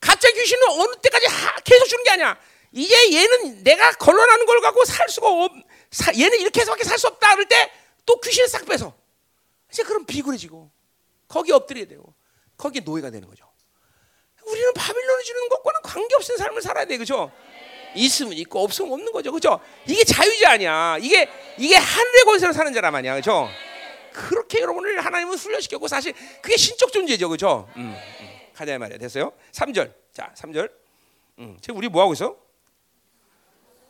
가짜 0.00 0.30
귀신은 0.32 0.68
어느 0.72 0.96
때까지 0.96 1.26
하, 1.28 1.60
계속 1.60 1.86
주는 1.86 2.04
게 2.04 2.10
아니야. 2.10 2.38
이제 2.72 2.94
얘는 3.10 3.64
내가 3.64 3.92
걸러나는 3.92 4.44
걸 4.44 4.60
갖고 4.60 4.84
살 4.84 5.08
수가 5.08 5.30
없. 5.30 5.52
사, 5.90 6.12
얘는 6.12 6.40
이렇게 6.40 6.60
해서밖에 6.60 6.84
살 6.84 6.98
수 6.98 7.06
없다 7.06 7.36
그럴 7.36 7.48
때 7.48 7.72
또 8.04 8.20
귀신을 8.20 8.48
싹 8.48 8.66
빼서 8.66 8.94
이제 9.70 9.82
그럼 9.82 10.04
비굴해지고 10.04 10.70
거기 11.30 11.52
엎드려야 11.52 11.86
되고 11.86 12.12
거기에 12.56 12.82
노예가 12.84 13.10
되는 13.10 13.26
거죠. 13.28 13.48
우리는 14.44 14.74
바빌론이 14.74 15.24
주는 15.24 15.48
것과는 15.48 15.80
관계없는 15.82 16.36
삶을 16.36 16.60
살아야 16.60 16.84
돼, 16.84 16.98
그죠? 16.98 17.30
있으면 17.94 18.32
있고 18.34 18.64
없으면 18.64 18.92
없는 18.92 19.12
거죠, 19.12 19.30
그죠? 19.30 19.60
이게 19.86 20.02
자유자 20.02 20.52
아니야. 20.52 20.98
이게 21.00 21.28
이게 21.56 21.76
하늘의 21.76 22.24
권세로 22.24 22.52
사는 22.52 22.72
자란 22.72 22.92
말이야, 22.92 23.14
그죠? 23.14 23.48
그렇게 24.12 24.60
여러분을 24.60 25.00
하나님은 25.04 25.34
훈련시켰고 25.34 25.86
사실 25.86 26.12
그게 26.42 26.56
신적 26.56 26.92
존재죠, 26.92 27.28
그죠? 27.28 27.68
음, 27.76 27.96
음. 28.20 28.28
가자 28.52 28.76
말이야, 28.76 28.98
됐어요? 28.98 29.32
3절, 29.52 29.92
자, 30.12 30.34
3절. 30.36 30.70
음, 31.38 31.56
지금 31.60 31.76
우리 31.76 31.88
뭐 31.88 32.02
하고 32.02 32.12
있어? 32.12 32.36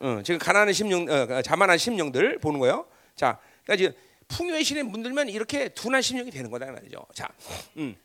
어, 0.01 0.21
지금 0.25 0.39
가난한 0.39 0.75
심령, 0.75 1.07
어, 1.09 1.41
자만한 1.43 1.79
심령들 1.79 2.39
보는 2.39 2.61
거예요. 2.61 2.87
자, 3.17 3.39
그러니까 3.65 3.77
지금 3.77 4.10
풍요의 4.31 4.65
신에 4.65 4.83
문들면 4.83 5.29
이렇게 5.29 5.69
둔한 5.69 6.03
심령이 6.03 6.31
되는 6.31 6.51
거다 6.51 6.67
말이죠. 6.67 7.05
자, 7.15 7.29
음. 7.77 7.97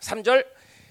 3절 0.00 0.46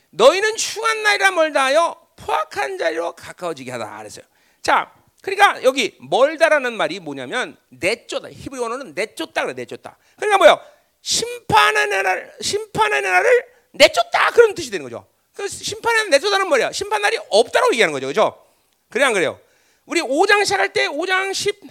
너희는 0.10 0.56
흉한 0.58 1.04
날이라 1.04 1.32
멀다하여 1.32 2.08
포악한 2.16 2.78
자리로 2.78 3.14
가까워지게 3.14 3.72
하다 3.72 3.98
그랬어요. 4.00 4.26
자, 4.62 4.92
그러니까 5.22 5.64
여기 5.64 5.96
멀다라는 6.00 6.74
말이 6.74 7.00
뭐냐면 7.00 7.58
내쫓다. 7.70 8.30
히브리 8.30 8.62
언어는 8.62 8.94
내쫓다 8.94 9.44
그래 9.44 9.54
내쫓다. 9.54 9.98
그러니까 10.16 10.38
뭐요? 10.38 10.60
심판의 11.02 11.88
날을 11.88 12.34
심판의 12.42 13.02
날을 13.02 13.46
내쫓다 13.72 14.32
그런 14.32 14.56
뜻이 14.56 14.72
되는 14.72 14.84
거죠. 14.84 15.08
그 15.34 15.48
심판의 15.48 16.04
날 16.04 16.10
내쫓다는 16.12 16.48
뭐야? 16.48 16.72
심판 16.72 17.02
날이 17.02 17.18
없다라고 17.30 17.74
얘기하는 17.74 17.94
거죠. 17.94 18.08
그죠? 18.08 18.46
그래 18.90 19.06
안 19.06 19.14
그래요? 19.14 19.40
우리 19.86 20.02
5장 20.02 20.44
시작할 20.44 20.74
때 20.74 20.88
5장 20.88 21.34
10 21.34 21.62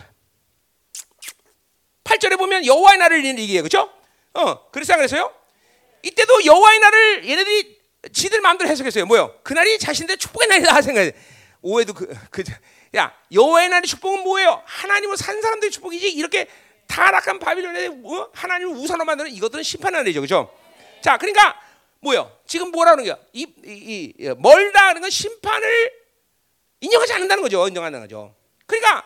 8절에 2.06 2.38
보면 2.38 2.64
여호와의 2.64 2.98
날을 2.98 3.24
얘기해요. 3.24 3.62
그렇죠? 3.62 3.92
어, 4.34 4.70
그래서 4.70 4.92
안 4.92 5.00
그랬어요? 5.00 5.32
이때도 6.02 6.44
여호와의 6.44 6.78
날을 6.78 7.28
얘네들이 7.28 7.76
지들 8.12 8.40
마음대로 8.40 8.70
해석했어요. 8.70 9.06
뭐요? 9.06 9.38
그날이 9.42 9.78
자신들의 9.78 10.18
축복의 10.18 10.48
날이다 10.48 10.80
생각해. 10.82 11.12
오해도 11.62 11.94
그, 11.94 12.14
그, 12.30 12.44
야, 12.96 13.12
여호와의 13.32 13.68
날의 13.68 13.88
축복은 13.88 14.22
뭐예요? 14.22 14.62
하나님으로 14.64 15.16
산 15.16 15.42
사람들의 15.42 15.72
축복이지. 15.72 16.10
이렇게 16.10 16.46
타락한 16.86 17.40
바빌론에 17.40 17.88
어? 17.88 18.30
하나님을 18.32 18.76
우상으로 18.76 19.04
만드는 19.04 19.32
이것들은 19.32 19.64
심판의 19.64 20.02
날이죠. 20.02 20.20
그죠? 20.20 20.54
자, 21.02 21.18
그러니까 21.18 21.60
뭐요? 22.00 22.30
지금 22.46 22.70
뭐라는 22.70 23.02
거야? 23.04 23.16
이, 23.32 23.42
이, 23.64 24.12
이, 24.16 24.34
멀다 24.38 24.88
하는 24.88 25.00
건 25.00 25.10
심판을 25.10 25.92
인정하지 26.80 27.14
않는다는 27.14 27.42
거죠. 27.42 27.66
인정한다는 27.66 28.06
거죠. 28.06 28.34
그러니까 28.66 29.04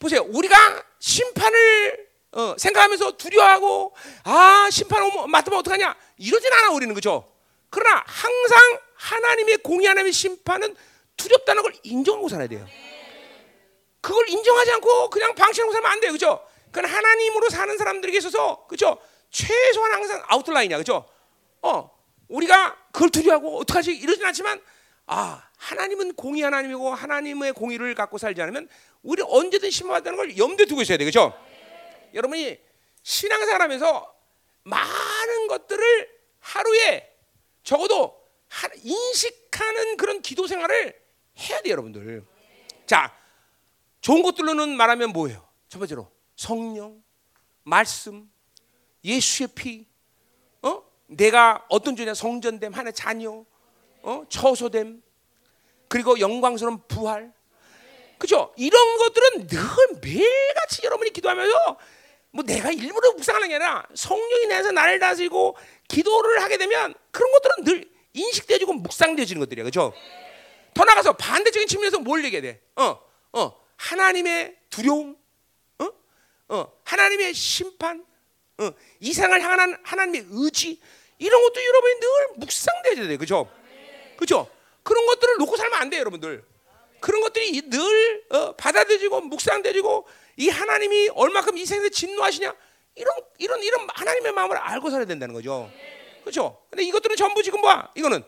보세요. 0.00 0.22
우리가 0.28 0.84
심판을 0.98 2.11
어, 2.32 2.54
생각하면서 2.56 3.16
두려워하고 3.16 3.94
아 4.24 4.68
심판 4.70 5.02
오면 5.02 5.30
맡으면 5.30 5.58
어떡하냐 5.58 5.94
이러진 6.16 6.52
않아 6.52 6.70
우리는 6.70 6.94
그죠? 6.94 7.30
그러나 7.68 8.02
항상 8.06 8.58
하나님의 8.94 9.58
공의 9.58 9.86
하나님의 9.86 10.12
심판은 10.12 10.74
두렵다는 11.16 11.62
걸 11.62 11.72
인정하고 11.82 12.28
살아야 12.28 12.48
돼요. 12.48 12.66
그걸 14.00 14.28
인정하지 14.28 14.70
않고 14.72 15.10
그냥 15.10 15.34
방치하고 15.34 15.72
살면 15.72 15.90
안 15.92 16.00
돼요, 16.00 16.12
그죠? 16.12 16.44
그건 16.70 16.90
하나님으로 16.90 17.50
사는 17.50 17.76
사람들에게 17.76 18.18
있어서 18.18 18.66
그죠? 18.66 18.98
최소한 19.30 19.92
항상 19.92 20.22
아웃라인이야, 20.26 20.78
그죠? 20.78 21.04
어, 21.62 21.90
우리가 22.28 22.76
그걸 22.92 23.10
두려워하고 23.10 23.58
어떡하지 23.60 23.92
이러진 23.94 24.24
않지만 24.24 24.60
아 25.06 25.42
하나님은 25.58 26.14
공의 26.14 26.42
하나님이고 26.42 26.94
하나님의 26.94 27.52
공의를 27.52 27.94
갖고 27.94 28.18
살지 28.18 28.40
않으면 28.42 28.68
우리 29.02 29.22
언제든 29.22 29.70
심판받다는 29.70 30.16
걸 30.16 30.36
염두에 30.36 30.66
두고 30.66 30.82
있어야 30.82 30.96
돼, 30.96 31.04
그죠? 31.04 31.32
여러분이 32.14 32.58
신앙생활 33.02 33.62
하면서 33.62 34.14
많은 34.64 35.48
것들을 35.48 36.08
하루에 36.40 37.10
적어도 37.62 38.22
인식하는 38.82 39.96
그런 39.96 40.22
기도 40.22 40.46
생활을 40.46 41.00
해야 41.38 41.62
돼요, 41.62 41.72
여러분들. 41.72 42.24
자, 42.86 43.16
좋은 44.00 44.22
것들로는 44.22 44.76
말하면 44.76 45.10
뭐예요? 45.10 45.48
첫 45.68 45.78
번째로 45.78 46.10
성령, 46.36 47.02
말씀, 47.62 48.30
예수의 49.04 49.48
피, 49.54 49.86
어? 50.62 50.82
내가 51.06 51.64
어떤 51.68 51.96
존재 51.96 52.12
성전됨, 52.12 52.72
하나의 52.72 52.92
자녀, 52.92 53.44
어? 54.02 54.24
처소됨, 54.28 55.02
그리고 55.88 56.18
영광스러운 56.20 56.82
부활, 56.88 57.32
그죠? 58.18 58.52
이런 58.56 58.98
것들은 58.98 59.46
늘 59.48 59.60
매일같이 60.00 60.82
여러분이 60.84 61.10
기도하면서 61.10 61.78
뭐 62.32 62.42
내가 62.44 62.72
일부러 62.72 63.12
묵상하는 63.12 63.48
게 63.48 63.54
아니라 63.56 63.86
성령이 63.94 64.46
내서 64.46 64.72
나를 64.72 64.98
다스리고 64.98 65.56
기도를 65.86 66.42
하게 66.42 66.56
되면 66.56 66.94
그런 67.10 67.30
것들은 67.30 67.64
늘 67.64 67.92
인식되어지고 68.14 68.72
묵상되어지는 68.74 69.40
것들이야. 69.40 69.64
그죠? 69.64 69.92
더 70.74 70.84
나가서 70.84 71.12
반대적인 71.12 71.68
측면에서 71.68 71.98
뭘 71.98 72.24
얘기해야 72.24 72.42
돼? 72.42 72.62
어, 72.76 72.98
어, 73.32 73.60
하나님의 73.76 74.56
두려움, 74.70 75.16
어, 75.78 75.88
어, 76.48 76.72
하나님의 76.84 77.34
심판, 77.34 78.04
어, 78.58 78.70
이 79.00 79.12
세상을 79.12 79.40
향한 79.42 79.78
하나님의 79.82 80.26
의지, 80.30 80.80
이런 81.18 81.42
것도 81.42 81.64
여러분이 81.64 81.94
늘 82.00 82.08
묵상되어야 82.36 83.08
돼. 83.08 83.16
그죠? 83.18 83.50
그죠? 84.16 84.48
그런 84.82 85.04
것들을 85.06 85.36
놓고 85.38 85.56
살면 85.56 85.80
안 85.80 85.90
돼요, 85.90 86.00
여러분들. 86.00 86.44
그런 87.00 87.20
것들이 87.20 87.68
늘 87.68 88.24
어, 88.30 88.52
받아들이고 88.56 89.20
묵상되지고 89.20 90.06
이 90.36 90.48
하나님이 90.48 91.10
얼마큼 91.14 91.56
이 91.58 91.64
세상에 91.66 91.88
진노하시냐 91.90 92.54
이런 92.94 93.14
이런 93.38 93.62
이런 93.62 93.88
하나님의 93.92 94.32
마음을 94.32 94.56
알고 94.56 94.90
살아야 94.90 95.06
된다는 95.06 95.34
거죠. 95.34 95.70
그렇죠? 96.22 96.62
근데 96.70 96.84
이것들은 96.84 97.16
전부 97.16 97.42
지금 97.42 97.60
뭐야? 97.60 97.90
이거는 97.94 98.22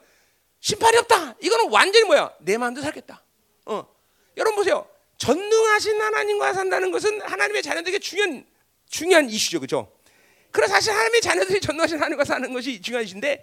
심판이 0.61 0.97
없다. 0.99 1.37
이거는 1.41 1.71
완전히 1.71 2.05
뭐야? 2.07 2.33
내 2.41 2.57
마음대로 2.57 2.83
살겠다. 2.83 3.23
어. 3.67 3.87
여러분 4.37 4.57
보세요. 4.57 4.89
전능하신 5.19 6.01
하나님과 6.01 6.53
산다는 6.55 6.91
것은 6.91 7.21
하나님의 7.21 7.63
자녀들에게 7.63 7.99
중요한 8.01 8.47
중요한 8.89 9.29
이슈죠. 9.29 9.61
그렇죠? 9.61 9.93
그래서 10.51 10.75
사실 10.75 10.93
하나님의 10.93 11.21
자녀들이 11.21 11.61
전능하신 11.61 11.97
하나님과 11.99 12.25
사는 12.25 12.53
것이 12.53 12.81
중요한 12.81 13.05
이슈인데 13.05 13.43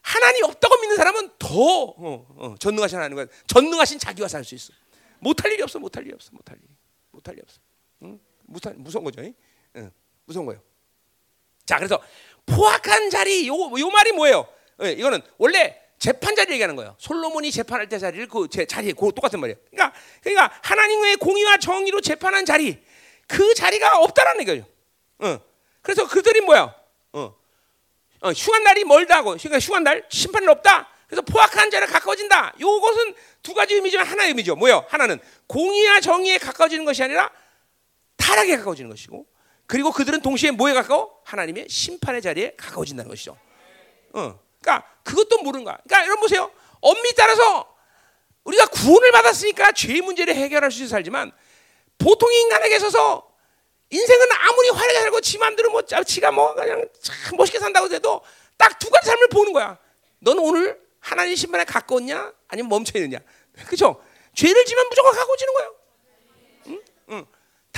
하나님 0.00 0.44
없다고 0.44 0.76
믿는 0.80 0.96
사람은 0.96 1.30
더 1.38 1.48
어, 1.48 2.26
어, 2.36 2.54
전능하신 2.58 2.98
하나님과 2.98 3.26
전능하신 3.46 3.98
자기와 3.98 4.28
살 4.28 4.44
수 4.44 4.54
있어. 4.54 4.72
못할 5.20 5.52
일이 5.52 5.62
없어. 5.62 5.78
못할 5.78 6.04
일이 6.04 6.14
없어. 6.14 6.30
못할 6.32 6.56
일. 6.56 6.62
못할 7.10 7.34
일이 7.34 7.42
없어. 7.42 7.58
응? 8.02 8.18
무서 8.46 8.72
무서운 8.76 9.04
거죠. 9.04 9.22
응. 9.76 9.90
무서운 10.24 10.46
거예요. 10.46 10.60
자, 11.66 11.76
그래서 11.76 12.00
포악한 12.46 13.10
자리 13.10 13.46
요, 13.48 13.54
요 13.54 13.90
말이 13.90 14.12
뭐예요? 14.12 14.46
네, 14.78 14.92
이거는 14.92 15.20
원래 15.36 15.80
재판 15.98 16.34
자리 16.36 16.52
얘기하는 16.52 16.76
거예요. 16.76 16.94
솔로몬이 16.98 17.50
재판할 17.50 17.88
때 17.88 17.98
자리를 17.98 18.28
그 18.28 18.48
제 18.48 18.64
자리에 18.64 18.92
그 18.92 19.12
똑같은 19.14 19.40
말이에요. 19.40 19.58
그러니까 19.70 19.98
그러니까 20.22 20.58
하나님의 20.62 21.16
공의와 21.16 21.58
정의로 21.58 22.00
재판한 22.00 22.44
자리 22.46 22.82
그 23.26 23.54
자리가 23.54 23.98
없다라는 23.98 24.44
거예요. 24.44 24.64
어. 25.18 25.40
그래서 25.82 26.06
그들이 26.08 26.40
뭐야? 26.42 26.74
어. 27.12 27.34
어, 28.20 28.30
흉한 28.32 28.62
날이 28.64 28.84
멀다고. 28.84 29.36
그러니까 29.36 29.58
흉한 29.58 29.82
날 29.84 30.06
심판은 30.08 30.48
없다. 30.48 30.88
그래서 31.06 31.22
포악한 31.22 31.70
자를 31.70 31.86
가까워진다. 31.86 32.54
이것은 32.58 33.14
두 33.42 33.54
가지 33.54 33.74
의미지만 33.74 34.06
하나의 34.06 34.28
의미죠. 34.30 34.56
뭐요? 34.56 34.84
하나는 34.88 35.18
공의와 35.46 36.00
정의에 36.00 36.38
가까워지는 36.38 36.84
것이 36.84 37.02
아니라 37.02 37.30
타락에 38.28 38.56
가까워지는 38.58 38.90
것이고, 38.90 39.26
그리고 39.66 39.90
그들은 39.90 40.20
동시에 40.20 40.50
뭐에 40.50 40.74
가까워? 40.74 41.20
하나님의 41.24 41.66
심판의 41.68 42.20
자리에 42.22 42.54
가까워진다는 42.56 43.08
것이죠. 43.08 43.36
어, 44.12 44.38
그러니까 44.60 44.86
그것도 45.02 45.42
모르는 45.42 45.64
거야. 45.64 45.78
그러니까 45.84 46.06
여러분 46.06 46.20
보세요. 46.20 46.50
엄밀히 46.80 47.14
따라서 47.14 47.74
우리가 48.44 48.66
구원을 48.66 49.12
받았으니까 49.12 49.72
죄 49.72 50.00
문제를 50.00 50.34
해결할 50.34 50.70
수 50.70 50.82
있어 50.82 50.90
살지만 50.90 51.32
보통 51.98 52.32
인간에게 52.32 52.76
있어서 52.76 53.30
인생은 53.90 54.26
아무리 54.32 54.68
화려하게 54.70 55.00
살고 55.00 55.20
지 55.20 55.38
맘대로 55.38 55.70
뭐 55.70 55.82
지가 55.82 56.30
뭐 56.30 56.54
그냥 56.54 56.86
참 57.02 57.36
멋있게 57.36 57.58
산다고 57.58 57.92
해도 57.92 58.22
딱 58.56 58.78
두 58.78 58.90
가지 58.90 59.06
삶을 59.08 59.28
보는 59.28 59.52
거야. 59.52 59.78
너는 60.20 60.42
오늘 60.42 60.80
하나님 61.00 61.34
신발에 61.34 61.64
가까웠냐? 61.64 62.32
아니면 62.48 62.68
멈춰 62.68 62.98
있느냐? 62.98 63.18
그죠? 63.66 64.02
죄를 64.34 64.64
지면 64.64 64.86
무조건 64.88 65.12
가까워지는 65.14 65.52
거예요. 65.54 65.74
응? 66.68 66.82
응. 67.10 67.26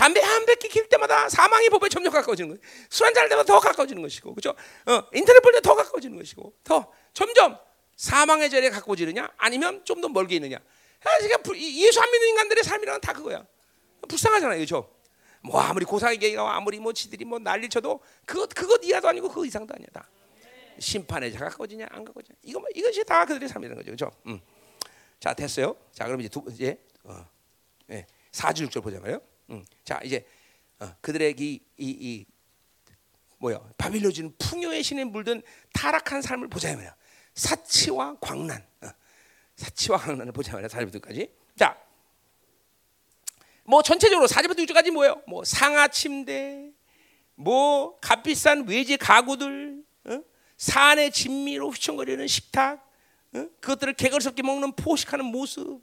담배 0.00 0.20
한 0.22 0.46
뱉기 0.46 0.68
킬 0.70 0.88
때마다 0.88 1.28
사망의 1.28 1.68
법에 1.68 1.90
점점 1.90 2.10
가까워지는 2.10 2.48
거예요. 2.48 2.60
술 2.88 3.06
한잔 3.06 3.22
할 3.24 3.28
때마다 3.28 3.46
더 3.52 3.60
가까워지는 3.60 4.00
것이고, 4.02 4.34
그죠? 4.34 4.50
어, 4.86 5.02
인터넷 5.12 5.40
볼 5.40 5.52
때 5.52 5.60
더 5.60 5.74
가까워지는 5.74 6.16
것이고, 6.16 6.54
더 6.64 6.90
점점 7.12 7.58
사망의 7.96 8.48
자리에 8.48 8.70
가까워지느냐? 8.70 9.30
아니면 9.36 9.84
좀 9.84 10.00
더 10.00 10.08
멀게 10.08 10.36
있느냐? 10.36 10.58
그러니까 11.00 11.54
예수 11.58 12.00
안 12.00 12.10
믿는 12.10 12.28
인간들의 12.28 12.64
삶이란 12.64 13.00
다 13.02 13.12
그거야. 13.12 13.44
불쌍하잖아요, 14.08 14.58
그죠? 14.60 14.90
뭐 15.42 15.60
아무리 15.60 15.84
고상에게가 15.84 16.56
아무리 16.56 16.78
뭐 16.78 16.94
지들이 16.94 17.26
뭐 17.26 17.38
난리 17.38 17.68
쳐도 17.68 18.00
그것 18.24 18.48
그것 18.54 18.82
이하도 18.82 19.06
아니고 19.08 19.28
그 19.28 19.44
이상도 19.46 19.74
아니야 19.74 19.86
다. 19.92 20.08
심판의 20.78 21.30
자가 21.32 21.50
가까워지냐 21.50 21.86
안 21.90 22.04
가까워지냐 22.06 22.36
이거 22.42 22.62
이것이 22.74 23.04
다 23.04 23.26
그들의 23.26 23.48
삶이라는 23.50 23.76
거죠, 23.82 23.94
그렇죠? 23.94 24.10
음. 24.26 24.40
자 25.18 25.34
됐어요. 25.34 25.76
자 25.92 26.06
그럼 26.06 26.20
이제 26.20 26.28
두 26.30 26.42
이제 26.50 26.78
어, 27.04 27.26
예, 27.90 28.06
4주 28.32 28.66
6절 28.68 28.82
보자 28.82 28.98
말이요. 29.00 29.20
음, 29.50 29.64
자 29.84 30.00
이제 30.04 30.26
어, 30.78 30.94
그들의 31.00 31.34
이, 31.38 31.60
이, 31.76 31.88
이 31.88 32.26
뭐야 33.38 33.58
바빌로 33.76 34.10
주는 34.12 34.34
풍요의 34.38 34.82
신에 34.82 35.04
물든 35.04 35.42
타락한 35.72 36.22
삶을 36.22 36.48
보자 36.48 36.74
말이야. 36.74 36.94
사치와 37.34 38.16
광란, 38.20 38.64
어, 38.82 38.88
사치와 39.56 39.98
광란을 39.98 40.32
보자 40.32 40.52
말이야. 40.52 40.68
4절부터까지. 40.68 41.30
자, 41.56 41.78
뭐 43.64 43.82
전체적으로 43.82 44.26
4절부터 44.26 44.68
6절까지 44.68 44.90
뭐예요? 44.90 45.22
뭐 45.26 45.44
상하 45.44 45.88
침대, 45.88 46.70
뭐 47.34 47.98
값비싼 48.00 48.66
외제 48.66 48.96
가구들, 48.96 49.82
어? 50.04 50.22
산의 50.58 51.12
진미로 51.12 51.70
휘청거리는 51.70 52.26
식탁, 52.26 52.86
어? 53.34 53.48
그것들을 53.60 53.94
개걸스럽게 53.94 54.42
먹는 54.42 54.72
포식하는 54.72 55.24
모습, 55.24 55.82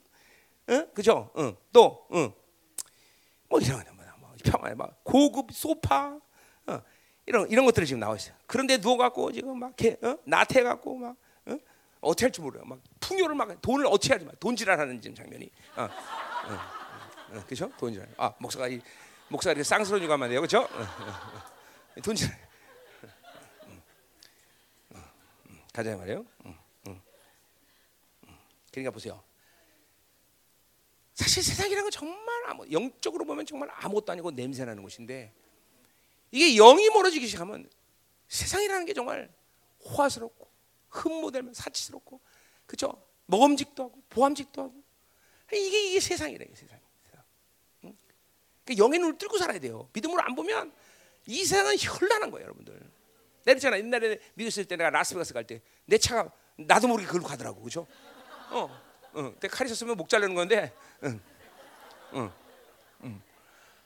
어? 0.68 0.86
그죠? 0.94 1.30
어. 1.34 1.56
또, 1.72 2.06
어. 2.10 2.32
뭐 3.48 3.60
이런 3.60 3.84
거, 3.84 3.92
뭐 4.18 4.34
평화에 4.44 4.74
막 4.74 5.02
고급 5.04 5.52
소파, 5.52 6.18
어. 6.66 6.82
이런 7.26 7.48
이런 7.50 7.64
것들이 7.66 7.86
지금 7.86 8.00
나와 8.00 8.16
있어요. 8.16 8.34
그런데 8.46 8.78
누워 8.78 8.96
갖고 8.96 9.30
지금 9.32 9.58
막 9.58 9.76
개, 9.76 9.96
어? 10.02 10.16
나태해갖고 10.24 10.96
막 10.96 11.16
어? 11.46 11.58
어떻게 12.00 12.26
할지 12.26 12.40
모르요. 12.40 12.64
막 12.64 12.78
풍요를 13.00 13.34
막 13.34 13.60
돈을 13.60 13.86
어떻게 13.86 14.14
하지 14.14 14.24
마. 14.24 14.32
돈질하는 14.40 15.00
지금 15.00 15.14
장면이. 15.14 15.50
어. 15.76 15.82
어. 15.82 15.88
어. 17.36 17.44
그죠? 17.46 17.70
돈질. 17.78 18.06
아 18.16 18.32
목사가 18.38 18.68
이 18.68 18.80
목사가 19.28 19.52
이렇게 19.52 19.64
쌍스러운 19.64 20.00
줄 20.00 20.08
가면 20.08 20.30
돼요, 20.30 20.40
그죠? 20.40 20.60
어, 20.60 20.62
어, 20.62 20.82
어. 21.96 22.00
돈질. 22.02 22.28
가자 25.72 25.96
말이에요. 25.96 26.24
그러니까 28.72 28.90
보세요. 28.90 29.22
사실 31.18 31.42
세상이라는 31.42 31.82
건 31.82 31.90
정말 31.90 32.44
아무, 32.46 32.64
영적으로 32.70 33.24
보면 33.24 33.44
정말 33.44 33.68
아무것도 33.72 34.12
아니고 34.12 34.30
냄새나는 34.30 34.84
곳인데 34.84 35.32
이게 36.30 36.54
영이 36.54 36.88
멀어지기 36.90 37.26
시작하면 37.26 37.68
세상이라는 38.28 38.86
게 38.86 38.94
정말 38.94 39.28
호화스럽고 39.84 40.48
흠모되면 40.90 41.54
사치스럽고 41.54 42.20
그죠? 42.66 43.04
먹음직도 43.26 43.82
하고 43.82 44.00
보암직도 44.10 44.62
하고 44.62 44.74
이게 45.52 45.88
이게 45.88 45.98
세상이래 45.98 46.46
세상. 46.54 46.78
응? 47.84 47.96
그러니까 48.64 48.84
영의 48.84 49.00
눈을 49.00 49.18
뚫고 49.18 49.38
살아야 49.38 49.58
돼요. 49.58 49.88
믿음으로 49.92 50.22
안 50.22 50.36
보면 50.36 50.72
이 51.26 51.44
세상은 51.44 51.76
현란한 51.78 52.30
거예요, 52.30 52.44
여러분들. 52.44 52.80
내렸잖아. 53.44 53.76
옛날에 53.76 54.20
있을 54.38 54.66
때 54.66 54.76
내가 54.76 54.90
라스베가스 54.90 55.34
갈 55.34 55.44
때 55.44 55.60
내 55.86 55.98
차가 55.98 56.30
나도 56.54 56.86
모르게 56.86 57.06
그걸로 57.08 57.24
가더라고, 57.24 57.60
그죠? 57.60 57.88
어, 58.50 58.68
어. 59.14 59.34
내 59.40 59.48
칼이 59.48 59.68
있었으면 59.68 59.96
목 59.96 60.08
자르는 60.08 60.34
건데, 60.34 60.72
응, 61.04 61.20
응, 62.14 62.32
응. 63.04 63.22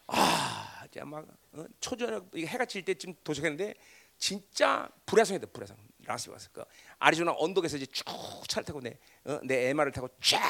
아, 0.09 0.85
이제 0.89 1.03
막 1.05 1.25
어, 1.53 1.65
초저녁 1.81 2.29
해가 2.37 2.65
질 2.67 2.85
때쯤 2.85 3.15
도착했는데 3.25 3.75
진짜 4.19 4.89
불야성이다, 5.07 5.47
불야성. 5.53 5.77
라스베가스 6.05 6.51
그 6.53 6.65
아리조나 6.99 7.33
언덕에서 7.39 7.77
이제 7.77 7.87
쭉 7.87 8.05
차를 8.49 8.65
타고 8.65 8.81
내, 8.81 8.99
어, 9.25 9.39
내 9.45 9.69
MR을 9.71 9.93
타고 9.93 10.09
쫙 10.21 10.41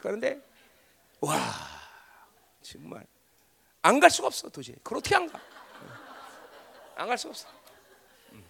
가는데 0.00 0.40
와 1.20 1.38
정말 2.62 3.06
안 3.82 4.00
갈 4.00 4.10
수가 4.10 4.28
없어 4.28 4.48
도저히. 4.48 4.76
그걸 4.76 4.98
어떻게 4.98 5.14
안 5.16 5.30
가? 5.30 5.38
안 6.96 7.08
갈 7.08 7.18
수가 7.18 7.30
없어. 7.30 7.46
음. 8.32 8.44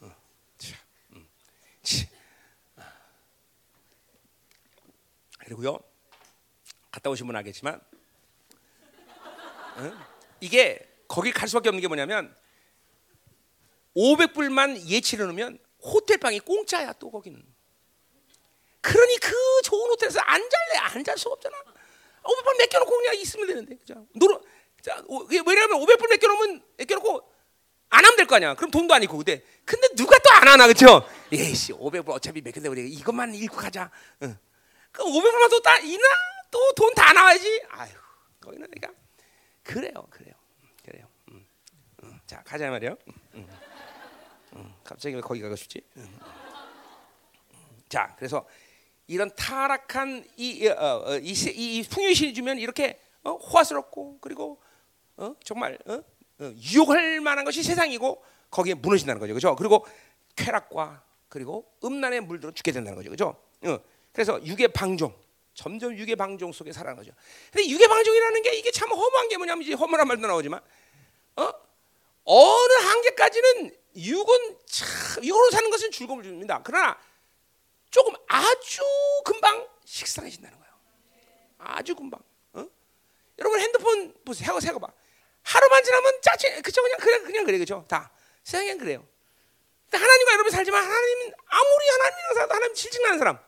어, 0.00 0.10
참, 0.56 0.78
음. 1.12 1.28
그리고요 5.52 5.78
갔다 6.90 7.10
오신 7.10 7.26
분 7.26 7.36
알겠지만 7.36 7.80
어? 9.76 9.92
이게 10.40 10.88
거기 11.08 11.30
갈 11.30 11.48
수밖에 11.48 11.68
없는 11.68 11.80
게 11.80 11.88
뭐냐면 11.88 12.34
500불만 13.96 14.86
예치를 14.86 15.26
놓으면 15.26 15.58
호텔 15.82 16.16
방이 16.18 16.40
공짜야 16.40 16.92
또 16.94 17.10
거기는. 17.10 17.42
그러니 18.80 19.18
그 19.18 19.32
좋은 19.64 19.90
호텔에서 19.90 20.20
앉을래 20.20 20.78
앉을 20.78 21.18
수가 21.18 21.32
없잖아. 21.34 21.56
500불 22.22 22.58
맡겨놓고 22.58 22.90
그냥 22.96 23.14
있으면 23.16 23.46
되는데 23.46 23.76
그죠? 23.76 24.06
노러 24.14 24.40
자 24.80 25.02
왜냐면 25.08 25.80
500불 25.80 26.08
맡겨놓으면 26.08 26.62
맡겨놓고 26.78 27.32
안 27.90 28.04
하면 28.04 28.16
될 28.16 28.26
거 28.26 28.36
아니야. 28.36 28.54
그럼 28.54 28.70
돈도 28.70 28.94
아니고 28.94 29.16
근데 29.18 29.44
근데 29.64 29.88
누가 29.94 30.16
또 30.18 30.30
안 30.34 30.48
하나 30.48 30.66
그죠? 30.66 31.06
예씨 31.30 31.72
500불 31.72 32.10
어차피 32.10 32.40
맡긴다 32.40 32.70
우리 32.70 32.88
이것만 32.90 33.34
읽고 33.34 33.56
가자. 33.56 33.90
응. 34.22 34.38
그 34.92 35.02
500불만 35.04 35.50
또다 35.50 35.78
이나 35.78 36.04
또 36.50 36.58
돈 36.76 36.94
다 36.94 37.12
나와야지. 37.12 37.62
아유 37.70 37.90
거기는 38.40 38.66
그러니까 38.70 39.00
그래요 39.62 40.06
그래요 40.10 40.34
그래요. 40.84 41.06
음. 41.30 41.46
음. 42.04 42.20
자 42.26 42.42
가자 42.44 42.70
말이요. 42.70 42.96
음. 43.34 43.48
갑자기 44.84 45.14
왜 45.14 45.20
거기 45.22 45.40
가고 45.40 45.56
싶지? 45.56 45.80
자, 47.88 48.14
그래서 48.18 48.46
이런 49.06 49.30
타락한 49.34 50.26
이, 50.36 50.66
어, 50.68 51.02
어, 51.06 51.18
이, 51.18 51.32
이 51.32 51.82
풍요신이 51.88 52.34
주면 52.34 52.58
이렇게 52.58 52.98
어, 53.22 53.32
호화스럽고 53.32 54.18
그리고 54.20 54.60
어, 55.16 55.34
정말 55.44 55.78
어, 55.86 55.94
어, 56.40 56.52
유혹할 56.72 57.20
만한 57.20 57.44
것이 57.44 57.62
세상이고 57.62 58.22
거기에 58.50 58.74
무너진다는 58.74 59.20
거죠, 59.20 59.32
그렇죠? 59.32 59.56
그리고 59.56 59.86
쾌락과 60.36 61.02
그리고 61.28 61.70
음란에 61.84 62.20
물들어 62.20 62.52
죽게 62.52 62.72
된다는 62.72 62.96
거죠, 62.96 63.08
그렇죠? 63.10 63.42
그래서 64.12 64.44
육의 64.44 64.68
방종, 64.68 65.14
점점 65.54 65.96
육의 65.96 66.16
방종 66.16 66.52
속에 66.52 66.72
살아가는 66.72 66.96
거죠. 66.96 67.12
근데 67.50 67.68
육의 67.68 67.88
방종이라는 67.88 68.42
게 68.42 68.52
이게 68.56 68.70
참 68.70 68.90
허무한 68.90 69.28
게 69.28 69.36
뭐냐면 69.36 69.62
이제 69.62 69.74
허무한 69.74 70.06
말도 70.06 70.26
나오지만, 70.26 70.60
어? 71.36 71.52
어느 72.24 72.72
한계까지는 72.72 73.76
육은 73.96 74.58
참 74.66 75.24
육으로 75.24 75.50
사는 75.50 75.70
것은 75.70 75.90
즐거움을 75.90 76.24
줍니다. 76.24 76.60
그러나 76.62 76.98
조금 77.90 78.14
아주 78.28 78.82
금방 79.24 79.66
식상해진다는 79.84 80.58
거예요. 80.58 80.72
아주 81.58 81.94
금방. 81.94 82.20
어? 82.54 82.66
여러분 83.38 83.60
핸드폰 83.60 84.14
보세요. 84.24 84.58
세고 84.60 84.78
봐. 84.78 84.88
하루만 85.42 85.82
지나면 85.82 86.20
짜증. 86.22 86.62
그죠? 86.62 86.82
그냥 86.82 86.98
그냥 86.98 87.24
그냥 87.24 87.44
그래 87.44 87.58
그죠? 87.58 87.84
다 87.88 88.10
세상엔 88.44 88.78
그래요. 88.78 89.06
하나님과 89.90 90.32
여러분 90.32 90.50
살지만 90.50 90.82
하나님은 90.82 91.32
아무리 91.46 91.88
하나님이랑 91.88 92.34
살아도 92.34 92.54
하나님 92.54 92.74
실증나는 92.74 93.18
사람. 93.18 93.38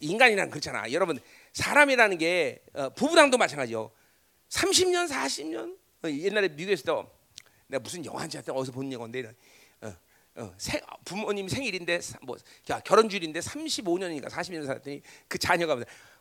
인간이란 0.00 0.50
그렇잖아. 0.50 0.90
여러분 0.92 1.18
사람이라는 1.52 2.18
게 2.18 2.62
어, 2.74 2.90
부부랑도 2.90 3.38
마찬가지요. 3.38 3.90
30년, 4.48 5.08
40년 5.08 5.76
어, 6.04 6.08
옛날에 6.08 6.48
미국에서도 6.48 7.10
내가 7.66 7.80
무슨 7.82 8.04
영화인지 8.04 8.38
어디서 8.38 8.72
본 8.72 8.92
영화인데 8.92 9.32
어, 9.82 9.96
어, 10.36 10.54
생, 10.58 10.80
부모님 11.04 11.48
생일인데 11.48 12.00
뭐 12.22 12.36
결혼 12.84 13.08
주일인데 13.08 13.40
35년인가 13.40 14.28
40년 14.28 14.66
살았더니 14.66 15.02
그 15.28 15.38
자녀가 15.38 15.76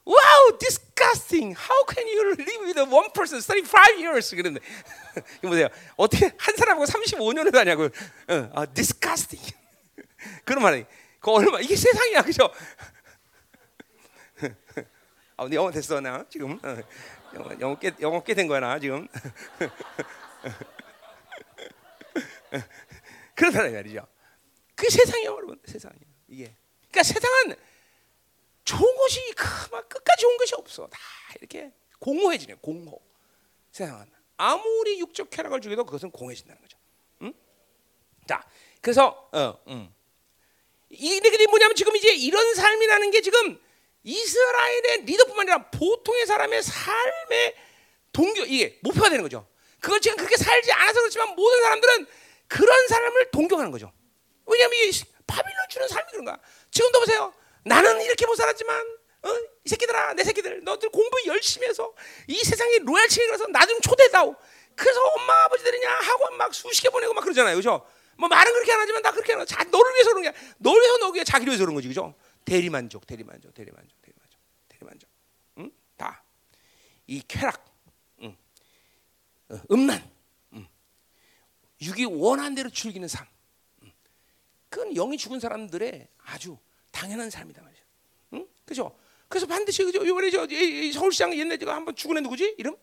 Wow, 0.06 0.58
disgusting. 0.60 1.56
How 1.56 1.86
can 1.88 2.06
you 2.06 2.36
live 2.36 2.66
with 2.68 2.78
one 2.91 3.10
person 3.14 3.39
35 3.39 3.99
years? 3.99 4.36
그런데 4.36 4.60
이 5.41 5.47
보세요. 5.47 5.70
어떻게 5.95 6.30
한 6.38 6.56
사람하고 6.58 6.86
35년을 6.86 7.54
하냐고. 7.54 7.86
어, 7.86 8.49
아, 8.54 8.66
disgusting. 8.66 9.54
그런 10.43 10.62
말이. 10.62 10.86
그 11.22 11.32
얼마 11.32 11.62
이게 11.62 11.78
세상이야, 11.78 12.22
그죠? 12.24 12.51
아, 15.44 15.50
영어 15.52 15.72
됐어 15.72 16.00
나 16.00 16.24
지금. 16.30 16.58
어, 16.64 16.78
영어 17.36 17.60
영어 17.60 17.78
꽤 17.80 17.91
영어 18.00 18.24
꽤된 18.24 18.48
거야 18.48 18.62
나 18.62 18.80
지금. 18.80 19.08
그렇다는 23.36 23.74
말이죠. 23.74 24.08
그 24.76 24.89
세상이에요, 24.89 25.32
여러분. 25.32 25.60
세상이에요. 25.66 26.06
이게. 26.28 26.56
그러니까 26.91 27.04
세상은 27.04 27.56
좋은 28.64 28.96
것이 28.96 29.20
막 29.72 29.89
끝까지 29.89 30.22
좋은 30.22 30.38
것이 30.38 30.56
없어. 30.56 30.88
다 30.88 31.00
이렇게 31.39 31.72
공허해지네. 32.00 32.56
공허. 32.62 32.98
세상은 33.72 34.06
아무리 34.38 35.00
육적 35.00 35.30
쾌락을 35.30 35.62
주게도 35.62 35.86
그것은 35.86 36.12
공허해진다는 36.12 36.62
거죠. 36.62 36.78
응? 37.24 37.34
자, 38.28 38.46
그래서 38.82 39.30
어, 39.32 39.60
음. 39.68 39.94
이들이 40.89 41.48
뭐냐면 41.48 41.76
지금 41.76 41.96
이제 41.96 42.14
이런 42.14 42.54
삶이라는 42.54 43.12
게 43.12 43.22
지금 43.22 43.60
이스라엘의 44.04 45.04
리더뿐만 45.06 45.49
아니라 45.49 45.70
보통의 45.72 46.26
사람의 46.26 46.62
삶의 46.64 47.56
동교 48.12 48.43
이게 48.43 48.80
목표가 48.82 49.10
되는 49.10 49.24
거죠. 49.24 49.47
그걸 49.80 49.99
지금 50.01 50.18
그렇게 50.18 50.38
살지 50.38 50.72
않아서 50.72 50.99
그렇지만 50.99 51.36
모든 51.36 51.62
사람들은 51.62 52.08
그런 52.47 52.88
사람을 52.88 53.32
동경하는 53.32 53.72
거죠. 53.72 53.91
왜냐하면 54.45 54.78
이 54.80 54.91
바빌론 55.26 55.70
주는 55.70 55.88
삶이 55.88 56.12
그런가. 56.12 56.39
지금도 56.72 56.99
보세요. 56.99 57.34
나는 57.66 58.01
이렇게 58.01 58.26
못 58.26 58.36
살았지만 58.36 58.97
어? 59.24 59.30
이 59.66 59.70
새끼들아 59.70 60.14
내 60.14 60.24
새끼들 60.24 60.64
너들 60.64 60.89
공부 60.89 61.18
열심히 61.26 61.68
해서 61.68 61.93
이 62.28 62.43
세상에 62.43 62.80
로얄층에 62.80 63.28
가서 63.28 63.47
나 63.47 63.66
좀 63.66 63.80
초대다오. 63.82 64.36
그래서 64.76 65.01
엄마 65.16 65.34
아버지들이냐 65.45 65.89
학원 65.89 66.36
막 66.38 66.54
수십 66.54 66.82
개 66.82 66.89
보내고 66.89 67.14
막 67.14 67.22
그러잖아요. 67.22 67.56
그죠? 67.56 67.86
뭐 68.18 68.28
말은 68.28 68.51
그렇게 68.51 68.72
안 68.74 68.80
하지만 68.82 69.01
다 69.01 69.12
그렇게 69.12 69.32
하는 69.32 69.45
자 69.45 69.64
너를 69.64 69.93
위해서 69.93 70.10
그런 70.10 70.24
게 70.24 70.34
너를 70.58 70.82
위해서 70.82 70.97
너기 70.99 71.24
자기를 71.24 71.51
위해서 71.51 71.64
그런 71.64 71.74
거지 71.76 71.88
그죠? 71.88 72.14
대리만족, 72.46 73.06
대리만족, 73.08 73.54
대리만족, 73.54 74.02
대리만족, 74.02 74.39
대리만족. 74.70 75.10
응? 75.60 75.72
다. 75.98 76.24
이 77.08 77.22
쾌락, 77.28 77.64
응. 78.22 78.36
어, 79.50 79.60
음란, 79.72 80.02
응. 80.54 80.68
육이 81.82 82.06
원한 82.06 82.56
대로 82.56 82.70
즐기는 82.70 83.08
삶. 83.08 83.26
응. 83.84 83.91
그건 84.70 84.94
영이 84.94 85.18
죽은 85.18 85.39
사람들의 85.39 86.08
아주 86.26 86.58
당연한 86.91 87.30
삶이다 87.30 87.62
말이죠. 87.62 87.84
응? 88.34 88.48
그죠? 88.66 88.98
그래서 89.28 89.48
반드시 89.48 89.84
그죠? 89.84 90.04
이번에 90.04 90.30
저 90.30 90.48
서울시장 90.94 91.34
옛날에 91.38 91.58
제가 91.58 91.76
한번 91.76 91.96
죽은 91.96 92.18
애 92.18 92.22
누구지? 92.22 92.56
이름? 92.58 92.76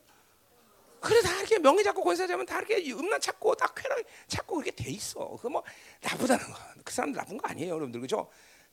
그래 1.00 1.22
다 1.22 1.34
이렇게 1.38 1.58
명예 1.58 1.82
잡고 1.82 2.02
권세자면 2.04 2.44
다 2.44 2.58
이렇게 2.58 2.92
음란 2.92 3.20
찾고 3.20 3.54
다 3.54 3.72
쾌락 3.74 4.02
찾고 4.28 4.56
그렇게 4.56 4.70
돼 4.70 4.90
있어. 4.90 5.38
그 5.40 5.48
뭐 5.48 5.62
나쁘다는 6.02 6.44
거. 6.44 6.58
그 6.84 6.92
사람 6.92 7.12
나쁜 7.12 7.38
거 7.38 7.48
아니에요, 7.48 7.70
여러분들 7.70 8.00
그죠? 8.02 8.28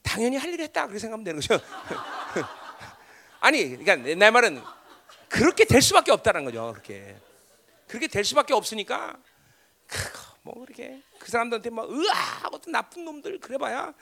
당연히 0.07 0.37
할 0.37 0.53
일을 0.53 0.63
했다 0.65 0.83
그렇게 0.83 0.99
생각하면 0.99 1.25
되는 1.25 1.41
거죠. 1.41 1.61
아니, 3.41 3.63
그러니까 3.67 3.97
내, 3.97 4.15
내 4.15 4.31
말은 4.31 4.61
그렇게 5.27 5.65
될 5.65 5.81
수밖에 5.81 6.11
없다는 6.13 6.45
거죠. 6.45 6.71
그렇게 6.71 7.17
그렇게 7.87 8.07
될 8.07 8.23
수밖에 8.23 8.53
없으니까 8.53 9.17
뭐 10.43 10.55
그렇게 10.65 11.01
그 11.19 11.29
사람들한테 11.29 11.69
막 11.69 11.89
으아 11.89 12.49
또 12.49 12.71
나쁜 12.71 13.03
놈들 13.03 13.39
그래봐야 13.39 13.93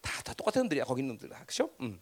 다, 0.00 0.22
다 0.22 0.32
똑같은 0.34 0.62
놈들이야 0.62 0.84
거기 0.84 1.02
놈들 1.02 1.28
다 1.28 1.38
그렇죠? 1.44 1.70
음. 1.80 2.00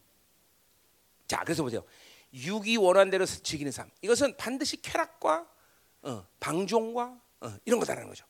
자, 1.27 1.41
그래서 1.45 1.63
보세요. 1.63 1.85
육이 2.33 2.77
원하는 2.77 3.11
대로 3.11 3.27
즐기는 3.27 3.73
삶. 3.73 3.91
이것은 4.03 4.37
반드시 4.37 4.81
쾌락과 4.81 5.47
어, 6.03 6.27
방종과 6.39 7.21
어, 7.41 7.57
이런 7.65 7.81
거다라는 7.81 8.09
거죠. 8.09 8.25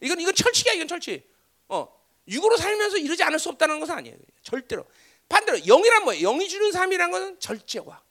이건 0.00 0.18
이건 0.18 0.34
철칙이야. 0.34 0.72
이건 0.72 0.88
철칙. 0.88 1.30
어, 1.68 2.01
육으로 2.28 2.56
살면서 2.56 2.98
이러지 2.98 3.22
않을 3.24 3.38
수 3.38 3.48
없다는 3.50 3.80
것은 3.80 3.94
아니에요. 3.94 4.16
절대로. 4.42 4.86
반대로 5.28 5.58
영이란 5.66 6.04
뭐예요? 6.04 6.28
영이 6.28 6.48
주는 6.48 6.70
삶이란 6.72 7.10
것은 7.10 7.40
절제와 7.40 8.02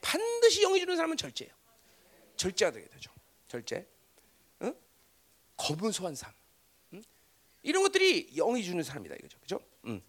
반드시 0.00 0.62
영이 0.62 0.80
주는 0.80 0.96
삶은 0.96 1.16
절제예요. 1.16 1.52
절제가 2.36 2.72
되게 2.72 2.88
되죠. 2.88 3.12
절제. 3.48 3.86
어? 4.60 4.72
거분소한 5.56 6.14
삶. 6.14 6.32
음? 6.94 7.02
이런 7.62 7.82
것들이 7.82 8.34
영이 8.34 8.64
주는 8.64 8.82
삶이다 8.82 9.14
이거죠. 9.16 9.38
그죠? 9.40 9.60
음. 9.84 10.00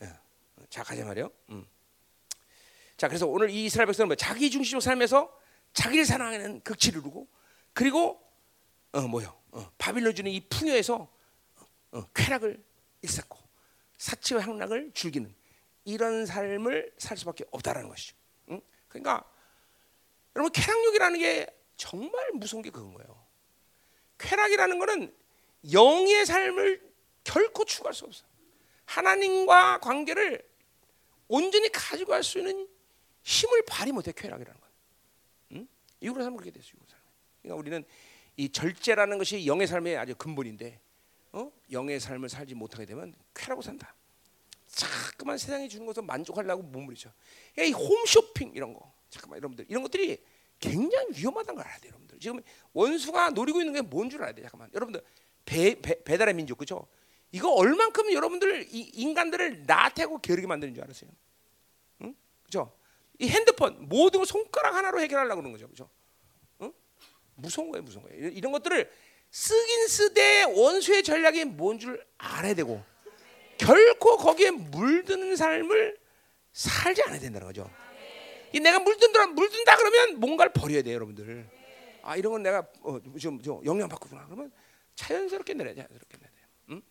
어, 0.00 0.62
자, 0.68 0.82
가자 0.82 1.04
말이요. 1.04 1.30
음. 1.50 1.66
자, 2.96 3.08
그래서 3.08 3.26
오늘 3.26 3.50
이 3.50 3.64
이스라엘 3.64 3.86
백성은 3.86 4.08
뭐 4.08 4.16
자기 4.16 4.50
중심적 4.50 4.82
삶에서 4.82 5.36
자기를 5.72 6.04
사랑하는 6.04 6.60
극치를 6.60 7.00
이루고 7.00 7.26
그리고 7.72 8.22
어 8.92 9.00
뭐요? 9.02 9.36
어, 9.50 9.70
바빌론 9.76 10.14
주는 10.14 10.30
이 10.30 10.40
풍요에서 10.48 11.12
어, 11.94 12.04
쾌락을 12.12 12.62
일삼고 13.02 13.38
사치와 13.96 14.42
향락을 14.42 14.90
즐기는 14.92 15.32
이런 15.84 16.26
삶을 16.26 16.92
살 16.98 17.16
수밖에 17.16 17.44
없다라는 17.50 17.88
것이죠. 17.88 18.16
응? 18.50 18.60
그러니까 18.88 19.24
여러분 20.34 20.50
쾌락욕이라는 20.52 21.18
게 21.20 21.46
정말 21.76 22.32
무서운 22.32 22.62
게 22.62 22.70
그건 22.70 22.94
거예요. 22.94 23.24
쾌락이라는 24.18 24.78
거는 24.78 25.14
영의 25.72 26.26
삶을 26.26 26.92
결코 27.22 27.64
추구할 27.64 27.94
수 27.94 28.04
없어. 28.04 28.24
하나님과 28.84 29.78
관계를 29.78 30.46
온전히 31.28 31.70
가지고 31.70 32.10
갈 32.10 32.22
수 32.22 32.38
있는 32.38 32.68
힘을 33.22 33.64
발휘 33.66 33.92
못해 33.92 34.12
쾌락이라는 34.12 34.60
건. 34.60 34.70
응? 35.52 35.68
이후로 36.00 36.22
살면 36.22 36.36
그렇게 36.38 36.50
됐어요. 36.50 36.74
그러니까 37.40 37.58
우리는 37.58 37.84
이 38.36 38.50
절제라는 38.50 39.16
것이 39.18 39.46
영의 39.46 39.66
삶의 39.66 39.96
아주 39.96 40.14
근본인데, 40.16 40.80
어? 41.34 41.50
영의 41.72 41.98
삶을 41.98 42.28
살지 42.28 42.54
못하게 42.54 42.86
되면 42.86 43.12
쾌라고 43.34 43.60
산다. 43.60 43.94
자꾸만 44.66 45.36
세상에 45.36 45.68
주는 45.68 45.84
것을 45.84 46.02
만족하려고 46.04 46.62
몸부리죠. 46.62 47.12
이 47.58 47.72
홈쇼핑 47.72 48.52
이런 48.54 48.72
거, 48.72 48.92
잠깐만 49.10 49.38
여러분들 49.38 49.66
이런 49.68 49.82
것들이 49.82 50.22
굉장히 50.60 51.08
위험하다는 51.16 51.56
걸 51.56 51.64
알아야 51.66 51.78
돼요, 51.80 51.90
여러분들. 51.90 52.18
지금 52.20 52.40
원수가 52.72 53.30
노리고 53.30 53.60
있는 53.60 53.72
게 53.72 53.82
뭔 53.82 54.08
줄 54.08 54.22
알아야 54.22 54.32
돼. 54.34 54.42
잠깐만, 54.42 54.70
여러분들 54.74 55.02
배, 55.44 55.74
배 55.80 56.02
배달의 56.02 56.34
민족 56.34 56.58
그죠? 56.58 56.86
이거 57.32 57.50
얼만큼 57.52 58.12
여러분들 58.12 58.68
이 58.72 58.80
인간들을 58.94 59.64
나태하고 59.66 60.18
게으르게 60.20 60.46
만드는 60.46 60.72
줄 60.74 60.84
알았어요? 60.84 61.10
응? 62.02 62.14
그죠? 62.44 62.72
이 63.18 63.28
핸드폰 63.28 63.88
모든 63.88 64.20
걸 64.20 64.26
손가락 64.26 64.74
하나로 64.76 65.00
해결하려고 65.00 65.40
그러는 65.42 65.52
거죠, 65.52 65.68
그죠? 65.68 65.90
응? 66.62 66.72
무서운 67.34 67.70
거예요, 67.72 67.82
무서운 67.82 68.04
거예요. 68.04 68.28
이런 68.28 68.52
것들을 68.52 68.90
쓰긴 69.44 69.88
쓰되 69.88 70.44
원수의 70.44 71.02
전략이 71.02 71.44
뭔 71.46 71.76
줄 71.80 72.00
알아야 72.18 72.54
되고 72.54 72.80
결코 73.58 74.16
거기에 74.16 74.52
물드는 74.52 75.34
삶을 75.34 75.98
살지 76.52 77.02
않아야 77.02 77.18
된다는 77.18 77.48
거죠. 77.48 77.68
이 78.52 78.60
내가 78.60 78.78
물든다 78.78 79.26
물든다 79.26 79.76
그러면 79.76 80.20
뭔가를 80.20 80.52
버려야 80.52 80.82
돼요, 80.82 80.94
여러분들. 80.94 81.50
아 82.02 82.16
이런 82.16 82.30
건 82.32 82.42
내가 82.44 82.64
어, 82.82 83.00
좀, 83.18 83.42
좀 83.42 83.60
영향 83.66 83.88
받구나 83.88 84.24
그러면 84.26 84.52
자연스럽게 84.94 85.54
내려야 85.54 85.74
돼, 85.74 85.82
자연스럽게 85.82 86.16
돼. 86.18 86.30
응? 86.70 86.82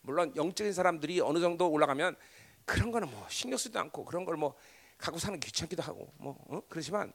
물론 0.00 0.32
영적인 0.34 0.72
사람들이 0.72 1.20
어느 1.20 1.38
정도 1.38 1.70
올라가면 1.70 2.16
그런 2.64 2.90
거는 2.90 3.08
뭐 3.08 3.24
신경 3.30 3.56
쓰지도 3.56 3.78
않고 3.78 4.04
그런 4.04 4.24
걸 4.24 4.36
뭐 4.36 4.56
갖고 4.96 5.20
사는 5.20 5.38
게 5.38 5.46
귀찮기도 5.46 5.80
하고 5.84 6.12
뭐 6.16 6.36
어? 6.48 6.60
그렇지만 6.68 7.12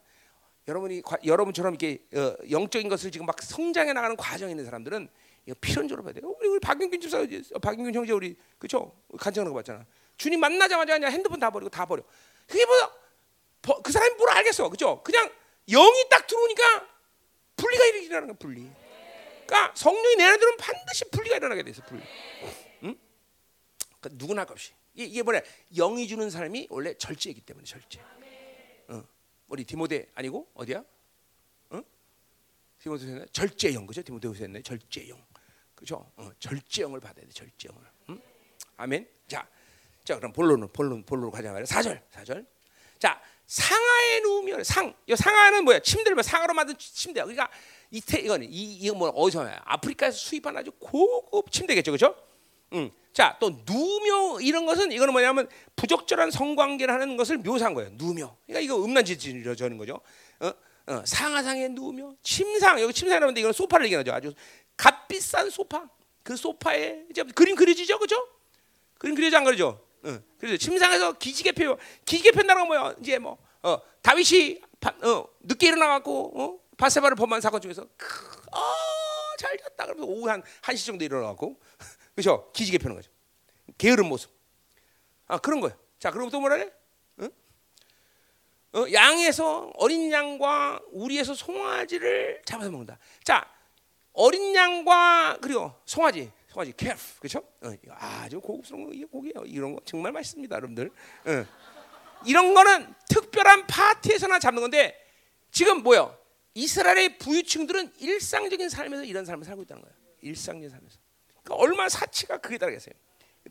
여러분이 0.66 1.02
과- 1.02 1.18
여러분처럼 1.24 1.74
이렇게 1.74 2.04
어, 2.14 2.34
영적인 2.50 2.88
것을 2.88 3.10
지금 3.10 3.26
막 3.26 3.40
성장해 3.42 3.92
나가는 3.92 4.16
과정에 4.16 4.52
있는 4.52 4.64
사람들은 4.64 5.08
이거 5.46 5.54
필연적으로 5.60 6.02
봐야 6.02 6.12
돼요. 6.14 6.34
우리 6.38 6.48
우리 6.48 6.60
박윤균 6.60 7.00
집사 7.00 7.18
어, 7.20 7.58
박윤균 7.60 7.94
형제 7.94 8.12
우리 8.12 8.36
그죠 8.58 8.94
간증하는 9.18 9.52
거 9.52 9.58
봤잖아. 9.58 9.84
주님 10.16 10.40
만나자마자 10.40 10.94
그냥 10.94 11.12
핸드폰 11.12 11.38
다 11.38 11.50
버리고 11.50 11.68
다 11.68 11.84
버려. 11.86 12.02
그게 12.46 12.64
뭐 12.66 13.04
그 13.82 13.90
사람이 13.92 14.16
뭘 14.16 14.28
알겠어, 14.28 14.68
그죠? 14.68 15.02
그냥 15.02 15.26
영이 15.70 16.04
딱 16.10 16.26
들어오니까 16.26 16.86
분리가 17.56 17.84
일어나는 17.86 18.28
거야, 18.28 18.36
분리. 18.38 18.70
그러니까 19.46 19.72
성령이 19.74 20.16
내 20.16 20.24
안에 20.24 20.36
들으면 20.36 20.58
반드시 20.58 21.06
분리가 21.10 21.36
일어나게 21.36 21.62
돼 21.62 21.70
있어, 21.70 21.80
분리. 21.84 22.02
응? 22.82 22.94
그러니까 24.00 24.08
누구나 24.22 24.44
없이 24.46 24.72
이게, 24.92 25.22
뭐냐? 25.22 25.40
영이 25.74 26.06
주는 26.06 26.28
사람이 26.28 26.66
원래 26.68 26.92
절제이기 26.92 27.40
때문에 27.40 27.64
절제. 27.64 28.02
어. 29.54 29.56
우리 29.56 29.64
디모데 29.64 30.08
아니고 30.14 30.50
어디야? 30.54 30.82
어? 31.70 31.80
디모데후서 32.80 33.26
절제영 33.26 33.86
그죠? 33.86 34.02
디모데후서 34.02 34.42
했네 34.42 34.62
절제영 34.62 35.24
그죠? 35.76 36.10
어, 36.16 36.30
절제영을 36.40 36.98
받아야 36.98 37.24
돼 37.24 37.30
절제영을. 37.32 37.82
응? 38.10 38.20
아멘. 38.76 39.08
자, 39.28 39.46
자 40.02 40.16
그럼 40.16 40.32
본론은 40.32 40.68
본론 40.72 41.04
본론으로 41.04 41.30
가자 41.30 41.52
말이야. 41.52 41.66
4절 41.66 42.02
4절. 42.10 42.44
자 42.98 43.22
상하에 43.46 44.20
누우면 44.20 44.64
상, 44.64 44.92
이 45.06 45.14
상하는 45.14 45.64
뭐야? 45.64 45.78
침대를 45.78 46.16
뭐 46.16 46.22
상하로 46.22 46.52
만든 46.52 46.76
침대야. 46.76 47.24
그러니까 47.24 47.48
이태 47.92 48.18
이건 48.18 48.42
이 48.42 48.76
이거 48.76 48.94
뭐 48.96 49.08
어디서 49.10 49.40
와요? 49.40 49.56
아프리카에서 49.64 50.16
수입한 50.16 50.56
아주 50.56 50.72
고급 50.80 51.52
침대겠죠, 51.52 51.92
그죠? 51.92 52.16
음. 52.72 52.90
자, 53.14 53.36
또 53.38 53.50
누며 53.64 54.40
이런 54.40 54.66
것은 54.66 54.90
이거는 54.90 55.12
뭐냐면 55.12 55.48
부적절한 55.76 56.32
성관계를 56.32 56.92
하는 56.92 57.16
것을 57.16 57.38
묘사한 57.38 57.72
거예요. 57.72 57.90
누며. 57.94 58.36
그러니까 58.44 58.60
이거 58.60 58.84
음란짓을 58.84 59.56
저는 59.56 59.78
거죠. 59.78 60.00
어? 60.40 60.52
어, 60.86 61.02
상하상에 61.06 61.68
누우며 61.68 62.16
침상 62.22 62.80
여기 62.80 62.92
침상이라는데 62.92 63.40
이건 63.40 63.52
소파를 63.52 63.86
얘기하죠. 63.86 64.12
아주 64.12 64.34
값비싼 64.76 65.48
소파. 65.48 65.88
그 66.24 66.36
소파에 66.36 67.04
이제 67.08 67.22
그림 67.22 67.54
그려지죠, 67.54 67.98
그죠? 68.00 68.16
그림 68.98 69.14
그려지 69.14 69.36
안 69.36 69.44
그러죠? 69.44 69.80
어, 70.02 70.18
그래서 70.38 70.56
침상에서 70.56 71.12
기지개 71.12 71.52
펴 71.52 71.78
기지개 72.04 72.32
편다는 72.32 72.62
건 72.62 72.66
뭐야? 72.66 72.96
이제 73.00 73.18
뭐 73.18 73.38
어, 73.62 73.78
다윗이 74.02 74.60
바, 74.80 74.90
어, 75.02 75.24
늦게 75.40 75.68
일어나갖고 75.68 76.32
어? 76.42 76.58
바세바를 76.76 77.16
범한 77.16 77.40
사건 77.40 77.60
중에서 77.60 77.86
크, 77.96 78.26
어, 78.50 78.58
잘 79.38 79.56
잤다 79.56 79.84
그러면서 79.86 80.04
오후 80.10 80.28
한 80.28 80.42
1시 80.62 80.86
정도 80.86 81.04
일어나고 81.04 81.56
그죠? 82.14 82.50
기지개 82.52 82.78
펴는 82.78 82.96
거죠. 82.96 83.10
게으른 83.78 84.06
모습. 84.06 84.30
아 85.26 85.38
그런 85.38 85.60
거예요. 85.60 85.76
자 85.98 86.10
그럼 86.10 86.30
또 86.30 86.40
뭐라 86.40 86.56
그래? 86.56 86.72
응? 87.20 87.30
어, 88.72 88.86
양에서 88.92 89.72
어린 89.76 90.10
양과 90.12 90.80
우리에서 90.92 91.34
송아지를 91.34 92.42
잡아서 92.44 92.70
먹는다. 92.70 92.98
자 93.22 93.48
어린 94.12 94.54
양과 94.54 95.38
그리고 95.40 95.72
송아지, 95.84 96.30
송아지 96.48 96.72
calf 96.78 97.18
그렇죠? 97.18 97.40
어, 97.62 97.72
아주 97.90 98.40
고급스러운 98.40 98.86
거, 98.86 98.92
이 98.92 99.04
고기예요. 99.04 99.44
이런 99.46 99.74
거 99.74 99.80
정말 99.84 100.12
맛있습니다, 100.12 100.54
여러분들. 100.54 100.90
어. 101.26 101.46
이런 102.26 102.54
거는 102.54 102.94
특별한 103.08 103.66
파티에서나 103.66 104.38
잡는 104.38 104.62
건데 104.62 104.98
지금 105.50 105.82
뭐요? 105.82 106.16
이스라엘의 106.54 107.18
부유층들은 107.18 107.94
일상적인 107.98 108.68
삶에서 108.68 109.04
이런 109.04 109.24
삶을 109.24 109.44
살고 109.44 109.62
있다는 109.62 109.82
거예요. 109.82 109.96
일상적인 110.22 110.70
삶에서. 110.70 111.03
그러니까 111.44 111.62
얼마나 111.62 111.88
사치가 111.88 112.38
크게 112.38 112.58
다르겠어요. 112.58 112.94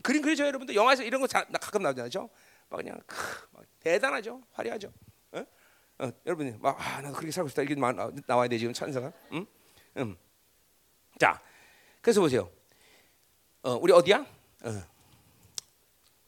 그림 0.02 0.20
그려져 0.20 0.46
여러분들 0.46 0.74
영화에서 0.74 1.04
이런 1.04 1.20
거 1.20 1.26
자, 1.26 1.46
나 1.48 1.58
가끔 1.58 1.82
나오잖아요. 1.82 2.28
막 2.68 2.76
그냥 2.76 3.00
크, 3.06 3.46
막 3.52 3.64
대단하죠, 3.80 4.42
화려하죠. 4.52 4.92
어? 5.32 5.44
어, 6.00 6.10
여러분이 6.26 6.56
막 6.58 6.76
아, 6.78 7.00
나도 7.00 7.14
그렇게 7.14 7.30
살고 7.30 7.48
싶다 7.48 7.62
이게 7.62 7.74
나, 7.76 7.92
나와야 8.26 8.48
돼 8.48 8.58
지금 8.58 8.72
찬사가. 8.72 9.12
응? 9.32 9.46
음. 9.98 10.16
자, 11.18 11.40
그래서 12.02 12.20
보세요. 12.20 12.50
어, 13.62 13.74
우리 13.80 13.92
어디야? 13.92 14.26
어. 14.64 14.82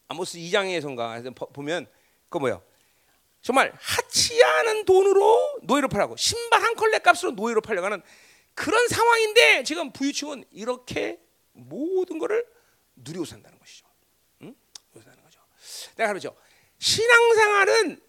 아모스 0.08 0.38
2장에선가 0.38 1.52
보면 1.52 1.86
그 2.28 2.38
뭐요? 2.38 2.62
정말 3.42 3.72
하치 3.80 4.42
않은 4.42 4.84
돈으로 4.84 5.60
노예로 5.62 5.88
팔라고 5.88 6.16
신발 6.16 6.62
한 6.62 6.74
컬레 6.74 6.98
값으로 6.98 7.32
노예로 7.32 7.60
팔려가는 7.60 8.02
그런 8.54 8.88
상황인데 8.88 9.64
지금 9.64 9.92
부유층은 9.92 10.44
이렇게 10.50 11.20
모든 11.56 12.18
것을 12.18 12.46
누리고 12.96 13.24
산다는 13.24 13.58
것이죠. 13.58 13.86
응? 14.42 14.54
산다는 14.94 15.22
거죠. 15.22 15.40
내가 15.96 16.08
그러죠. 16.08 16.36
신앙생활은 16.78 18.00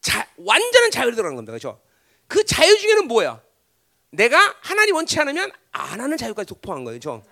자, 0.00 0.28
완전한 0.36 0.90
자유를 0.90 1.14
들어가는 1.14 1.34
겁니다. 1.36 1.52
그렇죠? 1.52 1.80
그 2.26 2.44
자유 2.44 2.76
중에는 2.78 3.06
뭐야? 3.08 3.42
내가 4.10 4.56
하나님 4.60 4.94
원치 4.94 5.18
않으면 5.18 5.50
안 5.72 6.00
하는 6.00 6.16
자유까지 6.16 6.48
독포한 6.48 6.84
거예요. 6.84 6.98
그렇죠? 6.98 7.24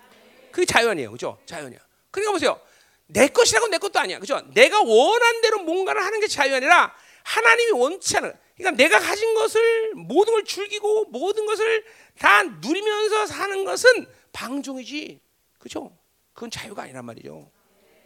그게 0.51 0.65
자유 0.65 0.89
아니에요. 0.89 1.09
그렇죠? 1.09 1.37
자유 1.45 1.65
아니야. 1.65 1.79
그러니까 2.11 2.31
보세요. 2.33 2.61
내 3.07 3.27
것이라고 3.27 3.67
내 3.67 3.77
것도 3.77 3.99
아니야. 3.99 4.19
그죠? 4.19 4.41
내가 4.53 4.81
원한 4.81 5.41
대로 5.41 5.59
뭔가를 5.59 6.03
하는 6.03 6.19
게 6.19 6.27
자유 6.27 6.55
아니라 6.55 6.95
하나님이 7.23 7.71
원치 7.71 8.17
않은. 8.17 8.33
그러니까 8.55 8.83
내가 8.83 8.99
가진 8.99 9.33
것을 9.33 9.93
모든 9.95 10.33
걸 10.33 10.45
즐기고 10.45 11.05
모든 11.05 11.45
것을 11.45 11.85
다 12.17 12.43
누리면서 12.43 13.25
사는 13.25 13.65
것은 13.65 14.07
방종이지. 14.31 15.19
그죠? 15.65 15.91
그건 16.33 16.51
자유가 16.51 16.83
아니란 16.83 17.03
말이죠. 17.05 17.49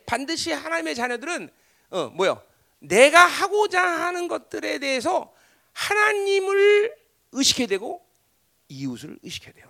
반드시 0.06 0.54
하나님의 0.54 0.96
자녀들은 0.96 1.50
어, 1.90 2.06
뭐요? 2.16 2.42
내가 2.80 3.20
하고자 3.26 3.82
하는 3.82 4.30
것들에 4.30 4.80
대해서 4.80 5.34
하나님을 5.74 6.96
의식해야 7.34 7.68
되고 7.68 8.02
이웃을 8.70 9.20
의식해야 9.24 9.54
돼요. 9.54 9.68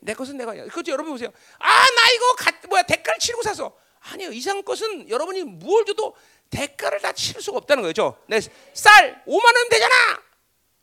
내 0.00 0.12
것은 0.14 0.36
내가 0.36 0.52
그렇죠 0.54 0.90
여러분 0.90 1.12
보세요. 1.12 1.32
아 1.60 1.68
나 1.68 2.10
이거 2.16 2.34
가, 2.34 2.52
뭐야 2.68 2.82
대가를 2.82 3.20
치르고 3.20 3.42
샀어. 3.44 3.76
아니요 4.00 4.32
이상 4.32 4.64
것은 4.64 5.08
여러분이 5.08 5.44
무엇 5.44 5.84
줘도 5.84 6.16
대가를 6.50 6.98
다 7.00 7.12
치를 7.12 7.40
수가 7.40 7.58
없다는 7.58 7.84
거죠. 7.84 8.18
내쌀 8.26 9.22
5만 9.24 9.44
원 9.56 9.68
되잖아. 9.70 9.94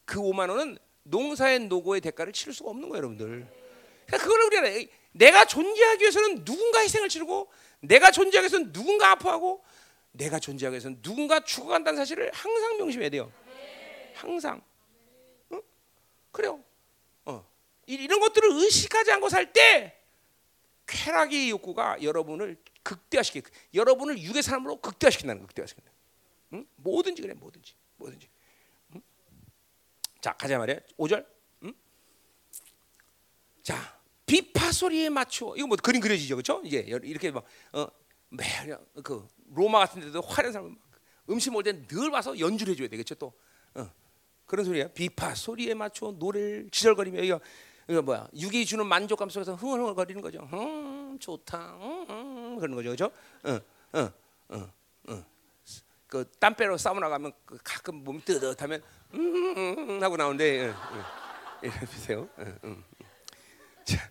그 0.06 0.20
5만 0.22 0.50
원은 0.50 0.78
농사의 1.04 1.60
노고의 1.68 2.00
대가를 2.00 2.32
치를 2.32 2.54
수가 2.54 2.70
없는 2.70 2.88
거예요, 2.88 3.00
여러분들. 3.00 3.46
그러니까 4.08 4.18
그걸 4.26 4.42
우리가 4.44 4.92
내가 5.12 5.46
존재하기 5.46 6.02
위해서는 6.02 6.46
누군가 6.46 6.80
희생을 6.82 7.10
치르고 7.10 7.52
내가 7.82 8.12
존재하기 8.12 8.44
위해서는 8.44 8.72
누군가 8.72 9.12
아파하고 9.12 9.64
내가 10.12 10.40
존재하기 10.40 10.74
위해서는 10.74 11.02
누군가 11.02 11.40
죽어간다는 11.44 11.98
사실을 11.98 12.32
항상 12.34 12.78
명심해야 12.78 13.10
돼요. 13.10 13.32
항상. 14.16 14.62
어? 15.50 15.60
그래요. 16.32 16.64
어. 17.26 17.46
이런 17.86 18.20
것들을 18.20 18.50
의식하지 18.52 19.12
않고 19.14 19.30
살 19.30 19.52
때 19.54 19.96
쾌락의 20.90 21.52
욕구가 21.52 22.02
여러분을 22.02 22.58
극대화시키, 22.84 23.44
여러분을 23.76 24.20
육의 24.22 24.42
사람으로 24.42 24.78
극대화시킨다는 24.78 25.44
극대화시킨다. 25.46 25.92
응? 26.54 26.66
뭐든지 26.78 27.22
그래, 27.22 27.34
뭐든지, 27.36 27.76
뭐든지. 27.98 28.28
응? 28.96 29.02
자, 30.20 30.34
가자 30.34 30.58
말이야. 30.58 30.80
5절. 30.98 31.26
응? 31.64 31.74
자, 33.62 33.99
소리에 34.80 35.10
맞춰. 35.10 35.54
이거 35.58 35.68
뭐 35.68 35.76
그림 35.82 36.00
그려지죠, 36.02 36.36
그렇죠? 36.36 36.62
이제 36.64 36.80
이렇게 37.04 37.32
막 37.32 37.44
어, 37.74 37.88
매그 38.30 39.28
로마 39.54 39.80
같은 39.80 40.02
데도 40.02 40.22
화려한 40.22 40.54
사람 40.54 40.78
음식 41.30 41.52
먹을 41.52 41.64
때 41.64 41.88
늘 41.88 42.10
와서 42.10 42.38
연주를 42.40 42.74
해줘야 42.74 42.88
되겠죠, 42.88 43.16
또. 43.16 43.34
어. 43.76 43.90
그런 44.46 44.66
소리야. 44.66 44.88
비파 44.90 45.36
소리에 45.36 45.74
맞춰 45.74 46.12
노래를 46.18 46.70
지절거리며 46.72 47.22
이거 47.24 47.40
이거 47.88 48.02
뭐야? 48.02 48.28
육이 48.36 48.66
주는 48.66 48.86
만족감 48.86 49.30
속에서 49.30 49.56
흥얼흥얼거리는 49.56 50.22
거죠. 50.22 50.48
음, 50.54 51.18
좋다. 51.20 51.76
음, 51.76 52.06
음, 52.10 52.58
그런 52.60 52.76
거죠, 52.76 52.90
그렇죠? 52.90 53.12
응, 53.46 53.60
응, 53.96 54.12
응, 54.54 54.72
응. 55.10 55.26
그 56.08 56.26
땀 56.40 56.56
빼러 56.56 56.78
사우나 56.78 57.10
가면 57.10 57.32
그 57.46 57.58
가끔 57.64 58.04
몸이 58.04 58.24
뜨뜻하면 58.26 58.82
음, 59.14 59.20
음, 59.90 60.04
하고 60.04 60.18
나오는데 60.18 60.62
응, 60.68 60.74
응. 60.94 61.04
이래 61.64 61.80
보세요. 61.82 62.30
응, 62.40 62.60
응. 62.64 62.84
자, 63.86 64.10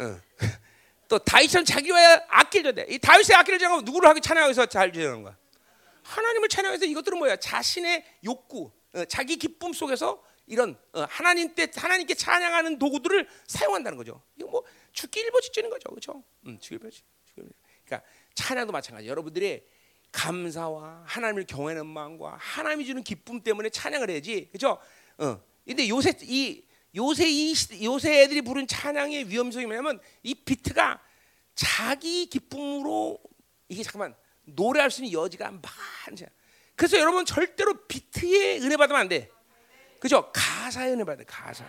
응. 0.00 0.20
또 1.08 1.18
다윗처럼 1.18 1.64
자기와 1.64 2.22
악기를 2.28 2.74
돼. 2.74 2.86
이 2.88 2.98
다윗의 2.98 3.36
악기를 3.36 3.58
정하고 3.58 3.82
누구를 3.82 4.08
하기 4.10 4.20
찬양해서 4.20 4.66
잘 4.66 4.92
지내는 4.92 5.22
거야. 5.22 5.36
하나님을 6.02 6.48
찬양해서 6.48 6.84
이것들은 6.84 7.18
뭐야? 7.18 7.36
자신의 7.36 8.04
욕구, 8.24 8.72
어, 8.92 9.04
자기 9.04 9.36
기쁨 9.36 9.72
속에서 9.72 10.22
이런 10.46 10.78
어, 10.92 11.06
하나님 11.08 11.54
때 11.54 11.68
하나님께 11.74 12.14
찬양하는 12.14 12.78
도구들을 12.78 13.28
사용한다는 13.46 13.98
거죠. 13.98 14.22
이거 14.36 14.48
뭐 14.48 14.64
죽기 14.92 15.20
일보 15.20 15.40
직전인 15.40 15.70
거죠, 15.70 15.88
그렇죠? 15.88 16.22
음, 16.46 16.58
죽기 16.60 16.76
일보 16.76 16.90
직전. 16.90 17.50
그러니까 17.84 18.08
찬양도 18.34 18.72
마찬가지. 18.72 19.08
여러분들의 19.08 19.64
감사와 20.12 21.04
하나님을 21.06 21.46
경외하는 21.46 21.86
마음과 21.86 22.36
하나님이 22.38 22.86
주는 22.86 23.02
기쁨 23.02 23.42
때문에 23.42 23.70
찬양을 23.70 24.10
해야지, 24.10 24.48
그렇죠? 24.50 24.78
어. 25.18 25.40
근데 25.66 25.88
요새 25.88 26.12
이 26.22 26.64
요새 26.96 27.28
이 27.28 27.54
요새 27.82 28.22
애들이 28.22 28.40
부른 28.40 28.66
찬양의 28.66 29.28
위험성이 29.28 29.66
뭐냐면 29.66 30.00
이 30.22 30.34
비트가 30.34 31.00
자기 31.54 32.26
기쁨으로 32.26 33.18
이게 33.68 33.82
잠깐만 33.82 34.14
노래할 34.44 34.90
수 34.90 35.04
있는 35.04 35.18
여지가 35.18 35.52
많지. 36.06 36.26
그래서 36.74 36.98
여러분 36.98 37.24
절대로 37.24 37.86
비트에 37.86 38.58
은혜 38.60 38.76
받으면 38.76 39.00
안 39.00 39.08
돼. 39.08 39.30
그죠? 39.98 40.30
가사의 40.32 40.92
은혜 40.92 41.04
받아 41.04 41.22
가사. 41.24 41.64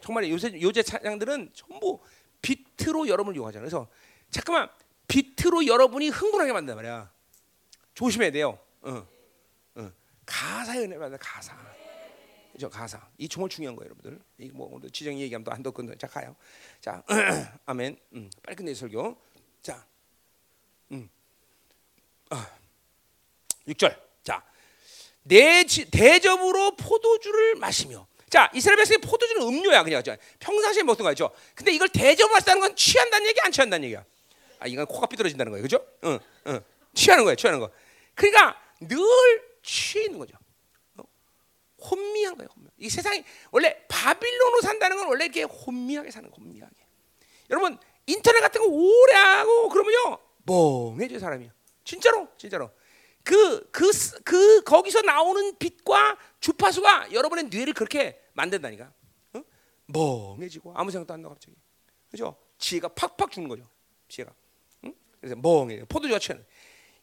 정말 0.00 0.28
요새 0.28 0.60
요새 0.60 0.82
찬양들은 0.82 1.50
전부 1.54 2.00
비트로 2.40 3.08
여러분을 3.08 3.36
이용하잖아요. 3.36 3.62
그래서 3.62 3.88
잠깐만 4.30 4.68
비트로 5.06 5.66
여러분이 5.66 6.08
흥분하게 6.08 6.52
만든단 6.52 6.76
말이야. 6.76 7.10
조심해야 7.94 8.30
돼요. 8.32 8.58
어, 8.80 9.06
어. 9.76 9.92
가사의 10.26 10.84
은혜 10.84 10.98
받아 10.98 11.16
가사. 11.18 11.71
그죠? 12.52 12.68
가사. 12.68 13.00
이 13.18 13.28
정말 13.28 13.48
중요한 13.50 13.76
거예요, 13.76 13.90
여러분들. 13.90 14.20
이거 14.38 14.56
뭐 14.56 14.68
오늘 14.72 14.90
지정 14.90 15.18
얘기하면 15.18 15.44
또 15.44 15.52
한도 15.52 15.72
끝나. 15.72 15.94
자 15.96 16.06
가요. 16.06 16.36
자, 16.80 17.02
아멘. 17.66 17.98
음, 18.14 18.30
빨리 18.42 18.56
끝내 18.56 18.74
설교. 18.74 19.16
자, 19.62 19.86
음, 20.90 21.08
아, 22.30 22.50
6절. 23.66 24.12
내 25.24 25.64
대접으로 25.64 26.76
포도주를 26.76 27.54
마시며 27.56 28.06
자 28.28 28.50
이스라엘 28.54 28.76
백성이 28.78 28.98
포도주는 28.98 29.42
음료야 29.42 29.84
그냥 29.84 30.02
평상시에 30.40 30.82
먹던 30.82 31.04
거죠. 31.04 31.30
근데 31.54 31.72
이걸 31.72 31.88
대접을 31.88 32.32
마시다는 32.32 32.60
건 32.60 32.76
취한다는 32.76 33.28
얘기 33.28 33.40
안 33.40 33.52
취한다는 33.52 33.84
얘기야. 33.84 34.04
아 34.58 34.66
이건 34.66 34.86
코가 34.86 35.06
삐뚤어진다는 35.06 35.50
거예요, 35.52 35.62
그죠? 35.62 35.84
응, 36.04 36.18
응. 36.46 36.60
취하는 36.94 37.24
거예요, 37.24 37.36
취하는 37.36 37.60
거. 37.60 37.70
그러니까 38.14 38.60
늘 38.80 38.98
취해 39.62 40.04
있는 40.04 40.18
거죠. 40.18 40.36
어? 41.82 41.88
혼미한 41.88 42.36
거예요, 42.36 42.48
혼미. 42.54 42.68
이 42.78 42.88
세상이 42.88 43.24
원래 43.50 43.84
바빌론으로 43.88 44.60
산다는 44.62 44.96
건 44.96 45.08
원래 45.08 45.24
이렇게 45.24 45.42
혼미하게 45.42 46.10
사는 46.10 46.30
거, 46.30 46.36
혼미하게. 46.36 46.74
여러분 47.50 47.78
인터넷 48.06 48.40
같은 48.40 48.60
거 48.60 48.66
오래 48.68 49.14
하고 49.14 49.68
그러면요 49.68 50.18
멍해져 50.44 51.18
사람이야. 51.18 51.52
진짜로, 51.84 52.28
진짜로. 52.36 52.70
그, 53.24 53.70
그, 53.70 53.90
그, 54.24 54.62
거기서 54.64 55.02
나오는 55.02 55.56
빛과 55.58 56.18
주파수가 56.40 57.12
여러분의 57.12 57.44
뇌를 57.44 57.72
그렇게 57.72 58.20
만든다니까. 58.32 58.92
어? 59.34 59.42
멍해지고 59.86 60.72
아무 60.74 60.90
생각도 60.90 61.14
안 61.14 61.22
나고 61.22 61.34
갑자기. 61.34 61.54
그죠? 62.10 62.36
지혜가 62.58 62.88
팍팍 62.88 63.30
죽는 63.30 63.48
거죠. 63.48 63.68
지혜가. 64.08 64.32
응? 64.84 64.94
그래서 65.20 65.36
멍해. 65.36 65.84
포도주가 65.84 66.18
취하는. 66.18 66.44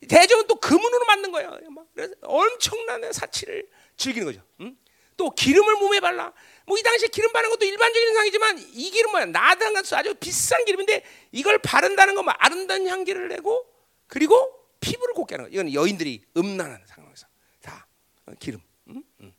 대접은 0.07 0.47
또 0.47 0.55
금은으로 0.55 1.05
만든 1.05 1.31
거예요. 1.31 1.57
그래서 1.93 2.13
엄청난 2.23 3.11
사치를 3.11 3.67
즐기는 3.97 4.25
거죠. 4.25 4.41
응? 4.61 4.77
또 5.17 5.29
기름을 5.31 5.75
몸에 5.75 5.99
발라. 5.99 6.31
뭐 6.65 6.77
이 6.77 6.83
당시에 6.83 7.09
기름 7.09 7.33
바르는 7.33 7.49
것도 7.51 7.65
일반적인 7.65 8.07
현상이지만 8.07 8.59
이 8.59 8.91
기름 8.91 9.11
뭐야? 9.11 9.25
나단 9.25 9.73
같은 9.73 9.97
아주 9.97 10.13
비싼 10.15 10.63
기름인데 10.65 11.03
이걸 11.31 11.57
바른다는 11.59 12.15
건뭐 12.15 12.33
아름다운 12.37 12.87
향기를 12.87 13.27
내고 13.27 13.65
그리고 14.07 14.53
피부를 14.79 15.13
곱게 15.13 15.35
하는 15.35 15.49
거. 15.49 15.53
이건 15.53 15.73
여인들이 15.73 16.23
음란한 16.37 16.81
상황에서 16.85 17.27
다 17.61 17.85
어, 18.25 18.31
기름. 18.39 18.61
음? 18.87 19.03
음. 19.19 19.33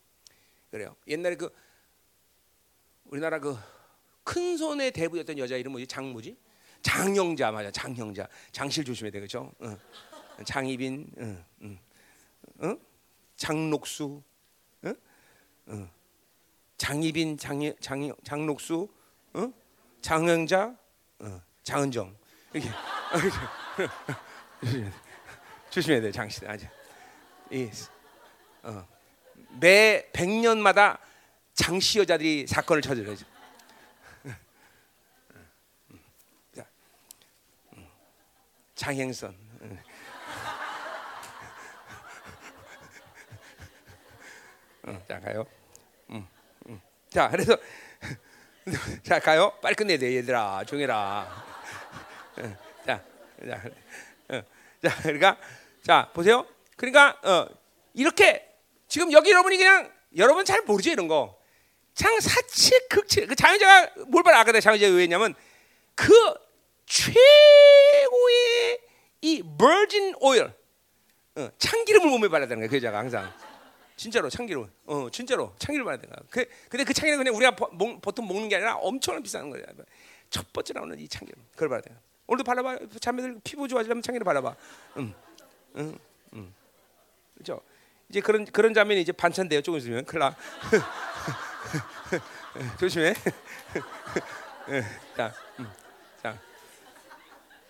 그래요. 0.71 0.95
옛날에 1.07 1.37
그 1.37 1.49
우리나라 3.05 3.39
그 3.39 3.57
큰 4.23 4.57
손의 4.57 4.93
대부였던 4.93 5.39
여자 5.39 5.57
이름 5.57 5.73
뭐지? 5.73 5.89
장무지? 5.89 6.37
장영자 6.83 7.51
맞아. 7.51 7.71
장영자. 7.71 8.29
장실 8.53 8.85
조심해야 8.85 9.11
되겠죠. 9.11 9.51
어. 9.59 9.77
장희빈, 10.45 11.13
어. 11.19 11.45
음. 11.63 11.79
어? 12.59 12.77
장록수, 13.37 14.23
어? 14.83 14.95
어. 15.67 15.91
장희빈, 16.77 17.37
장, 17.37 17.61
장, 17.81 18.13
장록수, 18.25 18.89
어? 19.35 19.53
장영자, 20.01 20.77
어. 21.21 21.43
장은정. 21.63 22.17
이렇게. 22.53 22.71
조심해야 25.71 26.01
돼, 26.01 26.11
장신. 26.11 26.49
이, 27.51 27.71
어, 28.63 28.87
매 29.61 30.09
100년마다 30.13 30.99
장씨 31.55 31.99
여자들이 31.99 32.47
사건을 32.47 32.83
저질러죠. 32.83 33.27
장행선. 38.81 39.50
응. 44.87 44.95
응, 44.95 45.03
자 45.09 45.21
가요. 45.21 45.47
응, 46.11 46.27
응. 46.69 46.81
자 47.11 47.29
그래서 47.31 47.57
자 49.03 49.19
가요. 49.21 49.53
빨리 49.63 49.75
끝내야 49.75 49.99
돼 49.99 50.17
얘들아 50.17 50.65
조용해라. 50.65 51.45
응, 52.39 52.57
자, 52.87 53.03
자, 53.47 53.63
응. 54.33 54.43
자 54.83 55.03
그러니까 55.03 55.37
자 55.83 56.11
보세요. 56.13 56.47
그러니까 56.77 57.19
어, 57.23 57.47
이렇게 57.95 58.49
지금 58.89 59.13
여기 59.13 59.31
여러분이 59.31 59.57
그냥 59.57 59.93
여러분 60.17 60.45
잘 60.45 60.63
모르죠 60.63 60.91
이런 60.91 61.09
거. 61.09 61.39
장 61.95 62.19
사치 62.21 62.71
극치 62.89 63.27
그 63.27 63.35
장유자가 63.35 63.91
뭘 64.07 64.23
봐라 64.23 64.41
아까 64.41 64.53
내가 64.53 64.61
장유자가 64.61 64.95
왜 64.95 65.03
했냐면 65.03 65.35
그 65.95 66.13
최고의 66.87 67.21
이 69.23 69.43
오일 70.21 70.53
어, 71.37 71.51
참기름을 71.59 72.09
몸에 72.09 72.29
발라야 72.29 72.49
되는 72.49 72.61
거야 72.61 72.71
그 72.71 72.77
여자가 72.77 72.99
항상 72.99 73.31
진짜로 74.01 74.31
참기름 74.31 74.67
어 74.87 75.11
진짜로 75.11 75.55
참기름 75.59 75.87
되는 75.87 76.09
거야 76.09 76.19
그, 76.31 76.47
근데 76.71 76.85
그 76.85 76.95
참기름 76.95 77.19
그냥 77.19 77.37
우리가 77.37 77.55
보, 77.55 77.69
목, 77.69 78.01
보통 78.01 78.27
먹는 78.27 78.49
게 78.49 78.57
아니라 78.57 78.77
엄청나게 78.77 79.23
비싼 79.23 79.51
거야 79.51 79.63
첫 80.31 80.51
번째 80.55 80.73
나오는 80.73 80.99
이 80.99 81.07
참기름. 81.07 81.39
그걸 81.53 81.69
발라야 81.69 81.83
돼 81.83 81.95
오늘도 82.27 82.45
발라봐. 82.45 82.79
자매들 82.99 83.41
피부 83.45 83.69
좋아지려면 83.69 84.01
참기름 84.01 84.25
발라봐. 84.25 84.57
음, 84.97 85.13
음, 85.77 85.99
음. 86.33 86.55
그렇죠? 87.35 87.61
이제 88.09 88.23
그런 88.23 88.47
그런 88.47 88.73
자매는 88.73 89.03
이제 89.03 89.13
반찬 89.13 89.51
돼요. 89.51 89.61
조금 89.61 89.79
있으면. 89.79 90.07
나. 90.07 90.35
조심해. 92.81 93.13
자, 95.15 95.35
음, 95.59 95.71
자, 96.23 96.39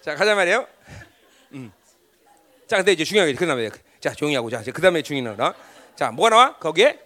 자 0.01 0.15
가자 0.15 0.37
말이에요. 0.37 0.65
음. 1.55 1.73
자, 2.69 2.77
근데 2.77 2.93
이제 2.93 3.03
중요한 3.03 3.29
게 3.29 3.35
그다음에 3.35 3.69
자 3.99 4.13
조용히 4.13 4.37
하고. 4.37 4.49
자, 4.49 4.63
그 4.63 4.81
다음에 4.81 5.03
중요한 5.03 5.37
거다. 5.37 5.59
자, 6.01 6.11
뭐가 6.11 6.31
나와? 6.31 6.57
거기에 6.57 6.99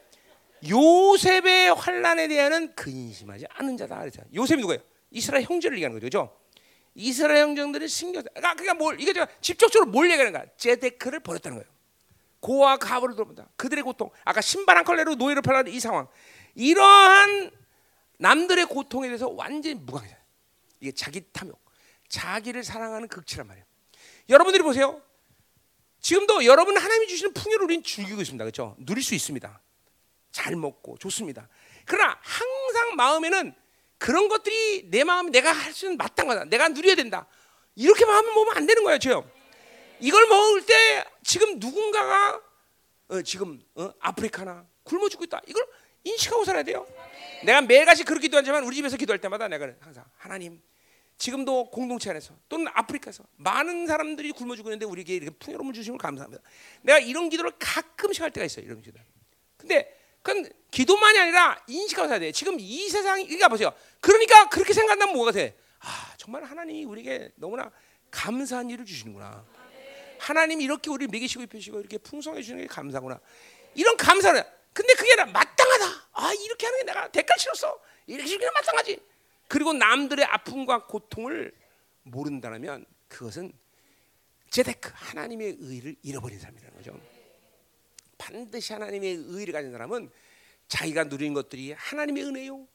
요셉의 0.69 1.75
환란에 1.75 2.29
대해서는 2.29 2.77
근심하지 2.77 3.45
않은 3.49 3.77
자다. 3.77 3.99
그랬죠. 3.99 4.23
요셉이 4.33 4.61
누구예요? 4.61 4.81
이스라엘 5.11 5.43
형제를 5.43 5.79
얘기하는 5.79 5.99
거죠? 5.99 6.39
이스라엘 6.95 7.43
형제들이 7.43 7.89
신경, 7.89 8.23
그러니까 8.23 8.55
그러니까 8.55 8.75
뭘 8.75 9.01
이게 9.01 9.13
제가 9.13 9.27
직접적으로 9.41 9.91
뭘 9.91 10.09
얘기하는 10.13 10.33
거야? 10.33 10.45
제데크를 10.57 11.19
버렸다는 11.19 11.59
거예요. 11.59 11.69
고아 12.39 12.77
가부를 12.77 13.17
돌본다. 13.17 13.49
그들의 13.57 13.83
고통. 13.83 14.11
아까 14.25 14.41
신발 14.41 14.77
한 14.77 14.85
컬레로 14.85 15.17
노예를 15.17 15.43
팔아는 15.43 15.73
이 15.73 15.81
상황. 15.81 16.07
이러한 16.55 17.51
남들의 18.19 18.67
고통에 18.67 19.09
대해서 19.09 19.29
완전히 19.29 19.75
무관해요. 19.75 20.17
이게 20.79 20.93
자기 20.93 21.21
탐욕, 21.33 21.61
자기를 22.09 22.63
사랑하는 22.63 23.09
극치란 23.09 23.49
말이에요. 23.49 23.67
여러분들이 24.29 24.63
보세요. 24.63 25.03
지금도 26.05 26.45
여러분 26.45 26.77
하나님이 26.77 27.09
주시는 27.09 27.33
풍요를 27.33 27.65
우리는 27.65 27.83
즐기고 27.83 28.21
있습니다. 28.21 28.45
그렇죠? 28.45 28.77
누릴 28.79 29.03
수 29.03 29.15
있습니다. 29.15 29.59
잘 30.33 30.55
먹고 30.55 30.99
좋습니다. 30.99 31.49
그러나 31.87 32.19
항상 32.21 32.95
마음에는 32.97 33.55
그런 33.97 34.29
것들이 34.29 34.91
내 34.91 35.03
마음 35.03 35.31
내가 35.31 35.51
할 35.51 35.73
수 35.73 35.87
있는 35.87 35.97
마땅하다. 35.97 36.45
내가 36.45 36.69
누려야 36.69 36.95
된다. 36.95 37.27
이렇게 37.75 38.05
마음을 38.05 38.35
먹으면 38.35 38.55
안 38.55 38.67
되는 38.67 38.85
거예요, 38.85 38.99
지금. 38.99 39.23
이걸 39.99 40.27
먹을 40.27 40.67
때 40.67 41.07
지금 41.23 41.59
누군가가 41.59 42.39
어, 43.09 43.23
지금 43.23 43.63
어, 43.75 43.91
아프리카나 43.99 44.67
굶어 44.83 45.09
죽고 45.09 45.25
있다. 45.25 45.41
이걸 45.47 45.67
인식하고 46.05 46.45
살아야 46.45 46.65
돼요. 46.65 46.87
내가 47.45 47.63
매일같이 47.63 48.05
그렇게 48.05 48.27
기도하지만 48.27 48.63
우리 48.65 48.77
집에서 48.77 48.99
기도할 48.99 49.23
때마다 49.23 49.49
내가 49.49 49.73
항상 49.81 50.05
하나님 50.19 50.61
지금도 51.17 51.71
공동체 51.71 52.11
안에서 52.11 52.35
또는 52.49 52.67
아프리카에서 52.75 53.25
많은 53.37 53.87
사람들이 53.87 54.33
굶어 54.33 54.57
죽고 54.57 54.71
있는데 54.71 54.85
우리에게 54.85 55.15
이렇게 55.15 55.31
풍요로움을 55.39 55.73
주시면 55.73 55.99
감사합니다. 55.99 56.43
내가 56.83 56.99
이런 56.99 57.29
기도를 57.29 57.53
가끔씩 57.59 58.23
할 58.23 58.31
때가 58.31 58.45
있어요. 58.45 58.65
이런 58.65 58.83
기도. 58.83 58.99
근데 59.57 59.97
그건 60.23 60.49
기도만이 60.71 61.19
아니라 61.19 61.63
인식하고 61.69 62.09
살아야 62.09 62.21
돼. 62.21 62.33
지금 62.33 62.57
이 62.59 62.89
세상이 62.89 63.25
그러니까 63.25 63.49
보세요. 63.49 63.73
그러니까 64.01 64.49
그렇게 64.49 64.73
생각한다면 64.73 65.15
뭐가 65.15 65.33
돼? 65.33 65.57
아 65.81 66.15
정말 66.17 66.45
하나님이 66.45 66.85
우리에게 66.85 67.31
너무나 67.37 67.71
감사한 68.11 68.71
일을 68.71 68.85
주시는구나. 68.85 69.45
하나님이 70.19 70.65
이렇게 70.65 70.91
우리 70.91 71.07
먹이시고 71.07 71.43
입히시고 71.43 71.81
이렇게 71.81 71.99
풍성해 71.99 72.41
주시는 72.41 72.63
게 72.63 72.67
감사구나. 72.67 73.21
이런 73.75 73.97
감사를 73.97 74.43
근데 74.73 74.95
그게 74.95 75.13
아니라 75.13 75.27
마땅하다. 75.27 75.85
아 76.13 76.33
이렇게 76.33 76.67
하는 76.67 76.79
게 76.81 76.85
내가 76.87 77.09
대가를 77.09 77.39
치렀어. 77.39 77.79
이렇게 78.07 78.31
하는 78.31 78.39
게 78.39 78.51
마땅하지. 78.51 79.01
그리고 79.49 79.73
남들의 79.73 80.25
아픔과 80.25 80.87
고통을 80.87 81.53
모른다면 82.03 82.85
그것은 83.09 83.53
제데크 84.51 84.91
하나님의 84.95 85.57
의를 85.59 85.97
잃어버린 86.03 86.39
사람이라는 86.39 86.77
거죠. 86.77 87.01
반드시 88.19 88.73
하나님의 88.73 89.15
의를 89.27 89.53
가진 89.53 89.73
사람은 89.73 90.11
자기가 90.69 91.05
누리는 91.05 91.35
것들이 91.35 91.73
하나님의 91.73 92.25
은혜요. 92.25 92.67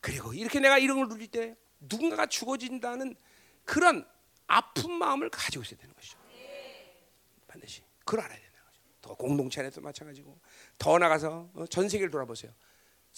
그리고 0.00 0.32
이렇게 0.34 0.60
내가 0.60 0.78
이런 0.78 0.98
걸 0.98 1.08
누릴 1.08 1.28
때 1.28 1.56
누군가가 1.80 2.26
죽어진다는 2.26 3.14
그런 3.64 4.06
아픈 4.46 4.92
마음을 4.92 5.30
가지고 5.30 5.62
있어야 5.62 5.78
되는 5.78 5.94
것이죠. 5.94 6.18
반드시 7.46 7.82
그걸 8.00 8.20
알아야 8.20 8.38
된다는 8.38 8.66
거죠. 8.66 8.80
더 9.00 9.14
공동체 9.14 9.60
안에도 9.60 9.80
마찬가지고 9.80 10.38
더 10.78 10.98
나가서 10.98 11.50
어, 11.54 11.66
전 11.66 11.88
세계를 11.88 12.10
돌아보세요. 12.10 12.52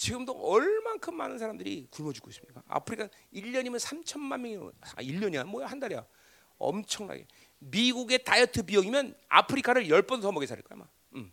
지금도 0.01 0.31
얼만큼 0.31 1.15
많은 1.15 1.37
사람들이 1.37 1.85
굶어 1.91 2.11
죽고 2.11 2.31
있습니까? 2.31 2.63
아프리카 2.67 3.07
1년이면 3.35 3.79
3천만 3.79 4.39
명이 4.39 4.57
아 4.95 4.95
1년이야? 4.95 5.43
뭐야 5.43 5.67
한 5.67 5.79
달이야? 5.79 6.03
엄청나게. 6.57 7.27
미국의 7.59 8.23
다이어트 8.23 8.63
비용이면 8.63 9.15
아프리카를 9.29 9.85
10번 9.85 10.19
더 10.19 10.31
먹여 10.31 10.47
살릴 10.47 10.63
거야 10.63 10.79
아마. 10.79 10.87
음. 11.13 11.31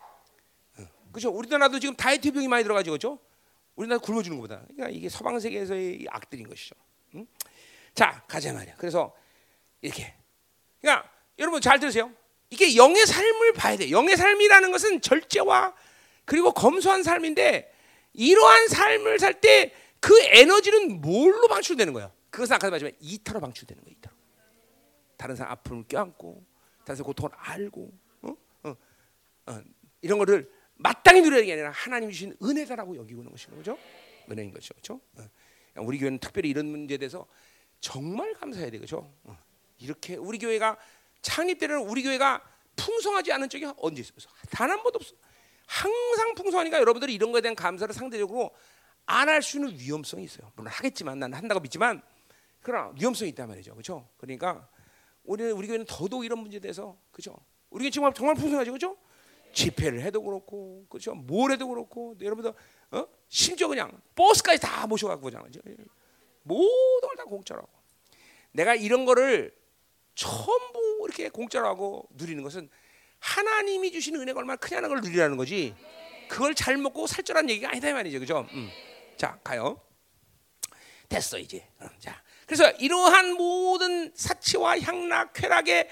그렇죠? 1.11 1.31
우리나라도 1.31 1.79
지금 1.79 1.97
다이어트 1.97 2.31
비용이 2.31 2.47
많이 2.47 2.63
들어가지고 2.63 2.93
그렇죠? 2.93 3.19
우리나라 3.75 4.01
굶어 4.03 4.23
주는 4.23 4.37
것보다. 4.37 4.61
그러니까 4.65 4.91
이게 4.91 5.09
서방 5.09 5.41
세계에서의 5.41 6.05
악들인 6.11 6.47
것이죠. 6.47 6.75
음? 7.15 7.27
자 7.95 8.23
가자 8.29 8.53
말이야. 8.53 8.75
그래서 8.77 9.17
이렇게. 9.81 10.15
그러니까 10.83 11.11
여러분 11.39 11.63
잘 11.63 11.81
들으세요. 11.81 12.13
이게 12.51 12.77
영의 12.77 13.07
삶을 13.07 13.55
봐야 13.55 13.79
돼. 13.79 13.91
영의 13.91 14.15
삶이라는 14.15 14.71
것은 14.73 15.01
절제와 15.01 15.75
그리고 16.27 16.53
검소한 16.53 17.03
삶인데 17.03 17.78
이러한 18.19 18.69
삶을 18.69 19.19
살 19.19 19.41
때 19.41 19.73
그 20.01 20.15
에너지는 20.23 21.01
뭘로 21.01 21.49
방출되는 21.49 21.93
거야? 21.93 22.13
그것은 22.31 22.55
아까 22.55 22.69
말했지만 22.71 22.93
이타로 23.01 23.41
방출되는 23.41 23.83
거야. 23.83 23.93
이타로. 23.99 24.17
다른 25.17 25.35
사람 25.35 25.53
아픔을 25.53 25.85
껴안고, 25.89 26.45
다른 26.85 26.97
사람 26.97 27.07
고통을 27.07 27.33
알고, 27.35 27.93
어? 28.23 28.37
어, 28.63 28.77
어, 29.47 29.63
이런 30.01 30.19
거를 30.19 30.49
마땅히 30.77 31.21
누리는 31.23 31.45
게 31.47 31.53
아니라 31.55 31.71
하나님 31.71 32.11
주신 32.13 32.37
은혜다라고 32.41 32.97
여기고 32.97 33.23
있는 33.23 33.33
것이죠, 33.33 33.51
그렇죠? 33.51 33.79
은혜인 34.31 34.53
것이죠, 34.53 34.75
그렇죠? 34.75 35.01
어. 35.17 35.29
우리 35.79 35.99
교회는 35.99 36.21
특별히 36.21 36.51
이런 36.51 36.67
문제에 36.67 36.97
대해서 36.97 37.27
정말 37.81 38.33
감사해야 38.35 38.71
되죠. 38.71 39.13
어. 39.25 39.37
이렇게 39.79 40.15
우리 40.15 40.39
교회가 40.39 40.77
창립 41.23 41.59
때는 41.59 41.79
우리 41.79 42.05
교회가 42.05 42.41
풍성하지 42.77 43.33
않은 43.33 43.49
적이 43.49 43.67
언제 43.79 44.03
있었어? 44.03 44.29
단 44.51 44.71
한 44.71 44.81
번도 44.81 44.99
없어. 44.99 45.17
항상 45.69 46.35
풍성하니까 46.35 46.81
여러분들이 46.81 47.13
이런 47.15 47.31
거에 47.31 47.43
대한 47.43 47.55
감사를 47.55 47.93
상대적으로 47.95 48.51
안 49.05 49.29
할수 49.29 49.59
있는 49.59 49.79
위험성이 49.79 50.25
있어요. 50.25 50.51
물론 50.57 50.73
하겠지만 50.73 51.19
난 51.19 51.35
한다고 51.35 51.61
믿지만 51.61 52.01
그러나 52.63 52.91
위험성이 52.99 53.29
있단 53.31 53.49
말이죠. 53.49 53.73
그렇죠? 53.73 54.09
그러니까 54.17 54.67
우리는 55.25 55.53
우리 55.53 55.67
교회는 55.67 55.85
더더욱 55.87 56.25
이런 56.25 56.39
문제에 56.39 56.59
대해서 56.59 56.97
그렇죠? 57.13 57.37
우리 57.69 57.85
교회 57.85 57.91
정말 57.91 58.15
정말 58.15 58.35
풍성하죠. 58.35 58.71
그렇죠? 58.73 58.97
집회를 59.53 60.01
해도 60.01 60.23
그렇고 60.23 60.87
그렇죠? 60.89 61.15
뭘 61.15 61.53
해도 61.53 61.69
그렇고 61.69 62.17
여러분들 62.19 62.55
어? 62.93 63.07
심지어 63.29 63.69
그냥 63.69 63.93
버스까지 64.15 64.61
다 64.63 64.87
모셔 64.87 65.07
갖고 65.07 65.27
오잖아요. 65.27 65.51
모든 66.45 67.09
걸 67.09 67.17
다 67.17 67.25
공짜로 67.25 67.61
하고. 67.61 67.73
내가 68.53 68.75
이런 68.75 69.05
거를 69.05 69.55
전부 70.15 71.05
이렇게 71.07 71.29
공짜로 71.29 71.69
하고 71.69 72.09
누리는 72.13 72.43
것은 72.43 72.71
하나님이 73.21 73.93
주시는 73.93 74.21
은혜가 74.21 74.39
얼마나 74.39 74.57
크냐는 74.57 74.89
걸 74.89 75.01
누리라는 75.01 75.37
거지. 75.37 75.75
그걸 76.29 76.55
잘 76.55 76.77
먹고 76.77 77.07
살쪄라는 77.07 77.51
얘기가 77.51 77.71
아니다 77.71 77.89
이 77.89 77.93
말이죠, 77.93 78.21
그죠? 78.21 78.47
음. 78.53 78.71
자, 79.17 79.39
가요. 79.43 79.81
됐어 81.09 81.39
이제. 81.39 81.67
어, 81.81 81.87
자, 81.99 82.23
그래서 82.47 82.71
이러한 82.73 83.33
모든 83.35 84.13
사치와 84.15 84.81
향락, 84.81 85.33
쾌락의 85.33 85.89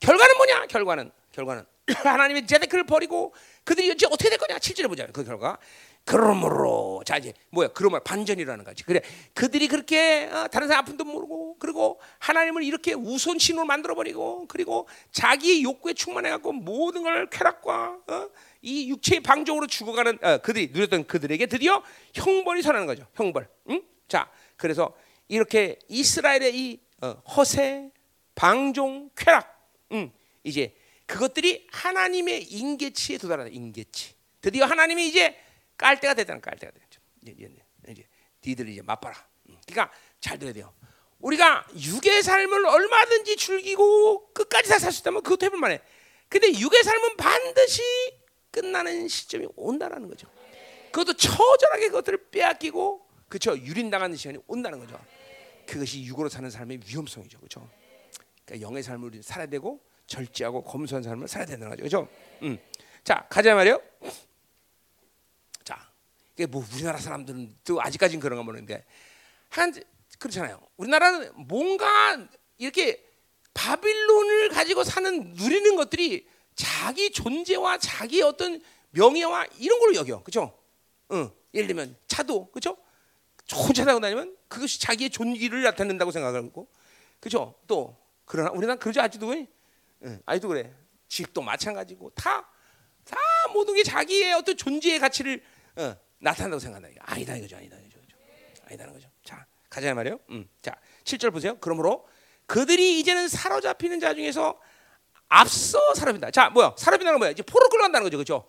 결과는 0.00 0.36
뭐냐? 0.36 0.66
결과는 0.66 1.10
결과는 1.32 1.64
하나님의 1.94 2.46
제데크를 2.46 2.84
버리고 2.84 3.34
그들이 3.64 3.92
이제 3.92 4.06
어떻게 4.06 4.28
될 4.28 4.38
거냐? 4.38 4.58
7절에 4.58 4.88
보자. 4.88 5.06
그 5.06 5.24
결과. 5.24 5.58
그러므로 6.04 7.02
자 7.06 7.16
이제 7.16 7.32
뭐야? 7.50 7.68
그러므로 7.68 8.02
반전이라는 8.02 8.64
거지. 8.64 8.84
그래 8.84 9.00
그들이 9.34 9.68
그렇게 9.68 10.28
어, 10.32 10.48
다른 10.48 10.68
사람 10.68 10.82
아픔도 10.82 11.04
모르고 11.04 11.56
그리고 11.58 12.00
하나님을 12.18 12.64
이렇게 12.64 12.92
우선 12.92 13.38
신으로 13.38 13.64
만들어 13.64 13.94
버리고 13.94 14.46
그리고 14.48 14.88
자기 15.12 15.62
욕구에 15.62 15.94
충만해 15.94 16.30
갖고 16.30 16.52
모든 16.52 17.02
걸 17.02 17.30
쾌락과 17.30 17.98
어? 18.06 18.28
이 18.62 18.88
육체의 18.90 19.20
방종으로 19.20 19.66
죽어가는 19.66 20.18
어, 20.22 20.38
그들이 20.38 20.70
누렸던 20.72 21.06
그들에게 21.06 21.46
드디어 21.46 21.82
형벌이 22.14 22.62
선하는 22.62 22.86
거죠. 22.86 23.06
형벌. 23.14 23.48
응? 23.70 23.82
자 24.08 24.28
그래서 24.56 24.92
이렇게 25.28 25.78
이스라엘의 25.88 26.56
이 26.56 26.80
어, 27.00 27.10
허세, 27.36 27.90
방종, 28.34 29.10
쾌락 29.16 29.70
음, 29.92 30.12
이제 30.44 30.74
그것들이 31.06 31.66
하나님의 31.70 32.44
인계치에 32.44 33.18
도달하다. 33.18 33.50
인계치. 33.50 34.14
드디어 34.40 34.64
하나님이 34.64 35.08
이제 35.08 35.36
깔 35.82 35.98
때가 35.98 36.14
됐다는 36.14 36.40
깔 36.40 36.56
때가 36.56 36.72
됐죠. 36.72 37.00
이제 37.22 37.34
이제, 37.88 38.06
니들 38.46 38.68
이제 38.68 38.82
맛봐라. 38.82 39.16
음, 39.48 39.56
그러니까 39.66 39.92
잘 40.20 40.38
들어야 40.38 40.52
돼요. 40.54 40.72
우리가 41.18 41.66
육의 41.76 42.22
삶을 42.22 42.66
얼마든지 42.66 43.36
즐기고 43.36 44.32
끝까지 44.32 44.68
다 44.70 44.78
살 44.78 44.92
수 44.92 45.00
있다면 45.00 45.22
그것도 45.24 45.46
해볼 45.46 45.58
만해. 45.58 45.80
근데 46.28 46.48
육의 46.56 46.82
삶은 46.84 47.16
반드시 47.16 47.82
끝나는 48.52 49.08
시점이 49.08 49.48
온다라는 49.56 50.08
거죠. 50.08 50.28
그것도 50.92 51.14
처절하게 51.14 51.88
그것들을 51.88 52.30
빼앗기고 52.30 53.08
그렇죠 53.28 53.56
유린당하는 53.58 54.14
시간이 54.16 54.38
온다는 54.46 54.78
거죠. 54.78 55.00
그것이 55.66 56.02
육으로 56.04 56.28
사는 56.28 56.48
삶의 56.48 56.80
위험성이죠, 56.86 57.38
그렇죠? 57.38 57.68
그러니까 58.44 58.66
영의 58.68 58.82
삶을 58.84 59.20
살아야 59.22 59.46
되고 59.48 59.80
절제하고 60.06 60.62
검소한 60.62 61.02
삶을 61.02 61.26
살아야 61.26 61.46
된다는 61.46 61.76
거죠, 61.76 61.82
그렇죠? 61.82 62.08
음. 62.42 62.58
자 63.02 63.26
가자 63.28 63.54
말이요. 63.54 63.80
뭐 66.46 66.64
우리나라 66.74 66.98
사람들은 66.98 67.56
또 67.64 67.80
아직까지는 67.80 68.20
그런가 68.20 68.42
모르는데 68.42 68.84
한 69.48 69.72
그렇잖아요. 70.18 70.60
우리나라는 70.76 71.32
뭔가 71.48 72.26
이렇게 72.58 73.04
바빌론을 73.54 74.50
가지고 74.50 74.84
사는 74.84 75.32
누리는 75.34 75.76
것들이 75.76 76.26
자기 76.54 77.10
존재와 77.10 77.78
자기 77.78 78.22
어떤 78.22 78.62
명예와 78.90 79.46
이런 79.58 79.78
걸로 79.80 79.94
여겨, 79.96 80.22
그렇죠? 80.22 80.58
응. 81.12 81.30
예를 81.54 81.66
들면 81.66 81.96
차도, 82.06 82.50
그렇죠? 82.50 82.76
차 83.46 83.84
타고 83.84 84.00
다니면 84.00 84.36
그것이 84.48 84.80
자기의 84.80 85.10
존귀를 85.10 85.62
나타낸다고 85.62 86.10
생각하고, 86.10 86.68
그렇죠? 87.20 87.54
또 87.66 87.96
그러나 88.24 88.50
우리나라 88.50 88.78
그러지 88.78 89.00
아직도 89.00 89.32
응. 90.04 90.22
아직도 90.24 90.48
그래. 90.48 90.72
집도 91.08 91.42
마찬가지고 91.42 92.10
다, 92.10 92.48
다 93.04 93.16
모든 93.52 93.74
게 93.74 93.82
자기의 93.82 94.32
어떤 94.32 94.56
존재의 94.56 94.98
가치를 94.98 95.42
어, 95.76 95.94
나타낸다고 96.22 96.60
생각한다. 96.60 96.88
아니다 97.04 97.36
이거죠, 97.36 97.56
아니다 97.56 97.76
이거죠, 97.76 97.98
아니다는 98.66 98.92
거죠. 98.94 99.08
자, 99.24 99.44
가자 99.68 99.92
말이요. 99.92 100.20
음. 100.30 100.48
자, 100.62 100.74
7절 101.04 101.32
보세요. 101.32 101.56
그러므로 101.60 102.06
그들이 102.46 103.00
이제는 103.00 103.28
사로잡히는 103.28 104.00
자 104.00 104.14
중에서 104.14 104.58
앞서 105.28 105.78
사로잡힌다. 105.94 106.30
자, 106.30 106.48
뭐야? 106.50 106.74
사로잡힌다는 106.78 107.18
뭐야? 107.18 107.32
이제 107.32 107.42
포로 107.42 107.68
끌어간다는 107.68 108.04
거죠, 108.04 108.16
그렇죠? 108.16 108.48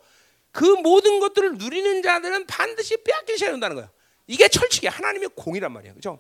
그 0.51 0.63
모든 0.65 1.19
것들을 1.19 1.55
누리는 1.57 2.03
자들은 2.03 2.45
반드시 2.45 2.95
시간이 3.35 3.53
온다는 3.55 3.75
거야. 3.75 3.91
이게 4.27 4.47
철칙이야. 4.47 4.91
하나님의 4.91 5.29
공이란 5.35 5.71
말이야, 5.71 5.93
그렇죠? 5.93 6.19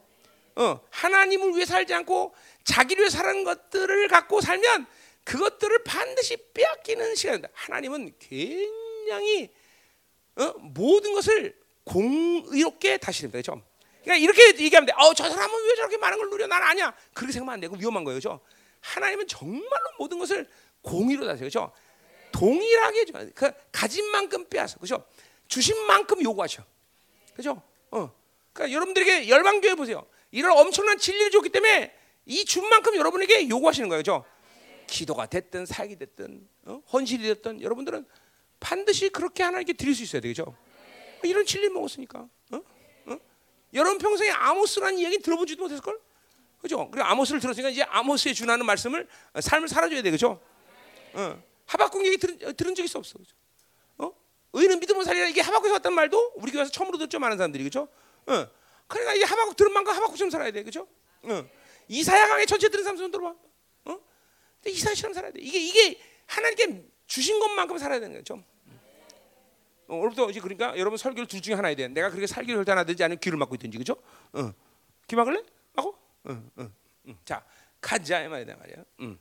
어, 0.55 0.81
하나님을 0.89 1.55
위해 1.55 1.65
살지 1.65 1.93
않고 1.93 2.33
자기를 2.63 3.03
위해 3.03 3.09
사는 3.09 3.43
것들을 3.43 4.07
갖고 4.07 4.41
살면 4.41 4.87
그것들을 5.23 5.83
반드시 5.83 6.37
빼앗기는 6.53 7.15
시간이다. 7.15 7.49
하나님은 7.53 8.13
굉장히 8.19 9.51
어? 10.35 10.53
모든 10.59 11.13
것을 11.13 11.55
공의롭게 11.83 12.97
다시립니다. 12.97 13.41
그렇죠? 13.41 13.61
그러니까 14.01 14.23
이렇게 14.23 14.63
얘기하면 14.63 14.85
돼. 14.87 14.93
어, 14.97 15.13
저 15.13 15.29
사람은 15.29 15.67
왜 15.69 15.75
저렇게 15.75 15.97
많은 15.97 16.17
걸 16.17 16.29
누려? 16.29 16.47
난 16.47 16.61
아니야. 16.63 16.93
그렇게 17.13 17.31
생각하면 17.33 17.53
안 17.53 17.59
되고 17.59 17.75
위험한 17.75 18.03
거예요. 18.03 18.19
그렇죠? 18.19 18.39
하나님은 18.81 19.27
정말로 19.27 19.89
모든 19.97 20.19
것을 20.19 20.49
공의로 20.81 21.25
다스려. 21.25 21.39
그렇죠? 21.49 21.71
동일하게 22.31 23.05
그 23.35 23.51
가진 23.71 24.05
만큼 24.11 24.47
빼앗아. 24.49 24.77
그렇죠? 24.77 25.05
주신 25.47 25.77
만큼 25.85 26.21
요구하셔. 26.23 26.63
그렇죠? 27.33 27.61
어. 27.91 28.11
그러니까 28.51 28.75
여러분들에게 28.75 29.29
열방 29.29 29.61
교회 29.61 29.75
보세요. 29.75 30.05
이런 30.31 30.57
엄청난 30.57 30.97
진리를 30.97 31.31
줬기 31.31 31.49
때문에 31.49 31.93
이 32.25 32.45
준 32.45 32.67
만큼 32.69 32.95
여러분에게 32.95 33.47
요구하시는 33.49 33.87
거예요. 33.89 34.01
그렇죠? 34.03 34.25
기도가 34.87 35.25
됐든 35.27 35.65
사역이 35.65 35.97
됐든 35.97 36.47
어? 36.65 36.81
헌신이 36.91 37.23
됐든 37.23 37.61
여러분들은 37.61 38.05
반드시 38.63 39.09
그렇게 39.09 39.43
하나님께 39.43 39.73
드릴 39.73 39.93
수 39.93 40.03
있어야 40.03 40.21
되죠. 40.21 40.55
이런 41.23 41.45
진리 41.45 41.67
먹었으니까. 41.67 42.27
어? 42.51 42.61
어? 43.07 43.19
여러분 43.73 43.97
평생에 43.97 44.29
아모스라는 44.31 44.99
이야기 44.99 45.19
들어보지도 45.19 45.63
못했을 45.63 45.83
걸? 45.83 45.99
그죠? 46.61 46.89
그리고 46.89 47.05
아모스를 47.05 47.41
들었으니까 47.41 47.69
이제 47.69 47.83
아모스에 47.83 48.33
준하는 48.33 48.65
말씀을 48.65 49.07
어, 49.33 49.41
삶을 49.41 49.67
살아줘야 49.67 50.01
돼, 50.01 50.09
그죠? 50.11 50.41
어. 51.13 51.43
하박국 51.65 52.05
얘기 52.05 52.17
들은, 52.17 52.39
어, 52.45 52.53
들은 52.53 52.73
적 52.73 52.83
있어 52.83 52.99
없어, 52.99 53.17
그죠? 53.17 53.35
어? 53.97 54.13
의는 54.53 54.79
믿음으로 54.79 55.03
살리라 55.03 55.27
이게 55.27 55.41
하박국에서 55.41 55.73
왔단 55.75 55.93
말도 55.93 56.33
우리 56.35 56.51
교회에서 56.53 56.71
처음으로 56.71 56.97
듣죠 56.97 57.19
많은 57.19 57.35
사람들이, 57.35 57.65
그죠? 57.65 57.89
어. 58.27 58.47
그러니까 58.87 59.13
이게 59.13 59.25
하박국 59.25 59.57
들은 59.57 59.73
만큼 59.73 59.93
하박국처럼 59.93 60.31
살아야 60.31 60.51
돼, 60.51 60.63
그죠? 60.63 60.87
어. 61.23 61.45
이사야 61.89 62.29
강의 62.29 62.45
전체 62.45 62.69
들은 62.69 62.85
사람 62.85 62.95
손 62.95 63.11
들어봐. 63.11 63.35
어? 63.85 63.99
이사야처럼 64.65 65.13
살아야 65.13 65.33
돼. 65.33 65.41
이게 65.41 65.59
이게 65.59 65.99
하나님께 66.27 66.85
주신 67.07 67.39
것만큼 67.39 67.77
살아야 67.77 67.99
되는 67.99 68.15
거죠. 68.15 68.41
어, 69.93 69.97
오늘부터 69.97 70.29
이제 70.31 70.39
그러니까 70.39 70.75
여러분 70.77 70.97
설교를 70.97 71.27
둘 71.27 71.39
중에 71.41 71.53
하나 71.53 71.67
해야 71.67 71.75
돼. 71.75 71.87
내가 71.87 72.09
그렇게 72.09 72.25
살기를 72.25 72.57
결단하든지 72.57 73.03
아니면 73.03 73.19
귀를 73.19 73.37
막고 73.37 73.53
있든지, 73.55 73.77
그죠? 73.77 73.95
어. 74.33 74.51
귀 75.07 75.15
막을래? 75.15 75.43
막고? 75.73 75.95
어, 76.23 76.43
어, 76.57 76.71
어. 77.07 77.15
자, 77.23 77.43
가자 77.79 78.21
이 78.21 78.27
말이다 78.27 78.55
말이야. 78.55 78.77
음. 79.01 79.19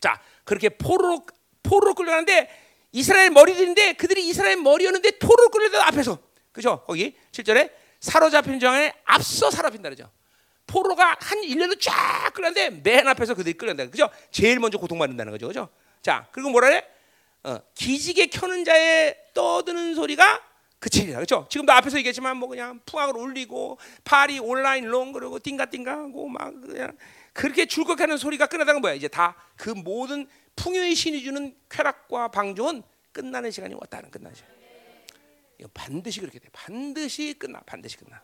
자, 0.00 0.20
그렇게 0.44 0.68
포로로 0.70 1.24
포로로 1.62 1.94
끌려가는데 1.94 2.50
이스라엘 2.90 3.30
머리들인데 3.30 3.92
그들이 3.94 4.26
이스라엘 4.28 4.56
머리였는데 4.56 5.18
포로로 5.18 5.50
끌려다 5.50 5.86
앞에서, 5.86 6.18
그죠? 6.50 6.82
거기 6.86 7.16
7절에 7.30 7.70
사로잡힌 8.00 8.58
장에 8.58 8.92
앞서 9.04 9.50
사로잡힌다 9.50 9.90
그러죠. 9.90 10.10
포로가 10.66 11.16
한 11.20 11.44
일렬로 11.44 11.78
쫙 11.78 12.32
끌렸는데 12.34 12.80
맨 12.82 13.06
앞에서 13.06 13.34
그들이 13.34 13.54
끌린다. 13.54 13.86
그죠? 13.86 14.10
제일 14.30 14.58
먼저 14.58 14.78
고통받는다는 14.78 15.30
거죠. 15.30 15.46
그죠? 15.46 15.68
자, 16.00 16.26
그리고 16.32 16.50
뭐라 16.50 16.68
해? 16.68 16.84
어, 17.44 17.58
기지개 17.74 18.26
켜는 18.28 18.64
자의 18.64 19.16
떠드는 19.34 19.94
소리가 19.94 20.40
그치리라. 20.78 21.16
그렇죠? 21.18 21.46
지금도 21.48 21.72
앞에서 21.72 21.98
얘기했지만 21.98 22.36
뭐 22.36 22.48
그냥 22.48 22.80
풍악을 22.86 23.16
올리고 23.16 23.78
party 24.04 24.38
all 24.40 24.57
night 24.57 24.86
long 24.86 25.12
그러고 25.12 25.38
띵가띵가하고 25.38 26.28
막 26.28 26.52
그냥 26.60 26.96
그렇게 27.32 27.66
줄컥하는 27.66 28.16
소리가 28.18 28.46
끝나다는 28.46 28.80
뭐야? 28.80 28.94
이제 28.94 29.08
다 29.08 29.34
그 29.56 29.70
모든 29.70 30.26
풍요의 30.56 30.94
신이 30.96 31.22
주는 31.22 31.56
쾌락과 31.70 32.28
방종은 32.28 32.82
끝나는 33.12 33.50
시간이 33.52 33.74
왔다는 33.74 34.10
끝나는 34.10 34.34
시간. 34.34 34.50
이거 35.58 35.68
반드시 35.72 36.18
그렇게 36.18 36.40
돼. 36.40 36.48
반드시 36.52 37.34
끝나. 37.38 37.60
반드시 37.60 37.96
끝나. 37.96 38.20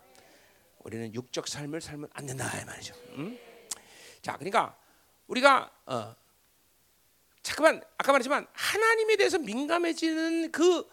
우리는 0.80 1.14
육적 1.14 1.46
삶을 1.46 1.80
살면 1.80 2.08
안 2.12 2.26
된다 2.26 2.50
이 2.60 2.64
말이죠. 2.64 2.94
음? 3.18 3.38
자, 4.20 4.32
그러니까 4.36 4.76
우리가 5.28 5.70
어, 5.86 6.16
잠깐만 7.48 7.82
아까 7.96 8.12
말했지만 8.12 8.46
하나님에 8.52 9.16
대해서 9.16 9.38
민감해지는 9.38 10.52
그 10.52 10.86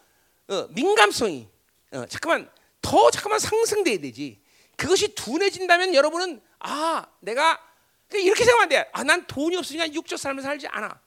어, 0.48 0.66
민감성이 0.70 1.46
어, 1.92 2.06
잠깐만 2.06 2.50
더 2.80 3.10
잠깐만 3.10 3.38
상승돼야 3.38 3.98
되지. 3.98 4.40
그것이 4.74 5.14
둔해진다면 5.14 5.94
여러분은 5.94 6.40
아 6.60 7.06
내가 7.20 7.62
이렇게 8.14 8.42
생각하면 8.44 8.68
돼. 8.70 8.88
아난 8.92 9.26
돈이 9.26 9.54
없으니까 9.56 9.92
육적 9.92 10.18
삶을 10.18 10.42
살지 10.42 10.66
않아. 10.68 10.98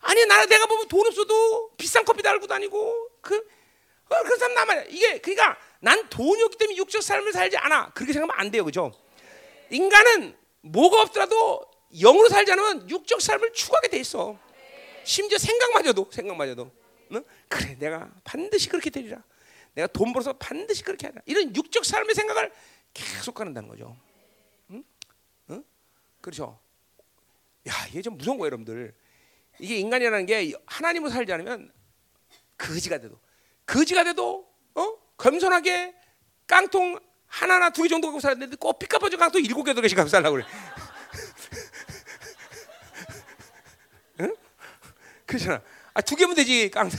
아니 0.00 0.26
나 0.26 0.44
내가 0.46 0.66
보면 0.66 0.88
돈 0.88 1.06
없어도 1.06 1.70
비싼 1.76 2.04
커피 2.04 2.20
달고 2.20 2.48
다니고 2.48 3.08
그 3.20 3.36
어, 3.36 4.22
그런 4.24 4.36
사람 4.36 4.54
남아요. 4.54 4.84
이게 4.88 5.18
그러니까 5.18 5.56
난 5.78 6.08
돈이 6.08 6.42
없기 6.42 6.58
때문에 6.58 6.76
육적 6.76 7.04
삶을 7.04 7.32
살지 7.32 7.56
않아. 7.56 7.92
그렇게 7.94 8.12
생각하면 8.12 8.40
안 8.40 8.50
돼요, 8.50 8.64
그죠? 8.64 8.92
인간은 9.70 10.36
뭐가 10.62 11.02
없더라도 11.02 11.70
영으로 11.92 12.28
살지 12.28 12.50
않으면 12.50 12.90
육적 12.90 13.22
삶을 13.22 13.52
추구하게 13.52 13.88
돼 13.88 13.98
있어. 13.98 14.36
심지어 15.08 15.38
생각마저도 15.38 16.10
생각마저도 16.12 16.70
응? 17.12 17.24
그래 17.48 17.76
내가 17.78 18.12
반드시 18.24 18.68
그렇게 18.68 18.90
되리라. 18.90 19.22
내가 19.72 19.86
돈 19.88 20.12
벌어서 20.12 20.34
반드시 20.34 20.82
그렇게 20.82 21.06
하라. 21.06 21.22
이런 21.24 21.56
육적 21.56 21.82
삶의 21.86 22.14
생각을 22.14 22.52
계속 22.92 23.34
가는다는 23.34 23.70
거죠. 23.70 23.96
응? 24.70 24.84
응? 25.48 25.64
그렇죠. 26.20 26.60
야 27.66 27.72
이게 27.88 28.02
좀 28.02 28.18
무서운 28.18 28.36
거예요, 28.36 28.48
여러분들. 28.48 28.94
이게 29.58 29.78
인간이라는 29.78 30.26
게 30.26 30.52
하나님으로 30.66 31.10
살지 31.10 31.32
않으면 31.32 31.72
거지가 32.58 32.98
돼도 32.98 33.18
거지가 33.64 34.04
돼도 34.04 34.46
어 34.74 34.96
겸손하게 35.16 35.94
깡통 36.46 37.00
하나나 37.26 37.70
두 37.70 37.82
개 37.84 37.88
정도 37.88 38.08
갖고 38.08 38.20
살았는데 38.20 38.56
꼭 38.56 38.78
피카퍼져 38.78 39.16
깡통 39.16 39.42
일곱 39.42 39.64
개, 39.64 39.72
두 39.72 39.80
개씩 39.80 39.96
갖고 39.96 40.10
살라고 40.10 40.36
그래. 40.36 40.44
그렇잖아. 45.28 45.60
아, 45.92 46.00
두 46.00 46.16
개면 46.16 46.34
되지. 46.34 46.70
깡통. 46.70 46.98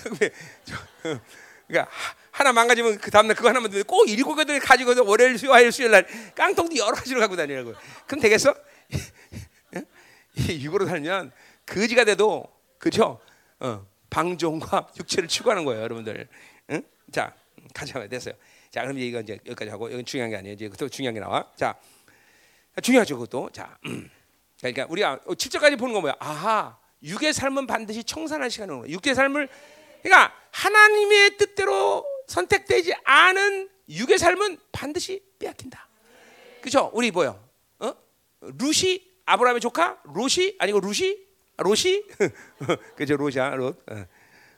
그러니까 1.67 1.91
하나 2.31 2.53
망가지면 2.53 2.99
그 2.99 3.11
다음날 3.11 3.35
그거 3.35 3.49
하나만 3.49 3.69
되는데 3.71 3.85
꼭 3.87 4.07
일곱 4.07 4.35
개를 4.35 4.59
가지고서 4.59 5.03
월요일, 5.03 5.37
수요일, 5.37 5.71
수요일 5.71 5.91
날 5.91 6.07
깡통도 6.35 6.77
여러 6.77 6.93
가지로 6.93 7.19
갖고 7.19 7.35
다니라고. 7.35 7.73
그럼 8.07 8.21
되겠어? 8.21 8.53
육으로 10.47 10.85
살면 10.85 11.31
거지가 11.65 12.05
돼도 12.05 12.45
그죠? 12.77 13.19
어, 13.59 13.85
방종과 14.09 14.89
육체를 14.97 15.27
추구하는 15.27 15.65
거예요, 15.65 15.81
여러분들. 15.81 16.27
응? 16.71 16.83
자, 17.11 17.33
가자 17.73 18.07
됐어요. 18.07 18.35
자, 18.69 18.81
그럼 18.81 18.99
이거 18.99 19.19
이제 19.19 19.39
여기까지 19.45 19.71
하고 19.71 19.91
여기 19.91 20.03
중요한 20.03 20.29
게 20.29 20.37
아니에요. 20.37 20.53
이제 20.53 20.69
또 20.77 20.87
중요한 20.87 21.15
게 21.15 21.19
나와. 21.19 21.51
자, 21.55 21.75
중요하죠, 22.81 23.15
그것도. 23.15 23.49
자, 23.51 23.77
그러니까 24.59 24.85
우리가 24.89 25.19
7절까지 25.25 25.77
보는 25.77 25.93
거 25.93 26.01
뭐야? 26.01 26.15
아하, 26.19 26.78
육의 27.03 27.33
삶은 27.33 27.67
반드시 27.67 28.03
청산할 28.03 28.49
시간이 28.51 28.71
오는 28.71 28.81
거예요. 28.81 28.95
육의 28.95 29.15
삶을 29.15 29.47
그러니까 30.01 30.33
하나님의 30.51 31.37
뜻대로 31.37 32.05
선택되지 32.27 32.93
않은 33.03 33.69
육의 33.89 34.17
삶은 34.17 34.57
반드시 34.71 35.23
빼앗긴다. 35.39 35.87
그죠? 36.61 36.91
우리 36.93 37.11
뭐요? 37.11 37.43
어? 37.79 37.93
루시 38.41 39.09
아브라함의 39.25 39.61
조카 39.61 39.99
로시 40.03 40.55
아니고 40.59 40.79
루시 40.79 41.27
아, 41.57 41.63
로시 41.63 42.07
그죠 42.95 43.15
로시야 43.17 43.49
롯 43.55 43.83
어. 43.91 44.05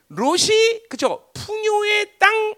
롯이 0.08 0.86
그죠 0.88 1.30
풍요의 1.34 2.18
땅 2.18 2.54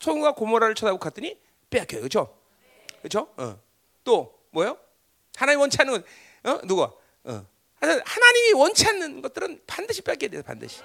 소금과 0.00 0.32
고모라를 0.32 0.74
쳐다보고 0.74 1.00
갔더니 1.00 1.38
빼앗겨요 1.70 2.02
그죠 2.02 2.38
그죠 3.02 3.32
어. 3.36 3.58
또 4.04 4.38
뭐요 4.50 4.78
하나님 5.34 5.60
원치 5.60 5.78
않는 5.80 5.92
건 5.92 6.04
어? 6.44 6.60
누구 6.66 6.82
어. 6.82 7.46
하나님이 7.88 8.52
원치 8.54 8.86
않는 8.88 9.22
것들은 9.22 9.62
반드시 9.66 10.02
뺏게 10.02 10.28
돼요 10.28 10.42
반드시. 10.42 10.82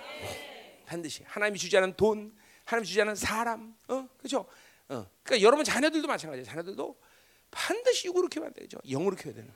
반드시. 0.86 1.24
하나님이 1.26 1.58
주지 1.58 1.76
않은 1.78 1.96
돈 1.96 2.36
하나님 2.66 2.84
이 2.84 2.88
주지 2.88 3.02
않은 3.02 3.16
사람 3.16 3.76
어? 3.88 4.08
그죠? 4.22 4.46
어. 4.90 5.08
그러니까 5.24 5.46
여러분 5.46 5.64
자녀들도 5.64 6.08
마찬가지예요. 6.08 6.46
자녀들도 6.46 7.00
반드시 7.50 8.08
육으로 8.08 8.28
키워야 8.28 8.50
되죠? 8.52 8.78
영으로 8.90 9.16
키워야 9.16 9.36
되는. 9.36 9.54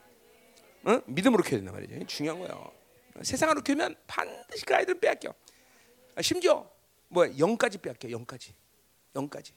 어? 0.86 1.02
믿음으로 1.06 1.44
키워야 1.44 1.62
된단 1.62 1.74
말이죠. 1.74 2.06
중요한 2.08 2.40
거예요. 2.40 2.72
세상으로 3.24 3.62
키우면 3.62 3.96
반드시 4.08 4.66
그 4.66 4.76
아이들은 4.76 5.00
빼앗겨. 5.00 5.34
아, 6.16 6.22
심지어 6.22 6.70
뭐 7.08 7.26
영까지 7.38 7.78
빼앗겨 7.78 8.10
영까지. 8.12 8.54
영까지. 9.16 9.54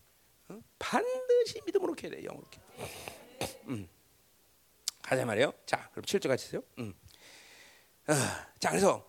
어? 0.48 0.60
반드시 0.78 1.60
믿음으로 1.66 1.94
키워야 1.94 2.16
돼 2.16 2.23
영으로 2.23 2.44
키워. 2.48 2.65
음. 3.69 3.89
가자 5.02 5.24
말이에요. 5.24 5.52
자 5.66 5.89
그럼 5.93 6.05
7절 6.05 6.28
같이 6.28 6.47
세요. 6.48 6.62
음. 6.78 6.94
어, 8.09 8.14
자 8.59 8.70
그래서 8.70 9.06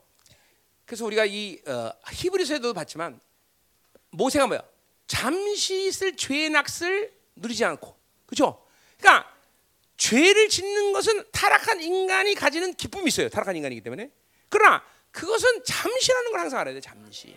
그래서 0.86 1.06
우리가 1.06 1.26
이 1.26 1.62
어, 1.68 1.92
히브리서에도 2.12 2.74
봤지만 2.74 3.20
모세가 4.12 4.48
뭐야 4.48 4.62
잠시 5.08 5.88
있을 5.88 6.16
죄의 6.16 6.50
낙을 6.50 7.14
누리지 7.36 7.66
않고 7.66 7.98
그죠 8.26 8.66
그러니까 8.98 9.32
죄를 9.98 10.50
짓는 10.50 10.94
것은 10.94 11.26
타락한 11.32 11.82
인간이 11.82 12.36
가지는 12.36 12.74
기쁨이 12.74 13.08
있어요 13.08 13.30
타락한 13.30 13.56
인간이기 13.56 13.82
때문에 13.82 14.12
그러나 14.50 14.84
그것은 15.12 15.64
잠시라는 15.64 16.32
걸 16.32 16.40
항상 16.40 16.60
알아야 16.60 16.74
돼. 16.74 16.82
잠시. 16.82 17.36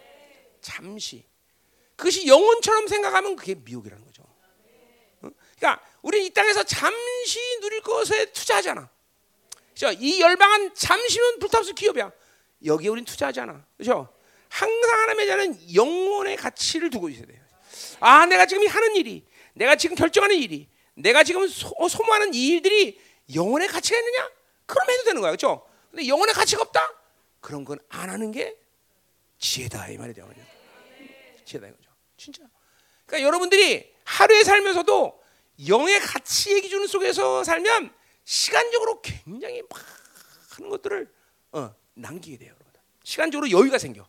잠시. 0.60 1.24
그것이 1.96 2.26
영혼처럼 2.26 2.86
생각하면 2.86 3.36
그게 3.36 3.54
미혹이라는 3.54 4.04
거죠. 4.04 4.22
어? 5.22 5.30
그러니까 5.56 5.84
우리는 6.02 6.26
이 6.26 6.30
땅에서 6.30 6.64
잠시 6.64 7.38
누릴 7.60 7.80
것에 7.82 8.32
투자하잖아. 8.32 8.90
그렇죠? 9.74 9.98
이 10.00 10.20
열방은 10.20 10.74
잠시면 10.74 11.38
불타없을 11.38 11.74
기업이야. 11.74 12.12
여기에 12.64 12.88
우린 12.88 13.04
투자하잖아. 13.04 13.64
그렇죠? 13.76 14.12
항상 14.48 15.00
하나님의 15.00 15.26
자는 15.26 15.74
영혼의 15.74 16.36
가치를 16.36 16.90
두고 16.90 17.08
있어야 17.08 17.26
돼요. 17.26 17.40
아, 18.00 18.26
내가 18.26 18.46
지금 18.46 18.66
하는 18.66 18.96
일이, 18.96 19.24
내가 19.54 19.76
지금 19.76 19.96
결정하는 19.96 20.36
일이, 20.36 20.68
내가 20.94 21.24
지금 21.24 21.46
소, 21.48 21.74
소모하는 21.88 22.34
이 22.34 22.48
일들이 22.48 23.00
영혼의 23.34 23.68
가치가 23.68 23.98
있느냐? 23.98 24.30
그럼 24.66 24.90
해도 24.90 25.04
되는 25.04 25.20
거야. 25.20 25.30
그렇죠? 25.30 25.66
근데 25.90 26.06
영혼의 26.06 26.34
가치가 26.34 26.62
없다? 26.62 26.80
그런 27.40 27.64
건 27.64 27.78
안 27.88 28.08
하는 28.10 28.30
게 28.30 28.56
지혜다 29.38 29.88
이 29.88 29.96
말이 29.96 30.12
되거든요. 30.14 30.44
지혜다 31.44 31.66
이거죠. 31.68 31.90
진짜. 32.16 32.42
그러니까 33.06 33.26
여러분들이 33.26 33.92
하루에 34.04 34.44
살면서도 34.44 35.20
영의 35.68 35.98
가치의 36.00 36.60
기준 36.62 36.86
속에서 36.86 37.42
살면 37.42 37.92
시간적으로 38.24 39.00
굉장히 39.02 39.62
많은 40.58 40.70
것들을 40.70 41.12
어, 41.52 41.74
남기게 41.94 42.38
돼요, 42.38 42.50
여러분. 42.50 42.66
시간적으로 43.04 43.50
여유가 43.50 43.78
생겨. 43.78 44.06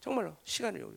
정말로 0.00 0.36
시간을 0.44 0.80
여유. 0.80 0.96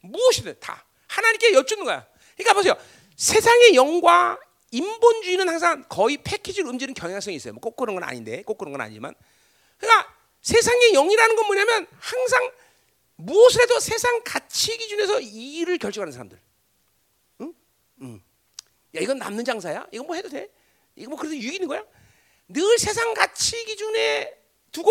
무엇이든 0.00 0.58
다 0.60 0.84
하나님께 1.08 1.54
여쭙는 1.54 1.84
거야. 1.84 2.06
그러니까 2.36 2.54
보세요. 2.54 2.74
세상의 3.16 3.74
영과 3.74 4.38
인본주의는 4.70 5.48
항상 5.48 5.84
거의 5.88 6.16
패키지로 6.18 6.68
움직이는 6.68 6.94
경향성이 6.94 7.36
있어요. 7.36 7.52
뭐꼭 7.54 7.76
그런 7.76 7.94
건 7.94 8.04
아닌데, 8.04 8.42
꼭 8.42 8.58
그런 8.58 8.72
건 8.72 8.80
아니지만. 8.80 9.14
그러니까 9.78 10.14
세상의 10.42 10.92
영이라는 10.92 11.36
건 11.36 11.46
뭐냐면 11.46 11.86
항상 11.98 12.50
무엇을 13.16 13.62
해도 13.62 13.78
세상 13.78 14.20
가치 14.24 14.76
기준에서 14.76 15.20
이 15.20 15.58
일을 15.58 15.78
결정하는 15.78 16.12
사람들. 16.12 16.40
응? 17.42 17.54
응. 18.02 18.22
야 18.96 19.00
이건 19.00 19.18
남는 19.18 19.44
장사야? 19.44 19.86
이거 19.92 20.04
뭐 20.04 20.16
해도 20.16 20.28
돼? 20.28 20.50
이거 20.96 21.10
뭐 21.10 21.18
그래도 21.18 21.36
유익인 21.36 21.66
거야? 21.68 21.84
늘 22.48 22.78
세상 22.78 23.14
가치 23.14 23.64
기준에 23.64 24.38
두고 24.70 24.90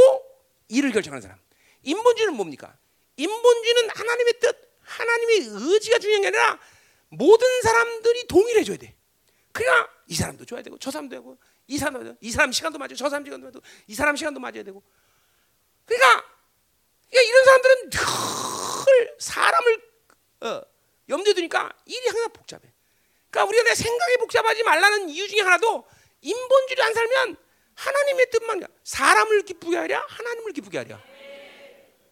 일을 0.67 0.91
결정하는 0.91 1.21
사람. 1.21 1.37
인본주의는 1.83 2.35
뭡니까? 2.35 2.75
인본주의는 3.17 3.89
하나님의 3.89 4.33
뜻, 4.39 4.73
하나님의 4.81 5.37
의지가 5.49 5.99
중요한 5.99 6.21
게 6.21 6.27
아니라 6.27 6.59
모든 7.09 7.61
사람들이 7.61 8.27
동의를 8.27 8.61
해줘야 8.61 8.77
돼. 8.77 8.95
그러니까 9.51 9.91
이 10.07 10.15
사람도 10.15 10.45
줘야 10.45 10.61
되고 10.61 10.77
저 10.79 10.89
사람도 10.89 11.15
되고 11.15 11.37
이 11.67 11.77
사람도 11.77 12.15
이 12.21 12.31
사람 12.31 12.51
시간도 12.51 12.79
맞아 12.79 12.95
저 12.95 13.07
사람 13.09 13.23
시간도 13.23 13.45
맞아 13.45 13.59
이 13.87 13.95
사람 13.95 14.15
시간도 14.15 14.39
맞아야 14.39 14.63
되고 14.63 14.83
그러니까, 15.85 16.25
그러니까 17.09 17.29
이런 17.29 17.45
사람들은 17.45 17.89
늘 17.91 19.15
사람을 19.19 19.91
어, 20.41 20.61
염두에 21.07 21.33
두니까 21.33 21.71
일이 21.85 22.07
항상 22.07 22.31
복잡해. 22.33 22.72
그러니까 23.33 23.45
우리가 23.45 23.63
내 23.63 23.73
생각이 23.75 24.17
복잡하지 24.17 24.61
말라는 24.61 25.09
이유 25.09 25.27
중에 25.27 25.41
하나도 25.41 25.83
인본주의 26.21 26.81
안 26.81 26.93
살면 26.93 27.35
하나님의 27.73 28.29
뜻만 28.29 28.63
사람을 28.83 29.41
기쁘게 29.41 29.75
하랴 29.75 30.05
하나님을 30.07 30.53
기쁘게 30.53 30.77
하랴. 30.77 31.01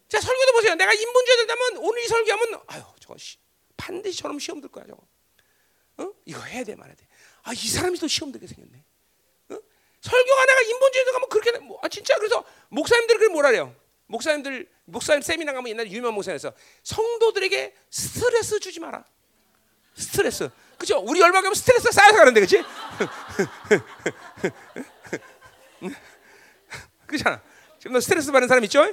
자 0.10 0.19
설교도 0.19 0.52
보세요. 0.53 0.73
내가 0.73 0.91
인본주의 0.91 1.38
된다면 1.38 1.77
오늘 1.77 2.03
이 2.03 2.07
설교하면 2.07 2.61
아유 2.65 2.81
저거 2.99 3.15
시, 3.18 3.38
반드시 3.77 4.18
저놈 4.18 4.39
시험 4.39 4.60
들 4.60 4.69
거야 4.69 4.85
저거. 4.88 5.03
어? 5.98 6.11
이거 6.26 6.41
해야 6.41 6.64
돼 6.64 6.76
말아야 6.76 6.95
돼. 6.95 7.07
아이 7.43 7.56
사람이 7.56 7.99
또 7.99 8.07
시험 8.07 8.31
들게 8.31 8.48
생겼네. 8.48 8.84
설교가 10.02 10.45
내가 10.45 10.61
인본주의에 10.61 11.06
가면 11.11 11.30
그렇게 11.30 11.57
뭐, 11.60 11.80
아 11.84 11.88
진짜 11.88 12.15
그래서 12.15 12.43
목사님들 12.69 13.18
그걸 13.19 13.30
뭐라 13.30 13.49
그래요? 13.49 13.76
목사님들 14.07 14.68
목사님 14.85 15.22
세미나 15.22 15.53
가면 15.53 15.69
옛날에 15.69 15.91
유명 15.91 16.15
목사에서 16.15 16.52
성도들에게 16.81 17.76
스트레스 17.91 18.60
주지 18.60 18.80
마라. 18.80 19.06
스트레스. 19.95 20.49
그죠? 20.81 20.97
우리 20.97 21.19
가면 21.19 21.53
스트레스 21.53 21.91
쌓여서 21.91 22.17
가는데 22.17 22.39
그렇지? 22.39 22.63
그렇잖아. 27.05 27.39
지금 27.77 27.93
너 27.93 27.99
스트레스 27.99 28.31
받는 28.31 28.47
사람 28.47 28.63
있죠? 28.63 28.91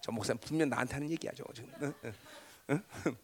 저 0.00 0.10
목사님 0.10 0.40
분명 0.40 0.70
나한테 0.70 0.94
하는 0.94 1.10
얘기야 1.10 1.32
저 1.36 1.44
지금. 1.52 1.70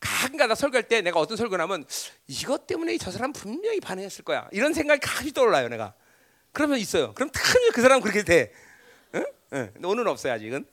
가끔가다 0.00 0.54
설교할 0.54 0.88
때 0.88 1.02
내가 1.02 1.20
어떤 1.20 1.36
설교를 1.36 1.62
하면 1.64 1.84
이것 2.26 2.66
때문에 2.66 2.96
저 2.96 3.10
사람 3.10 3.34
분명히 3.34 3.80
반응했을 3.80 4.24
거야 4.24 4.48
이런 4.52 4.72
생각이 4.72 5.00
가끔씩 5.00 5.34
떠올라요 5.34 5.68
내가 5.68 5.92
그러면 6.52 6.78
있어요 6.78 7.12
그럼 7.14 7.28
탐이 7.30 7.68
그 7.74 7.82
사람 7.82 8.00
그렇게 8.00 8.22
돼 8.22 8.50
응? 9.16 9.26
응. 9.52 9.70
오늘은 9.84 10.10
없어요 10.10 10.32
아직은 10.32 10.64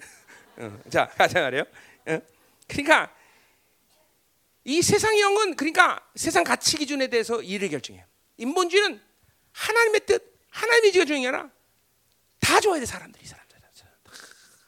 응. 0.59 0.81
자 0.89 1.09
가자 1.17 1.41
말이에요 1.41 1.65
응? 2.09 2.21
그러니까 2.67 3.13
이 4.63 4.81
세상의 4.81 5.21
영은 5.21 5.55
그러니까 5.55 6.07
세상 6.15 6.43
가치 6.43 6.77
기준에 6.77 7.07
대해서 7.07 7.41
일을 7.41 7.69
결정해요. 7.69 8.05
인본주의는 8.37 9.01
하나님의 9.51 10.05
뜻 10.05 10.39
하나님의 10.49 10.91
지가 10.91 11.05
중요한 11.05 11.21
게 11.21 11.27
아니라 11.27 11.51
다 12.39 12.59
좋아야 12.59 12.79
돼 12.79 12.85
사람들이 12.85 13.25
사람들. 13.25 13.45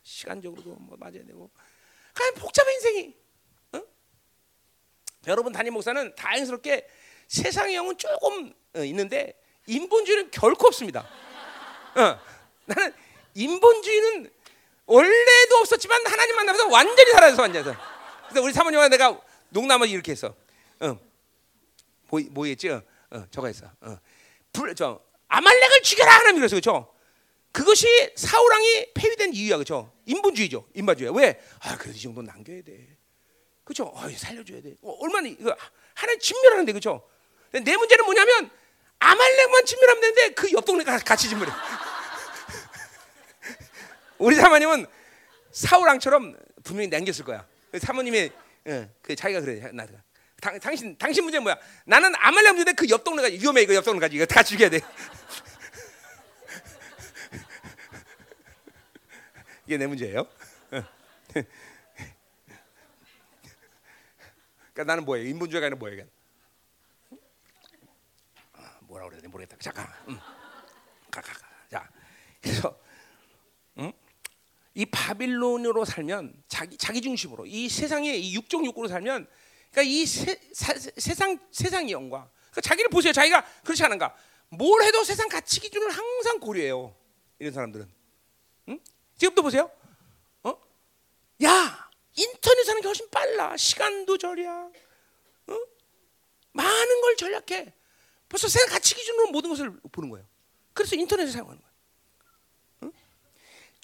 시간적으로도 0.03 0.75
뭐 0.75 0.97
맞아야 0.97 1.23
되고. 1.23 1.51
그냥 2.13 2.33
복잡한 2.35 2.73
인생이 2.73 3.15
여러분 5.27 5.51
담임 5.51 5.73
목사는 5.73 6.15
다행스럽게 6.15 6.87
세상의 7.27 7.75
영은 7.75 7.97
조금 7.97 8.53
어, 8.75 8.83
있는데 8.83 9.39
인본주의는 9.67 10.31
결코 10.31 10.67
없습니다. 10.67 11.01
어, 11.95 12.19
나는 12.65 12.93
인본주의는 13.35 14.31
원래도 14.87 15.57
없었지만 15.57 16.05
하나님 16.07 16.35
만나면서 16.35 16.67
완전히 16.69 17.11
사라져서 17.11 17.41
완전히. 17.41 17.65
그래서 18.29 18.41
우리 18.43 18.53
사모님과 18.53 18.87
내가 18.89 19.19
농담을 19.49 19.89
이렇게 19.89 20.13
했어. 20.13 20.33
어, 20.79 20.99
뭐 22.09 22.19
뭐였지? 22.31 22.69
어, 22.69 22.81
어, 23.11 23.25
저거 23.29 23.47
했어. 23.47 23.69
어. 23.81 23.97
불, 24.53 24.73
저 24.75 24.99
아말렉을 25.27 25.81
죽여라 25.83 26.11
하나님 26.11 26.37
그랬어, 26.37 26.55
그렇죠? 26.55 26.93
그것이 27.51 27.87
사울왕이 28.15 28.93
폐위된 28.93 29.33
이유야, 29.33 29.57
그렇죠? 29.57 29.91
인본주의죠, 30.05 30.67
인본주의. 30.73 31.11
왜? 31.15 31.41
아, 31.59 31.77
그래도 31.77 31.97
이 31.97 32.01
정도 32.01 32.21
남겨야 32.21 32.61
돼. 32.63 32.87
그렇죠? 33.63 33.85
어, 33.85 34.07
살려줘야 34.15 34.61
돼. 34.61 34.75
어, 34.81 34.97
얼마나 35.01 35.27
이거 35.27 35.55
하나님 35.93 36.19
진멸하는데 36.19 36.71
그렇죠? 36.71 37.07
내 37.51 37.75
문제는 37.75 38.05
뭐냐면 38.05 38.49
아말렉만 38.99 39.65
진멸하면 39.65 40.01
되는데 40.01 40.29
그 40.33 40.51
옆 40.51 40.63
동네 40.65 40.83
같이 40.83 41.27
진멸해. 41.29 41.51
우리 44.19 44.35
사모님은 44.35 44.85
사우랑처럼 45.51 46.37
분명히 46.63 46.87
남겼을 46.89 47.25
거야. 47.25 47.47
사모님의 47.79 48.31
어, 48.67 48.89
그 49.01 49.15
자기가 49.15 49.41
그래 49.41 49.71
나 49.73 49.85
당, 50.41 50.59
당신 50.59 50.97
당신 50.97 51.23
문제 51.23 51.39
뭐야? 51.39 51.57
나는 51.85 52.13
아말렉 52.15 52.55
문제인데 52.55 52.73
그 52.73 52.85
옆 52.89 53.03
동네가 53.03 53.27
위험해 53.29 53.61
이거 53.63 53.73
옆 53.73 53.83
동네까지 53.85 54.15
이거 54.15 54.25
다 54.25 54.43
죽여야 54.43 54.69
돼. 54.69 54.79
이게 59.65 59.77
내 59.77 59.87
문제예요. 59.87 60.27
그러니까 64.73 64.83
나는 64.85 65.05
뭐예요? 65.05 65.27
인본주의가 65.27 65.65
아니라 65.65 65.77
뭐예요? 65.79 66.05
아, 68.53 68.77
뭐라 68.81 69.05
그래야 69.07 69.21
돼? 69.21 69.27
모르겠다. 69.27 69.57
잠깐. 69.59 69.87
음. 70.07 70.17
가, 71.09 71.21
가, 71.21 71.33
가. 71.33 71.47
자, 71.69 71.89
그래서 72.41 72.69
음? 72.69 72.86
이 74.77 74.85
바빌론으로 74.85 75.85
살면 75.85 76.43
자기 76.47 76.77
자기 76.77 77.01
중심으로 77.01 77.47
이 77.47 77.67
세상의 77.67 78.23
이 78.23 78.35
육적 78.35 78.63
욕구로 78.63 78.87
살면 78.87 79.27
그러니까 79.71 79.81
이 79.81 80.05
세, 80.05 80.39
사, 80.53 80.71
세상 80.75 81.39
세상의 81.51 81.91
영광. 81.91 82.29
그러니까 82.51 82.61
자기를 82.61 82.91
보세요. 82.91 83.11
자기가 83.11 83.43
그렇지 83.63 83.83
않은가? 83.83 84.15
뭘 84.49 84.83
해도 84.83 85.03
세상 85.03 85.29
가치 85.29 85.59
기준을 85.59 85.89
항상 85.89 86.39
고려해요. 86.39 86.95
이런 87.39 87.53
사람들은. 87.53 87.91
응? 88.69 88.79
지금도 89.17 89.41
보세요. 89.41 89.71
어? 90.43 90.55
야, 91.43 91.89
인터넷 92.15 92.69
하는 92.69 92.79
게 92.79 92.87
훨씬 92.87 93.09
빨라. 93.09 93.57
시간도 93.57 94.19
절약. 94.19 94.71
어? 95.47 95.59
많은 96.51 97.01
걸 97.01 97.15
절약해. 97.17 97.73
벌써 98.29 98.47
세상 98.47 98.69
가치 98.69 98.93
기준으로 98.93 99.31
모든 99.31 99.49
것을 99.49 99.71
보는 99.91 100.11
거예요. 100.11 100.27
그래서 100.73 100.95
인터넷을 100.95 101.31
사용하는 101.31 101.59
거예요. 101.59 101.66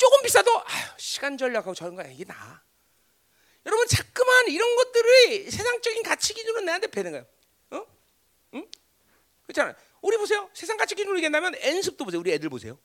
응? 0.04 0.10
조금 0.10 0.22
비싸도 0.22 0.52
아유, 0.66 0.88
시간 0.98 1.38
절약하고 1.38 1.74
저런 1.74 1.96
거야 1.96 2.08
이게 2.08 2.26
나. 2.26 2.62
여러분 3.66 3.88
자꾸만 3.88 4.48
이런 4.50 4.76
것들이 4.76 5.50
세상적인 5.50 6.04
가치 6.04 6.34
기준으로 6.34 6.62
내한테 6.62 6.88
배는 6.88 7.12
거예요. 7.12 7.26
어? 7.72 7.86
응? 8.56 8.68
그렇잖아요. 9.44 9.76
우리 10.02 10.18
보세요. 10.18 10.50
세상 10.54 10.76
가치 10.76 10.96
기준으로 10.96 11.18
얘기한다면 11.18 11.56
엔습도 11.56 12.04
보세요. 12.04 12.20
우리 12.20 12.34
애들 12.34 12.50
보세요. 12.50 12.78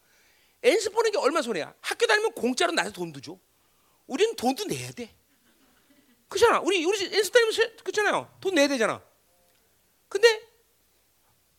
엔습 0.63 0.93
보는 0.93 1.11
게 1.11 1.19
얼마 1.19 1.43
손해야? 1.43 1.75
학교 1.81 2.07
다니면 2.07 2.33
공짜로 2.33 2.71
나서 2.71 2.93
돈도 2.93 3.21
줘. 3.21 3.37
우리는 4.07 4.37
돈도 4.37 4.67
내야 4.67 4.93
돼. 4.93 5.13
그렇잖아. 6.29 6.61
우리 6.61 6.85
우리 6.85 7.05
엔습 7.05 7.33
다니면 7.33 7.77
그렇잖아요. 7.83 8.39
돈 8.41 8.55
내야 8.55 8.69
되잖아. 8.69 9.03
근데 10.09 10.41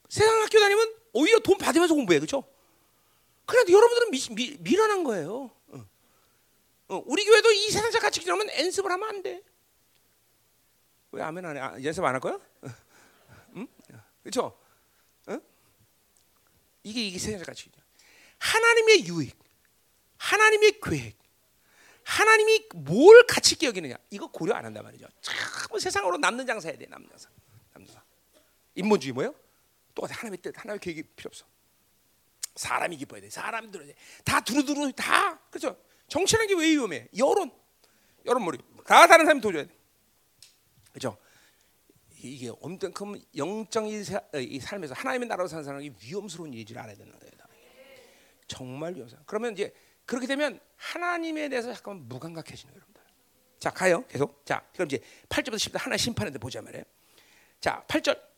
세상 0.08 0.42
학교 0.42 0.58
다니면 0.60 0.96
오히려 1.12 1.40
돈 1.40 1.58
받으면서 1.58 1.94
공부해, 1.94 2.20
그렇죠? 2.20 2.46
그런데 3.50 3.74
여러분들은 3.74 4.12
미, 4.12 4.20
미, 4.36 4.58
미련한 4.60 5.04
거예요. 5.04 5.50
어. 5.70 5.86
어, 6.90 7.04
우리 7.08 7.26
교회도 7.26 7.52
이 7.52 7.72
세상적 7.72 8.00
가치 8.02 8.20
기준하면 8.20 8.48
연습을 8.60 8.92
하면 8.92 9.10
안 9.10 9.24
돼. 9.24 9.42
왜 11.12 11.24
아멘 11.24 11.44
안 11.46 11.58
해? 11.58 11.60
아, 11.60 11.84
연습 11.84 12.04
안 12.04 12.14
할 12.14 12.20
거야? 12.22 12.40
응? 13.56 13.68
그렇죠? 14.22 14.56
어? 15.28 15.40
이게 16.84 17.08
이게 17.08 17.18
세상적 17.18 17.48
가치 17.48 17.66
기준. 17.66 17.82
하나님의 18.38 19.08
유익, 19.08 19.36
하나님의 20.18 20.80
계획, 20.80 21.18
하나님이 22.04 22.68
뭘 22.76 23.26
가치 23.28 23.56
있게 23.56 23.66
여기느냐 23.68 23.96
이거 24.12 24.28
고려 24.28 24.54
안 24.54 24.64
한단 24.66 24.84
말이죠. 24.84 25.08
참 25.22 25.36
세상으로 25.80 26.18
남는 26.18 26.46
장사해야 26.46 26.78
돼, 26.78 26.86
남는 26.86 27.10
장사, 27.10 27.30
남는 27.74 27.88
장사. 27.92 28.04
인본주의 28.76 29.12
뭐요? 29.14 29.34
똑같아 29.96 30.14
하나님의 30.20 30.38
뜻, 30.44 30.56
하나님의 30.56 30.80
계획이 30.80 31.04
필요 31.16 31.30
없어. 31.30 31.46
사람이 32.60 32.98
기뻐야 32.98 33.22
돼, 33.22 33.30
돼. 33.30 33.96
다 34.26 34.42
두루두루 34.42 34.92
다 34.92 35.40
그렇죠. 35.50 35.78
정치라는 36.10 36.48
게 36.48 36.54
왜 36.56 36.72
위험해? 36.72 37.08
여론, 37.18 37.52
여론 38.26 38.44
머리 38.44 38.58
다 38.86 39.08
다른 39.08 39.26
사람이 39.26 39.40
도줘야 39.40 39.64
돼. 39.64 39.70
그렇죠? 40.92 41.18
이게 42.22 42.52
엄청 42.60 42.92
영적인 43.38 44.04
이 44.36 44.60
삶에서 44.60 44.94
하나님의 44.94 45.30
나라로 45.30 45.48
사는 45.48 45.64
사람이 45.64 45.92
위험스러운 46.04 46.52
일인지 46.54 46.78
알아야 46.78 46.96
되는 46.96 47.12
거예요. 47.18 47.32
정말 48.48 48.94
위험해. 48.96 49.14
그러면 49.26 49.54
이제 49.54 49.74
그렇게 50.06 50.28
되면 50.28 50.60
하나님에 50.76 51.48
대해서 51.48 51.74
잠깐 51.74 52.10
무감각해지는 52.10 52.74
거예요. 52.74 52.90
자, 53.60 53.70
가요. 53.70 54.06
계속. 54.08 54.46
자, 54.46 54.66
그럼 54.74 54.88
이제 54.88 55.00
8절부터 55.30 55.56
10절 55.56 55.78
하나 55.78 55.96
심판인데 55.96 56.40
보자 56.40 56.62
말이에요. 56.62 56.84
자, 57.62 57.86
8절. 57.88 58.29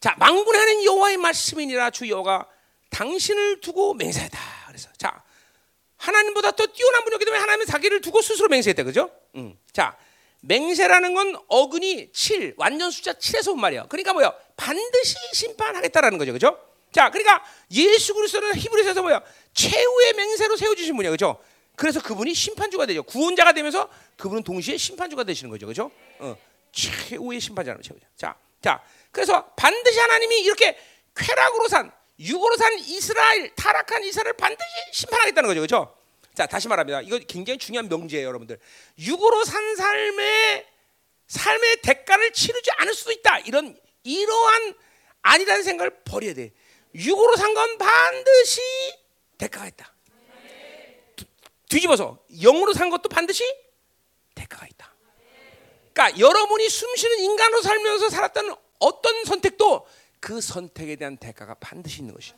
자, 0.00 0.14
망군하는 0.18 0.84
여호와의 0.84 1.18
말씀이니라 1.18 1.90
주 1.90 2.08
여호가 2.08 2.46
당신을 2.88 3.60
두고 3.60 3.94
맹세하다. 3.94 4.38
그래서 4.68 4.88
자, 4.96 5.22
하나님보다 5.96 6.52
더 6.52 6.66
뛰어난 6.66 7.04
분이기 7.04 7.24
때문에 7.24 7.38
하나님은 7.40 7.66
자기를 7.66 8.00
두고 8.00 8.22
스스로 8.22 8.48
맹세했다. 8.48 8.82
그죠? 8.84 9.10
음. 9.36 9.58
자, 9.72 9.96
맹세라는 10.40 11.12
건 11.12 11.36
어근이 11.48 12.12
7, 12.12 12.54
완전 12.56 12.90
숫자 12.90 13.12
7에서 13.12 13.52
온 13.52 13.60
말이야. 13.60 13.86
그러니까 13.88 14.14
뭐야? 14.14 14.32
반드시 14.56 15.16
심판하겠다라는 15.34 16.16
거죠. 16.16 16.32
그죠? 16.32 16.58
자, 16.92 17.10
그러니까 17.10 17.44
예수 17.70 18.14
그리스도는 18.14 18.54
히브리서에서 18.56 19.02
뭐야? 19.02 19.22
최후의 19.52 20.14
맹세로 20.14 20.56
세워 20.56 20.74
주신 20.74 20.96
분이야. 20.96 21.10
그죠? 21.10 21.38
그래서 21.76 22.00
그분이 22.00 22.34
심판주가 22.34 22.86
되죠. 22.86 23.02
구원자가 23.02 23.52
되면서 23.52 23.88
그분은 24.16 24.42
동시에 24.44 24.78
심판주가 24.78 25.24
되시는 25.24 25.50
거죠. 25.50 25.66
그죠? 25.66 25.90
어. 26.18 26.36
최후의 26.72 27.40
심판자라는 27.40 27.82
최후자. 27.82 28.06
자, 28.16 28.36
자. 28.62 28.82
그래서 29.10 29.46
반드시 29.56 29.98
하나님이 29.98 30.40
이렇게 30.42 30.78
쾌락으로 31.16 31.68
산 31.68 31.90
육으로 32.18 32.56
산 32.56 32.78
이스라엘 32.78 33.54
타락한 33.54 34.04
이스라엘을 34.04 34.34
반드시 34.34 34.68
심판하겠다는 34.92 35.48
거죠. 35.48 35.60
그렇죠? 35.60 35.96
자, 36.34 36.46
다시 36.46 36.68
말합니다. 36.68 37.00
이거 37.00 37.18
굉장히 37.26 37.58
중요한 37.58 37.88
명제예요, 37.88 38.26
여러분들. 38.26 38.58
육으로 38.98 39.44
산 39.44 39.74
삶의 39.76 40.66
삶의 41.26 41.80
대가를 41.82 42.32
치르지 42.32 42.70
않을 42.76 42.94
수도 42.94 43.12
있다. 43.12 43.38
이런 43.40 43.76
이러한 44.04 44.74
아니라는 45.22 45.62
생각을 45.62 46.02
버려야 46.04 46.34
돼. 46.34 46.52
육으로 46.94 47.36
산 47.36 47.54
건 47.54 47.78
반드시 47.78 48.60
대가가 49.38 49.66
있다. 49.66 49.92
뒤집어서 51.68 52.18
영으로 52.42 52.72
산 52.72 52.90
것도 52.90 53.08
반드시 53.08 53.44
대가가 54.34 54.66
있다. 54.66 54.79
그러니까 56.00 56.18
여러분이 56.18 56.70
숨쉬는 56.70 57.18
인간으로 57.18 57.60
살면서 57.60 58.08
살았던 58.08 58.56
어떤 58.78 59.24
선택도 59.24 59.86
그 60.18 60.40
선택에 60.40 60.96
대한 60.96 61.18
대가가 61.18 61.52
반드시 61.54 61.98
있는 61.98 62.14
것이. 62.14 62.32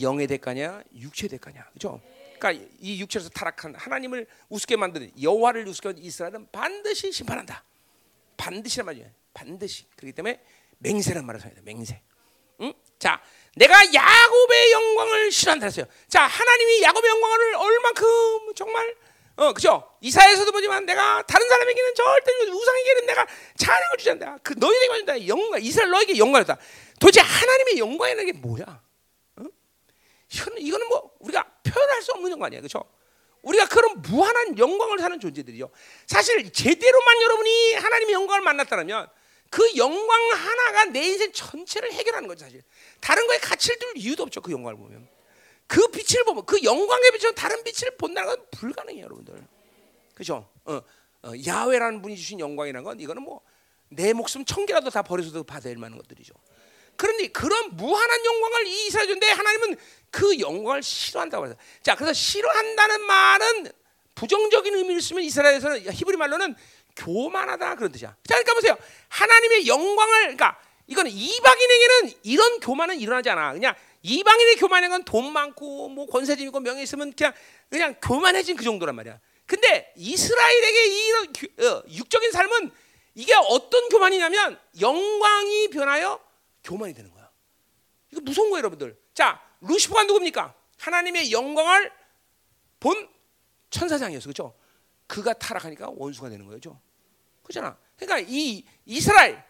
영의 0.00 0.26
대가냐, 0.26 0.82
육체의 0.96 1.28
대가냐, 1.28 1.68
그렇죠? 1.68 2.00
그러니까 2.38 2.66
이 2.80 2.98
육체에서 2.98 3.28
타락한 3.28 3.74
하나님을 3.74 4.26
우습게 4.48 4.76
만드는 4.76 5.12
여호와를 5.22 5.68
우습게 5.68 5.88
만드는 5.90 6.06
이스라엘은 6.06 6.48
반드시 6.50 7.12
심판한다. 7.12 7.62
반드시란 8.38 8.86
말이에요. 8.86 9.10
반드시. 9.34 9.84
그렇기 9.94 10.14
때문에 10.14 10.42
맹세란 10.78 11.26
말을 11.26 11.40
써야 11.40 11.52
돼. 11.52 11.60
맹세. 11.60 12.00
응? 12.62 12.72
자, 12.98 13.20
내가 13.54 13.84
야곱의 13.92 14.72
영광을 14.72 15.30
싫어한다 15.30 15.66
했어요. 15.66 15.84
자, 16.08 16.22
하나님이 16.22 16.82
야곱의 16.82 17.10
영광을 17.10 17.54
얼만큼 17.54 18.54
정말 18.54 18.96
어, 19.36 19.52
그죠? 19.52 19.88
이사에서도 20.00 20.52
보지만 20.52 20.84
내가 20.84 21.22
다른 21.22 21.48
사람에게는 21.48 21.94
절대 21.94 22.32
우상에게는 22.50 23.06
내가 23.06 23.26
찬양을 23.56 23.96
주지 23.98 24.10
않는다. 24.10 24.38
그 24.42 24.54
너희에게 24.56 24.96
준다. 24.96 25.26
영광, 25.26 25.62
이스라엘 25.62 25.90
너에게 25.90 26.18
영광이다. 26.18 26.58
도대체 27.00 27.20
하나님의 27.20 27.78
영광이라는 27.78 28.32
게 28.32 28.38
뭐야? 28.38 28.82
어? 29.36 29.44
이거는, 30.58 30.88
뭐 30.88 31.12
우리가 31.20 31.46
표현할 31.64 32.02
수 32.02 32.12
없는 32.12 32.30
영광이야, 32.32 32.60
그렇죠? 32.60 32.84
우리가 33.42 33.66
그런 33.66 34.02
무한한 34.02 34.56
영광을 34.58 34.98
사는 34.98 35.18
존재들이죠. 35.18 35.70
사실 36.06 36.52
제대로만 36.52 37.22
여러분이 37.22 37.74
하나님의 37.74 38.12
영광을 38.14 38.42
만났다면 38.42 39.08
그 39.50 39.76
영광 39.76 40.30
하나가 40.30 40.84
내 40.86 41.04
인생 41.04 41.32
전체를 41.32 41.92
해결하는 41.92 42.28
거죠, 42.28 42.44
사실. 42.44 42.62
다른 43.00 43.26
거에 43.26 43.38
가치를 43.38 43.78
둘 43.78 43.92
이유도 43.96 44.22
없죠, 44.22 44.40
그 44.40 44.52
영광을 44.52 44.76
보면. 44.78 45.08
그 45.72 45.88
빛을 45.88 46.24
보면 46.24 46.44
그 46.44 46.62
영광의 46.62 47.12
빛은 47.12 47.34
다른 47.34 47.64
빛을 47.64 47.96
본다는 47.96 48.28
건 48.28 48.46
불가능해요, 48.50 49.04
여러분들. 49.04 49.34
그죠? 50.14 50.48
어, 50.64 50.82
어, 51.22 51.32
야훼라는 51.46 52.02
분이 52.02 52.16
주신 52.16 52.40
영광이라는 52.40 52.84
건 52.84 53.00
이거는 53.00 53.22
뭐 53.22 53.40
내 53.94 54.12
목숨 54.12 54.44
천 54.44 54.66
개라도 54.66 54.90
다 54.90 55.02
버려서도 55.02 55.44
받아야 55.44 55.74
만한 55.76 55.98
것들이죠. 55.98 56.34
그런데 56.96 57.28
그런 57.28 57.76
무한한 57.76 58.24
영광을 58.24 58.66
이 58.66 58.86
이스라엘 58.86 59.06
주는데 59.08 59.30
하나님은 59.30 59.76
그 60.10 60.38
영광을 60.38 60.82
싫어한다고 60.82 61.46
해서 61.46 61.56
자 61.82 61.94
그래서 61.94 62.12
싫어한다는 62.12 63.00
말은 63.02 63.72
부정적인 64.14 64.74
의미를 64.74 65.00
쓰면 65.00 65.22
이스라엘에서는 65.24 65.92
히브리 65.92 66.16
말로는 66.16 66.54
교만하다 66.96 67.76
그런 67.76 67.92
뜻이야. 67.92 68.10
자 68.10 68.34
그러니까 68.34 68.54
보세요 68.54 68.76
하나님의 69.08 69.66
영광을 69.66 70.20
그러니까 70.22 70.60
이거는 70.86 71.10
이방인에게는 71.10 72.12
이런 72.24 72.60
교만은 72.60 72.98
일어나지 73.00 73.30
않아. 73.30 73.52
그냥 73.52 73.74
이방인의 74.02 74.56
교만한 74.56 74.90
건 74.90 75.04
돈 75.04 75.32
많고 75.32 75.88
뭐 75.88 76.06
권세좀 76.06 76.46
있고 76.46 76.60
명예 76.60 76.82
있으면 76.82 77.12
그냥 77.12 77.32
그냥 77.68 77.94
교만해진 78.02 78.56
그 78.56 78.64
정도란 78.64 78.94
말이야. 78.94 79.20
근데 79.46 79.92
이스라엘에게 79.96 80.86
이런 80.86 81.26
어, 81.66 81.82
육적인 81.88 82.32
삶은 82.32 82.70
이게 83.14 83.34
어떤 83.34 83.88
교만이냐면 83.88 84.58
영광이 84.80 85.68
변하여 85.68 86.20
교만이 86.64 86.94
되는 86.94 87.10
거야. 87.10 87.30
이거 88.10 88.20
무서운 88.22 88.50
거예요, 88.50 88.58
여러분들. 88.58 88.96
자, 89.14 89.42
루시퍼가 89.60 90.04
누굽니까? 90.04 90.54
하나님의 90.78 91.32
영광을 91.32 91.92
본 92.80 93.08
천사장이었어, 93.70 94.24
그렇죠? 94.24 94.54
그가 95.06 95.32
타락하니까 95.34 95.90
원수가 95.94 96.28
되는 96.30 96.46
거죠. 96.46 96.80
그렇잖아. 97.42 97.76
그러니까 97.96 98.26
이 98.30 98.64
이스라엘 98.86 99.42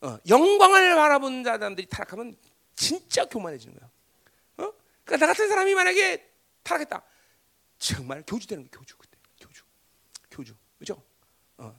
어, 0.00 0.18
영광을 0.28 0.94
바라본 0.94 1.44
자들이 1.44 1.86
타락하면 1.86 2.36
진짜 2.74 3.24
교만해지는 3.26 3.76
거야. 3.78 3.90
어? 4.58 4.72
그러니까 5.04 5.26
나 5.26 5.32
같은 5.32 5.48
사람이 5.48 5.74
만약에 5.74 6.30
타락했다. 6.62 7.02
정말 7.78 8.22
교주되는 8.26 8.64
거 8.64 8.78
교주 8.78 8.96
그때 8.96 9.18
교주 9.40 9.62
교주 10.30 10.54
그죠? 10.78 11.02
어, 11.58 11.78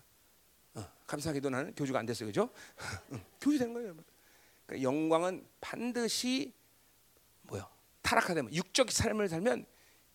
어, 0.75 0.91
감사하게도 1.07 1.49
나는 1.49 1.73
교주가 1.75 1.99
안 1.99 2.05
됐어요 2.05 2.27
그죠? 2.27 2.49
응, 3.11 3.23
교주 3.41 3.57
되는 3.57 3.73
거예요. 3.73 3.95
그러니까 4.65 4.83
영광은 4.83 5.47
반드시 5.61 6.53
뭐요? 7.43 7.67
타락하되면 8.01 8.53
육적 8.53 8.91
삶을 8.91 9.29
살면 9.29 9.65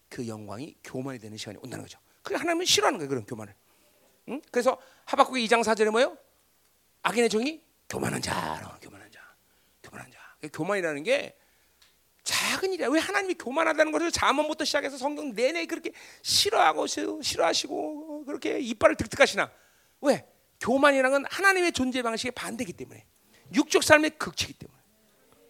그 0.09 0.27
영광이 0.27 0.77
교만이 0.85 1.19
되는 1.19 1.37
시간이 1.37 1.59
온다는 1.63 1.85
거죠. 1.85 1.99
그래 2.23 2.37
하나님은 2.39 2.67
싫어하는 2.67 2.99
거예요 2.99 3.09
그런 3.09 3.25
교만을. 3.27 3.55
응? 4.29 4.41
그래서 4.51 4.81
하박국의 5.07 5.47
2장 5.47 5.63
4절에 5.63 5.91
뭐요? 5.91 6.17
악인의 7.03 7.31
정이 7.31 7.63
교만한 7.89 8.21
자, 8.21 8.33
교만한 8.33 8.80
자, 8.80 8.80
교만이라는 10.49 11.03
게 11.03 11.37
작은 12.23 12.73
일이야. 12.73 12.89
왜 12.89 13.01
하나님이 13.01 13.35
교만하다는 13.35 13.93
것을 13.93 14.11
자문부터 14.11 14.65
시작해서 14.65 14.97
성경 14.97 15.33
내내 15.35 15.67
그렇게 15.67 15.93
싫어하고 16.23 16.87
싫어하시고 16.87 18.25
그렇게 18.25 18.59
이빨을 18.61 18.97
득득하시나? 18.97 19.51
왜? 20.03 20.27
교만이라는 20.61 21.11
건 21.11 21.25
하나님의 21.31 21.73
존재 21.73 22.03
방식에 22.03 22.31
반대기 22.31 22.73
때문에 22.75 23.07
육적 23.55 23.83
삶의 23.83 24.11
극치기 24.19 24.55
때문에. 24.55 24.81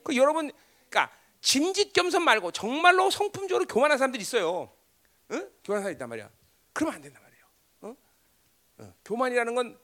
그 0.05 0.17
여러분, 0.17 0.51
그러니까 0.89 1.15
짐짓 1.41 1.93
겸손 1.93 2.23
말고 2.23 2.53
정말로 2.53 3.11
성품적으로 3.11 3.67
교만한 3.67 3.99
사람들이 3.99 4.23
있어요. 4.23 4.73
응? 5.33 5.51
교만한 5.65 5.83
사람 5.83 5.93
있단 5.93 6.09
말이야. 6.09 6.31
그러면 6.73 6.95
안 6.95 7.03
된단 7.03 7.23
말이에요. 7.23 7.45
어? 7.83 7.97
어. 8.79 8.95
교만이라는 9.05 9.55
건 9.55 9.79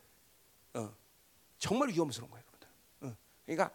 어. 0.74 0.94
정말 1.58 1.88
위험스러운 1.88 2.30
거예요, 2.30 2.44
여러분들. 2.46 2.68
어. 3.00 3.16
그러니까 3.44 3.70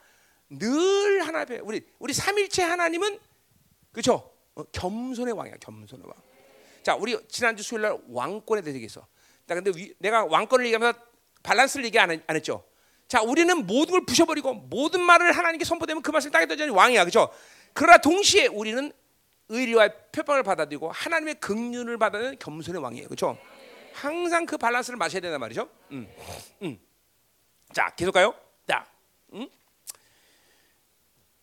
늘 0.52 1.26
하나 1.26 1.41
앞에 1.41 1.60
우리 1.60 1.82
우리 1.99 2.14
삼일체 2.14 2.64
하나님은 2.64 3.19
그렇죠? 3.91 4.32
어, 4.56 4.64
겸손의 4.64 5.34
왕이야, 5.34 5.56
겸손의 5.61 6.06
왕. 6.06 6.15
자, 6.84 6.95
우리 6.95 7.18
지난주 7.28 7.64
수요일 7.64 7.84
날 7.84 7.98
왕권에 8.10 8.61
대해서 8.61 8.76
얘기했어. 8.76 9.07
나 9.45 9.56
근데 9.56 9.72
위, 9.76 9.94
내가 9.99 10.26
왕권을 10.26 10.65
얘기하면서 10.65 10.99
밸런스를 11.44 11.86
얘기 11.86 11.98
안, 11.99 12.11
안 12.11 12.36
했죠. 12.36 12.64
자, 13.07 13.22
우리는 13.22 13.65
모든 13.65 13.91
걸 13.91 14.06
부셔버리고 14.06 14.53
모든 14.53 15.02
말을 15.02 15.32
하나님께 15.32 15.65
선포되면 15.65 16.02
그 16.02 16.11
말을 16.11 16.32
따게 16.32 16.45
되는 16.45 16.73
왕이야, 16.73 17.03
그렇죠? 17.03 17.32
그러나 17.73 17.98
동시에 17.98 18.48
우리는 18.48 18.91
의리와 19.49 19.90
표방을 20.11 20.44
받아들이고 20.44 20.91
하나님의 20.91 21.36
긍휼을 21.36 21.98
받아들이는 21.98 22.40
겸손의 22.40 22.82
왕이에요, 22.82 23.07
그렇죠? 23.07 23.38
항상 23.94 24.45
그 24.45 24.57
밸런스를 24.57 24.98
마셔야 24.98 25.22
된단 25.22 25.40
말이죠. 25.40 25.69
음, 25.91 26.07
음. 26.61 26.80
자, 27.73 27.90
계속 27.95 28.14
가요. 28.14 28.34
자, 28.68 28.86
음? 29.34 29.49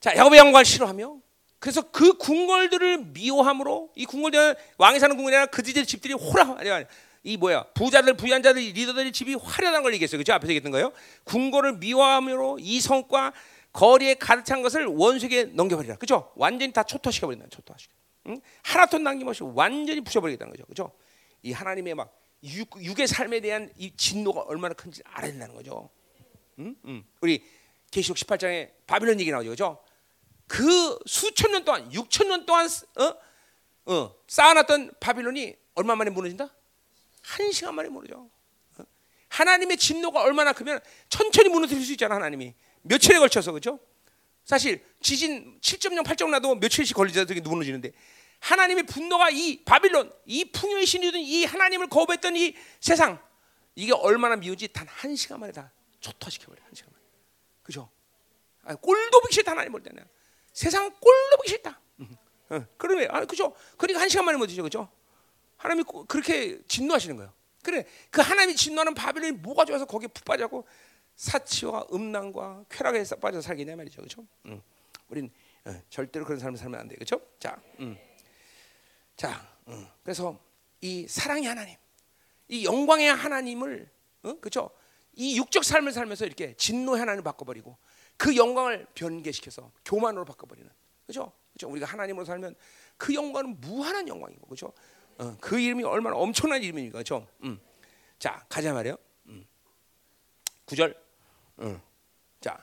자, 0.01 0.15
야곱의 0.17 0.39
영광을 0.39 0.65
싫어하며 0.65 1.21
그래서 1.59 1.83
그 1.91 2.17
궁궐들을 2.19 2.99
미워함으로 3.07 3.93
이 3.97 4.07
궁궐들 4.07 4.57
왕이 4.79 5.01
사는 5.01 5.17
궁궐이 5.17 5.35
아니라 5.35 5.51
그들의 5.51 5.87
집들이 5.87 6.15
호라 6.15 6.57
아니 6.59 6.85
이 7.25 7.37
뭐야 7.37 7.65
부자들 7.75 8.15
부유한자들 8.15 8.63
리더들의 8.63 9.13
집이 9.13 9.35
화려한 9.35 9.83
걸 9.83 9.93
얘기했어요. 9.95 10.19
그죠? 10.19 10.33
앞에서 10.35 10.51
얘기했던 10.51 10.71
거예요. 10.71 10.93
궁궐을 11.25 11.79
미워함으로 11.79 12.59
이 12.61 12.81
성과 12.81 13.33
거리에 13.73 14.15
가득 14.15 14.45
찬 14.45 14.63
것을 14.63 14.87
원수에게 14.87 15.45
넘겨버리라. 15.45 15.97
그죠? 15.97 16.33
완전히 16.37 16.73
다 16.73 16.85
초토시켜 16.85 17.27
버린다. 17.27 17.47
초토시켜. 17.51 17.93
응? 18.29 18.41
하나도 18.63 18.99
남김없이 18.99 19.43
완전히 19.43 20.01
부셔버리겠다는 20.01 20.53
거죠. 20.53 20.65
그죠? 20.67 20.93
이 21.43 21.53
하나님의 21.53 21.95
막 21.95 22.17
육, 22.45 22.83
육의 22.83 23.09
삶에 23.09 23.41
대한 23.41 23.71
이 23.77 23.91
진노가 23.97 24.43
얼마나 24.43 24.75
큰지 24.75 25.03
알아야 25.05 25.33
된다는 25.33 25.55
거죠. 25.55 25.91
응? 26.61 26.77
응. 26.87 27.05
우리 27.21 27.43
계시록 27.91 28.17
18장에 28.17 28.71
바빌론 28.87 29.21
얘기 29.21 29.31
나오죠. 29.31 29.51
그죠? 29.51 29.79
그 30.49 30.99
수천 31.07 31.53
년 31.53 31.65
동안, 31.65 31.93
육천 31.93 32.29
년 32.29 32.45
동안 32.47 32.69
어? 32.97 33.93
어, 33.93 34.15
쌓아놨던 34.27 34.95
바빌론이 34.99 35.55
얼마 35.75 35.95
만에 35.95 36.11
무너진다? 36.11 36.53
한 37.23 37.53
시간 37.53 37.75
만에 37.75 37.89
무너져. 37.89 38.17
어? 38.79 38.85
하나님의 39.29 39.77
진노가 39.77 40.23
얼마나 40.23 40.53
크면 40.53 40.81
천천히 41.09 41.49
무너뜨릴 41.51 41.85
수 41.85 41.93
있잖아 41.93 42.17
하나님이 42.17 42.55
며칠에 42.83 43.19
걸쳐서 43.19 43.53
그죠? 43.53 43.79
사실 44.45 44.83
지진 45.01 45.59
7.0, 45.61 46.03
8.0 46.05 46.31
나도 46.31 46.55
며칠씩 46.55 46.97
걸리자 46.97 47.27
되게 47.27 47.41
무너지는데 47.41 47.93
하나님의 48.41 48.85
분노가 48.87 49.31
이 49.31 49.63
바빌론, 49.65 50.13
이 50.25 50.47
풍요의 50.51 50.87
신이던 50.87 51.21
이 51.21 51.45
하나님을 51.45 51.89
거부했던 51.89 52.37
이 52.37 52.55
세상 52.81 53.21
이게 53.75 53.93
얼마나 53.93 54.37
미운지 54.37 54.69
단 54.69 54.89
한 54.89 55.15
시간 55.15 55.39
만에 55.41 55.53
다 55.53 55.71
초토화시켜버려 56.01 56.61
한 56.65 56.75
시간 56.75 56.91
만에 56.93 57.05
그죠? 57.63 57.91
아, 58.65 58.75
꼴도 58.75 59.21
보기 59.21 59.43
하나님 59.45 59.73
볼 59.73 59.83
때는 59.83 60.05
세상 60.59 60.91
꼴도 60.91 61.37
보기 61.37 61.51
싫다. 61.51 61.81
어, 62.51 62.67
그러면 62.77 63.07
아 63.13 63.25
그죠? 63.25 63.55
그러니까 63.77 64.01
한 64.01 64.09
시간 64.09 64.25
만에 64.25 64.37
못드죠 64.39 64.65
그죠? 64.65 64.89
하나님이 65.57 65.85
그렇게 66.09 66.61
진노하시는 66.67 67.15
거예요. 67.15 67.33
그래 67.63 67.87
그 68.11 68.21
하나님이 68.23 68.57
진노하는 68.57 68.93
바벨론이 68.93 69.37
뭐가 69.37 69.65
좋아서 69.65 69.85
거기에 69.85 70.09
푹 70.09 70.25
빠져고 70.25 70.67
사치와 71.15 71.87
음란과 71.93 72.65
쾌락에 72.71 73.05
빠져 73.21 73.41
살겠냐 73.41 73.77
말이죠, 73.77 73.99
그렇죠? 73.99 74.27
음. 74.47 74.61
우린 75.09 75.31
어, 75.65 75.81
절대로 75.91 76.25
그런 76.25 76.41
삶을 76.41 76.59
살면 76.59 76.81
안 76.81 76.89
돼, 76.89 76.97
그렇죠? 76.97 77.21
자, 77.39 77.61
음. 77.79 77.97
자, 79.17 79.49
음. 79.69 79.87
그래서 80.03 80.41
이 80.81 81.07
사랑의 81.09 81.45
하나님, 81.45 81.77
이 82.49 82.65
영광의 82.65 83.15
하나님을, 83.15 83.89
어? 84.25 84.35
그렇죠? 84.41 84.73
이 85.15 85.37
육적 85.39 85.65
삶을 85.65 85.93
살면서 85.93 86.27
이렇게 86.27 86.55
진노의 86.55 86.99
하나님을 86.99 87.23
바꿔버리고 87.23 87.77
그 88.19 88.37
영광을 88.37 88.87
변개시켜서 88.95 89.71
교만으로 89.85 90.25
바꿔버리는 90.27 90.69
그죠? 91.07 91.33
그죠? 91.53 91.69
우리가 91.71 91.87
하나님으로 91.87 92.27
살면 92.27 92.55
그 92.99 93.15
영광은 93.15 93.61
무한한 93.61 94.07
영광이고 94.09 94.47
그죠? 94.49 94.73
어, 95.19 95.37
그 95.41 95.59
이름이 95.59 95.85
얼마나 95.85 96.17
엄청난 96.17 96.63
이름입니까, 96.63 96.99
그죠? 96.99 97.27
음. 97.45 97.59
자 98.19 98.45
가자 98.49 98.73
말이요. 98.75 98.97
음. 99.27 99.47
9절. 100.67 100.95
음. 101.61 101.81
자 102.41 102.59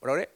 뭐라 0.00 0.14
그래? 0.16 0.26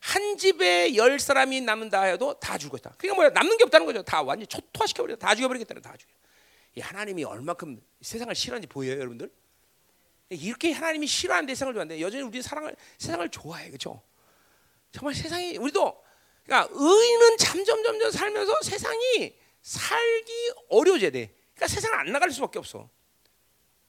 한 0.00 0.36
집에 0.36 0.94
열 0.96 1.18
사람이 1.18 1.60
남는다 1.60 2.02
해도 2.02 2.38
다 2.38 2.56
죽었다. 2.56 2.94
그러니까 2.98 3.16
뭐야? 3.16 3.30
남는 3.30 3.56
게 3.56 3.64
없다는 3.64 3.86
거죠. 3.86 4.02
다 4.02 4.22
완전 4.22 4.48
초토화 4.48 4.86
시켜 4.86 5.02
버려. 5.02 5.16
다 5.16 5.34
죽여버리겠다는 5.34 5.82
다 5.82 5.96
죽여. 5.96 6.12
이 6.76 6.80
하나님이 6.80 7.24
얼마큼 7.24 7.80
세상을 8.00 8.34
싫어하는지 8.34 8.68
보여요, 8.68 8.98
여러분들? 8.98 9.30
이렇게 10.30 10.72
하나님이 10.72 11.06
싫어하는 11.06 11.46
세상을 11.48 11.74
좋아하는데 11.74 12.00
여전히 12.00 12.24
우리 12.24 12.40
사랑을 12.40 12.74
세상을 12.98 13.28
좋아해, 13.28 13.68
그렇죠? 13.68 14.02
정말 14.92 15.14
세상이 15.14 15.56
우리도 15.56 16.02
그러니까 16.44 16.68
의인은 16.72 17.36
점점 17.38 17.82
점점 17.82 18.10
살면서 18.10 18.62
세상이 18.62 19.34
살기 19.62 20.52
어려워져야 20.68 21.10
돼. 21.10 21.34
그러니까 21.54 21.66
세상을 21.68 21.98
안 21.98 22.12
나갈 22.12 22.30
수밖에 22.30 22.58
없어. 22.58 22.88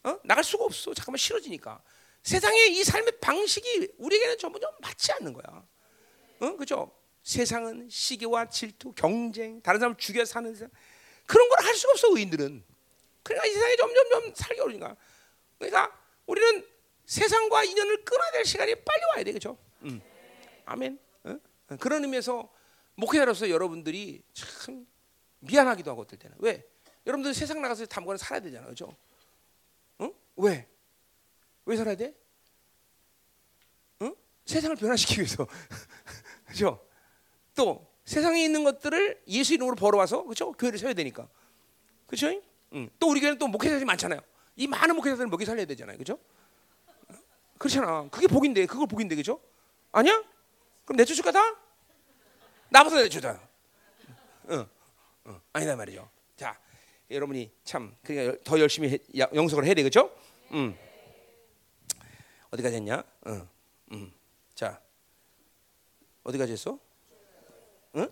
어? 0.04 0.20
나갈 0.24 0.44
수가 0.44 0.66
없어. 0.66 0.94
잠깐만 0.94 1.18
싫어지니까. 1.18 1.82
세상의 2.24 2.74
이 2.78 2.84
삶의 2.84 3.20
방식이 3.20 3.94
우리에게는 3.98 4.38
전부 4.38 4.60
좀 4.60 4.70
맞지 4.80 5.12
않는 5.14 5.34
거야. 5.34 5.66
어? 6.40 6.56
그죠? 6.56 6.92
세상은 7.24 7.90
시기와 7.90 8.50
질투, 8.50 8.94
경쟁, 8.94 9.62
다른 9.62 9.80
사람 9.80 9.96
죽여 9.98 10.24
사는 10.26 10.54
세상. 10.54 10.70
그런 11.26 11.48
걸 11.50 11.66
할 11.66 11.74
수가 11.76 11.92
없어, 11.92 12.08
의인들은. 12.16 12.64
그러니까 13.24 13.48
이 13.48 13.54
세상이 13.54 13.78
점점 13.78 14.10
점 14.10 14.34
살기 14.36 14.62
어려니까. 14.62 14.96
그러니까 15.58 16.00
우리는 16.26 16.68
세상과 17.06 17.64
인연을 17.64 18.04
끊어야 18.06 18.32
될 18.32 18.46
시간이 18.46 18.76
빨리 18.76 19.02
와야 19.16 19.24
돼. 19.24 19.32
그죠? 19.32 19.58
음. 19.84 20.02
아멘. 20.65 20.99
어? 21.23 21.40
그런 21.80 22.03
의미에서 22.03 22.49
목회자로서 22.95 23.49
여러분들이 23.49 24.23
참 24.34 24.85
미안하기도 25.40 25.91
하고 25.91 26.02
어떨 26.02 26.19
때는 26.19 26.38
왜? 26.40 26.68
여러분들 27.06 27.34
세상 27.34 27.61
나가서 27.61 27.85
담거는 27.85 28.18
살아야 28.18 28.41
되잖아, 28.41 28.68
그죠? 28.68 28.95
응? 30.02 30.14
왜? 30.38 30.68
왜 31.65 31.76
살아야 31.76 31.95
돼? 31.95 32.15
응? 34.02 34.15
세상을 34.45 34.76
변화시키기 34.76 35.19
위해서, 35.19 35.45
그죠? 36.48 36.85
또 37.56 37.91
세상에 38.06 38.44
있는 38.44 38.64
것들을 38.64 39.23
예수 39.27 39.53
이름으로 39.53 39.76
벌어와서, 39.76 40.23
그죠? 40.23 40.52
교회를 40.53 40.80
세워야 40.80 40.94
되니까, 40.94 41.27
그죠? 42.07 42.30
응. 42.73 42.90
또 42.99 43.10
우리 43.10 43.19
교회는 43.19 43.38
또 43.38 43.48
목회자들이 43.48 43.85
많잖아요. 43.85 44.22
이 44.56 44.68
많은 44.68 44.95
목회자들은 44.95 45.30
먹이 45.30 45.45
살려야 45.45 45.65
되잖아요, 45.65 45.98
그죠? 45.98 46.18
그렇잖아. 47.57 48.07
그게 48.10 48.27
복인데, 48.27 48.65
그걸 48.65 48.88
복인데, 48.88 49.15
그죠? 49.15 49.41
아니야? 49.91 50.23
그럼 50.85 50.97
내쫓을 50.97 51.23
거다? 51.23 51.39
나부터 52.69 52.97
내쫓아. 52.97 53.39
어, 54.45 54.68
어, 55.26 55.41
아니다 55.53 55.76
말이죠. 55.76 56.10
자, 56.35 56.60
여러분이 57.10 57.51
참 57.64 57.95
그러니까 58.03 58.38
더 58.43 58.60
열심히 58.60 58.89
해, 58.89 58.97
영성을 59.34 59.64
해야 59.65 59.73
되겠죠? 59.73 60.14
음. 60.51 60.77
어디까지 62.51 62.76
했냐? 62.77 63.03
어, 63.26 63.47
음. 63.91 64.14
자, 64.55 64.81
어디까지 66.23 66.51
했어? 66.53 66.77
응? 67.95 68.10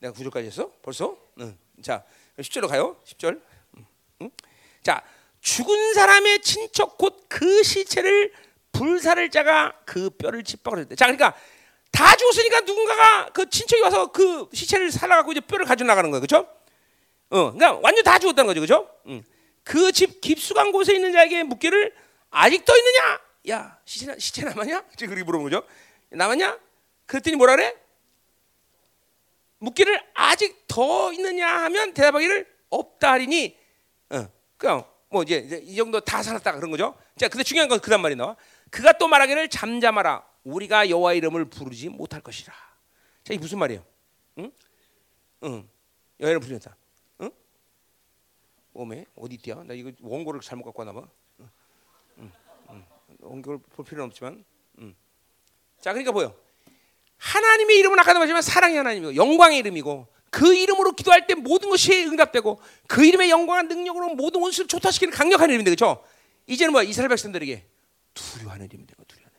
내가 0.00 0.12
구절까지 0.12 0.46
했어? 0.48 0.70
벌써? 0.82 1.16
응. 1.40 1.56
자, 1.80 2.04
10절로 2.38 2.68
가요. 2.68 3.00
10절. 3.04 3.40
응? 4.20 4.30
자, 4.82 5.04
죽은 5.40 5.94
사람의 5.94 6.42
친척 6.42 6.98
곧 6.98 7.22
그 7.32 7.62
시체를 7.62 8.30
불사를 8.72 9.30
자가 9.30 9.74
그 9.84 10.10
뼈를 10.10 10.42
짓박으려 10.42 10.84
자, 10.96 11.06
그러니까 11.06 11.34
다 11.90 12.16
죽었으니까 12.16 12.60
누군가가 12.60 13.26
그 13.32 13.48
친척이 13.48 13.82
와서 13.82 14.10
그 14.10 14.48
시체를 14.52 14.90
살아가고 14.90 15.32
이제 15.32 15.40
뼈를 15.40 15.66
가져 15.66 15.84
나가는 15.84 16.10
거예요, 16.10 16.20
그렇죠? 16.20 16.48
어, 17.30 17.52
그러니까 17.52 17.78
완전 17.82 18.02
다 18.02 18.18
죽었다는 18.18 18.46
거죠, 18.46 18.60
그죠? 18.60 18.90
응. 19.06 19.22
그집 19.62 20.20
깊숙한 20.20 20.72
곳에 20.72 20.94
있는 20.94 21.12
자에게 21.12 21.44
묵기를 21.44 21.94
아직도 22.30 22.72
있느냐? 22.76 23.20
야, 23.50 23.78
시체, 23.84 24.18
시체 24.18 24.44
남았냐? 24.44 24.84
지금 24.96 25.14
그렇게 25.14 25.24
물어본 25.24 25.50
거죠. 25.50 25.66
남았냐? 26.10 26.58
그랬더니 27.06 27.36
뭐라 27.36 27.56
그래? 27.56 27.76
묵기를 29.58 30.02
아직 30.14 30.66
더 30.66 31.12
있느냐 31.12 31.46
하면 31.64 31.94
대답하기를 31.94 32.46
없다 32.70 33.12
하리니, 33.12 33.56
어, 34.10 34.28
그냥 34.56 34.84
뭐 35.08 35.22
이제, 35.22 35.36
이제 35.36 35.60
이 35.62 35.76
정도 35.76 36.00
다 36.00 36.22
살았다 36.22 36.52
그런 36.52 36.70
거죠. 36.70 36.96
자, 37.16 37.28
근데 37.28 37.44
중요한 37.44 37.68
건 37.68 37.78
그단 37.78 38.00
말이 38.00 38.16
나와. 38.16 38.34
그가 38.72 38.92
또 38.94 39.06
말하기를 39.06 39.50
잠잠하라. 39.50 40.26
우리가 40.44 40.88
여호와 40.88 41.12
이름을 41.12 41.44
부르지 41.44 41.90
못할 41.90 42.22
것이라. 42.22 42.54
자, 43.22 43.34
이 43.34 43.38
무슨 43.38 43.58
말이에요? 43.58 43.84
응? 44.38 44.50
응. 45.44 45.68
여호와 46.18 46.30
이름 46.30 46.40
부르다. 46.40 46.74
응? 47.20 47.30
오메 48.72 49.04
어디 49.14 49.34
있디야? 49.34 49.62
나 49.64 49.74
이거 49.74 49.92
원고를 50.00 50.40
잘못 50.40 50.64
갖고 50.64 50.80
왔나 50.80 50.98
봐. 50.98 51.06
응. 51.40 51.50
응. 52.18 52.32
응. 52.70 52.84
원고를 53.20 53.58
볼 53.58 53.84
필요는 53.84 54.06
없지만. 54.06 54.42
응. 54.78 54.94
자, 55.78 55.92
그러니까 55.92 56.10
뭐요? 56.10 56.34
하나님의 57.18 57.76
이름은 57.76 57.98
아까도 57.98 58.20
말했지만 58.20 58.40
사랑의 58.40 58.78
하나님이고 58.78 59.16
영광의 59.16 59.58
이름이고 59.58 60.08
그 60.30 60.54
이름으로 60.54 60.92
기도할 60.92 61.26
때 61.26 61.34
모든 61.34 61.68
것이 61.68 62.06
응답되고 62.06 62.58
그 62.88 63.04
이름의 63.04 63.28
영광한 63.28 63.68
능력으로 63.68 64.14
모든 64.14 64.40
원수를 64.40 64.66
조타시키는 64.66 65.12
강력한 65.12 65.50
이름인데 65.50 65.72
그렇죠? 65.72 66.02
이제는 66.46 66.72
뭐야 66.72 66.84
이스라엘 66.84 67.10
백성들에게 67.10 67.71
두려워하는 68.14 68.66
이름이 68.66 68.86
되고 68.86 69.04
두려워하는 69.04 69.38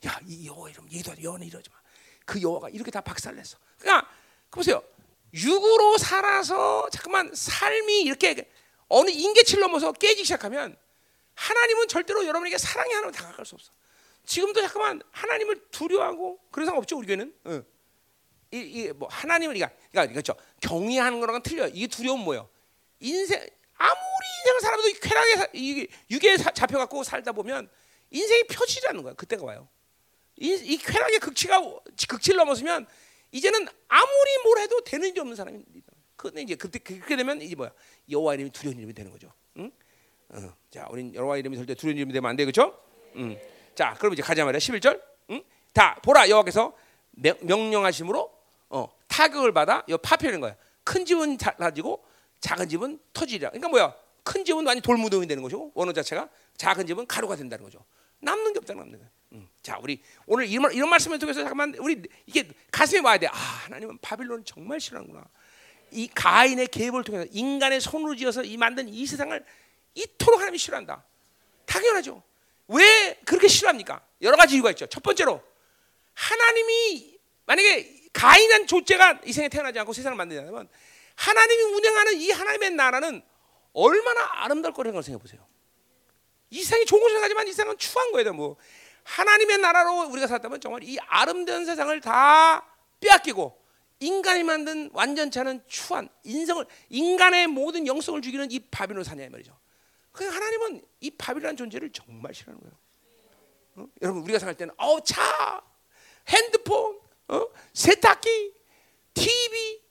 이름. 0.00 0.12
야, 0.12 0.20
이 0.26 0.46
여호와 0.46 0.70
이름 0.70 0.84
얘기도 0.90 1.12
여호와는 1.22 1.46
이러지 1.46 1.70
마. 1.70 1.76
그 2.24 2.40
여호와가 2.40 2.68
이렇게 2.70 2.90
다 2.90 3.00
박살냈어. 3.00 3.58
그러니까 3.78 4.08
그 4.50 4.56
보세요. 4.56 4.82
육으로 5.32 5.98
살아서 5.98 6.88
잠깐만 6.90 7.30
삶이 7.34 8.02
이렇게 8.02 8.50
어느 8.88 9.10
인계치를 9.10 9.60
넘어서 9.60 9.92
깨지기 9.92 10.24
시작하면 10.24 10.76
하나님은 11.34 11.88
절대로 11.88 12.26
여러분에게 12.26 12.58
사랑의 12.58 12.94
하나님 12.94 13.12
다가갈 13.12 13.46
수 13.46 13.54
없어. 13.54 13.72
지금도 14.26 14.60
잠깐만 14.60 15.02
하나님을 15.12 15.68
두려워하고 15.70 16.38
그런 16.50 16.66
상관 16.66 16.82
없죠 16.82 16.98
우리 16.98 17.06
교회는. 17.06 17.34
어. 17.44 17.62
이뭐 18.52 19.08
하나님을 19.08 19.54
그러니까 19.54 19.76
그러니까 19.92 20.12
그렇죠 20.12 20.34
경외하는 20.60 21.20
거랑은 21.20 21.42
틀려. 21.42 21.68
이게 21.68 21.86
두려움 21.86 22.20
뭐예요? 22.24 22.48
인생 22.98 23.40
아무리 23.76 24.26
인생을 24.38 24.60
살아도 24.60 24.82
쾌락에 25.00 25.36
사, 25.36 25.48
이 25.52 25.86
육에 26.10 26.36
사, 26.36 26.50
잡혀갖고 26.50 27.04
살다 27.04 27.32
보면 27.32 27.70
인생이 28.10 28.44
펴지라는 28.44 29.02
거야. 29.02 29.14
그때가 29.14 29.44
와요. 29.44 29.68
이, 30.36 30.48
이 30.52 30.76
쾌락의 30.78 31.18
극치가 31.20 31.60
극치를 32.08 32.38
넘어서면 32.38 32.86
이제는 33.32 33.66
아무리 33.88 34.38
뭘 34.44 34.58
해도 34.58 34.82
되는 34.82 35.12
게 35.12 35.20
없는 35.20 35.36
사람입니다. 35.36 35.92
근데 36.16 36.42
이제 36.42 36.54
그때 36.54 36.78
그렇게 36.78 37.16
되면 37.16 37.40
이제 37.40 37.54
뭐야 37.54 37.72
여호와 38.10 38.34
이름이 38.34 38.50
두려운 38.50 38.76
이름이 38.76 38.92
되는 38.92 39.10
거죠. 39.10 39.32
응? 39.56 39.70
어. 40.30 40.54
자, 40.70 40.86
우린 40.90 41.14
여호와 41.14 41.38
이름이 41.38 41.56
절대 41.56 41.74
두려운 41.74 41.96
이름이 41.96 42.12
되면 42.12 42.28
안 42.28 42.36
돼, 42.36 42.44
그렇죠? 42.44 42.78
응. 43.16 43.38
자, 43.74 43.94
그럼 43.98 44.12
이제 44.12 44.22
가자 44.22 44.44
말이야. 44.44 44.58
11절. 44.58 45.00
응? 45.30 45.42
다 45.72 45.98
보라 46.02 46.28
여호와께서 46.28 46.74
명령하심으로 47.40 48.32
어, 48.70 48.88
타격을 49.08 49.52
받아 49.52 49.84
요 49.88 49.98
파편인 49.98 50.40
거야. 50.40 50.56
큰 50.84 51.04
집은 51.04 51.38
사라지고 51.38 52.04
작은 52.40 52.68
집은 52.68 52.98
터지리라. 53.12 53.50
그러니까 53.50 53.68
뭐야? 53.68 53.94
큰 54.22 54.44
집은 54.44 54.66
완전 54.66 54.82
돌무덤이 54.82 55.26
되는 55.26 55.42
거죠. 55.42 55.70
원어 55.74 55.92
자체가 55.92 56.28
작은 56.56 56.86
집은 56.86 57.06
가루가 57.06 57.36
된다는 57.36 57.64
거죠. 57.64 57.84
남는 58.20 58.52
게 58.52 58.58
없다 58.58 58.74
남는 58.74 58.98
거. 58.98 59.04
음. 59.32 59.48
자, 59.62 59.78
우리 59.80 60.02
오늘 60.26 60.46
이런, 60.46 60.72
이런 60.72 60.88
말씀을 60.88 61.18
통해서 61.18 61.40
잠깐만 61.40 61.74
우리 61.78 62.02
이게 62.26 62.48
가슴에 62.70 63.00
와야 63.00 63.18
돼. 63.18 63.26
아, 63.26 63.32
하나님은 63.32 63.98
바빌론 63.98 64.44
정말 64.44 64.80
싫어하는구나. 64.80 65.24
이 65.92 66.08
가인의 66.08 66.68
계획을 66.68 67.04
통해서 67.04 67.26
인간의 67.32 67.80
손으로 67.80 68.14
지어서 68.16 68.42
이 68.42 68.56
만든 68.56 68.88
이 68.88 69.06
세상을 69.06 69.44
이토록 69.94 70.38
하나님이 70.38 70.58
싫어한다. 70.58 71.04
당연하죠. 71.66 72.22
왜 72.68 73.18
그렇게 73.24 73.48
싫어합니까? 73.48 74.04
여러 74.22 74.36
가지 74.36 74.54
이유가 74.54 74.70
있죠. 74.70 74.86
첫 74.86 75.02
번째로 75.02 75.42
하나님이 76.14 77.18
만약에 77.46 78.00
가인한 78.12 78.66
존재가 78.66 79.22
이 79.24 79.32
세상에 79.32 79.48
태어나지 79.48 79.78
않고 79.80 79.92
세상을 79.92 80.16
만들자면 80.16 80.68
하나님이 81.16 81.62
운영하는 81.62 82.20
이 82.20 82.30
하나님의 82.30 82.70
나라는 82.72 83.22
얼마나 83.72 84.42
아름다울 84.44 84.74
거라는 84.74 84.94
걸 84.94 85.02
생각해 85.02 85.22
보세요. 85.22 85.46
이 86.50 86.62
세상이 86.62 86.84
좋은 86.84 87.00
곳을 87.00 87.20
가지만 87.20 87.46
이 87.48 87.52
세상은 87.52 87.78
추한 87.78 88.12
거예요. 88.12 88.32
뭐 88.32 88.56
하나님의 89.04 89.58
나라로 89.58 90.08
우리가 90.10 90.26
살았다면 90.26 90.60
정말 90.60 90.82
이 90.84 90.98
아름다운 91.06 91.64
세상을 91.64 92.00
다 92.00 92.66
빼앗기고 93.00 93.58
인간이 94.00 94.42
만든 94.42 94.90
완전찮은 94.92 95.62
추한 95.66 96.08
인성을 96.24 96.64
인간의 96.88 97.46
모든 97.48 97.86
영성을 97.86 98.20
죽이는 98.20 98.50
이 98.50 98.58
바빌론 98.58 99.04
사냐 99.04 99.28
말이죠. 99.28 99.56
그 100.12 100.26
하나님은 100.26 100.82
이 101.00 101.10
바빌론 101.10 101.56
존재를 101.56 101.90
정말 101.92 102.34
싫어하는 102.34 102.60
거예요. 102.60 102.76
어? 103.76 103.86
여러분 104.02 104.22
우리가 104.22 104.38
생각할 104.38 104.56
때는 104.56 104.74
어 104.76 105.00
차, 105.00 105.62
핸드폰, 106.28 106.98
어? 107.28 107.46
세탁기, 107.72 108.54
TV, 109.14 109.76
어? 109.76 109.89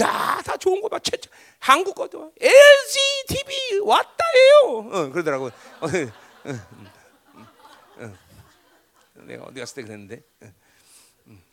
야, 0.00 0.40
다 0.44 0.56
좋은 0.56 0.80
거 0.80 0.88
봐. 0.88 0.98
최, 0.98 1.12
한국 1.58 1.94
것도 1.94 2.32
LG 2.40 2.98
TV 3.28 3.78
왔다예요. 3.80 4.90
어, 4.90 5.10
그러더라고. 5.10 5.46
어, 5.46 5.50
어, 5.86 6.54
어, 7.96 8.12
내가 9.14 9.44
어디 9.44 9.60
갔을 9.60 9.76
때 9.76 9.82
그랬는데 9.82 10.22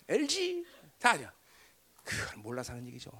LG 0.07 0.65
다냐. 0.99 1.31
그걸 2.03 2.37
몰라서 2.37 2.73
하는 2.73 2.87
얘기죠. 2.87 3.11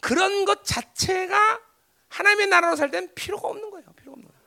그런 0.00 0.44
것 0.44 0.64
자체가 0.64 1.60
하나님의 2.08 2.46
나라로 2.48 2.76
살 2.76 2.90
때는 2.90 3.14
필요가 3.14 3.48
없는 3.48 3.70
거예요. 3.70 3.84
필요가 3.92 4.14
없는 4.14 4.28
거예요. 4.28 4.40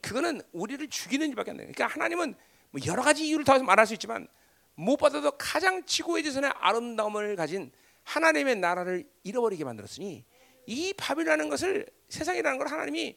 그거는 0.00 0.40
우리를 0.52 0.88
죽이는 0.88 1.28
일밖에 1.30 1.50
안 1.50 1.56
돼요. 1.58 1.68
그러니까 1.72 1.94
하나님은 1.94 2.34
뭐 2.70 2.80
여러 2.86 3.02
가지 3.02 3.26
이유를 3.26 3.44
더 3.44 3.58
말할 3.58 3.86
수 3.86 3.94
있지만 3.94 4.26
무엇보다도 4.74 5.32
가장 5.38 5.84
지구의 5.84 6.22
지선의 6.24 6.50
아름다움을 6.56 7.36
가진 7.36 7.70
하나님의 8.06 8.56
나라를 8.56 9.04
잃어버리게 9.24 9.64
만들었으니 9.64 10.24
이 10.66 10.92
밥이라는 10.94 11.48
것을 11.48 11.86
세상이라는 12.08 12.58
걸 12.58 12.68
하나님이 12.68 13.16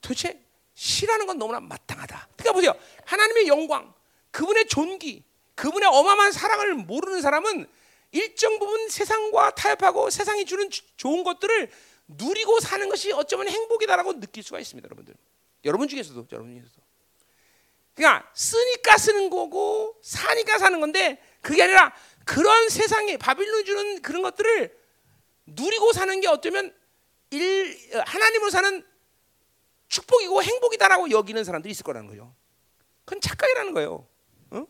도대체 0.00 0.40
싫어하는 0.74 1.26
건 1.26 1.38
너무나 1.38 1.60
마땅하다. 1.60 2.28
그러니까 2.36 2.52
보세요. 2.52 2.74
하나님의 3.06 3.48
영광, 3.48 3.92
그분의 4.30 4.68
존귀, 4.68 5.24
그분의 5.54 5.88
어마어마한 5.88 6.32
사랑을 6.32 6.74
모르는 6.74 7.20
사람은 7.20 7.66
일정 8.12 8.58
부분 8.58 8.88
세상과 8.88 9.52
타협하고 9.52 10.10
세상이 10.10 10.44
주는 10.44 10.68
좋은 10.96 11.24
것들을 11.24 11.70
누리고 12.06 12.60
사는 12.60 12.88
것이 12.88 13.12
어쩌면 13.12 13.48
행복이다라고 13.48 14.20
느낄 14.20 14.42
수가 14.42 14.60
있습니다, 14.60 14.86
여러분들. 14.86 15.14
여러분 15.64 15.88
중에서도, 15.88 16.28
여러분 16.32 16.52
중에서도. 16.52 16.80
그러니까 17.94 18.30
쓰니까 18.32 18.96
쓰는 18.96 19.28
거고 19.28 19.98
사니까 20.02 20.58
사는 20.58 20.78
건데 20.80 21.20
그게 21.42 21.64
아니라 21.64 21.92
그런 22.28 22.68
세상에 22.68 23.16
바빌론 23.16 23.64
주는 23.64 24.02
그런 24.02 24.20
것들을 24.20 24.78
누리고 25.46 25.94
사는 25.94 26.20
게 26.20 26.28
어쩌면 26.28 26.74
일 27.30 27.74
하나님으로 28.04 28.50
사는 28.50 28.86
축복이고 29.88 30.42
행복이다라고 30.42 31.10
여기는 31.10 31.42
사람들이 31.42 31.72
있을 31.72 31.84
거라는 31.84 32.06
거죠. 32.06 32.34
그건 33.06 33.22
착각이라는 33.22 33.72
거예요. 33.72 34.06
어? 34.50 34.66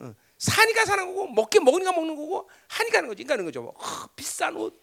어. 0.00 0.14
사니까 0.36 0.84
사는 0.84 1.06
거고 1.06 1.28
먹게 1.28 1.60
먹으니까 1.60 1.92
먹는 1.92 2.16
거고 2.16 2.50
하니까 2.68 2.98
하는 2.98 3.08
거지. 3.08 3.24
그러니까 3.24 3.46
거죠. 3.46 3.72
어, 3.74 4.06
비싼 4.14 4.54
옷, 4.56 4.78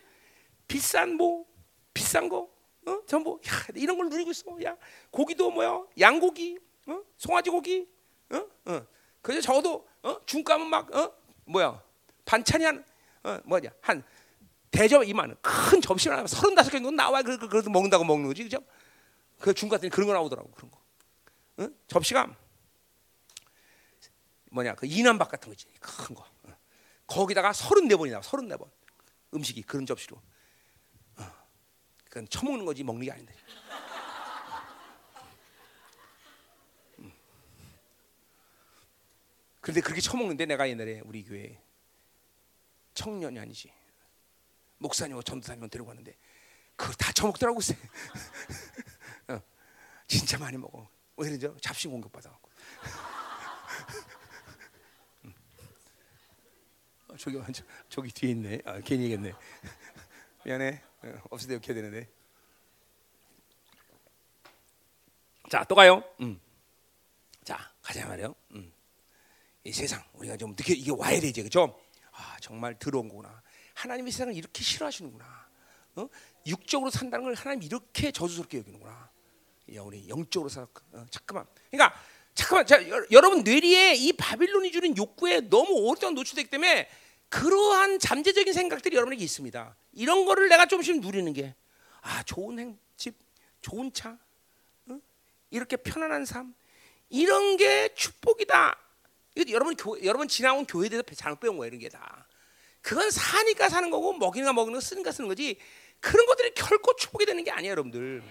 비싼 0.67 1.13
뭐, 1.13 1.45
비싼 1.93 2.29
거, 2.29 2.49
어? 2.87 2.99
전부 3.05 3.39
야, 3.47 3.51
이런 3.75 3.95
걸 3.95 4.09
누리고 4.09 4.31
있어. 4.31 4.43
야, 4.63 4.75
고기도 5.11 5.51
뭐야? 5.51 5.83
양고기, 5.99 6.57
어? 6.87 6.99
송아지 7.15 7.51
고기, 7.51 7.87
어? 8.31 8.43
어. 8.65 8.87
그래서 9.21 9.41
적어도 9.41 9.87
어? 10.01 10.17
중가면 10.25 10.67
막 10.67 10.95
어? 10.95 11.13
뭐야? 11.45 11.86
반찬이 12.27 12.65
한 12.65 12.85
어, 13.23 13.39
뭐냐? 13.45 13.69
한 13.81 14.03
대접 14.69 15.03
이만 15.05 15.35
큰 15.41 15.81
접시를 15.81 16.17
하나 16.17 16.27
서른다섯 16.27 16.71
개 16.71 16.79
나와 16.79 17.23
그 17.23 17.37
그래도 17.47 17.69
먹는다고 17.71 18.03
먹는 18.03 18.27
거지 18.27 18.43
그죠? 18.43 18.59
그때 19.39 19.89
그런 19.89 20.07
거 20.07 20.13
나오더라고 20.13 20.51
그런 20.51 20.69
거. 20.69 20.79
어? 21.63 21.69
접시가 21.87 22.35
뭐냐 24.51 24.75
그 24.75 24.85
이남박 24.85 25.31
같은 25.31 25.49
거지 25.49 25.67
큰 25.79 26.13
거. 26.13 26.23
어. 26.43 26.57
거기다가 27.07 27.53
서른네 27.53 27.95
번이 27.95 28.11
나와 28.11 28.21
서른네 28.21 28.57
번 28.57 28.69
음식이 29.33 29.63
그런 29.63 29.85
접시로. 29.85 30.21
어. 31.15 31.31
그건 32.05 32.27
처먹는 32.27 32.65
거지 32.65 32.83
먹는 32.83 33.05
게 33.05 33.11
아닌데. 33.11 33.33
그런데 39.61 39.81
그렇게 39.81 40.01
처먹는데 40.01 40.45
내가 40.45 40.69
옛날에 40.69 41.01
우리 41.03 41.23
교회 41.23 41.61
청년이 42.97 43.39
아니지 43.39 43.71
목사님하고 44.79 45.21
전도사님 45.21 45.69
데리고 45.69 45.87
갔는데 45.87 46.17
그걸 46.75 46.95
다 46.95 47.11
처먹더라고 47.11 47.59
어, 49.29 49.39
진짜 50.07 50.39
많이 50.39 50.57
먹어 50.57 50.89
왜 51.17 51.29
그러죠? 51.29 51.55
잡신 51.59 51.91
공격 51.91 52.11
받아갖고 52.11 52.49
어, 57.09 57.17
저기 57.17 57.37
완전 57.37 57.67
저기 57.87 58.11
뒤에 58.11 58.31
있네 58.31 58.61
아, 58.65 58.79
괜히 58.79 59.03
얘기했네 59.03 59.33
미안해. 60.47 60.81
어, 61.03 61.13
없을 61.29 61.49
때 61.49 61.55
이렇게 61.55 61.73
되는데. 61.73 62.07
자, 65.49 65.65
또 65.65 65.75
가요. 65.75 66.01
음. 66.21 66.39
자, 67.43 67.73
가자 67.81 68.07
말이요. 68.07 68.33
음. 68.51 68.71
이 69.65 69.73
세상 69.73 70.01
우리가 70.13 70.37
좀 70.37 70.55
느껴 70.55 70.73
이게 70.73 70.89
와야 70.91 71.19
되지, 71.19 71.43
그죠? 71.43 71.77
아, 72.17 72.37
정말 72.41 72.77
더러운 72.77 73.07
거구나. 73.07 73.41
하나님이 73.75 74.11
세상을 74.11 74.33
이렇게 74.35 74.63
싫어하시는구나. 74.63 75.47
어? 75.97 76.09
육적으로 76.47 76.89
산다는 76.89 77.25
걸 77.25 77.35
하나님 77.35 77.63
이렇게 77.63 78.11
저주스럽게 78.11 78.57
여기는구나. 78.59 79.09
야, 79.75 79.81
우리 79.81 80.07
영적으로 80.09 80.49
살. 80.49 80.65
어, 80.93 81.05
잠깐만. 81.11 81.45
그러니까 81.69 81.99
잠깐만. 82.33 82.65
자, 82.65 82.89
여, 82.89 83.05
여러분 83.11 83.43
뇌리에 83.43 83.95
이 83.95 84.13
바빌론이 84.13 84.71
주는 84.71 84.97
욕구에 84.97 85.41
너무 85.41 85.73
오랫동안 85.73 86.15
노출되기 86.15 86.49
때문에 86.49 86.89
그러한 87.29 87.99
잠재적인 87.99 88.53
생각들이 88.53 88.95
여러분에게 88.95 89.23
있습니다. 89.23 89.75
이런 89.93 90.25
거를 90.25 90.49
내가 90.49 90.65
조금씩 90.65 91.01
누리는 91.01 91.31
게 91.33 91.55
아, 92.01 92.23
좋은 92.23 92.57
행, 92.57 92.79
집, 92.95 93.15
좋은 93.61 93.91
차, 93.93 94.17
어? 94.87 94.99
이렇게 95.51 95.75
편안한 95.75 96.25
삶, 96.25 96.55
이런 97.09 97.57
게 97.57 97.93
축복이다. 97.93 98.86
이거 99.37 99.51
여러분 99.51 99.75
교, 99.75 100.03
여러분 100.03 100.27
지나온 100.27 100.65
교회에 100.65 100.89
대해서 100.89 101.03
잘못 101.15 101.39
배운 101.39 101.57
거예요, 101.57 101.67
이런 101.67 101.79
게 101.79 101.89
다. 101.89 102.27
그건 102.81 103.11
사니까 103.11 103.69
사는 103.69 103.89
거고 103.91 104.13
먹이니까 104.13 104.53
먹는 104.53 104.73
거 104.73 104.79
쓰니까 104.79 105.11
쓰는 105.11 105.27
거지. 105.27 105.59
그런 105.99 106.25
것들이 106.25 106.53
결코 106.53 106.95
축복이 106.95 107.25
되는 107.25 107.43
게 107.43 107.51
아니에요, 107.51 107.71
여러분들. 107.71 108.23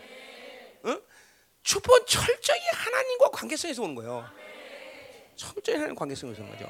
어? 0.83 1.01
축복은 1.63 2.07
철저히 2.07 2.61
하나님과 2.73 3.31
관계성에서 3.31 3.83
오는 3.83 3.95
거예요. 3.95 4.29
철저히 5.37 5.77
하나님 5.77 5.95
관계성에서 5.95 6.43
오는 6.43 6.53
거죠. 6.53 6.65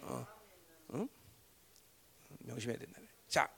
어? 0.00 0.26
응? 0.94 1.08
명심해야 2.40 2.78
된다. 2.78 3.00
자, 3.28 3.48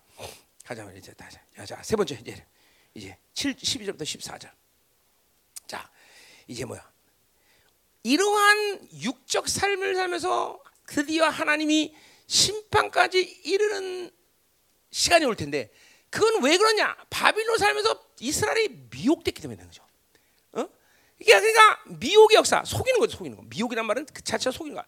가자. 0.64 0.90
이제 0.92 1.12
다시. 1.12 1.36
자, 1.54 1.64
자, 1.64 1.82
세 1.82 1.94
번째 1.94 2.18
이제 2.20 2.46
이제 2.94 3.16
7 3.34 3.54
12절부터 3.54 4.02
14절. 4.02 4.50
자, 5.66 5.90
이제 6.46 6.64
뭐야? 6.64 6.90
이러한 8.02 8.88
육적 9.02 9.48
삶을 9.48 9.94
살면서 9.94 10.62
드디어 10.86 11.26
하나님이 11.28 11.94
심판까지 12.26 13.20
이르는 13.44 14.10
시간이 14.90 15.24
올 15.24 15.36
텐데 15.36 15.70
그건 16.10 16.42
왜 16.42 16.56
그러냐? 16.56 16.96
바빌론 17.10 17.58
살면서 17.58 18.02
이스라엘이 18.20 18.88
미혹됐기 18.90 19.42
때문에 19.42 19.56
그런 19.56 19.68
거죠. 19.68 19.82
어? 20.52 20.68
이게 21.18 21.38
그러니까 21.38 21.82
미혹의 21.86 22.36
역사, 22.36 22.64
속이는 22.64 22.98
거죠, 22.98 23.16
속이는 23.18 23.36
거. 23.36 23.42
미혹이란 23.48 23.86
말은 23.86 24.06
그 24.12 24.22
자체가 24.22 24.52
속이는 24.56 24.74
거야. 24.74 24.86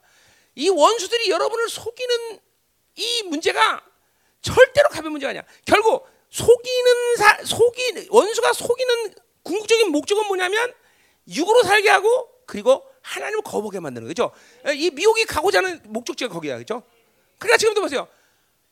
이 0.55 0.69
원수들이 0.69 1.31
여러분을 1.31 1.69
속이는 1.69 2.41
이 2.97 3.23
문제가 3.25 3.85
절대로 4.41 4.89
가벼운 4.89 5.13
문제가 5.13 5.31
아니야. 5.31 5.45
결국 5.67 6.09
속이는 6.31 7.17
사, 7.17 7.45
속이 7.45 8.09
원수가 8.11 8.53
속이는 8.53 9.15
궁극적인 9.43 9.91
목적은 9.91 10.27
뭐냐면 10.27 10.73
육으로 11.29 11.63
살게 11.63 11.91
하고 11.91 12.29
그리고 12.47 12.90
하나님을 13.03 13.43
거부하게 13.43 13.81
만드는 13.81 14.09
거죠. 14.09 14.33
이 14.75 14.91
미혹이 14.91 15.25
가고자 15.25 15.59
하는 15.59 15.81
목적지가 15.85 16.33
거기야, 16.33 16.57
그렇죠? 16.57 16.83
그러니까 17.39 17.57
지금도 17.57 17.81
보세요. 17.81 18.09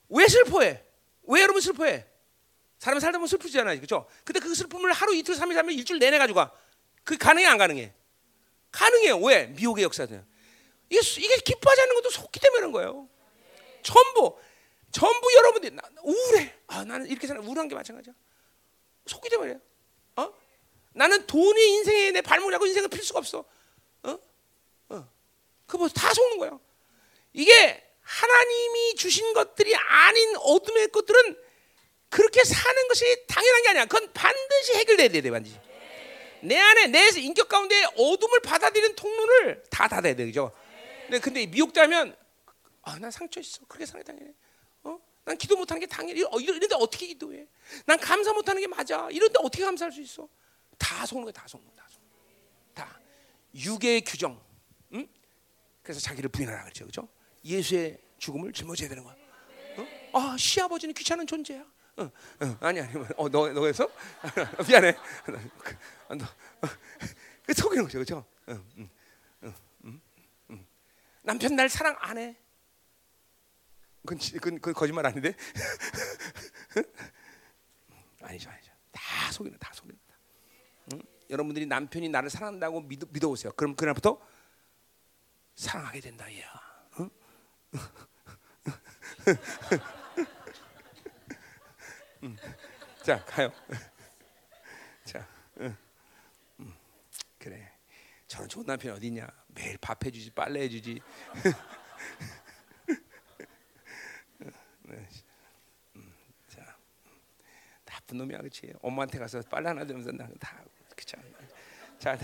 왜 0.08 0.26
슬퍼해? 0.26 0.84
왜 1.24 1.42
여러분 1.42 1.60
슬퍼해? 1.60 2.06
사람 2.78 3.00
살다 3.00 3.18
보면 3.18 3.26
슬프잖아요, 3.26 3.76
그렇죠? 3.76 4.06
근데 4.24 4.40
그 4.40 4.54
슬픔을 4.54 4.92
하루 4.92 5.14
이틀 5.14 5.34
삼일 5.34 5.54
살면 5.54 5.74
일주일 5.74 5.98
내내 5.98 6.18
가지고 6.18 6.38
가. 6.38 6.52
그 7.04 7.16
가능해 7.16 7.46
안 7.46 7.58
가능해? 7.58 7.92
가능해요. 8.70 9.18
왜? 9.20 9.46
미혹의 9.46 9.84
역사는. 9.84 10.24
이게 10.90 11.00
이게 11.20 11.36
기뻐하지 11.36 11.80
않는 11.82 11.94
것도 11.96 12.10
속기 12.10 12.40
때문에 12.40 12.60
그런 12.60 12.72
거예요. 12.72 13.08
전부 13.82 14.38
전부 14.90 15.34
여러분들이 15.36 15.74
나, 15.74 15.82
우울해. 16.02 16.54
아 16.66 16.84
나는 16.84 17.06
이렇게 17.06 17.26
사는 17.26 17.42
우울한 17.42 17.68
게 17.68 17.74
마찬가지야. 17.74 18.14
속기 19.06 19.28
때문에. 19.28 19.58
어? 20.16 20.32
나는 20.92 21.26
돈이 21.26 21.76
인생에 21.76 22.10
내 22.12 22.20
발목이라고 22.22 22.66
인생을 22.66 22.88
필 22.88 23.02
수가 23.02 23.18
없어. 23.18 23.40
어? 23.40 23.44
어. 25.68 25.72
그거 25.72 25.88
다 25.88 26.12
속는 26.12 26.38
거야. 26.38 26.58
이게 27.32 27.84
하나님이 28.00 28.94
주신 28.96 29.34
것들이 29.34 29.76
아닌 29.76 30.36
어둠의 30.38 30.88
것들은 30.88 31.36
그렇게 32.08 32.42
사는 32.42 32.88
것이 32.88 33.26
당연한 33.28 33.62
게 33.62 33.68
아니야. 33.68 33.84
그건 33.84 34.10
반드시 34.14 34.74
해결돼야 34.74 35.08
돼, 35.08 35.30
반드시. 35.30 35.56
내 36.40 36.56
안에 36.58 36.86
내 36.86 37.08
인격 37.16 37.48
가운데 37.48 37.84
어둠을 37.96 38.40
받아들이는 38.40 38.96
통로를 38.96 39.62
다 39.70 39.88
닫아야 39.88 40.14
되죠. 40.14 40.52
근데 41.02 41.20
근데 41.20 41.46
미혹되면 41.46 42.16
아, 42.82 42.98
난 42.98 43.10
상처 43.10 43.40
있어. 43.40 43.60
그렇게 43.68 43.84
상해 43.84 44.02
당연해. 44.02 44.32
어? 44.84 44.98
난 45.24 45.36
기도 45.36 45.56
못하는 45.56 45.80
게 45.80 45.86
당연해. 45.86 46.22
어, 46.30 46.40
이런데 46.40 46.74
어떻게 46.76 47.06
기도해? 47.08 47.46
난 47.84 47.98
감사 47.98 48.32
못하는 48.32 48.62
게 48.62 48.66
맞아. 48.66 49.08
이런데 49.10 49.34
어떻게 49.42 49.64
감사할 49.64 49.92
수 49.92 50.00
있어? 50.00 50.26
다 50.78 51.04
속는 51.04 51.24
거야, 51.24 51.32
다 51.32 51.46
속는 51.46 51.66
거야, 51.66 51.76
다. 51.76 51.88
속는 51.90 52.08
거야. 52.10 52.86
다 52.86 53.00
육의 53.54 54.02
규정. 54.02 54.47
응? 55.88 55.88
그래서 55.88 56.00
자기를 56.00 56.28
부인하라 56.28 56.64
그랬죠, 56.64 56.84
그렇죠? 56.84 57.08
예수의 57.44 57.98
죽음을 58.18 58.52
짊어져야 58.52 58.90
되는 58.90 59.02
거야. 59.02 59.16
어? 60.12 60.18
아, 60.18 60.36
시아버지는 60.38 60.94
귀찮은 60.94 61.26
존재야. 61.26 61.64
어, 61.96 62.02
어, 62.02 62.10
아니 62.60 62.80
아니, 62.80 62.92
어, 63.16 63.28
너 63.28 63.52
너에서 63.52 63.90
미안해. 64.68 64.94
너, 66.08 66.14
너, 66.14 66.24
어, 66.24 66.68
속이는 67.52 67.82
거죠, 67.84 67.98
그렇죠? 67.98 68.24
어, 68.46 68.52
음, 68.52 68.88
음, 69.42 70.00
음, 70.50 70.66
남편 71.22 71.56
날 71.56 71.68
사랑 71.68 71.96
안 72.00 72.18
해. 72.18 72.36
그건, 74.02 74.18
그건, 74.18 74.54
그건 74.56 74.74
거짓말 74.74 75.06
아닌데? 75.06 75.34
아니죠, 78.22 78.50
아니죠. 78.50 78.72
다 78.92 79.32
속이는, 79.32 79.58
다 79.58 79.72
속이는. 79.74 79.98
응? 80.92 81.02
여러분들이 81.30 81.66
남편이 81.66 82.08
나를 82.10 82.30
사랑한다고 82.30 82.82
믿어, 82.82 83.06
믿어보세요. 83.10 83.52
그럼 83.52 83.74
그날부터 83.74 84.20
사랑하게 85.58 86.00
된다, 86.00 86.32
얘야. 86.32 86.46
응? 87.00 87.10
음. 92.22 92.36
자 93.02 93.24
가요. 93.24 93.52
자, 95.04 95.26
음. 95.58 95.76
음. 96.60 96.72
그래. 97.40 97.72
저런 98.28 98.48
좋은 98.48 98.64
남편 98.66 98.92
어디 98.92 99.08
있냐? 99.08 99.26
매일 99.48 99.76
밥 99.78 100.04
해주지, 100.04 100.30
빨래 100.30 100.60
해주지. 100.60 101.02
네. 104.82 105.08
음, 105.96 106.14
자, 106.46 106.76
나쁜 107.84 108.18
놈이야, 108.18 108.38
그렇지? 108.38 108.74
엄마한테 108.80 109.18
가서 109.18 109.40
빨래 109.50 109.70
하나 109.70 109.84
들면서 109.84 110.12
나다 110.12 110.62
그렇지 110.94 111.16
자, 111.98 112.16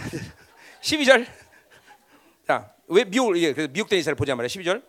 12절. 0.80 1.53
자, 2.46 2.74
왜 2.86 3.04
미혹 3.04 3.36
이게 3.36 3.52
그래서 3.52 3.70
미혹된 3.72 3.98
이스라엘 3.98 4.14
보자 4.16 4.34
말이야. 4.34 4.48
12절. 4.48 4.82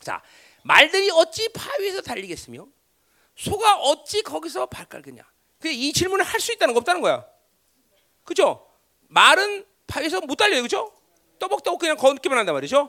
자, 0.00 0.22
말들이 0.62 1.10
어찌 1.10 1.48
바위에서 1.52 2.02
달리겠으며 2.02 2.66
소가 3.36 3.76
어찌 3.78 4.22
거기서 4.22 4.66
발깔겠냐? 4.66 5.22
이 5.64 5.92
질문을 5.92 6.24
할 6.24 6.40
수 6.40 6.52
있다는 6.52 6.74
거 6.74 6.78
없다는 6.78 7.00
거야. 7.00 7.26
그죠? 8.24 8.68
말은 9.08 9.66
바위에서 9.86 10.20
못 10.20 10.36
달려요. 10.36 10.62
그죠? 10.62 10.92
떠벅떠벅 11.38 11.80
그냥 11.80 11.96
걷기만 11.96 12.38
한단 12.38 12.54
말이죠. 12.54 12.88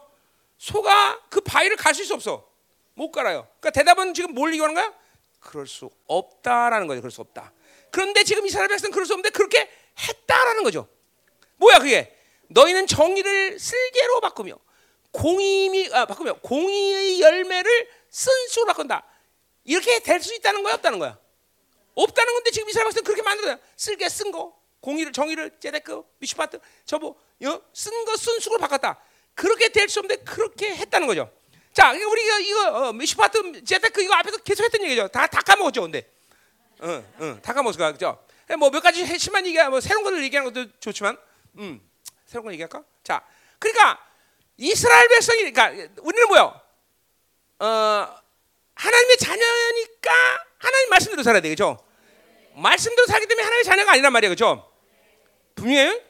소가 0.58 1.20
그 1.30 1.42
바위를 1.42 1.76
갈 1.78 1.94
수 1.94 2.14
없어. 2.14 2.48
못 2.94 3.12
갈아요. 3.12 3.48
그러니까 3.60 3.72
대답은 3.72 4.14
지금 4.14 4.34
뭘 4.34 4.52
얘기하는 4.54 4.74
거야? 4.74 4.94
그럴 5.40 5.68
수 5.68 5.90
없다라는 6.08 6.88
거죠. 6.88 7.02
그럴 7.02 7.12
수 7.12 7.22
없다. 7.22 7.52
그런데 7.92 8.24
지금 8.24 8.46
이스라엘 8.46 8.68
백성은 8.70 8.92
그럴 8.92 9.06
수 9.06 9.14
없는데 9.14 9.30
그렇게 9.30 9.70
했다라는 10.00 10.64
거죠. 10.64 10.88
뭐야 11.58 11.80
그게? 11.80 12.17
너희는 12.50 12.88
정의를 12.88 13.60
쓸개로 13.60 14.22
바꾸며 14.22 14.56
공의미 15.12 15.90
아 15.94 16.06
바꾸며 16.06 16.34
공의의 16.42 17.22
열매를 17.22 17.90
쓴수로 18.10 18.66
바꾼다. 18.68 19.04
이렇게 19.64 20.00
될 20.00 20.22
수 20.22 20.34
있다는 20.36 20.64
거야, 20.64 20.76
없다는 20.76 21.00
거야? 21.00 21.18
없다는 21.96 22.34
건데 22.34 22.52
지금 22.52 22.70
이스라엘 22.70 22.88
백성 22.88 23.04
그렇게 23.04 23.22
만들어요. 23.22 23.58
쓸게 23.76 24.08
쓴 24.10 24.32
거, 24.32 24.56
공의를 24.82 25.12
정의를 25.12 25.58
제데크 25.60 26.04
미슈파트 26.20 26.60
저뭐 26.86 27.10
어? 27.46 27.62
쓴거 27.74 28.16
쓴수로 28.18 28.58
바꿨다. 28.60 29.02
그렇게 29.34 29.70
될 29.70 29.90
수 29.90 30.00
없는데 30.00 30.24
그렇게 30.24 30.74
했다는 30.76 31.08
거죠. 31.08 31.32
자, 31.74 31.92
우리가 31.92 32.40
이거 32.40 32.68
어, 32.88 32.94
미슈파트 32.94 33.64
제데크 33.64 34.02
이거 34.02 34.14
앞에서 34.16 34.38
계속 34.38 34.64
했던 34.64 34.82
얘기죠. 34.84 35.08
다 35.10 35.28
다 35.28 35.42
까먹었죠, 35.42 35.82
근데. 35.82 36.10
응, 36.84 37.06
응, 37.22 37.40
다 37.42 37.54
까먹었어, 37.54 37.92
그죠? 37.92 38.24
뭐몇 38.58 38.82
가지 38.82 39.04
핵심만 39.04 39.46
얘기하, 39.48 39.70
뭐 39.70 39.82
새로운 39.82 40.04
것을 40.04 40.24
얘기하는 40.24 40.52
것도 40.54 40.72
좋지만, 40.80 41.18
음, 41.58 41.82
새로운 42.28 42.46
거 42.48 42.52
얘기할까? 42.54 42.84
자, 43.04 43.26
그러니까 43.58 44.06
이스라엘 44.58 45.08
백성이, 45.08 45.52
그러니까 45.52 45.70
우리는 46.02 46.28
뭐요? 46.28 46.62
어, 47.60 47.66
하나님의 48.76 49.18
자녀니까 49.18 50.12
하나님 50.58 50.90
말씀대로 50.90 51.24
살아야 51.24 51.42
되겠죠. 51.42 51.84
말씀대로 52.56 53.06
살기 53.08 53.28
때문에 53.28 53.44
하나님의 53.44 53.64
자녀가 53.64 53.92
아니란 53.94 54.12
말이에요, 54.14 54.36
그렇죠? 54.36 54.72
분명해 55.56 56.02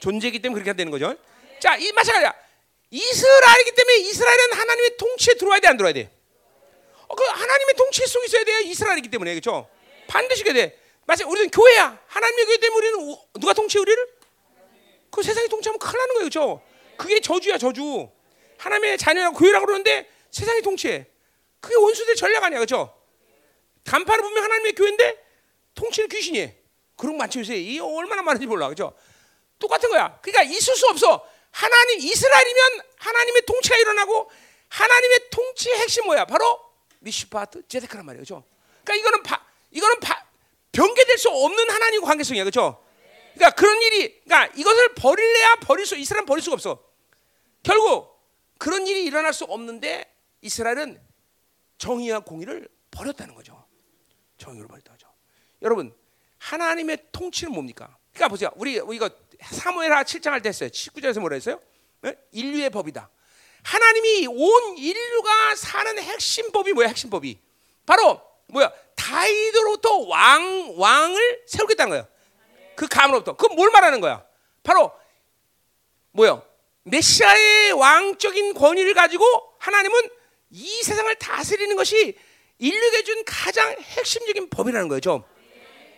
존재이기 0.00 0.40
때문에 0.40 0.62
그렇게 0.62 0.76
되는 0.76 0.90
거죠. 0.90 1.14
자, 1.60 1.76
이 1.76 1.92
마찬가지야. 1.92 2.34
이스라엘이기 2.90 3.72
때문에 3.72 3.96
이스라엘은 3.98 4.52
하나님의 4.54 4.96
통치에 4.96 5.34
들어와야 5.34 5.60
돼, 5.60 5.68
안 5.68 5.76
들어와야 5.76 5.94
돼? 5.94 6.10
어, 7.06 7.14
그 7.14 7.22
하나님 7.24 7.40
하나님의 7.50 7.74
통치 7.74 8.06
속에 8.06 8.26
있어야 8.26 8.44
돼요. 8.44 8.58
이스라엘이기 8.60 9.08
때문에 9.10 9.32
그렇죠. 9.34 9.68
반드시 10.08 10.42
그래 10.42 10.54
돼. 10.54 10.78
마치 11.06 11.24
우리는 11.24 11.50
교회야. 11.50 11.98
하나님의 12.06 12.46
교회 12.46 12.56
때문에 12.56 12.88
우리는 12.88 13.08
우- 13.10 13.18
누가 13.38 13.52
통치해 13.52 13.80
우리를? 13.80 14.19
그 15.10 15.22
세상이 15.22 15.48
통치하면 15.48 15.78
큰일 15.78 15.98
나는 15.98 16.14
거예요, 16.14 16.28
그렇죠? 16.30 16.62
그게 16.96 17.20
저주야, 17.20 17.58
저주. 17.58 18.08
하나님의 18.58 18.98
자녀라고 18.98 19.36
교회라고 19.36 19.66
그러는데 19.66 20.08
세상이 20.30 20.62
통치해. 20.62 21.06
그게 21.60 21.74
원수들의 21.76 22.16
전략 22.16 22.44
아니야, 22.44 22.58
그렇죠? 22.58 22.94
간판은 23.84 24.22
분명 24.22 24.44
하나님의 24.44 24.72
교회인데 24.74 25.24
통치는 25.74 26.08
귀신이. 26.08 26.52
그런 26.96 27.14
거 27.14 27.18
많죠, 27.18 27.40
요새. 27.40 27.56
이 27.56 27.78
얼마나 27.78 28.22
많은지 28.22 28.46
몰라, 28.46 28.66
그렇죠? 28.66 28.94
똑같은 29.58 29.88
거야. 29.88 30.18
그러니까 30.20 30.42
있을 30.42 30.76
수 30.76 30.86
없어. 30.88 31.26
하나님 31.50 32.00
이스라엘이면 32.00 32.82
하나님의 32.96 33.42
통치가 33.42 33.76
일어나고 33.76 34.30
하나님의 34.68 35.30
통치의 35.30 35.78
핵심 35.78 36.04
뭐야? 36.04 36.26
바로 36.26 36.60
미시파트 37.00 37.66
제데크란 37.66 38.04
말이에요, 38.06 38.24
그렇죠? 38.24 38.44
그러니까 38.84 38.94
이거는 38.94 39.22
바, 39.22 39.44
이거는 39.70 40.00
바, 40.00 40.24
변개될 40.72 41.18
수 41.18 41.28
없는 41.30 41.70
하나님과 41.70 42.06
관계성이야, 42.06 42.44
그렇죠? 42.44 42.84
그러니까 43.34 43.50
그런 43.50 43.80
일이, 43.82 44.20
그러니까 44.22 44.52
이것을 44.56 44.94
버릴래야 44.94 45.56
버릴 45.56 45.86
수, 45.86 45.96
이스라엘은 45.96 46.26
버릴 46.26 46.42
수가 46.42 46.54
없어. 46.54 46.82
결국 47.62 48.18
그런 48.58 48.86
일이 48.86 49.04
일어날 49.04 49.32
수 49.32 49.44
없는데 49.44 50.12
이스라엘은 50.42 51.00
정의와 51.78 52.20
공의를 52.20 52.68
버렸다는 52.90 53.34
거죠. 53.34 53.64
정의를 54.38 54.68
버렸다는 54.68 54.98
거죠. 54.98 55.12
여러분, 55.62 55.94
하나님의 56.38 56.98
통치는 57.12 57.52
뭡니까? 57.52 57.96
그러니까 58.12 58.28
보세요. 58.28 58.50
우리 58.56 58.74
이거 58.74 59.10
사무엘하 59.42 60.04
7장 60.04 60.30
할 60.30 60.40
때 60.42 60.48
했어요. 60.48 60.68
19절에서 60.68 61.20
뭐라 61.20 61.34
했어요? 61.34 61.60
네? 62.02 62.16
인류의 62.32 62.70
법이다. 62.70 63.10
하나님이 63.62 64.26
온 64.26 64.76
인류가 64.78 65.54
사는 65.56 65.98
핵심 65.98 66.50
법이 66.50 66.72
뭐야? 66.72 66.88
핵심 66.88 67.10
법이 67.10 67.38
바로 67.84 68.20
뭐야? 68.48 68.72
다윗으로부터 68.96 69.98
왕 70.08 70.74
왕을 70.78 71.44
세우겠다는 71.46 71.90
거예요. 71.90 72.08
그 72.80 72.88
가문으로부터. 72.88 73.36
그건 73.36 73.56
뭘 73.56 73.70
말하는 73.70 74.00
거야? 74.00 74.24
바로 74.62 74.90
뭐요? 76.12 76.42
메시아의 76.84 77.72
왕적인 77.72 78.54
권위를 78.54 78.94
가지고 78.94 79.26
하나님은 79.58 80.08
이 80.48 80.82
세상을 80.82 81.14
다스리는 81.16 81.76
것이 81.76 82.16
인류에게 82.56 83.04
준 83.04 83.22
가장 83.26 83.76
핵심적인 83.78 84.48
법이라는 84.48 84.88
거죠. 84.88 85.28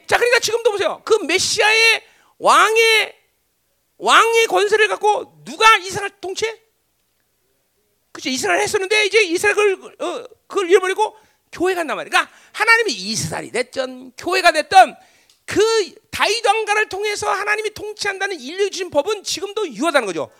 자, 0.09 0.16
그러니까 0.16 0.40
지금도 0.40 0.72
보세요. 0.72 1.00
그 1.04 1.14
메시아의 1.22 2.02
왕의 2.38 3.16
왕의 3.98 4.46
권세를 4.48 4.88
갖고 4.88 5.40
누가 5.44 5.76
이 5.76 5.84
세상을 5.84 6.10
통치해? 6.20 6.60
그죠? 8.10 8.28
이스라엘 8.28 8.60
했었는데 8.60 9.06
이제 9.06 9.22
이스라엘 9.22 9.54
그걸, 9.54 9.94
어, 10.00 10.24
그걸 10.48 10.68
잃어버리고 10.68 11.16
교회가 11.52 11.84
말이야. 11.84 12.10
그러니까 12.10 12.28
하나님이 12.50 12.92
이스라엘이 12.92 13.52
됐든 13.52 14.14
교회가 14.18 14.50
됐든 14.50 14.96
그 15.44 15.94
다윗 16.10 16.44
왕가를 16.44 16.89
통해서 16.89 17.31
하나님이 17.31 17.70
통치한다는 17.74 18.39
인류 18.40 18.70
주신 18.70 18.90
법은 18.90 19.23
지금도 19.24 19.69
유효하다는 19.69 20.06
거죠. 20.06 20.31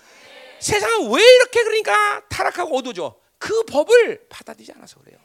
세상은 0.61 1.11
왜 1.11 1.23
이렇게 1.23 1.63
그러니까 1.65 2.23
타락하고 2.29 2.77
어두워져? 2.77 3.17
그 3.39 3.65
법을 3.65 4.27
받아들이지 4.29 4.73
않아서 4.77 5.01
그래요. 5.01 5.19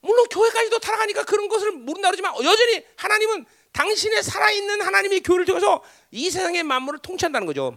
물론 0.00 0.26
교회까지도 0.28 0.78
타락하니까 0.78 1.24
그런 1.24 1.48
것을 1.48 1.72
모른다 1.72 2.08
그러지만 2.08 2.32
여전히 2.44 2.84
하나님은 2.96 3.46
당신의 3.72 4.22
살아있는 4.22 4.80
하나님의 4.80 5.20
교회를 5.20 5.44
통해서 5.44 5.82
이 6.10 6.30
세상의 6.30 6.62
만물을 6.62 7.00
통치한다는 7.00 7.46
거죠. 7.46 7.76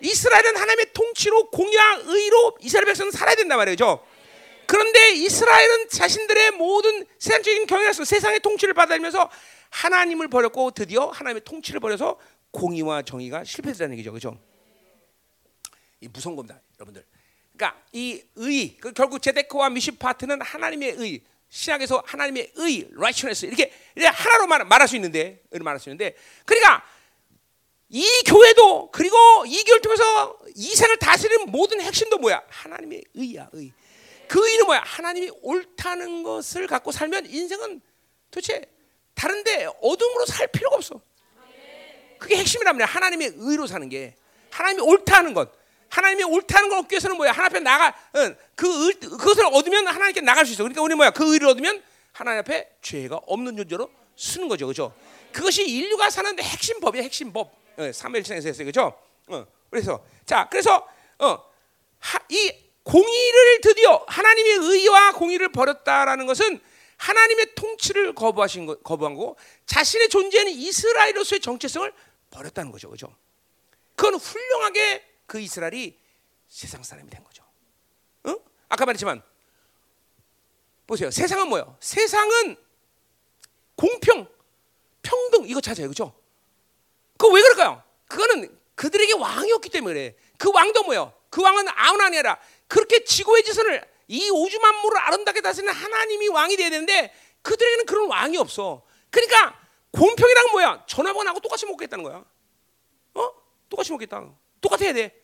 이스라엘은 0.00 0.56
하나님의 0.56 0.92
통치로 0.92 1.50
공의와 1.50 2.00
의로 2.04 2.56
이스라엘 2.60 2.86
백성은 2.86 3.10
살아야 3.10 3.36
된단 3.36 3.58
말이죠. 3.58 4.04
그런데 4.66 5.12
이스라엘은 5.12 5.88
자신들의 5.88 6.52
모든 6.52 7.06
세상적인 7.18 7.66
경향에서 7.66 8.04
세상의 8.04 8.40
통치를 8.40 8.74
받아들면서 8.74 9.30
하나님을 9.70 10.28
버렸고 10.28 10.70
드디어 10.70 11.06
하나님의 11.06 11.42
통치를 11.44 11.80
버려서 11.80 12.18
공의와 12.50 13.02
정의가 13.02 13.44
실패했다는 13.44 13.94
얘기죠. 13.94 14.12
그죠? 14.12 14.38
이 16.00 16.08
무서운 16.08 16.36
겁니다, 16.36 16.60
여러분들. 16.78 17.04
그러니까 17.56 17.80
이 17.92 18.22
의, 18.36 18.76
그 18.76 18.92
결국 18.92 19.20
제데크와 19.20 19.70
미시파트는 19.70 20.40
하나님의 20.42 20.94
의, 20.98 21.20
신약에서 21.48 22.02
하나님의 22.06 22.52
의, 22.56 22.88
righteousness 22.92 23.46
이렇게, 23.46 23.72
이렇게 23.94 24.08
하나로 24.08 24.46
말, 24.46 24.64
말할 24.64 24.88
수 24.88 24.96
있는데, 24.96 25.40
말할 25.50 25.78
수 25.78 25.88
있는데, 25.88 26.16
그러니까 26.44 26.84
이 27.88 28.04
교회도 28.26 28.90
그리고 28.90 29.16
이 29.46 29.62
교회를 29.62 29.80
통해서 29.82 30.38
이 30.56 30.74
생을 30.74 30.96
다스리는 30.96 31.50
모든 31.50 31.80
핵심도 31.80 32.18
뭐야? 32.18 32.42
하나님의 32.48 33.04
의야, 33.14 33.48
의. 33.52 33.72
그 34.28 34.46
의는 34.48 34.66
뭐야? 34.66 34.82
하나님이 34.84 35.30
옳다는 35.42 36.22
것을 36.22 36.66
갖고 36.66 36.92
살면 36.92 37.26
인생은 37.26 37.80
도대체 38.30 38.62
다른데 39.14 39.68
어둠으로 39.80 40.26
살 40.26 40.46
필요가 40.48 40.76
없어. 40.76 41.00
그게 42.18 42.42
말이야. 42.64 42.86
하나님의 42.86 43.34
의로 43.36 43.66
사는 43.66 43.88
게 43.88 44.14
하나님이 44.50 44.82
옳다는 44.82 45.34
것. 45.34 45.52
하나님이 45.88 46.24
옳다는 46.24 46.68
걸 46.68 46.78
얻기 46.80 46.94
위해서는 46.94 47.16
뭐야? 47.16 47.32
하나님 47.32 47.56
앞에 47.56 47.60
나가 47.60 47.94
응, 48.16 48.36
그 48.56 48.88
의, 48.88 48.94
그것을 48.94 49.46
얻으면 49.46 49.86
하나님께 49.86 50.20
나갈 50.22 50.44
수 50.44 50.52
있어. 50.52 50.62
그러니까 50.64 50.82
우리 50.82 50.94
뭐야? 50.94 51.10
그 51.10 51.32
의를 51.32 51.48
얻으면 51.48 51.82
하나님 52.12 52.40
앞에 52.40 52.76
죄가 52.82 53.20
없는 53.26 53.56
존재로 53.56 53.90
쓰는 54.16 54.48
거죠, 54.48 54.66
그렇죠? 54.66 54.94
그것이 55.32 55.64
인류가 55.68 56.10
사는 56.10 56.38
핵심 56.38 56.80
법이야, 56.80 57.02
핵심 57.02 57.32
법. 57.32 57.52
어, 57.76 57.82
3일장에서 57.82 58.46
했어요, 58.46 58.64
그렇죠? 58.64 58.98
어, 59.28 59.46
그래서 59.70 60.04
자, 60.24 60.48
그래서 60.50 60.88
어, 61.18 61.44
하, 61.98 62.18
이 62.28 62.52
공의를 62.84 63.60
드디어 63.62 64.04
하나님의 64.06 64.52
의와 64.52 65.12
공의를 65.12 65.50
버렸다라는 65.50 66.26
것은 66.26 66.60
하나님의 66.96 67.54
통치를 67.54 68.14
거부하신 68.14 68.66
거, 68.66 68.76
거부한 68.76 69.14
거고 69.14 69.36
자신의 69.66 70.08
존재는 70.08 70.52
이스라엘로서의 70.52 71.40
정체성을 71.40 71.92
버렸다는 72.30 72.70
거죠, 72.70 72.88
그렇죠? 72.88 73.14
그건 73.96 74.14
훌륭하게 74.14 75.04
그 75.26 75.40
이스라엘이 75.40 75.98
세상 76.48 76.82
사람이 76.82 77.10
된 77.10 77.24
거죠. 77.24 77.42
어? 78.24 78.36
아까 78.68 78.86
말했지만 78.86 79.22
보세요. 80.86 81.10
세상은 81.10 81.48
뭐예요? 81.48 81.76
세상은 81.80 82.56
공평, 83.74 84.28
평등 85.02 85.48
이거 85.48 85.60
찾아요, 85.60 85.86
그렇죠? 85.86 86.14
그거 87.16 87.32
왜 87.32 87.42
그럴까요? 87.42 87.82
그거는 88.06 88.58
그들에게 88.74 89.14
왕이었기 89.14 89.68
때문에 89.70 89.94
그래. 89.94 90.16
그 90.36 90.50
왕도 90.52 90.84
뭐예요? 90.84 91.12
그 91.30 91.42
왕은 91.42 91.66
아무나 91.68 92.06
아니라 92.06 92.38
그렇게 92.68 93.04
지구의 93.04 93.44
지선을 93.44 93.82
이 94.08 94.30
우주 94.30 94.58
만물을 94.60 94.98
아름답게 94.98 95.40
다스리는 95.40 95.72
하나님이 95.72 96.28
왕이 96.28 96.56
돼야 96.56 96.70
되는데 96.70 97.14
그들에게는 97.42 97.86
그런 97.86 98.08
왕이 98.08 98.36
없어. 98.36 98.82
그러니까 99.10 99.58
공평이란 99.92 100.50
뭐야? 100.52 100.84
전화번호하고 100.86 101.40
똑같이 101.40 101.66
먹겠다는 101.66 102.04
거야. 102.04 102.24
어? 103.14 103.30
똑같이 103.68 103.92
먹겠다. 103.92 104.28
똑같아야 104.60 104.92
돼. 104.92 105.14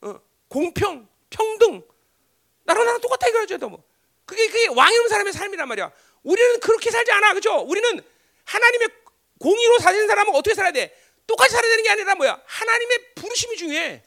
어? 0.00 0.20
공평, 0.48 1.08
평등. 1.30 1.82
나랑 2.64 2.84
나랑 2.84 3.00
똑같아 3.00 3.28
이거죠, 3.28 3.58
뭐. 3.68 3.82
그게 4.24 4.46
그게 4.46 4.68
왕이 4.68 4.96
없는 4.96 5.08
사람의 5.08 5.32
삶이란 5.32 5.68
말이야. 5.68 5.92
우리는 6.22 6.60
그렇게 6.60 6.90
살지 6.90 7.10
않아, 7.12 7.34
그죠? 7.34 7.56
우리는 7.58 8.00
하나님의 8.44 8.88
공의로 9.38 9.78
사는 9.78 10.06
사람은 10.06 10.34
어떻게 10.34 10.54
살아야 10.54 10.72
돼? 10.72 10.96
똑같이 11.26 11.52
살아야 11.52 11.70
되는 11.70 11.84
게 11.84 11.90
아니라 11.90 12.14
뭐야? 12.14 12.40
하나님의 12.46 13.14
부르심이 13.14 13.56
중요해. 13.56 14.02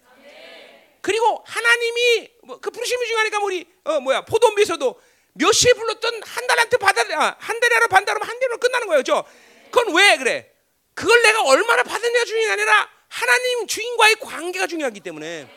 그리고 1.06 1.44
하나님이 1.46 2.32
뭐그 2.46 2.72
부르심이 2.72 3.06
중요하니까 3.06 3.38
우리 3.44 3.64
어 3.84 4.00
뭐야 4.00 4.22
포도원비에서도 4.22 5.00
몇 5.34 5.52
시에 5.52 5.72
불렀던 5.74 6.24
한 6.24 6.48
달한테 6.48 6.78
받아 6.78 7.02
아, 7.02 7.36
한 7.38 7.60
달이라 7.60 7.86
반달하면 7.86 8.28
한 8.28 8.40
달로 8.40 8.58
끝나는 8.58 8.88
거예요, 8.88 9.02
그죠? 9.02 9.24
그건 9.70 9.96
왜 9.96 10.18
그래? 10.18 10.52
그걸 10.96 11.22
내가 11.22 11.44
얼마나 11.44 11.84
받았냐가 11.84 12.26
중요한 12.26 12.48
게 12.48 12.64
아니라 12.64 12.90
하나님 13.08 13.68
주인과의 13.68 14.16
관계가 14.16 14.66
중요하기 14.66 15.00
때문에. 15.02 15.48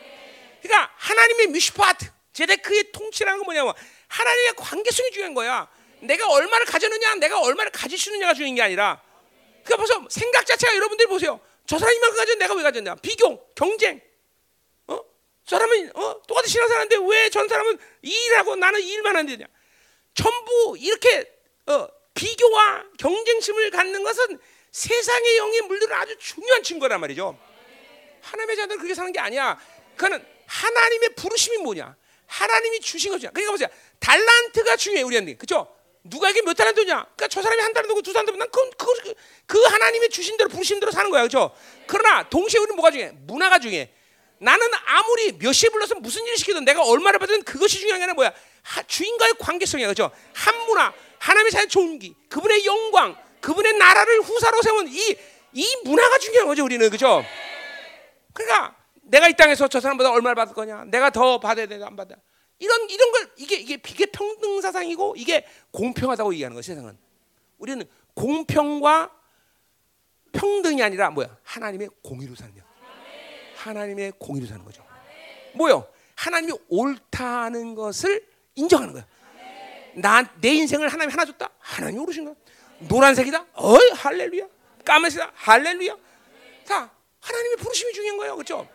그러니까 0.61 0.93
하나님의 0.97 1.47
미슈파트 1.47 2.05
제데크의 2.33 2.91
통치라는 2.91 3.39
건 3.39 3.45
뭐냐면 3.45 3.73
하나님의 4.07 4.53
관계성이 4.55 5.09
중요한 5.09 5.33
거야. 5.33 5.67
내가 6.01 6.29
얼마를 6.29 6.67
가졌느냐, 6.67 7.15
내가 7.15 7.39
얼마를 7.41 7.71
가질 7.71 7.97
수 7.97 8.11
있느냐가 8.11 8.35
중요한 8.35 8.53
게 8.53 8.61
아니라. 8.61 9.01
그러니까 9.63 9.77
벌써 9.77 10.07
생각 10.11 10.45
자체가 10.45 10.75
여러분들이 10.75 11.07
보세요. 11.07 11.39
저 11.65 11.79
사람이 11.79 11.97
만큼 11.97 12.17
가졌 12.17 12.37
내가 12.37 12.53
왜 12.53 12.61
가졌냐? 12.61 12.95
비교, 13.01 13.47
경쟁. 13.55 14.08
사람은 15.49 15.91
어? 15.95 16.21
똑같이 16.27 16.51
신앙 16.51 16.67
사는데 16.67 16.97
왜 16.97 17.29
전 17.29 17.47
사람은 17.47 17.77
이 18.03 18.09
일하고 18.11 18.55
나는 18.55 18.79
이 18.81 18.87
일만 18.93 19.15
하느냐? 19.15 19.45
전부 20.13 20.75
이렇게 20.79 21.31
어, 21.67 21.87
비교와 22.13 22.85
경쟁심을 22.97 23.71
갖는 23.71 24.03
것은 24.03 24.39
세상의 24.71 25.37
영에 25.37 25.61
물들은 25.61 25.95
아주 25.95 26.17
중요한 26.17 26.61
증거란 26.63 26.99
말이죠. 27.01 27.37
하나님의 28.21 28.55
자들은 28.57 28.77
그렇게 28.77 28.93
사는 28.93 29.11
게 29.11 29.19
아니야. 29.19 29.59
그거는 29.95 30.23
하나님의 30.45 31.09
부르심이 31.15 31.57
뭐냐? 31.57 31.95
하나님이 32.27 32.79
주신 32.79 33.11
거죠. 33.11 33.29
그러니까 33.31 33.51
보세요. 33.51 33.69
달란트가 33.99 34.75
중요해 34.75 35.03
우리한테. 35.03 35.35
그렇죠? 35.35 35.75
누가에게 36.03 36.41
몇 36.41 36.53
달란트냐? 36.53 36.93
그러니까 36.95 37.27
저 37.27 37.41
사람이 37.41 37.61
한 37.61 37.73
달란트고 37.73 38.01
두 38.01 38.13
달란트. 38.13 38.31
난 38.37 38.49
그, 38.51 38.69
그, 38.77 39.13
그 39.45 39.61
하나님의 39.63 40.09
주신 40.09 40.37
대로 40.37 40.49
부르신 40.49 40.79
대로 40.79 40.91
사는 40.91 41.09
거야. 41.09 41.21
그렇죠? 41.21 41.55
그러나 41.87 42.27
동시에 42.29 42.59
우리는 42.59 42.75
뭐가 42.75 42.91
중요해? 42.91 43.11
문화가 43.21 43.59
중요해. 43.59 43.91
나는 44.39 44.67
아무리 44.85 45.37
몇 45.37 45.51
시에 45.53 45.69
불러서 45.69 45.95
무슨 45.95 46.25
일을 46.25 46.37
시키든 46.37 46.65
내가 46.65 46.83
얼마를 46.83 47.19
받든 47.19 47.43
그것이 47.43 47.79
중요한 47.79 47.99
게 47.99 48.03
아니라 48.03 48.13
뭐야? 48.15 48.33
하, 48.63 48.83
주인과의 48.83 49.33
관계성이야, 49.39 49.87
그죠? 49.87 50.11
한 50.33 50.55
문화, 50.65 50.93
하나님의 51.19 51.51
자의 51.51 51.67
존귀, 51.67 52.15
그분의 52.29 52.65
영광, 52.65 53.15
그분의 53.41 53.73
나라를 53.73 54.21
후사로 54.21 54.61
세운 54.61 54.87
이, 54.87 55.15
이 55.53 55.77
문화가 55.83 56.17
중요한 56.19 56.47
거죠, 56.47 56.63
우리는, 56.63 56.89
그죠? 56.89 57.23
그러니까 58.33 58.75
내가 59.03 59.27
이 59.27 59.33
땅에서 59.33 59.67
저 59.67 59.79
사람보다 59.79 60.11
얼마를 60.11 60.35
받을 60.35 60.53
거냐, 60.53 60.85
내가 60.85 61.09
더 61.09 61.39
받아야 61.39 61.65
되나 61.65 61.87
안 61.87 61.95
받아. 61.95 62.15
이런 62.59 62.89
이런 62.89 63.11
걸 63.11 63.31
이게 63.37 63.55
이게 63.55 63.75
이게 63.75 64.05
평등 64.07 64.59
사상이고 64.61 65.15
이게 65.17 65.47
공평하다고 65.71 66.33
얘기하는 66.33 66.55
거 66.55 66.61
세상은. 66.61 66.97
우리는 67.57 67.85
공평과 68.13 69.11
평등이 70.33 70.83
아니라 70.83 71.09
뭐야? 71.09 71.37
하나님의 71.43 71.89
공의로 72.03 72.35
사는 72.35 72.53
거. 72.53 72.68
하나님의 73.59 74.13
공의로 74.17 74.47
사는 74.47 74.63
거죠. 74.63 74.85
뭐요? 75.53 75.87
하나님이 76.15 76.53
옳다는 76.69 77.75
것을 77.75 78.25
인정하는 78.55 78.93
거야. 78.93 79.05
나내 79.95 80.49
인생을 80.53 80.87
하나님 80.87 81.11
하나 81.11 81.25
줬다. 81.25 81.49
하나님이 81.59 82.01
오르신 82.03 82.25
거야. 82.25 82.35
노란색이다. 82.79 83.45
어이 83.53 83.89
할렐루야. 83.91 84.47
까만색이다. 84.85 85.31
할렐루야. 85.35 85.97
자, 86.63 86.89
하나님의 87.19 87.57
부르심이 87.57 87.93
중요한 87.93 88.17
거예요. 88.17 88.35
그렇죠? 88.35 88.67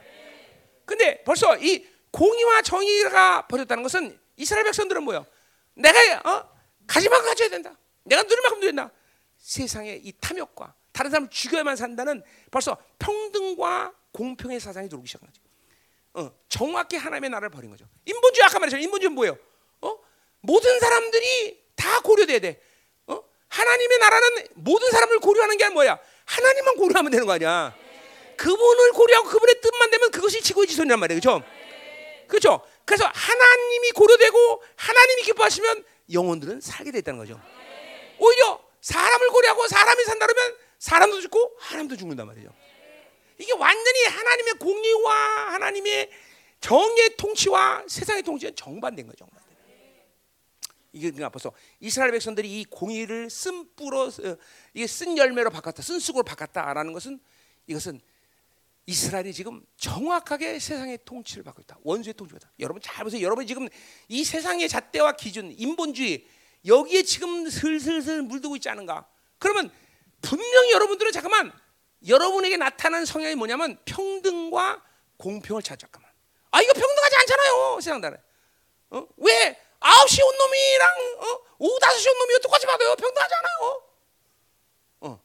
근데 0.84 1.22
벌써 1.24 1.56
이 1.58 1.86
공의와 2.10 2.62
정의가 2.62 3.46
버렸다는 3.46 3.82
것은 3.82 4.18
이스라엘 4.36 4.64
백성들은 4.64 5.02
뭐요? 5.02 5.26
내가 5.74 5.98
어? 6.30 6.48
가지만 6.86 7.22
가져야 7.24 7.48
된다. 7.48 7.74
내가 8.04 8.22
누릴 8.22 8.42
만큼 8.42 8.60
누린다. 8.60 8.90
세상의 9.38 10.02
이 10.04 10.12
탐욕과 10.20 10.74
다른 10.92 11.10
사람을 11.10 11.30
죽여야만 11.30 11.76
산다는 11.76 12.22
벌써 12.50 12.76
평등과 12.98 13.92
공평의 14.14 14.60
사상이 14.60 14.88
들어오기 14.88 15.08
시작한 15.08 15.28
거죠. 15.28 15.42
어, 16.14 16.32
정확히 16.48 16.96
하나님의 16.96 17.30
나라를 17.30 17.50
버린 17.50 17.70
거죠. 17.70 17.84
인본주의 18.06 18.44
아까 18.44 18.58
말했잖아요. 18.60 18.84
인본주의는 18.84 19.14
뭐예요? 19.14 19.36
어? 19.82 19.98
모든 20.40 20.78
사람들이 20.78 21.60
다 21.74 22.00
고려돼야 22.00 22.38
돼. 22.38 22.62
어? 23.08 23.20
하나님의 23.48 23.98
나라는 23.98 24.46
모든 24.54 24.90
사람을 24.90 25.18
고려하는 25.18 25.58
게 25.58 25.68
뭐야? 25.68 25.98
하나님만 26.24 26.76
고려하면 26.76 27.10
되는 27.10 27.26
거 27.26 27.32
아니야. 27.32 27.76
그분을 28.36 28.92
고려하고 28.92 29.28
그분의 29.28 29.60
뜻만 29.60 29.90
되면 29.90 30.10
그것이 30.12 30.40
지구의 30.42 30.68
지선이란 30.68 30.98
말이에요. 31.00 31.20
그렇죠? 31.20 31.44
그렇죠? 32.28 32.66
그래서 32.84 33.04
하나님이 33.12 33.90
고려되고 33.90 34.62
하나님이 34.76 35.22
기뻐하시면 35.22 35.84
영혼들은 36.12 36.60
살게 36.60 36.92
됐다는 36.92 37.18
거죠. 37.18 37.40
오히려 38.18 38.62
사람을 38.80 39.28
고려하고 39.28 39.66
사람이 39.66 40.04
산다 40.04 40.26
그러면 40.26 40.56
사람도 40.78 41.20
죽고 41.20 41.56
하나님도 41.58 41.96
죽는단 41.96 42.26
말이죠. 42.26 42.50
이게 43.38 43.52
완전히 43.52 44.04
하나님의 44.04 44.54
공의와 44.54 45.52
하나님의 45.54 46.10
정의 46.60 47.16
통치와 47.16 47.84
세상의 47.88 48.22
통치는 48.22 48.56
정반대인 48.56 49.06
거죠. 49.06 49.18
정반대. 49.18 49.44
이게 50.92 51.10
그러니까 51.10 51.28
벌써 51.28 51.52
이스라엘 51.80 52.12
백성들이 52.12 52.60
이 52.60 52.64
공의를 52.66 53.28
쓴 53.28 53.68
뿌로 53.74 54.02
어, 54.02 54.36
이게 54.72 54.86
쓴 54.86 55.18
열매로 55.18 55.50
바꿨다, 55.50 55.82
쓴 55.82 55.98
쑥으로 55.98 56.22
바꿨다라는 56.22 56.92
것은 56.92 57.20
이것은 57.66 58.00
이스라엘이 58.86 59.32
지금 59.32 59.64
정확하게 59.76 60.58
세상의 60.58 60.98
통치를 61.04 61.42
받고 61.42 61.62
있다. 61.62 61.78
원수의 61.82 62.14
통치가 62.14 62.36
있다. 62.36 62.50
여러분 62.60 62.80
잘 62.80 63.02
보세요. 63.02 63.22
여러분 63.22 63.46
지금 63.46 63.66
이 64.08 64.24
세상의 64.24 64.68
잣대와 64.68 65.16
기준, 65.16 65.52
인본주의 65.56 66.26
여기에 66.66 67.02
지금 67.02 67.48
슬슬슬 67.48 68.22
물들고 68.22 68.56
있지 68.56 68.68
않은가? 68.68 69.06
그러면 69.38 69.70
분명히 70.22 70.70
여러분들은 70.72 71.12
잠깐만 71.12 71.52
여러분에게 72.06 72.56
나타난 72.56 73.04
성향이 73.04 73.34
뭐냐면 73.34 73.78
평등과 73.84 74.82
공평을 75.16 75.62
잠깐만. 75.62 76.10
아 76.50 76.60
이거 76.60 76.72
평등하지 76.72 77.16
않잖아요. 77.16 77.80
세상 77.80 78.00
나라. 78.00 78.16
어? 78.90 79.06
왜 79.16 79.58
아홉 79.80 80.08
시 80.08 80.22
온 80.22 80.36
놈이랑 80.36 80.88
어? 81.20 81.40
오후 81.58 81.78
다섯 81.80 81.98
시 81.98 82.08
온 82.08 82.18
놈이 82.18 82.40
똑같이 82.42 82.66
받아요? 82.66 82.94
평등하지 82.96 83.34
않아요. 83.34 83.82
어. 85.00 85.20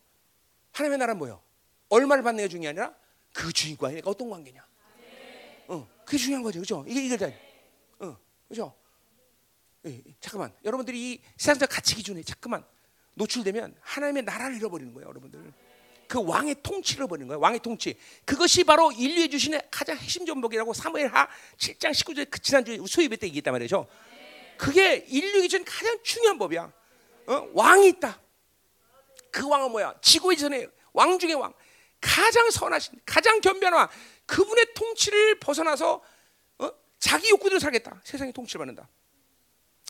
하나님의 0.73 0.97
나라는 0.99 1.17
뭐요? 1.19 1.41
얼마를 1.89 2.23
받는 2.23 2.43
게 2.43 2.47
중요한 2.47 2.75
게 2.75 2.81
아니라 2.81 2.95
그 3.33 3.51
주인과 3.51 3.89
내가 3.89 4.09
어떤 4.09 4.29
관계냐. 4.29 4.65
어, 5.67 5.87
그게 6.05 6.17
중요한 6.17 6.43
거죠, 6.43 6.59
그죠? 6.59 6.83
이게 6.87 7.05
이게 7.05 7.15
다, 7.15 7.27
어, 7.99 8.17
그죠? 8.47 8.75
예, 9.85 10.01
잠깐만, 10.19 10.51
여러분들이 10.65 11.11
이 11.13 11.21
세상적 11.37 11.69
가치 11.69 11.95
기준에 11.95 12.23
잠깐만 12.23 12.65
노출되면 13.13 13.77
하나님의 13.81 14.23
나라를 14.23 14.55
잃어버리는 14.57 14.91
거예요, 14.95 15.09
여러분들. 15.09 15.53
그 16.09 16.25
왕의 16.25 16.55
통치를 16.63 17.07
버리는 17.07 17.27
거예요. 17.27 17.39
왕의 17.39 17.59
통치. 17.59 17.95
그것이 18.25 18.63
바로 18.63 18.91
인류에 18.91 19.27
주시는 19.29 19.61
가장 19.69 19.95
핵심 19.95 20.25
전복이라고 20.25 20.73
사무엘하 20.73 21.29
7장 21.57 21.91
19절 21.91 22.31
그 22.31 22.41
지난주에 22.41 22.79
수입회 22.83 23.15
때 23.15 23.27
얘기했단 23.27 23.53
말이죠. 23.53 23.87
그게 24.57 25.05
인류에 25.07 25.47
주는 25.47 25.63
가장 25.63 25.99
중요한 26.01 26.39
법이야. 26.39 26.73
어? 27.27 27.49
왕이 27.53 27.89
있다. 27.89 28.19
그 29.29 29.47
왕은 29.47 29.69
뭐야? 29.69 29.93
지구의 30.01 30.35
전에 30.35 30.67
왕 30.93 31.19
중의 31.19 31.35
왕. 31.35 31.53
가장 32.01 32.49
선하신, 32.49 33.01
가장 33.05 33.39
겸비한 33.39 33.71
왕. 33.71 33.87
그분의 34.25 34.73
통치를 34.73 35.39
벗어나서 35.39 36.01
어? 36.57 36.71
자기 36.97 37.29
욕구대로 37.29 37.59
살겠다. 37.59 38.01
세상의 38.03 38.33
통치를 38.33 38.65
받는다. 38.65 38.89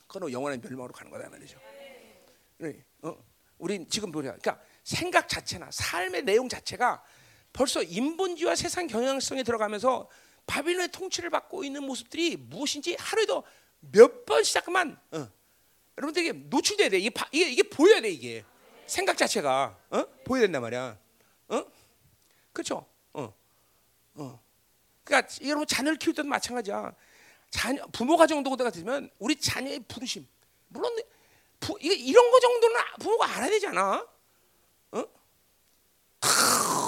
그건 0.06 0.30
영원한 0.34 0.60
멸망으로 0.60 0.91
가는 0.91 1.10
거다 1.10 1.30
말이죠. 1.30 1.58
네, 2.58 2.84
어? 3.04 3.16
우린 3.58 3.88
지금 3.90 4.12
보자. 4.12 4.36
그러니까 4.36 4.62
생각 4.90 5.30
자체나 5.30 5.70
삶의 5.72 6.24
내용 6.24 6.49
자체가 6.49 7.03
벌써 7.53 7.84
인본주의와 7.84 8.56
세상 8.56 8.88
경향성에 8.88 9.44
들어가면서 9.44 10.10
바빌론의 10.48 10.88
통치를 10.90 11.30
받고 11.30 11.64
있는 11.64 11.84
모습들이 11.84 12.36
무엇인지 12.38 12.95
하루에도 12.99 13.44
몇 13.80 14.26
번씩 14.26 14.56
잠깐만 14.56 14.99
어. 15.11 15.30
여러분들에게 15.95 16.32
노출돼야 16.49 16.90
돼. 16.90 16.98
이게, 16.98 17.11
바, 17.11 17.28
이게, 17.32 17.52
이게 17.52 17.61
보여야 17.61 18.02
돼 18.02 18.10
이게 18.10 18.44
생각 18.88 19.16
자체가 19.16 19.78
어? 19.91 20.06
보여야 20.26 20.44
된단 20.44 20.64
말이야. 20.64 20.98
어? 21.49 21.66
그렇죠? 22.52 22.84
어. 23.14 23.32
어. 24.16 24.44
그러니까 25.03 25.32
여러분 25.44 25.68
자녀를 25.68 25.99
키울 25.99 26.16
때도 26.16 26.28
마찬가지야. 26.28 26.95
자녀 27.52 27.86
부모가 27.88 28.26
정도가 28.26 28.72
되면 28.72 29.11
우리 29.20 29.36
자녀의 29.36 29.82
부르심 29.88 30.28
물론 30.70 30.95
부, 31.60 31.78
이게 31.80 31.94
이런 31.94 32.32
거 32.32 32.40
정도는 32.40 32.76
부모가 32.99 33.36
알아야 33.36 33.52
되잖아. 33.52 34.07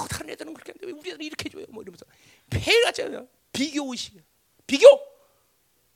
다른 0.08 0.30
애들은 0.30 0.54
그렇게 0.54 0.72
하는데 0.72 0.86
왜 0.86 0.92
우리 0.92 1.10
애들은 1.10 1.24
이렇게 1.26 1.44
해줘요? 1.46 1.66
뭐 1.70 1.82
이러면서 1.82 2.04
폐가잖아요. 2.50 3.26
비교 3.52 3.90
의식. 3.90 4.22
비교 4.66 4.86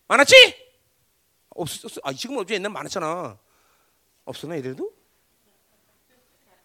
많았지? 0.09 0.35
없었어. 1.51 2.01
아 2.05 2.13
지금 2.13 2.39
어제 2.39 2.55
옛날 2.55 2.71
많았잖아. 2.73 3.39
없었나 4.25 4.57
애들도? 4.57 4.93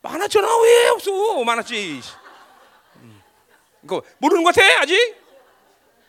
많았잖아. 0.02 0.48
왜 0.62 0.88
없어? 0.90 1.44
많았지. 1.44 2.02
음. 2.98 3.22
이거 3.84 4.02
모르는 4.18 4.44
것 4.44 4.54
같아 4.54 4.82
아직? 4.82 5.16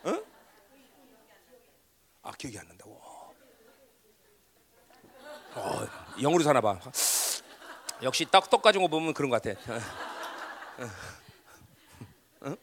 어? 0.03 0.23
아 2.23 2.31
기억이 2.33 2.57
안 2.57 2.67
난다고. 2.67 2.93
어, 5.55 5.87
영으로 6.19 6.43
사나 6.43 6.59
봐. 6.61 6.79
역시 8.01 8.25
떡, 8.29 8.49
떡 8.49 8.61
가지고 8.61 8.87
보면 8.87 9.13
그런 9.13 9.29
것 9.29 9.41
같아. 9.41 9.59
어? 10.79 12.49
어? 12.49 12.57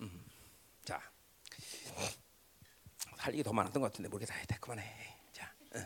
음. 0.00 0.24
자, 0.84 1.00
할 3.16 3.32
얘기 3.32 3.42
더 3.42 3.52
많았던 3.52 3.80
것 3.80 3.90
같은데 3.90 4.08
모르겠다. 4.08 4.34
다 4.46 4.56
그만해. 4.60 4.84
자, 5.32 5.52
어. 5.74 5.78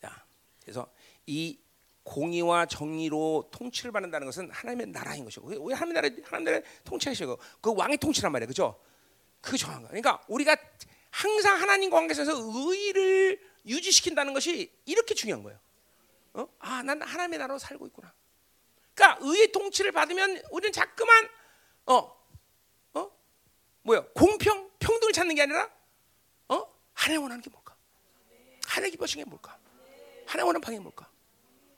자, 0.00 0.24
그래서 0.60 0.90
이 1.26 1.58
공의와 2.02 2.66
정의로 2.66 3.48
통치를 3.52 3.92
받는다는 3.92 4.26
것은 4.26 4.50
하나님의 4.50 4.88
나라인 4.88 5.24
것이고, 5.24 5.48
왜 5.64 5.74
하나님 5.74 5.94
나라 5.94 6.08
하나님 6.24 6.44
나라 6.44 6.60
통치하시고 6.84 7.38
그 7.60 7.74
왕의 7.74 7.98
통치란 7.98 8.32
말이야, 8.32 8.46
그죠? 8.46 8.80
그 9.40 9.56
정한 9.56 9.82
거. 9.82 9.88
그러니까 9.88 10.22
우리가 10.28 10.56
항상 11.10 11.60
하나님과 11.60 11.96
관계에서 11.96 12.32
의를 12.32 13.40
유지시킨다는 13.66 14.34
것이 14.34 14.72
이렇게 14.84 15.14
중요한 15.14 15.42
거예요. 15.42 15.58
어? 16.34 16.46
아, 16.58 16.82
난 16.82 17.00
하나님의 17.00 17.38
나라로 17.38 17.58
살고 17.58 17.86
있구나. 17.88 18.12
그러니까 19.00 19.18
의의 19.22 19.50
통치를 19.50 19.92
받으면 19.92 20.42
우리는 20.50 20.72
자꾸만 20.72 21.26
어, 21.86 22.14
어, 22.92 23.10
뭐야, 23.82 24.04
공평, 24.14 24.70
평등을 24.78 25.12
찾는 25.14 25.34
게 25.34 25.42
아니라 25.42 25.70
어, 26.48 26.66
하나님 26.92 27.22
원하는 27.22 27.42
게 27.42 27.48
뭘까? 27.48 27.74
하나님 28.66 28.90
기뻐하시는 28.92 29.24
게 29.24 29.28
뭘까? 29.28 29.58
하나님 30.26 30.46
원하는 30.46 30.60
방향이 30.60 30.82
뭘까? 30.82 31.08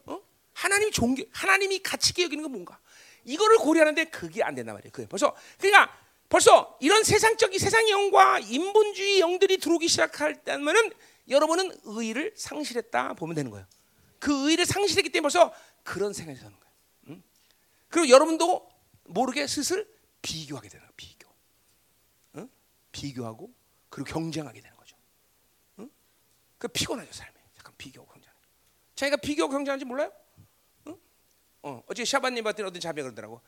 어, 0.07 0.21
하나님이 0.53 0.91
존경, 0.91 1.25
하나님이 1.31 1.79
가치 1.79 2.13
여기는 2.21 2.43
건 2.43 2.51
뭔가? 2.51 2.81
이거를 3.25 3.59
고려하는데 3.59 4.07
그게 4.07 4.43
안 4.43 4.57
된단 4.57 4.75
말이에요. 4.75 4.91
그 4.93 5.07
벌써 5.07 5.37
그러니까 5.59 5.97
벌써 6.29 6.77
이런 6.81 7.05
세상적인 7.05 7.57
세상 7.61 7.89
영과 7.89 8.41
인본주의 8.41 9.21
영들이 9.21 9.59
들어오기 9.59 9.87
시작할 9.87 10.43
때면은 10.43 10.91
여러분은 11.29 11.73
의를 11.85 12.35
상실했다 12.37 13.15
보면 13.15 13.37
되는 13.37 13.53
거예요. 13.53 13.65
그 14.19 14.51
의를 14.51 14.67
상실했기 14.67 15.11
때문에 15.11 15.31
벌써 15.31 15.55
그런 15.85 16.13
생각이 16.13 16.37
드는 16.37 16.51
거예요. 16.51 16.62
응? 17.93 18.01
그리고 18.03 18.09
여러분도 18.09 18.69
모르게 19.05 19.47
슬슬 19.47 19.87
비교하게 20.23 20.69
되는 20.69 20.83
거예요. 20.83 20.93
비교. 20.97 21.31
응? 22.37 22.49
비교하고 22.91 23.53
그리고 23.89 24.11
경쟁하게 24.11 24.61
되는 24.61 24.77
거죠. 24.77 24.97
응? 25.79 25.91
그 26.59 26.69
피곤하죠 26.69 27.13
삶이. 27.13 27.35
약간 27.59 27.75
비교 27.77 28.05
경쟁. 28.07 28.31
자기가 28.95 29.17
비교 29.19 29.49
경쟁하는지 29.49 29.85
몰라요? 29.85 30.13
응? 30.87 30.99
어, 31.63 31.83
어제 31.87 32.05
샤바님 32.05 32.43
봤더니 32.45 32.69
어떤 32.69 32.81
자매 32.81 33.03
그러더라고. 33.03 33.41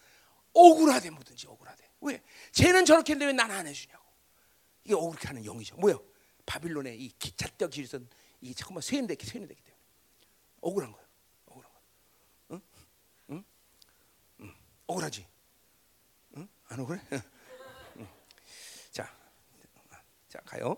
억울하대 0.52 1.10
뭐든지 1.10 1.46
억울하대. 1.46 1.88
왜? 2.00 2.22
쟤는 2.52 2.84
저렇게 2.84 3.12
했는데 3.12 3.26
왜 3.26 3.32
나는 3.32 3.56
안 3.56 3.66
해주냐고. 3.66 4.04
이게 4.84 4.94
억울하게 4.94 5.28
하는 5.28 5.44
영이죠. 5.44 5.76
뭐요? 5.76 6.04
바빌론의 6.46 7.00
이 7.00 7.10
잣떡 7.18 7.70
지르던 7.72 8.08
이 8.42 8.54
잠깐만 8.54 8.82
쇠인대기 8.82 9.24
쇠인대기 9.24 9.62
때문에 9.62 9.82
억울한 10.60 10.92
거예요. 10.92 11.06
억울한 11.46 11.72
거. 11.72 11.80
응? 12.50 12.60
응? 13.30 13.44
응? 14.40 14.54
억울하지? 14.86 15.26
응? 16.36 16.48
안 16.68 16.80
억울해? 16.80 17.00
응. 17.96 18.08
자, 18.92 19.14
자 20.28 20.40
가요. 20.44 20.76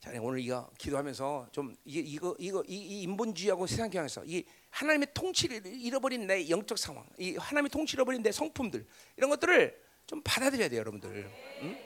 자, 0.00 0.12
오늘 0.20 0.40
이거 0.40 0.70
기도하면서 0.78 1.48
좀 1.52 1.76
이게 1.84 2.00
이거 2.00 2.34
이거 2.38 2.64
이, 2.66 2.76
이 2.76 3.02
인본주의하고 3.02 3.66
세상 3.66 3.90
경향에서 3.90 4.24
이 4.24 4.44
하나님의 4.70 5.08
통치를 5.12 5.66
잃어버린 5.66 6.26
내 6.26 6.48
영적 6.48 6.78
상황, 6.78 7.06
이 7.18 7.36
하나님의 7.36 7.70
통치를 7.70 8.00
잃어버린 8.00 8.22
내 8.22 8.32
성품들 8.32 8.86
이런 9.16 9.30
것들을 9.30 9.84
좀 10.06 10.22
받아들여야 10.22 10.68
돼요, 10.68 10.80
여러분들. 10.80 11.30
응? 11.62 11.78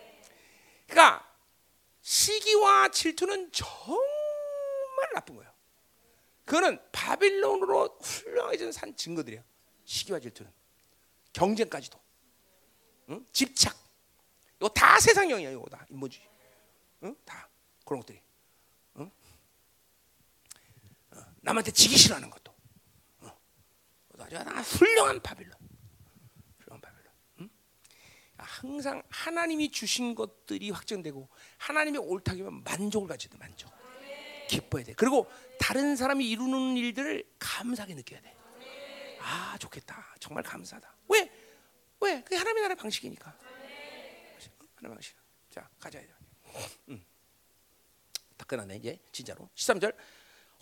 그러니까 0.87 1.29
시기와 2.03 2.91
질투는 2.91 3.51
정말 3.51 4.03
나쁜 5.15 5.37
거예요. 5.37 5.51
그거는 6.45 6.79
바빌론으로 6.93 7.99
훌륭해진 8.01 8.73
산 8.73 8.95
증거들이야. 8.95 9.43
시기와 9.85 10.21
질투는 10.21 10.53
경쟁까지도, 11.33 11.99
응? 13.11 13.27
집착, 13.33 13.77
이거 14.57 14.69
다 14.69 14.99
세상형이야, 15.01 15.51
이거 15.51 15.65
다 15.71 15.87
인본주의, 15.91 16.27
응? 17.05 17.17
다 17.25 17.49
그런 17.85 18.01
것들이, 18.01 18.21
응? 18.97 19.11
어, 21.11 21.17
남한테 21.41 21.71
지기 21.73 21.97
싫어하는 21.97 22.31
것도, 22.31 22.55
어. 23.21 23.39
아주 24.19 24.37
훌륭한 24.79 25.21
바빌론. 25.21 25.63
항상 28.43 29.03
하나님이 29.09 29.71
주신 29.71 30.15
것들이 30.15 30.71
확정되고 30.71 31.29
하나님의 31.59 32.01
옳다기면 32.01 32.65
만족을 32.65 33.09
가지도 33.09 33.39
만족. 33.39 33.73
기뻐야 34.49 34.85
돼. 34.85 34.93
그리고 34.95 35.31
다른 35.59 35.97
사람이 35.97 36.29
이루는 36.29 36.77
일들을 36.77 37.25
감사하게 37.39 37.95
느껴야 37.95 38.21
돼. 38.21 38.37
아 39.21 39.57
좋겠다. 39.59 40.17
정말 40.21 40.43
감사하다. 40.43 40.92
왜? 42.03 42.15
왜? 42.15 42.23
그게 42.23 42.37
하나님의 42.37 42.63
나라의 42.63 42.77
방식이니까. 42.77 43.35
하나님의 44.77 44.97
방식. 44.97 45.15
자 45.51 45.69
가자. 45.79 46.01
음. 46.89 47.05
다 48.37 48.45
끝났네 48.47 48.77
이제 48.77 48.99
진짜로. 49.13 49.49
13절. 49.55 49.95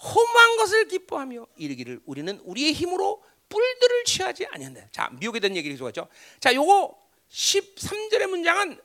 험한 0.02 0.56
것을 0.56 0.88
기뻐하며 0.88 1.46
이르기를 1.56 2.00
우리는 2.06 2.38
우리의 2.40 2.72
힘으로 2.72 3.22
뿔들을 3.48 4.04
취하지 4.04 4.46
아니한다. 4.46 4.88
자 4.92 5.10
미혹에 5.10 5.40
대한 5.40 5.56
얘기를 5.56 5.74
계속하죠. 5.74 6.08
자 6.38 6.54
요거 6.54 7.00
13절의 7.30 8.26
문장은 8.28 8.80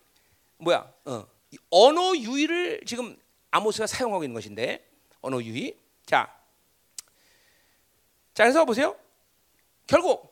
뭐야? 0.57 0.93
어, 1.05 1.27
언어 1.69 2.15
유희를 2.15 2.81
지금 2.85 3.17
아모스가 3.51 3.87
사용하고 3.87 4.23
있는 4.23 4.33
것인데 4.33 4.89
언어 5.21 5.41
유희. 5.41 5.77
자, 6.05 6.37
자 8.33 8.43
그래서 8.43 8.65
보세요. 8.65 8.97
결국 9.87 10.24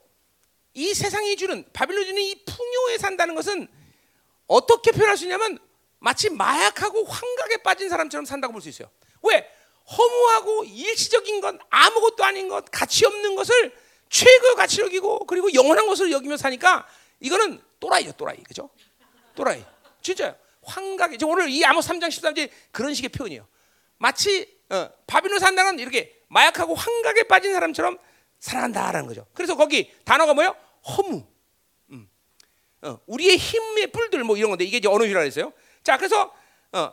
이 0.73 0.93
세상이 0.93 1.35
주는 1.35 1.65
바빌론 1.73 2.05
주는 2.05 2.21
이 2.21 2.43
풍요에 2.45 2.97
산다는 2.97 3.35
것은 3.35 3.67
어떻게 4.47 4.91
표현할 4.91 5.17
수 5.17 5.25
있냐면 5.25 5.59
마치 5.99 6.29
마약하고 6.29 7.05
환각에 7.05 7.57
빠진 7.57 7.89
사람처럼 7.89 8.25
산다고 8.25 8.51
볼 8.53 8.61
수 8.61 8.69
있어요. 8.69 8.89
왜? 9.21 9.49
허무하고 9.97 10.63
일시적인 10.65 11.41
것, 11.41 11.55
아무것도 11.69 12.23
아닌 12.23 12.47
것, 12.47 12.65
가치 12.71 13.05
없는 13.05 13.35
것을 13.35 13.75
최고의 14.09 14.55
가치로 14.55 14.85
여기고 14.87 15.25
그리고 15.25 15.53
영원한 15.53 15.87
것을 15.87 16.11
여기며 16.11 16.37
사니까 16.37 16.87
이거는 17.19 17.61
또라이죠, 17.79 18.13
또라이. 18.13 18.41
그죠? 18.43 18.69
또라이. 19.35 19.63
진짜요. 20.01 20.35
환각이. 20.63 21.17
오늘 21.25 21.49
이 21.49 21.63
아모 21.65 21.79
3장 21.79 22.07
13절 22.07 22.49
그런 22.71 22.93
식의 22.93 23.09
표현이에요. 23.09 23.47
마치 23.97 24.57
어, 24.69 24.89
바빌론 25.07 25.39
산다는 25.39 25.79
이렇게 25.79 26.21
마약하고 26.27 26.75
환각에 26.75 27.23
빠진 27.23 27.53
사람처럼 27.53 27.97
살아간다라는 28.43 29.07
거죠. 29.07 29.25
그래서 29.33 29.55
거기 29.55 29.89
단어가 30.03 30.33
뭐예요? 30.33 30.53
허무. 30.85 31.25
음. 31.91 32.09
어, 32.81 32.99
우리의 33.07 33.37
힘의 33.37 33.87
뿔들 33.87 34.21
뭐 34.25 34.35
이런 34.35 34.49
건데 34.49 34.65
이게 34.65 34.77
이제 34.77 34.87
언어유희라 34.89 35.21
했어요. 35.21 35.53
자, 35.81 35.95
그래서 35.95 36.33
어, 36.73 36.91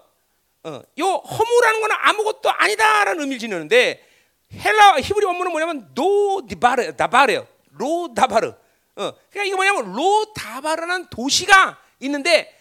어, 0.62 0.82
요 1.00 1.06
허무라는 1.06 1.80
거는 1.80 1.96
아무것도 1.98 2.50
아니다라는 2.52 3.20
의미를 3.22 3.40
지니는데 3.40 4.06
헬라 4.52 5.00
히브리 5.00 5.26
원문은 5.26 5.50
뭐냐면 5.50 5.90
לא 5.92 6.46
דבר 6.46 6.94
דבר요. 6.94 7.48
לא 7.72 8.14
דבר. 8.14 8.46
어, 8.46 9.12
그러니까 9.30 9.44
이거 9.44 9.56
뭐냐면 9.56 9.92
로다바라는 9.92 11.08
도시가 11.10 11.78
있는데 12.00 12.56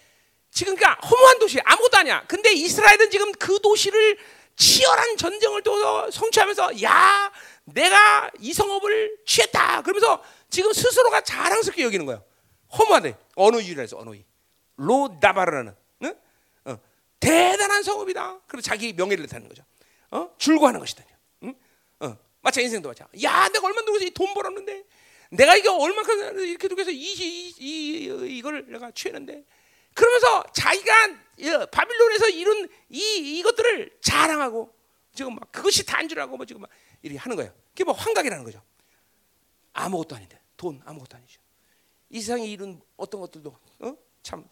지금 0.49 0.75
그러니까 0.75 0.99
허무한 1.07 1.37
도시 1.37 1.59
아무것도 1.63 1.97
아니야. 1.99 2.23
근데 2.27 2.51
이스라엘은 2.53 3.11
지금 3.11 3.31
그 3.33 3.59
도시를 3.61 4.17
치열한 4.55 5.15
전쟁을 5.15 5.61
또 5.61 6.09
성취하면서 6.09 6.81
야 6.83 7.31
내가 7.73 8.29
이 8.39 8.53
성읍을 8.53 9.19
취했다. 9.25 9.81
그러면서 9.81 10.23
지금 10.49 10.73
스스로가 10.73 11.21
자랑스럽게 11.21 11.83
여기는 11.83 12.05
거예요. 12.05 12.23
허무하대. 12.77 13.17
언어유래에서 13.35 13.97
언어유. 13.97 14.21
로다바라는 14.77 15.75
응? 16.03 16.15
어, 16.65 16.79
대단한 17.19 17.83
성읍이다. 17.83 18.41
그리고 18.47 18.61
자기 18.61 18.93
명예를 18.93 19.25
나타내는 19.25 19.49
거죠. 19.49 19.63
어? 20.11 20.33
줄고하는 20.37 20.79
것이다. 20.79 21.03
응? 21.43 21.55
어, 21.99 22.17
마찬 22.41 22.63
인생도 22.63 22.89
마찬. 22.89 23.07
야 23.23 23.49
내가 23.49 23.67
얼마 23.67 23.81
누구서 23.81 24.05
돈 24.13 24.33
벌었는데 24.33 24.83
내가 25.31 25.55
이게 25.55 25.69
얼마큼 25.69 26.39
이렇게 26.39 26.67
두고서 26.67 26.91
이, 26.91 26.95
이, 26.95 27.53
이, 27.59 28.37
이걸 28.37 28.65
내가 28.67 28.91
취했는데 28.91 29.43
그러면서 29.93 30.43
자기가 30.53 31.69
바빌론에서 31.71 32.29
이룬 32.29 32.69
이 32.89 33.39
이것들을 33.39 33.97
자랑하고 34.01 34.73
지금 35.13 35.35
막 35.35 35.51
그것이 35.51 35.85
단주라고 35.85 36.37
뭐 36.37 36.45
지금 36.45 36.61
막 36.61 36.69
이렇게 37.01 37.17
하는 37.17 37.35
거예요. 37.35 37.53
그게 37.69 37.83
뭐 37.83 37.93
환각이라는 37.93 38.43
거죠. 38.43 38.61
아무것도 39.73 40.15
아닌데 40.15 40.41
돈 40.57 40.81
아무것도 40.85 41.17
아니죠. 41.17 41.41
이 42.09 42.21
세상에 42.21 42.45
이룬 42.47 42.81
어떤 42.97 43.21
것들도 43.21 43.55
어? 43.79 43.95
참 44.23 44.47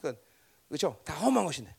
그렇죠. 0.68 1.02
다 1.04 1.14
험한 1.16 1.46
것인데 1.46 1.76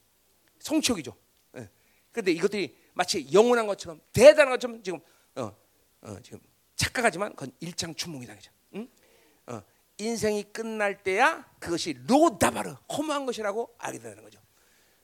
성취욕이죠. 0.61 1.17
예. 1.57 1.71
그런데 2.13 2.33
이것들이 2.33 2.77
마치 2.95 3.33
영원한 3.33 3.67
것처럼 3.67 4.01
대단한 4.13 4.55
것처럼 4.55 4.83
지금 4.83 5.01
어, 5.37 5.57
어, 6.03 6.21
지금 6.23 6.41
착각하지만 6.77 7.31
그건 7.31 7.53
일장춘몽이다 7.61 8.35
그죠. 8.35 8.53
인생이 9.99 10.45
끝날 10.53 11.03
때야 11.03 11.45
그것이 11.59 11.97
로다바르 12.07 12.75
허무한 12.97 13.27
것이라고 13.27 13.75
알게 13.79 13.99
되는 13.99 14.23
거죠. 14.23 14.41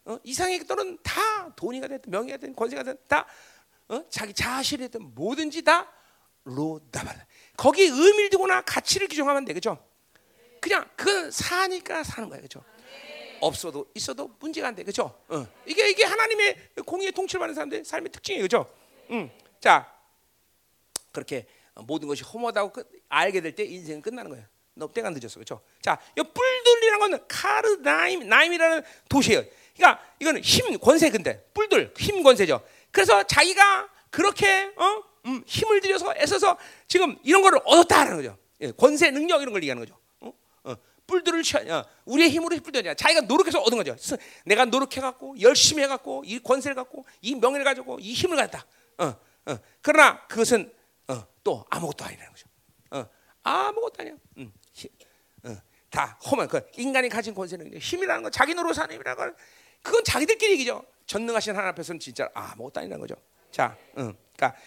어? 0.05 0.19
이상의 0.23 0.61
것들은 0.61 0.99
다 1.03 1.55
돈이가 1.57 1.89
됐든 1.89 2.11
명예가 2.11 2.37
됐든 2.39 2.55
권세가 2.55 2.85
됐든 2.85 3.05
다 3.09 3.27
어? 3.89 4.05
자기 4.09 4.33
됐든 4.79 5.15
뭐든지 5.15 5.63
다 5.63 5.91
로다바르. 6.45 7.19
거기 7.57 7.83
의미를 7.83 8.31
두거나 8.31 8.63
가치를 8.63 9.09
규정하면 9.09 9.45
돼, 9.45 9.53
그죠? 9.53 9.79
그냥 10.61 10.89
그건 10.97 11.31
사니까 11.31 12.03
사는 12.03 12.29
거야, 12.29 12.41
그죠? 12.41 12.63
없어도 13.41 13.91
있어도 13.95 14.31
문제가 14.41 14.69
안 14.69 14.75
돼, 14.75 14.83
그죠? 14.85 15.19
어. 15.29 15.47
이게 15.67 15.91
이게 15.91 16.05
하나님의 16.05 16.71
공의의 16.87 17.13
통치를 17.13 17.41
받는 17.41 17.55
사람들의 17.55 17.85
삶의 17.85 18.11
특징이에요, 18.13 18.45
그죠? 18.45 18.75
음. 19.11 19.31
자, 19.61 19.91
그렇게 21.13 21.47
모든 21.75 22.09
것이 22.09 22.23
허무하다고 22.25 22.83
알게 23.09 23.41
될 23.41 23.55
때 23.55 23.65
인생은 23.65 24.01
끝나는 24.03 24.31
거예요. 24.31 24.47
너 24.75 24.91
때가 24.93 25.11
늦었어, 25.11 25.35
그렇죠? 25.35 25.61
자, 25.83 26.01
이 26.19 26.23
뿔들이라는 26.23 26.99
건 27.11 27.25
카르나임 27.29 28.29
나임이라는 28.29 28.83
도시예요. 29.09 29.45
그러니까 29.77 30.03
이거는 30.19 30.43
힘 30.43 30.77
권세 30.79 31.11
근데 31.11 31.45
뿔들 31.55 31.95
힘 31.97 32.23
권세죠. 32.23 32.65
그래서 32.95 33.25
자기가 33.25 33.89
그렇게 34.09 34.73
어? 34.77 35.03
음, 35.27 35.43
힘을 35.47 35.81
들여서 35.81 36.15
애써서 36.17 36.57
지금 36.87 37.19
이런 37.25 37.43
거를 37.43 37.59
얻었다라는 37.65 38.19
거죠. 38.19 38.39
예, 38.61 38.71
권세 38.71 39.11
능력 39.11 39.43
이런 39.43 39.53
걸 39.53 39.63
얘기하는 39.63 39.85
거죠. 39.85 39.99
어? 40.21 40.33
어, 40.63 40.77
뿔들을 41.09 41.43
취하냐? 41.43 41.79
어, 41.79 41.87
우리의 42.05 42.31
힘으로 42.31 42.57
뿔들이냐? 42.61 42.95
자기가 42.95 43.23
노력해서 43.23 43.61
얻은 43.61 43.83
거죠. 43.83 43.97
내가 44.45 44.65
노력해갖고 44.67 45.41
열심히 45.41 45.83
해갖고 45.83 46.23
이 46.25 46.39
권세를 46.39 46.77
갖고 46.77 47.05
이 47.21 47.35
명예를 47.35 47.65
가지고 47.65 47.99
이 47.99 48.13
힘을 48.13 48.37
갖다. 48.37 48.65
어, 48.99 49.07
어. 49.47 49.59
그러나 49.83 50.25
그것은 50.29 50.73
어, 51.09 51.27
또 51.43 51.67
아무것도 51.71 52.05
아니라는 52.05 52.33
거죠. 52.33 52.47
어, 52.93 53.05
아무것도 53.43 53.95
아니야. 53.99 54.15
음. 54.39 54.53
어, 55.43 55.57
다 55.91 56.17
험한 56.31 56.47
그 56.47 56.61
인간이 56.77 57.09
가진 57.09 57.35
권세는 57.35 57.77
힘이라는 57.77 58.23
거, 58.23 58.31
자기 58.31 58.55
노릇 58.55 58.75
사는 58.77 58.95
힘이라는 58.95 59.17
건 59.17 59.35
그건 59.85 60.03
자기들끼리 60.03 60.53
얘기죠. 60.53 60.83
전능하신 61.07 61.53
하나님 61.53 61.69
앞에서는 61.73 62.01
진짜 62.01 62.31
아무것도 62.33 62.81
아니라는 62.81 63.01
거죠. 63.01 63.15
자, 63.51 63.77
응. 63.99 64.15
그러니까 64.35 64.59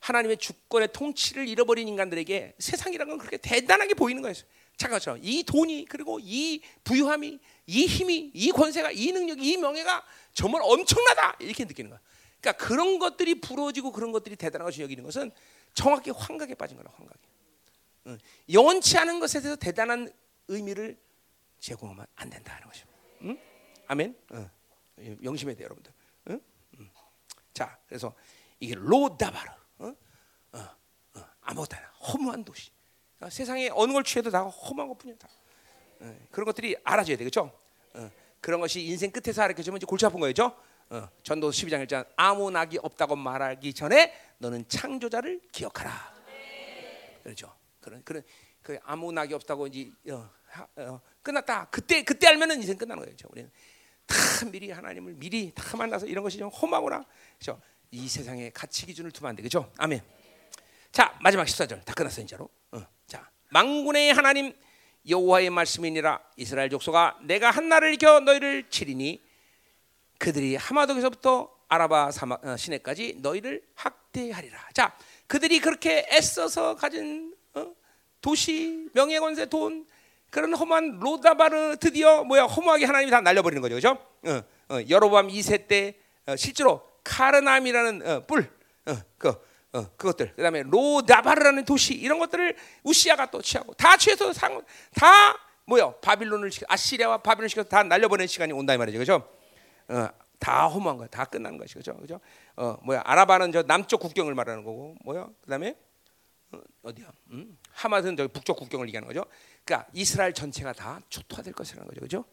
하나님의 0.00 0.36
주권의 0.36 0.90
통치를 0.92 1.48
잃어버린 1.48 1.88
인간들에게 1.88 2.54
세상이라는 2.58 3.10
건 3.10 3.18
그렇게 3.18 3.38
대단하게 3.38 3.94
보이는 3.94 4.20
거예요. 4.20 4.34
잠깐만요. 4.76 5.18
이 5.22 5.42
돈이 5.44 5.86
그리고 5.88 6.18
이 6.20 6.60
부유함이 6.84 7.40
이 7.66 7.86
힘이 7.86 8.30
이 8.34 8.52
권세가 8.52 8.92
이 8.92 9.10
능력이 9.12 9.42
이 9.42 9.56
명예가 9.56 10.04
정말 10.34 10.60
엄청나다 10.62 11.36
이렇게 11.40 11.64
느끼는 11.64 11.90
거야. 11.90 12.00
그러니까 12.40 12.64
그런 12.66 12.98
것들이 12.98 13.40
부러지고 13.40 13.90
그런 13.90 14.12
것들이 14.12 14.36
대단한 14.36 14.66
것이 14.66 14.82
여기는 14.82 15.02
것은 15.02 15.32
정확히 15.72 16.10
환각에 16.10 16.54
빠진 16.54 16.76
거라 16.76 16.92
환각에. 16.94 17.18
응. 18.08 18.18
영원치 18.52 18.98
않은 18.98 19.20
것에 19.20 19.40
대해서 19.40 19.56
대단한 19.56 20.12
의미를 20.48 20.98
제공하면 21.58 22.06
안 22.14 22.28
된다는 22.28 22.68
것이죠. 22.68 22.86
응? 23.22 23.38
아멘. 23.88 24.14
응. 24.32 24.50
명심해야 24.96 25.56
돼요, 25.56 25.66
여러분들. 25.66 25.92
응? 26.30 26.40
자, 27.52 27.78
그래서 27.86 28.14
이게 28.60 28.74
로다바르, 28.74 29.50
어? 29.78 29.94
어, 30.52 30.58
어, 31.14 31.24
아무것도 31.42 31.76
아니야. 31.76 31.88
허무한 31.88 32.44
도시. 32.44 32.70
그러니까 33.16 33.30
세상에 33.30 33.70
어느 33.72 33.92
걸 33.92 34.04
취해도 34.04 34.30
다 34.30 34.42
허무한 34.42 34.88
것뿐이야. 34.88 35.16
다. 35.16 35.28
어, 36.00 36.18
그런 36.30 36.44
것들이 36.44 36.76
알아줘야 36.84 37.16
되겠죠. 37.16 37.52
어, 37.94 38.10
그런 38.40 38.60
것이 38.60 38.82
인생 38.84 39.10
끝에서 39.10 39.42
알려주면 39.42 39.80
골치 39.80 40.06
아픈 40.06 40.20
거죠. 40.20 40.56
어, 40.88 41.08
전도 41.22 41.50
12장 41.50 41.84
1장 41.86 42.06
아무 42.16 42.50
낙이 42.50 42.78
없다고 42.82 43.16
말하기 43.16 43.74
전에 43.74 44.14
너는 44.38 44.68
창조자를 44.68 45.40
기억하라. 45.50 46.14
그렇죠. 47.22 47.52
그런 47.80 48.02
그런 48.04 48.22
그 48.62 48.78
아무 48.84 49.10
낙이 49.10 49.34
없다고 49.34 49.66
이제 49.66 49.90
끝났다. 51.22 51.68
그때 51.70 52.04
그때 52.04 52.28
알면은 52.28 52.56
인생 52.56 52.76
끝나는 52.76 53.04
거죠. 53.04 53.28
우리는 53.30 53.50
다 54.06 54.16
미리 54.50 54.70
하나님을 54.70 55.14
미리 55.14 55.52
다 55.54 55.76
만나서 55.76 56.06
이런 56.06 56.22
것이 56.22 56.38
좀 56.38 56.48
험하구나. 56.48 57.04
그렇죠. 57.38 57.60
이 57.90 58.08
세상의 58.08 58.52
가치 58.52 58.86
기준을 58.86 59.10
두면 59.10 59.30
안 59.30 59.36
되겠죠. 59.36 59.72
아멘. 59.78 60.00
자 60.92 61.16
마지막 61.20 61.44
14절 61.44 61.84
다 61.84 61.94
끝났어 61.94 62.20
이제로. 62.22 62.48
어, 62.72 62.82
자 63.06 63.28
망군의 63.50 64.12
하나님 64.12 64.54
여호와의 65.08 65.50
말씀이니라 65.50 66.20
이스라엘 66.36 66.70
족속아 66.70 67.18
내가 67.22 67.50
한나를 67.50 67.94
이겨 67.94 68.20
너희를 68.20 68.68
치리니 68.70 69.22
그들이 70.18 70.56
하마독에서부터 70.56 71.54
아라바 71.68 72.10
사막 72.12 72.44
어, 72.44 72.56
시내까지 72.56 73.18
너희를 73.20 73.62
학대하리라. 73.74 74.70
자 74.72 74.96
그들이 75.26 75.60
그렇게 75.60 76.06
애써서 76.12 76.76
가진 76.76 77.34
어? 77.54 77.74
도시 78.20 78.88
명예 78.94 79.18
권세 79.18 79.46
돈 79.46 79.86
그런 80.30 80.54
험한 80.54 80.98
로다바르 81.00 81.76
드디어 81.78 82.24
뭐야 82.24 82.44
허무하게 82.44 82.84
하나님이 82.84 83.10
다 83.10 83.20
날려버리는 83.20 83.60
거죠, 83.62 83.74
그렇죠? 83.76 83.98
어, 84.26 84.74
어, 84.74 84.80
여로밤 84.88 85.28
2세 85.28 85.68
때 85.68 85.96
어, 86.26 86.36
실제로 86.36 86.82
카르남이라는 87.04 88.06
어, 88.06 88.26
뿔, 88.26 88.50
어, 88.86 88.96
그, 89.16 89.28
어, 89.72 89.86
그것들, 89.96 90.34
그다음에 90.34 90.62
로다바르라는 90.64 91.64
도시 91.64 91.94
이런 91.94 92.18
것들을 92.18 92.56
우시아가 92.82 93.30
또 93.30 93.40
취하고 93.40 93.74
다 93.74 93.96
취해서 93.96 94.32
상, 94.32 94.62
다 94.94 95.38
뭐요 95.66 95.94
바빌론을 96.00 96.50
아시리아와 96.68 97.18
바빌론 97.18 97.48
시켜서 97.48 97.68
다 97.68 97.82
날려버리는 97.82 98.26
시간이 98.26 98.52
온다 98.52 98.74
이 98.74 98.78
말이죠, 98.78 98.98
그렇죠? 98.98 99.28
어, 99.88 100.08
다 100.38 100.66
허무한 100.66 100.96
거야, 100.98 101.08
다 101.08 101.24
끝나는 101.24 101.58
것이 101.58 101.74
그렇죠, 101.74 101.94
그렇죠? 101.94 102.20
어, 102.56 102.76
뭐야 102.82 103.02
아라바는 103.04 103.52
저 103.52 103.62
남쪽 103.62 104.00
국경을 104.00 104.34
말하는 104.34 104.64
거고, 104.64 104.96
뭐야, 105.04 105.28
그다음에 105.42 105.76
어, 106.52 106.60
어디야? 106.82 107.06
음? 107.30 107.56
하마스는 107.72 108.16
저 108.16 108.28
북쪽 108.28 108.56
국경을 108.56 108.86
얘기하는 108.88 109.06
거죠. 109.06 109.24
그러니까 109.66 109.90
이스라엘 109.92 110.32
전체가 110.32 110.72
다 110.72 111.00
초토화될 111.10 111.52
것이라는 111.52 111.88
거죠, 111.88 111.98
그렇죠? 111.98 112.24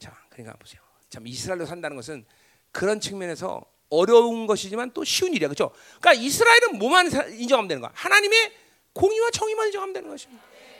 자, 0.00 0.12
그러니까 0.28 0.56
보세요. 0.58 0.82
참 1.08 1.24
이스라엘로 1.26 1.66
산다는 1.66 1.96
것은 1.96 2.26
그런 2.72 3.00
측면에서 3.00 3.64
어려운 3.90 4.48
것이지만 4.48 4.90
또 4.92 5.04
쉬운 5.04 5.32
일이야, 5.32 5.46
그렇죠? 5.46 5.70
그러니까 6.00 6.14
이스라엘은 6.14 6.78
뭐만 6.78 7.06
인정하면 7.38 7.68
되는 7.68 7.80
거야? 7.80 7.92
하나님의 7.94 8.52
공의와 8.92 9.30
정의만 9.30 9.66
인정하면 9.68 9.92
되는 9.92 10.08
것이. 10.10 10.26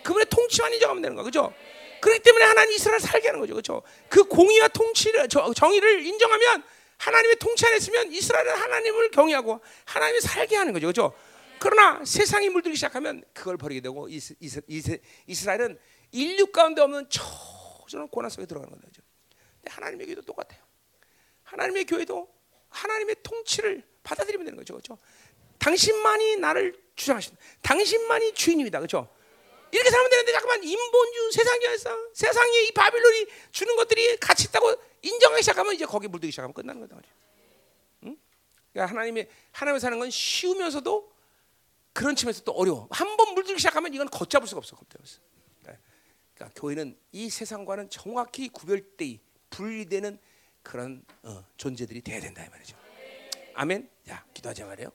그분의 0.03 0.27
통치만 0.29 0.73
인정하면 0.75 1.01
되는 1.01 1.15
거야, 1.15 1.23
그렇죠? 1.23 1.55
그렇기 2.01 2.23
때문에 2.23 2.45
하나님 2.45 2.75
이스라엘 2.75 2.99
살게 2.99 3.29
하는 3.29 3.41
거죠, 3.41 3.55
그렇죠? 3.55 3.83
그 4.09 4.25
공의와 4.25 4.69
통치를 4.69 5.29
정의를 5.29 6.05
인정하면 6.05 6.65
하나님의 6.99 7.37
통치 7.37 7.67
안에 7.67 7.77
있으면 7.77 8.13
이스라엘은 8.13 8.53
하나님을 8.53 9.11
경외하고 9.13 9.61
하나님을 9.85 10.21
살게 10.21 10.57
하는 10.57 10.73
거죠, 10.73 10.87
그렇죠? 10.89 11.15
그러나 11.59 12.05
세상이 12.05 12.49
물들기 12.51 12.77
시작하면 12.77 13.25
그걸 13.33 13.57
버리게 13.57 13.81
되고 13.81 14.09
이스, 14.09 14.35
이스, 14.41 14.61
이스, 14.67 15.01
이스라엘은 15.27 15.79
인류 16.13 16.47
가운데 16.47 16.83
없는 16.83 17.09
초전한 17.09 18.09
고난 18.09 18.31
속에 18.31 18.47
들어가는 18.47 18.73
거죠. 18.81 19.03
근데 19.61 19.71
하나님의 19.71 20.07
교회도 20.07 20.23
똑같아요. 20.23 20.63
하나님의 21.45 21.85
교회도 21.87 22.29
하나님의 22.69 23.17
통치를 23.23 23.83
받아들이면 24.03 24.45
되는 24.45 24.57
거죠. 24.57 24.75
그렇죠? 24.75 24.99
당신만이 25.59 26.37
나를 26.37 26.79
주장하신다. 26.97 27.41
당신만이 27.63 28.35
주인입니다. 28.35 28.79
그렇죠? 28.79 29.09
이렇게 29.73 29.91
살면 29.91 30.11
되는데 30.11 30.33
잠깐만 30.33 30.63
인본주 30.63 31.33
세상에서 31.33 31.99
세상에 32.13 32.63
이 32.65 32.73
바빌론이 32.73 33.27
주는 33.51 33.75
것들이 33.75 34.17
가치 34.19 34.49
있다고 34.49 34.75
인정하기 35.03 35.43
시작하면 35.43 35.75
이제 35.75 35.85
거기 35.85 36.07
물들기 36.07 36.31
시작하면 36.31 36.55
끝나는 36.55 36.81
거다 36.83 36.95
말이야. 36.95 37.13
응? 38.05 38.17
그러니까 38.73 38.91
하나님의 38.91 39.29
하나님을 39.51 39.81
사는 39.81 39.99
건 39.99 40.11
쉬우면서도 40.11 41.14
그런 41.95 42.17
측면에서 42.17 42.43
또 42.45 42.53
어려워. 42.53 42.89
한 42.91 43.17
번 43.17 43.35
물들기 43.35 43.59
시작하면 43.61 43.95
이건 43.95 44.09
걷잡을 44.11 44.47
수가 44.47 44.59
없어. 44.59 44.77
걷잡을 44.77 45.07
그러니까 46.35 46.61
교회는 46.61 46.99
이 47.13 47.31
세상과는 47.31 47.91
정확히 47.91 48.49
구별돼 48.49 49.21
분리되는 49.51 50.19
그런 50.65 51.05
어, 51.23 51.45
존재들이 51.57 52.01
돼야 52.03 52.21
된다 52.21 52.45
이 52.45 52.49
말이죠. 52.49 52.77
아멘. 53.55 53.89
자, 54.05 54.25
기도하자 54.35 54.67
말이에요. 54.67 54.91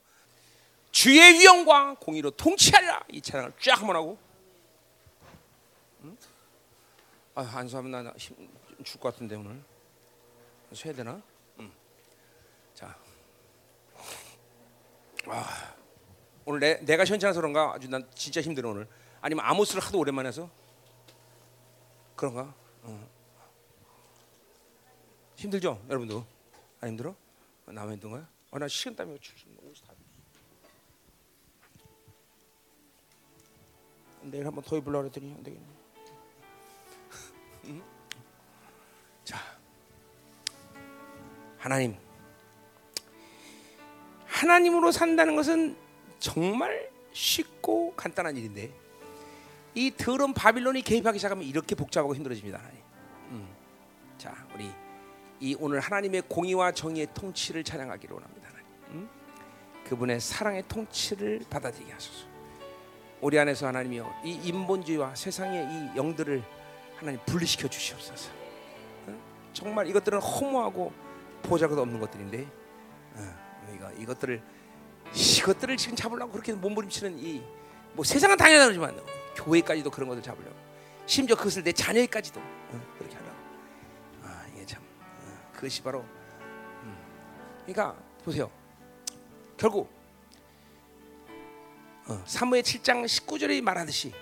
주의 0.92 1.40
위엄과 1.40 1.96
공의로 2.02 2.32
통치하라 2.32 3.06
이 3.10 3.22
찬양을 3.22 3.54
쫙 3.62 3.80
한번 3.80 3.96
하고. 3.96 4.18
응? 6.04 6.18
아, 7.36 7.42
안수하면 7.54 7.92
나죽것 8.04 9.14
같은데 9.14 9.36
오늘. 9.36 9.64
쉬어야 10.74 10.94
되나? 10.94 11.22
응. 11.60 11.72
자. 12.74 12.98
아. 15.28 15.79
오늘 16.50 16.62
내, 16.62 16.80
내가 16.84 17.06
현장에서 17.06 17.42
그런가 17.42 17.74
아주 17.76 17.88
난 17.88 18.10
진짜 18.16 18.42
힘들어 18.42 18.72
오늘. 18.72 18.88
아니면 19.22 19.46
아모스를 19.46 19.84
하도 19.84 20.00
오랜만에 20.00 20.30
해서 20.30 20.50
그런가? 22.16 22.52
어. 22.82 23.10
힘들죠, 25.36 25.80
여러분도? 25.88 26.26
안 26.82 26.90
힘들어? 26.90 27.16
나만 27.68 27.94
힘든 27.94 28.10
거야? 28.10 28.28
아, 28.50 28.58
나 28.58 28.68
시간 28.68 28.96
때문에 28.96 29.20
옷이 29.62 29.76
다. 29.86 29.94
내일 34.24 34.48
한번 34.48 34.64
더 34.64 34.76
입으려고 34.76 35.06
했더니 35.06 35.32
안 35.32 35.44
되겠네. 35.44 35.66
응? 37.66 37.84
자, 39.24 39.38
하나님, 41.60 41.96
하나님으로 44.26 44.92
산다는 44.92 45.36
것은 45.36 45.89
정말 46.20 46.90
쉽고 47.12 47.94
간단한 47.96 48.38
일인데 48.38 48.72
이 49.76 49.92
더러운 49.96 50.34
바빌론이 50.34 50.82
개입하기 50.82 51.18
시작하면 51.20 51.46
이렇게 51.46 51.76
복잡하고 51.76 52.16
힘들어집니다. 52.16 52.60
음. 53.32 53.48
자, 54.18 54.36
우리 54.54 54.70
이 55.40 55.56
오늘 55.60 55.80
하나님의 55.80 56.24
공의와 56.28 56.72
정의의 56.74 57.08
통치를 57.14 57.64
찬양하기를 57.64 58.14
원합니다. 58.14 58.50
음? 58.90 59.10
그분의 59.86 60.20
사랑의 60.20 60.64
통치를 60.68 61.42
받아들이게 61.50 61.92
하소서. 61.92 62.28
우리 63.22 63.38
안에서 63.40 63.68
하나님이여 63.68 64.22
이 64.24 64.40
인본주의와 64.44 65.16
세상의 65.16 65.66
이 65.66 65.98
영들을 65.98 66.44
하나님 66.98 67.20
분리시켜 67.26 67.68
주시옵소서. 67.68 68.32
어? 69.08 69.20
정말 69.54 69.88
이것들은 69.88 70.20
허무하고 70.20 70.92
보잘것 71.44 71.78
없는 71.78 72.00
것들인데 72.00 72.48
어, 73.16 73.70
우리가 73.70 73.92
이것들을 73.94 74.42
이것들을 75.14 75.78
지금 75.78 75.96
잡으려고 75.96 76.32
그렇게 76.32 76.54
몸부림치는 76.54 77.20
이 77.20 77.60
뭐 77.94 78.04
세상은 78.06 78.38
당연하지만 78.38 78.98
교회까지도 79.36 79.90
그런 79.92 80.10
것을 80.10 80.24
잡으려고. 80.24 80.56
심지어 81.06 81.36
그것을 81.36 81.64
내 81.64 81.72
자녀에까지도 81.74 82.40
어, 82.40 82.96
그렇게 82.98 83.16
하려고. 83.16 83.36
아 84.24 84.46
이게 84.54 84.66
참 84.66 84.82
어, 84.82 85.52
그것이 85.54 85.82
바로 85.82 86.00
음. 86.84 86.98
그러니까 87.66 87.96
보세요. 88.24 88.50
결국 89.58 89.92
어, 92.08 92.24
사무의 92.26 92.64
7장 92.64 93.06
19절에 93.06 93.62
말하듯이 93.62 94.14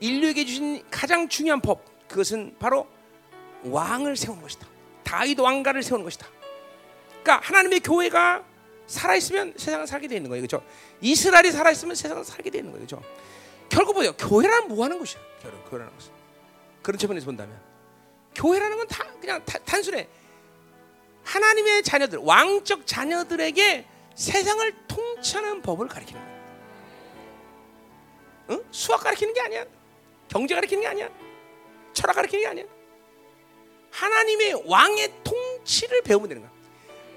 인류에게 0.00 0.44
주신 0.44 0.82
가장 0.90 1.28
중요한 1.28 1.60
법 1.60 1.84
그것은 2.08 2.56
바로 2.58 2.88
왕을 3.64 4.16
세우는 4.16 4.42
것이다. 4.42 4.66
다윗 5.02 5.38
왕가를 5.38 5.82
세우는 5.82 6.04
것이다. 6.04 6.26
그러니까 7.22 7.46
하나님의 7.46 7.80
교회가 7.80 8.44
살아 8.86 9.14
있으면 9.16 9.52
세상은 9.56 9.86
살게 9.86 10.08
되는 10.08 10.28
거예요, 10.28 10.46
그렇죠? 10.46 10.64
이스라엘이 11.00 11.50
살아 11.52 11.70
있으면 11.70 11.94
세상은 11.94 12.22
살게 12.24 12.50
되는 12.50 12.70
거예요, 12.70 12.86
그렇죠? 12.86 13.02
결국 13.68 13.94
뭐예요? 13.94 14.12
교회라는 14.16 14.68
뭐 14.68 14.84
하는 14.84 14.98
것이야? 14.98 15.20
결국 15.42 15.68
교회라는 15.70 15.92
것은 15.94 16.12
그런 16.82 16.98
측면에서 16.98 17.24
본다면 17.26 17.60
교회라는 18.34 18.76
건 18.76 18.86
다 18.88 19.04
그냥 19.20 19.44
다, 19.44 19.58
단순해 19.64 20.06
하나님의 21.24 21.82
자녀들, 21.82 22.20
왕적 22.20 22.86
자녀들에게 22.86 23.84
세상을 24.14 24.74
통치하는 24.86 25.60
법을 25.62 25.88
가르치는 25.88 26.20
거야. 26.20 26.36
응? 28.50 28.64
수학 28.70 29.00
가르치는 29.02 29.34
게 29.34 29.40
아니야. 29.40 29.64
경제 30.28 30.54
가르치는 30.54 30.82
게 30.82 30.86
아니야. 30.86 31.08
철학 31.92 32.14
가르치는 32.14 32.42
게 32.44 32.48
아니야. 32.48 32.64
하나님의 33.90 34.62
왕의 34.66 35.12
통치를 35.24 36.02
배우면 36.02 36.28
되는 36.28 36.42
거야. 36.42 36.52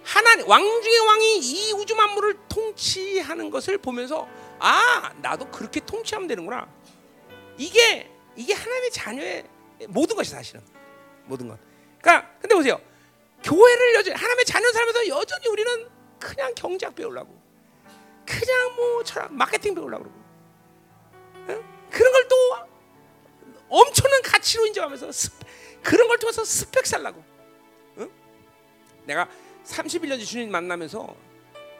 하나님 0.09 0.47
왕 0.47 0.63
중의 0.63 0.99
왕이 0.99 1.37
이 1.37 1.71
우주 1.73 1.95
만물을 1.95 2.35
통치하는 2.49 3.51
것을 3.51 3.77
보면서 3.77 4.27
아 4.57 5.13
나도 5.21 5.51
그렇게 5.51 5.79
통치하면 5.79 6.27
되는구나. 6.27 6.67
이게 7.59 8.09
이게 8.35 8.53
하나님의 8.55 8.91
자녀의 8.91 9.45
모든 9.89 10.15
것이 10.15 10.31
사실은 10.31 10.61
모든 11.25 11.47
것. 11.47 11.59
그러니까 12.01 12.27
근데 12.41 12.55
보세요. 12.55 12.81
교회를 13.43 13.93
여전히 13.93 14.15
하나님의 14.17 14.45
자녀 14.45 14.71
살면서 14.71 15.07
여전히 15.09 15.47
우리는 15.47 15.87
그냥 16.19 16.53
경제학 16.55 16.95
배우려고 16.95 17.39
그냥 18.25 18.75
뭐 18.75 19.03
철학 19.03 19.31
마케팅 19.31 19.75
배우려고 19.75 20.05
그러고 20.05 20.19
응? 21.49 21.63
그런 21.91 22.11
걸 22.13 22.27
또 22.27 22.35
엄청난 23.69 24.21
가치로 24.23 24.65
인정하면서 24.65 25.11
스, 25.11 25.29
그런 25.83 26.07
걸 26.07 26.17
통해서 26.17 26.43
스펙 26.43 26.87
살라고 26.87 27.23
응? 27.99 28.11
내가 29.05 29.29
31년 29.69 30.23
주님 30.25 30.51
만나면서 30.51 31.15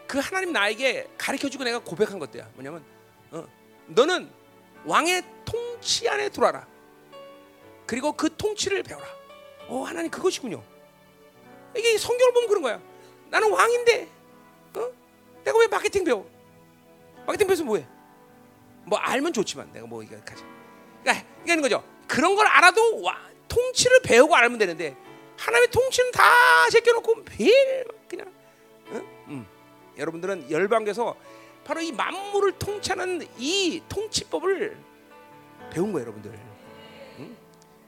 그 0.08 0.20
하나님 0.20 0.52
나에게 0.54 1.08
가르쳐주고 1.18 1.64
내가 1.64 1.80
고백한 1.80 2.20
것들이야. 2.20 2.50
뭐냐면 2.54 2.84
어, 3.32 3.46
너는 3.88 4.30
왕의 4.86 5.24
통치 5.46 6.08
안에 6.08 6.30
들어와라. 6.30 6.68
그리고 7.86 8.12
그 8.12 8.36
통치를 8.36 8.84
배워라. 8.84 9.08
어 9.68 9.84
하나님 9.84 10.10
그것이군요. 10.10 10.64
이게 11.76 11.98
성경을 11.98 12.34
보면 12.34 12.50
그런 12.50 12.62
거야. 12.64 12.82
나는 13.30 13.52
왕인데 13.52 14.08
어? 14.76 14.92
내가 15.44 15.60
왜 15.60 15.68
마케팅 15.68 16.04
배워? 16.04 16.30
마케팅 17.26 17.48
배워서 17.48 17.64
뭐해? 17.64 17.86
뭐 18.86 18.98
알면 18.98 19.34
좋지만 19.34 19.72
내가 19.72 19.86
뭐 19.86 20.02
이거 20.02 20.20
가지. 20.24 20.44
그러니까 21.04 21.26
이게 21.44 21.56
거죠. 21.58 21.84
그런 22.08 22.36
걸 22.36 22.48
알아도 22.48 23.02
와, 23.02 23.20
통치를 23.48 24.02
배우고 24.02 24.36
알면 24.36 24.58
되는데 24.58 24.96
하나님의 25.40 25.70
통치는 25.72 26.12
다 26.12 26.70
제껴놓고 26.70 27.24
매일 27.38 27.86
그냥 28.08 28.32
응? 28.92 29.08
음. 29.28 29.48
여러분들은 29.98 30.52
열방에서 30.52 31.16
바로 31.64 31.82
이 31.82 31.92
만물을 31.92 32.54
통치하는 32.54 33.26
이 33.38 33.82
통치법을 33.88 34.78
배운 35.72 35.92
거예요, 35.92 36.06
여러분들. 36.08 36.32
응? 37.20 37.38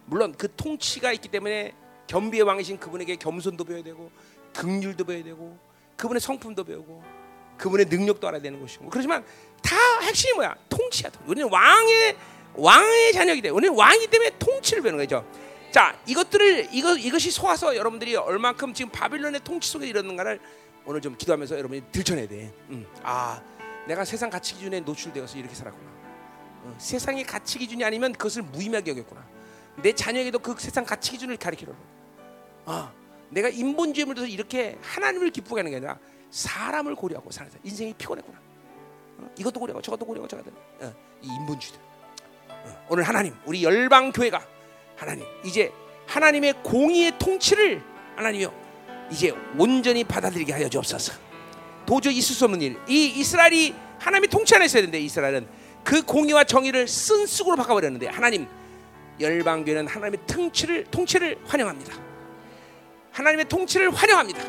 물론 0.06 0.34
그 0.38 0.54
통치가 0.56 1.12
있기 1.14 1.30
때문에 1.30 1.74
겸비의 2.08 2.44
왕이신 2.44 2.80
그분에게 2.80 3.16
겸손도 3.16 3.64
배워야 3.64 3.84
되고 3.84 4.12
긍휼도 4.54 5.04
배워야 5.06 5.24
되고 5.24 5.58
그분의 5.98 6.20
성품도 6.20 6.64
배우고 6.64 7.04
그분의 7.58 7.86
능력도 7.88 8.28
알아야 8.28 8.42
되는 8.42 8.60
것이고 8.60 8.90
그렇지만 8.90 9.24
다 9.62 9.76
핵심이 10.02 10.34
뭐야? 10.34 10.56
통치야. 10.70 11.12
우리는 11.26 11.50
왕의 11.50 12.18
왕의 12.54 13.14
자녀이기 13.14 13.42
때문에 13.42 13.56
우리는 13.56 13.76
왕이기 13.78 14.08
때문에 14.08 14.32
통치를 14.40 14.84
배우는 14.84 14.98
거죠. 15.00 15.26
자, 15.72 15.98
이것들을 16.06 16.68
이거 16.74 16.98
이것이 16.98 17.32
속아서 17.32 17.78
여러분들이 17.78 18.14
얼만큼 18.18 18.74
지금 18.74 18.92
바빌론의 18.92 19.42
통치 19.46 19.70
속에 19.70 19.88
이르는가를 19.88 20.40
오늘 20.86 21.00
좀 21.00 21.16
기도하면서 21.18 21.58
여러분이 21.58 21.84
들춰내야 21.94 22.28
돼. 22.28 22.54
음. 22.70 22.86
아, 23.04 23.42
내가 23.88 24.04
세상 24.04 24.30
가치 24.30 24.54
기준에 24.54 24.82
노출되어서 24.82 25.38
이렇게 25.38 25.56
살았구나. 25.56 25.90
어, 26.64 26.76
세상의 26.78 27.24
가치 27.24 27.58
기준이 27.58 27.86
아니면 27.86 28.12
그것을 28.12 28.42
무의미하게 28.42 28.92
여겼구나. 28.92 29.26
내 29.82 29.94
자녀에게도 29.94 30.40
그 30.40 30.56
세상 30.60 30.84
가치 30.84 31.12
기준을 31.12 31.38
가르치려고. 31.38 31.78
아, 32.66 32.92
내가 33.30 33.48
인본주의를 33.48 34.14
들어서 34.14 34.30
이렇게 34.30 34.78
하나님을 34.82 35.30
기쁘게 35.30 35.62
하는 35.62 35.72
게 35.72 35.78
아니라 35.78 35.98
사람을 36.32 36.96
고려하고 36.96 37.32
사는 37.32 37.50
인생이 37.64 37.94
피곤했구나. 37.94 38.38
어, 39.20 39.30
이것도 39.40 39.58
고려하고 39.58 39.82
저것도 39.82 40.06
고려하고 40.06 40.28
저것도 40.28 40.52
어, 40.82 40.94
이 41.22 41.28
인본주의들. 41.28 41.80
어, 42.50 42.86
오늘 42.90 43.04
하나님, 43.04 43.34
우리 43.46 43.64
열방 43.64 44.12
교회가 44.12 44.46
하나님 45.02 45.26
이제 45.44 45.72
하나님의 46.06 46.54
공의의 46.62 47.14
통치를 47.18 47.82
하나님이요 48.18 48.54
이제 49.10 49.34
온전히 49.58 50.04
받아들이게 50.04 50.54
하여 50.54 50.70
주옵소서. 50.70 51.14
도저히 51.88 52.18
있을 52.18 52.36
수 52.36 52.46
없는 52.46 52.62
일. 52.62 52.78
이 52.88 53.08
이스라엘이 53.08 53.74
하나님이 53.98 54.28
통치 54.28 54.54
안에 54.54 54.66
있어야 54.66 54.84
되는데 54.84 55.00
이스라엘은 55.00 55.48
그 55.84 56.04
공의와 56.04 56.44
정의를 56.44 56.88
쓴쑥으로 56.88 57.56
바꿔버렸는데 57.56 58.10
하나님 58.10 58.46
열방교회는 59.20 59.88
하나님의 59.88 60.20
통치를 60.28 60.86
통치를 60.92 61.40
환영합니다. 61.48 61.96
하나님의 63.12 63.46
통치를 63.50 63.92
환영합니다. 63.92 64.40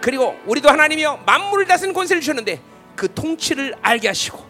그리고 0.00 0.36
우리도 0.46 0.70
하나님이여 0.70 1.22
만물을 1.24 1.66
다스리는 1.66 1.94
권세를 1.94 2.20
주셨는데 2.20 2.60
그 2.96 3.14
통치를 3.14 3.76
알게 3.80 4.08
하시고 4.08 4.44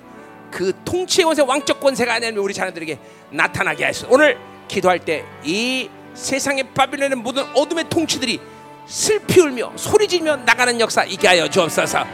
그 0.50 0.72
통치의 0.86 1.26
권세 1.26 1.42
왕적 1.42 1.80
권세가 1.80 2.14
아니면 2.14 2.38
우리 2.38 2.54
자녀들에게 2.54 2.98
나타나게 3.30 3.84
하소서. 3.84 4.08
오늘 4.10 4.38
기도할 4.68 4.98
때 4.98 5.24
이 5.44 5.88
세상의 6.14 6.72
바빌론의 6.74 7.18
모든 7.18 7.44
어둠의 7.54 7.88
통치들이 7.88 8.40
슬피 8.86 9.40
울며 9.40 9.72
소리 9.76 10.06
지르며 10.06 10.36
나가는 10.36 10.78
역사 10.80 11.04
있게 11.04 11.26
하여 11.26 11.48
주옵소서. 11.48 12.04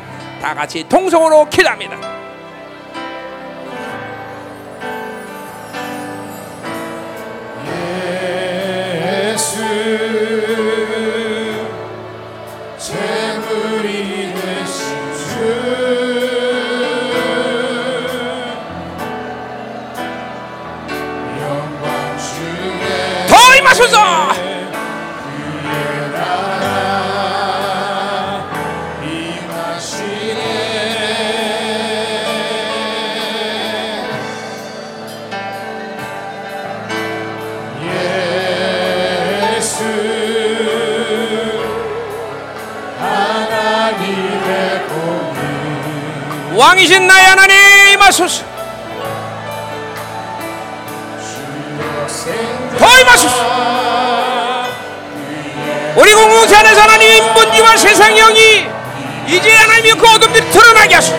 다 0.41 0.55
같이 0.55 0.83
통성으로 0.89 1.49
기도합니다. 1.51 2.20
왕이신 46.61 47.07
나의 47.07 47.25
하나님 47.25 47.57
임하소서. 47.95 48.45
더 52.79 53.01
임하소서. 53.01 53.37
우리 55.97 56.15
공동체 56.15 56.57
안에서 56.57 56.83
하나님의 56.83 57.17
인본주의와 57.17 57.77
세상 57.79 58.15
영이 58.15 58.69
이제 59.27 59.55
하나님의 59.55 59.93
그 59.93 60.07
어둠들이 60.07 60.51
드러나게 60.51 60.97
하소서. 60.97 61.17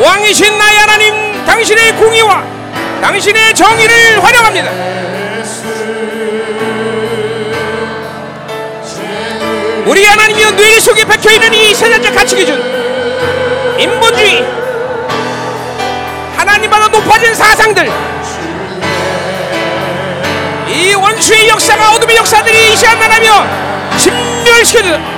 왕이신 0.00 0.56
나의 0.56 0.78
하나님 0.78 1.44
당신의 1.44 1.96
공의와 1.96 2.44
당신의 3.00 3.56
정의를 3.56 4.22
환영합니다. 4.22 5.11
우리 9.92 10.06
하나님이여 10.06 10.52
뇌 10.52 10.80
속에 10.80 11.04
박혀있는 11.04 11.52
이 11.52 11.74
세상적 11.74 12.14
가치 12.14 12.34
기준. 12.34 12.58
인본주의. 13.78 14.42
하나님보다 16.34 16.88
높아진 16.88 17.34
사상들. 17.34 17.92
이 20.68 20.94
원수의 20.94 21.46
역사가 21.46 21.92
어둠의 21.92 22.16
역사들이 22.16 22.72
이 22.72 22.74
시간 22.74 22.98
나가며 22.98 23.46
진멸시켜주다 23.98 25.11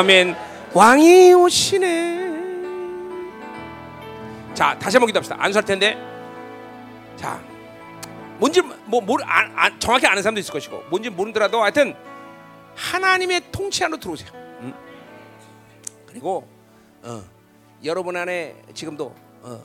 아멘. 0.00 0.34
왕이 0.72 1.34
오시네. 1.34 2.30
자 4.54 4.78
다시 4.78 4.96
한번 4.96 5.08
기도합시다. 5.08 5.36
안수할 5.38 5.62
텐데. 5.62 5.98
자 7.16 7.38
뭔지 8.38 8.62
뭐 8.62 9.02
모르, 9.02 9.22
안, 9.26 9.52
안, 9.54 9.78
정확히 9.78 10.06
아는 10.06 10.22
사람도 10.22 10.40
있을 10.40 10.54
것이고 10.54 10.84
뭔지 10.88 11.10
모르더라도 11.10 11.62
하여튼 11.62 11.94
하나님의 12.74 13.42
통치 13.52 13.84
안으로 13.84 14.00
들어오세요. 14.00 14.30
음? 14.62 14.72
그리고 16.06 16.48
어, 17.02 17.22
여러분 17.84 18.16
안에 18.16 18.56
지금도 18.72 19.14
어, 19.42 19.62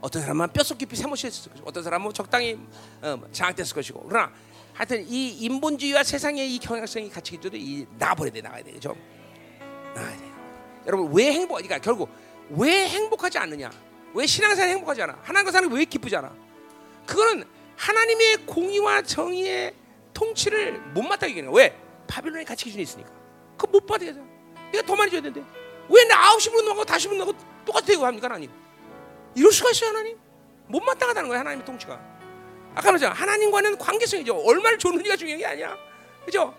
어떤 0.00 0.20
사람은 0.20 0.48
뼛속 0.52 0.78
깊이 0.78 0.96
사무실했을 0.96 1.52
것이고 1.52 1.68
어떤 1.68 1.84
사람은 1.84 2.12
적당히 2.12 2.58
어, 3.02 3.20
장악됐을 3.30 3.72
것이고. 3.72 4.04
그러나 4.08 4.32
하여튼 4.72 5.06
이 5.08 5.28
인본주의와 5.44 6.02
세상의 6.02 6.56
이 6.56 6.58
경향성이 6.58 7.08
같이 7.08 7.38
이 7.52 7.86
나버려야 8.00 8.32
돼 8.32 8.40
나가야 8.40 8.64
되죠. 8.64 8.88
나 8.90 9.15
돼요. 10.00 10.36
여러분 10.86 11.12
왜 11.12 11.32
행복? 11.32 11.54
그러니까 11.56 11.78
결국 11.78 12.08
왜 12.50 12.88
행복하지 12.88 13.38
않느냐? 13.38 13.70
왜 14.14 14.26
신앙생활 14.26 14.70
행복하지 14.70 15.02
않아? 15.02 15.18
하나님과 15.22 15.50
사는 15.52 15.68
게왜 15.68 15.84
기쁘지 15.86 16.16
않아? 16.16 16.32
그거는 17.06 17.44
하나님의 17.76 18.46
공의와 18.46 19.02
정의의 19.02 19.74
통치를 20.14 20.78
못 20.94 21.02
거야. 21.02 21.52
왜? 21.52 21.76
바빌론의 22.06 22.44
가치 22.46 22.64
기준이 22.64 22.82
있으니까. 22.84 23.10
그거 23.56 23.72
못 23.72 23.86
받아야 23.86 24.12
돼. 24.14 24.20
내가 24.72 24.86
더 24.86 24.96
많이 24.96 25.10
줘야 25.10 25.20
되는데. 25.20 25.44
왜나 25.88 26.16
아홉 26.28 26.40
시분 26.40 26.64
나고 26.64 26.84
다시 26.84 27.08
분 27.08 27.18
나고 27.18 27.32
똑같아 27.64 27.92
이거 27.92 28.06
합니까 28.06 28.26
하나님? 28.26 28.50
이럴 29.34 29.52
수가 29.52 29.70
있어요 29.70 29.90
하나님? 29.90 30.16
못 30.68 30.80
마땅하다는 30.82 31.28
거야 31.28 31.40
하나님의 31.40 31.64
통치가. 31.66 31.94
아까 32.74 32.90
말했잖아 32.92 33.14
하나님과는 33.14 33.78
관계성이죠. 33.78 34.36
얼마를 34.36 34.78
줬느냐가 34.78 35.16
중요한 35.16 35.38
게 35.38 35.46
아니야. 35.46 35.76
그죠? 36.24 36.54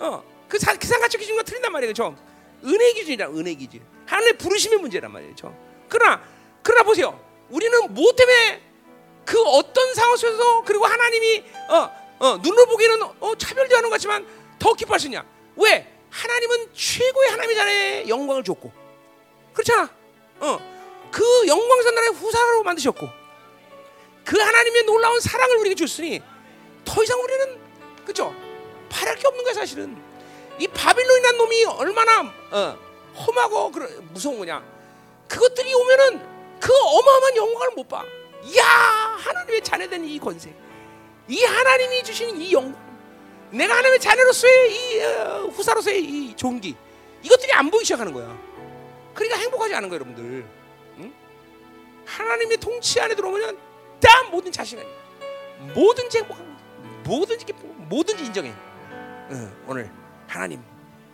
어, 0.00 0.22
그 0.48 0.58
사- 0.58 0.74
계산 0.74 1.00
가치 1.00 1.18
기준과 1.18 1.42
틀린단 1.42 1.70
말이에요. 1.72 1.90
그죠? 1.90 2.16
은혜 2.64 2.92
기준이라 2.92 3.30
은혜 3.30 3.54
기준. 3.54 3.80
하나님의 4.06 4.38
부르심의 4.38 4.78
문제란 4.78 5.12
말이에요. 5.12 5.34
그죠? 5.34 5.56
그러나 5.88 6.22
그러나 6.62 6.82
보세요. 6.82 7.20
우리는 7.50 7.92
뭐 7.92 8.12
때문에 8.12 8.62
그 9.24 9.40
어떤 9.42 9.94
상황 9.94 10.16
속에서 10.16 10.62
그리고 10.64 10.86
하나님이 10.86 11.44
어, 11.70 11.90
어, 12.20 12.36
눈으로 12.42 12.66
보기에는 12.66 13.02
어, 13.20 13.34
차별대하는 13.36 13.88
것 13.88 13.94
같지만 13.94 14.26
더 14.58 14.72
기뻐할 14.74 15.00
수 15.00 15.06
있냐? 15.06 15.24
왜? 15.56 15.90
하나님은 16.10 16.72
최고의 16.74 17.30
하나님이잖아요. 17.30 18.08
영광을 18.08 18.44
줬고 18.44 18.72
그렇잖아. 19.52 19.90
어, 20.40 21.08
그 21.10 21.22
영광선 21.46 21.94
나라의 21.94 22.12
후사로 22.12 22.62
만드셨고 22.62 23.08
그 24.24 24.38
하나님의 24.38 24.84
놀라운 24.84 25.20
사랑을 25.20 25.56
우리에게 25.58 25.74
줬으니 25.74 26.20
더 26.84 27.02
이상 27.02 27.20
우리는 27.20 27.58
그죠? 28.04 28.34
바랄 28.88 29.16
게 29.16 29.26
없는 29.26 29.44
거야 29.44 29.54
사실은. 29.54 29.96
이 30.58 30.68
바빌론이라는 30.68 31.38
놈이 31.38 31.64
얼마나 31.64 32.20
어, 32.50 32.78
험하고 33.14 33.70
무서운 34.12 34.38
거냐? 34.38 34.62
그것들이 35.28 35.72
오면은 35.74 36.58
그 36.60 36.72
어마어마한 36.72 37.36
영광을 37.36 37.70
못 37.74 37.88
봐. 37.88 38.04
이야 38.44 38.62
하나님의 38.62 39.62
자녀된 39.62 40.04
이 40.04 40.18
권세, 40.18 40.54
이 41.28 41.42
하나님이 41.42 42.02
주신 42.02 42.36
이 42.36 42.52
영광, 42.52 42.78
내가 43.50 43.74
하나님의 43.74 44.00
자녀로서의 44.00 44.72
이 44.74 45.00
어, 45.02 45.50
후사로서의 45.52 46.02
이 46.02 46.36
존귀, 46.36 46.76
이것들이 47.22 47.52
안 47.52 47.70
보이기 47.70 47.86
시작하는 47.86 48.12
거야. 48.12 48.36
그러니까 49.14 49.38
행복하지 49.38 49.74
않은 49.74 49.88
거예요, 49.88 50.02
여러분들. 50.02 50.46
응? 50.98 51.14
하나님의 52.04 52.58
통치 52.58 53.00
안에 53.00 53.14
들어오면 53.14 53.58
다 54.00 54.22
모든 54.30 54.52
자신이 54.52 54.82
뭐든지 55.74 56.18
행복합니다. 56.18 56.62
뭐든지 57.04 57.46
기쁘고 57.46 57.68
뭐든지 57.68 58.24
인정해. 58.24 58.52
응, 59.30 59.64
오늘 59.66 59.90
하나님, 60.34 60.60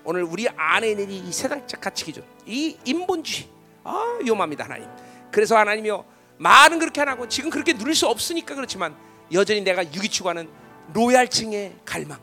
오늘 0.03 0.23
우리 0.23 0.49
안에 0.49 0.93
있는 0.93 1.11
이 1.11 1.31
세상적 1.31 1.79
가치 1.79 2.07
기준, 2.07 2.25
이 2.47 2.79
인본주의, 2.87 3.47
아 3.85 4.19
위험합니다, 4.23 4.65
하나님. 4.65 4.89
그래서 5.31 5.59
하나님이요 5.59 6.07
말은 6.39 6.79
그렇게 6.79 7.03
안 7.03 7.09
하고 7.09 7.29
지금 7.29 7.51
그렇게 7.51 7.75
누릴 7.75 7.95
수 7.95 8.09
없으니까 8.09 8.55
그렇지만 8.55 8.97
여전히 9.31 9.61
내가 9.61 9.85
육이 9.85 10.09
추구하는 10.09 10.49
로얄층의 10.95 11.81
갈망, 11.85 12.19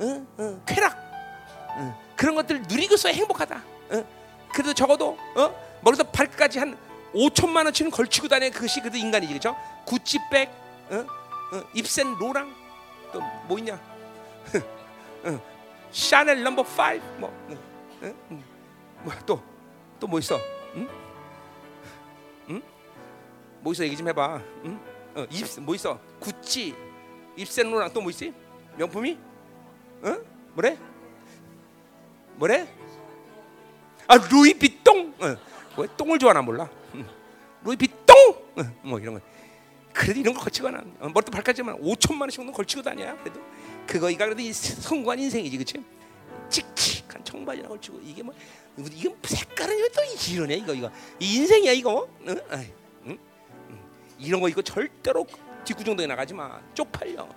응? 0.00 0.26
응, 0.38 0.62
쾌락, 0.64 0.96
응, 1.76 1.94
그런 2.16 2.34
것들 2.36 2.62
누리고서 2.62 3.10
행복하다. 3.10 3.62
응? 3.92 4.06
그래도 4.54 4.72
적어도 4.72 5.18
어? 5.36 5.54
머리부터 5.82 6.10
발끝까지 6.10 6.58
한 6.58 6.78
5천만 7.14 7.66
원치는 7.66 7.90
걸치고 7.90 8.28
다니는 8.28 8.52
그것이 8.52 8.80
그래도 8.80 8.96
인간이지 8.96 9.34
그죠? 9.34 9.54
구찌백, 9.84 10.48
어? 10.90 10.96
어? 11.52 11.64
입센 11.74 12.14
로랑 12.14 12.50
또 13.12 13.20
뭐 13.46 13.58
있냐? 13.58 13.74
어, 15.24 15.49
샤넬 15.90 16.42
넘버 16.42 16.62
5 16.62 16.66
뭐, 17.18 17.28
어, 17.48 17.52
어? 18.06 18.14
음, 18.30 18.44
뭐또또 19.04 20.06
뭐 20.06 20.18
있어? 20.18 20.38
응? 20.76 20.88
응? 22.50 22.62
뭐 23.60 23.72
있어 23.72 23.84
얘기 23.84 23.96
좀 23.96 24.08
해봐. 24.08 24.40
응? 24.64 24.80
어, 25.16 25.26
입 25.30 25.58
뭐 25.60 25.74
있어? 25.74 25.98
구찌, 26.20 26.74
입센 27.36 27.70
로랑 27.70 27.92
또 27.92 28.00
뭐 28.00 28.10
있지? 28.10 28.32
명품이? 28.76 29.18
어? 30.02 30.16
뭐래? 30.54 30.78
뭐래? 32.36 32.66
아 34.06 34.16
루이비똥. 34.16 35.14
어. 35.20 35.36
왜 35.76 35.86
똥을 35.96 36.18
좋아하나 36.18 36.40
몰라. 36.42 36.68
응. 36.94 37.06
루이비똥. 37.64 38.16
어, 38.56 38.62
뭐 38.82 38.98
이런 38.98 39.14
거. 39.14 39.20
그래도 39.92 40.20
이런 40.20 40.34
거 40.34 40.40
걸치거나 40.40 40.82
어, 41.00 41.08
머리도 41.08 41.30
발까지만 41.32 41.80
5천만 41.82 42.22
원씩 42.22 42.36
정도 42.38 42.52
걸치고 42.52 42.82
다녀야 42.82 43.16
그래도 43.18 43.40
그거이가 43.90 44.26
그래도 44.26 44.40
이 44.40 44.52
성공한 44.52 45.18
인생이지 45.18 45.58
그치? 45.58 45.84
칙칙한 46.48 47.24
청바지나 47.24 47.68
걸치고 47.68 47.98
이게 48.04 48.22
뭐 48.22 48.32
이게 48.78 49.12
색깔은 49.24 49.76
왜 49.76 49.88
또 49.88 50.00
이러네 50.32 50.54
이거 50.54 50.72
이거 50.72 50.90
이 51.18 51.36
인생이야 51.36 51.72
이거 51.72 52.08
응? 52.28 52.40
아이, 52.50 52.72
응? 53.06 53.18
응. 53.68 53.78
이런 54.18 54.40
거 54.40 54.48
이거 54.48 54.62
절대로 54.62 55.26
뒷구정동에 55.64 56.06
나가지 56.06 56.34
마 56.34 56.60
쪽팔려 56.74 57.28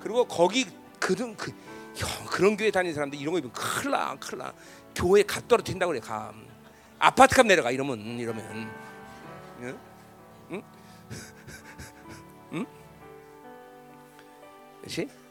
그리고 0.00 0.24
거기 0.24 0.66
그런 0.98 1.36
그 1.36 1.52
형, 1.94 2.26
그런 2.26 2.56
교회 2.56 2.72
다니는 2.72 2.94
사람들 2.94 3.20
이런 3.20 3.32
거 3.32 3.38
입으면 3.38 3.52
큰일 3.52 3.90
나 3.92 4.16
큰일 4.16 4.38
나 4.38 4.52
교회 4.96 5.22
값 5.22 5.46
떨어뜨린다 5.46 5.86
그래 5.86 6.00
값 6.00 6.34
아파트 6.98 7.36
값 7.36 7.46
내려가 7.46 7.70
이러면 7.70 8.00
이러면 8.18 8.70
응? 9.60 9.78
응? 10.50 10.62
응? 12.54 12.66
그렇지? 14.80 15.21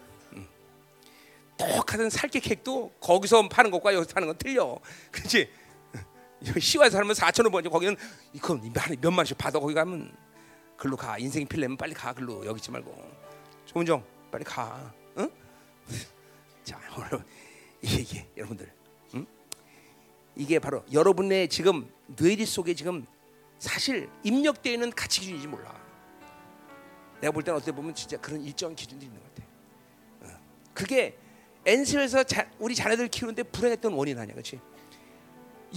응. 1.61 1.75
똑같은 1.75 2.09
살기 2.09 2.39
객도 2.39 2.91
거기서 2.99 3.47
파는 3.49 3.71
것과 3.71 3.93
여기서 3.93 4.13
파는 4.13 4.27
건 4.27 4.38
틀려 4.38 4.79
그렇지? 5.11 5.49
여기 6.47 6.59
시와에서 6.61 6.97
살면 6.97 7.15
4천 7.15 7.43
원 7.43 7.51
벌지 7.51 7.69
거기는 7.69 7.95
이거 8.33 8.59
몇만 8.99 9.19
원씩 9.19 9.38
받아 9.38 9.59
거기 9.59 9.73
가면 9.73 10.15
글로 10.77 10.97
가 10.97 11.17
인생이 11.17 11.45
필려면 11.45 11.77
빨리 11.77 11.93
가 11.93 12.13
글로 12.13 12.45
여기 12.45 12.57
있지 12.57 12.71
말고 12.71 12.95
조은정 13.65 14.03
빨리 14.31 14.43
가 14.43 14.93
응? 15.17 15.29
자 16.63 16.79
오늘 16.97 17.23
이게 17.81 18.27
여러분들 18.35 18.71
응? 19.15 19.27
이게 20.35 20.59
바로 20.59 20.83
여러분의 20.91 21.49
지금 21.49 21.89
뇌리 22.07 22.45
속에 22.45 22.73
지금 22.73 23.05
사실 23.61 24.09
입력되어 24.23 24.73
있는 24.73 24.89
가치 24.89 25.19
기준인지 25.19 25.47
몰라. 25.47 25.79
내가 27.21 27.31
볼 27.31 27.43
때는 27.43 27.57
어떻게 27.57 27.71
보면 27.71 27.93
진짜 27.93 28.17
그런 28.17 28.41
일정한 28.41 28.75
기준들이 28.75 29.05
있는 29.05 29.21
것 29.21 29.35
같아. 29.35 29.47
어. 30.21 30.39
그게 30.73 31.15
엔스에서 31.65 32.23
우리 32.59 32.75
자녀들 32.75 33.07
키우는데 33.07 33.43
불행했던 33.43 33.93
원인 33.93 34.17
아니야, 34.17 34.33
그렇지? 34.33 34.59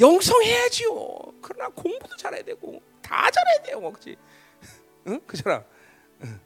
영성해야지요. 0.01 1.35
그러나 1.41 1.69
공부도 1.71 2.17
잘해야 2.17 2.43
되고 2.43 2.81
다 3.03 3.31
잘해야 3.31 3.63
돼요, 3.63 3.81
그렇지? 3.81 4.17
응, 5.07 5.21
그잖아. 5.27 5.65
응. 6.23 6.41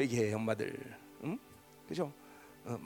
회개 0.00 0.32
엄마들, 0.32 0.78
응, 1.24 1.38
그죠? 1.88 2.12
어, 2.64 2.78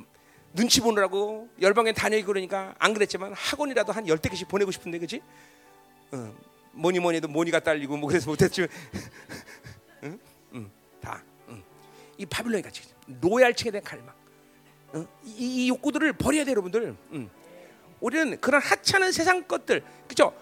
눈치 0.55 0.81
보느라고 0.81 1.49
열방에 1.61 1.93
다니고 1.93 2.27
그러니까 2.27 2.75
안 2.79 2.95
그랬지만 2.95 3.35
학원이라도 3.35 3.93
한 3.93 4.09
열대 4.09 4.31
개씩 4.31 4.49
보내고 4.49 4.71
싶은데, 4.71 4.99
그렇지? 4.99 5.21
어, 6.13 6.35
뭐니 6.73 7.01
뭐니 7.01 7.17
해도 7.17 7.29
모니가 7.29 7.61
딸리고 7.61 7.97
뭐 7.97 8.09
그래서 8.09 8.31
못했지. 8.31 8.67
응? 10.05 10.19
응, 10.55 10.71
다. 11.01 11.23
응. 11.49 11.63
이 12.17 12.27
바빌론이 12.27 12.63
같이 12.63 12.83
로얄층에 13.21 13.71
대한 13.71 13.85
갈망. 13.85 14.22
응? 14.95 15.07
이, 15.25 15.65
이, 15.65 15.69
욕구들을 15.69 16.13
버려야 16.15 16.45
돼 16.45 16.51
여러분들. 16.53 16.95
응. 17.13 17.31
우리는 18.01 18.41
그런 18.41 18.61
하찮은 18.61 19.13
세상 19.13 19.43
것들, 19.47 19.83
그죠? 20.09 20.35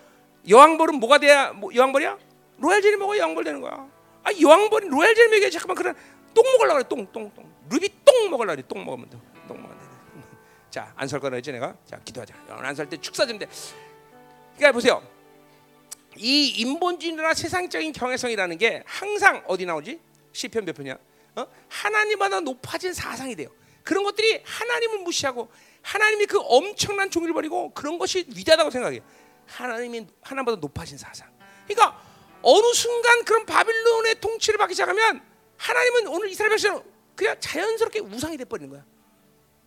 여왕벌은 0.48 0.94
뭐가 0.96 1.18
돼야 1.18 1.52
뭐, 1.52 1.74
여왕벌이야? 1.74 2.18
로얄젤리 2.58 2.96
먹어 2.96 3.16
여왕벌 3.16 3.44
되는 3.44 3.60
거야. 3.60 3.86
아 4.22 4.30
여왕벌이 4.40 4.88
로얄젤리 4.88 5.30
먹여 5.30 5.50
잠깐만 5.50 5.76
그런 5.76 5.94
똥 6.34 6.44
먹으려고 6.52 6.74
그래 6.78 6.84
똥 6.88 7.06
똥 7.12 7.30
똥. 7.34 7.50
루비 7.70 7.88
똥 8.04 8.30
먹으려고 8.30 8.56
그래 8.56 8.64
똥 8.68 8.84
먹으면 8.84 9.10
돼. 9.10 9.18
똥 9.46 9.56
먹으면 9.62 9.78
돼. 9.78 9.84
자, 10.70 10.92
안 10.96 11.08
설 11.08 11.18
거라 11.20 11.34
했지 11.36 11.50
내가. 11.52 11.74
자, 11.84 11.98
기도하자. 12.04 12.34
안설 12.48 12.88
때 12.88 12.96
축사 12.96 13.26
좀 13.26 13.38
돼. 13.38 13.46
그러니까 14.56 14.72
보세요. 14.72 15.02
이 16.16 16.48
인본주의나 16.60 17.34
세상적인 17.34 17.92
경외성이라는 17.92 18.56
게 18.58 18.82
항상 18.86 19.42
어디 19.46 19.66
나오지? 19.66 20.00
시편 20.32 20.64
몇 20.64 20.74
편이야? 20.76 20.96
어? 21.36 21.46
하나님보다 21.68 22.40
높아진 22.40 22.92
사상이 22.92 23.34
돼요. 23.36 23.48
그런 23.84 24.04
것들이 24.04 24.42
하나님을 24.44 24.98
무시하고 25.00 25.50
하나님이 25.82 26.26
그 26.26 26.38
엄청난 26.40 27.10
종기를 27.10 27.32
버리고 27.34 27.72
그런 27.72 27.98
것이 27.98 28.24
위대하다고 28.28 28.70
생각해요. 28.70 29.00
하나님이 29.46 30.06
하나님보다 30.22 30.60
높아진 30.60 30.98
사상. 30.98 31.28
그러니까 31.66 32.00
어느 32.42 32.72
순간 32.74 33.24
그런 33.24 33.44
바빌론의 33.46 34.20
통치를 34.20 34.58
받기 34.58 34.74
시작하면 34.74 35.22
하나님은 35.56 36.08
오늘 36.08 36.28
이스라엘 36.28 36.50
백성 36.50 36.82
그냥 37.14 37.36
자연스럽게 37.40 38.00
우상이 38.00 38.36
돼 38.36 38.44
버리는 38.44 38.70
거야. 38.70 38.84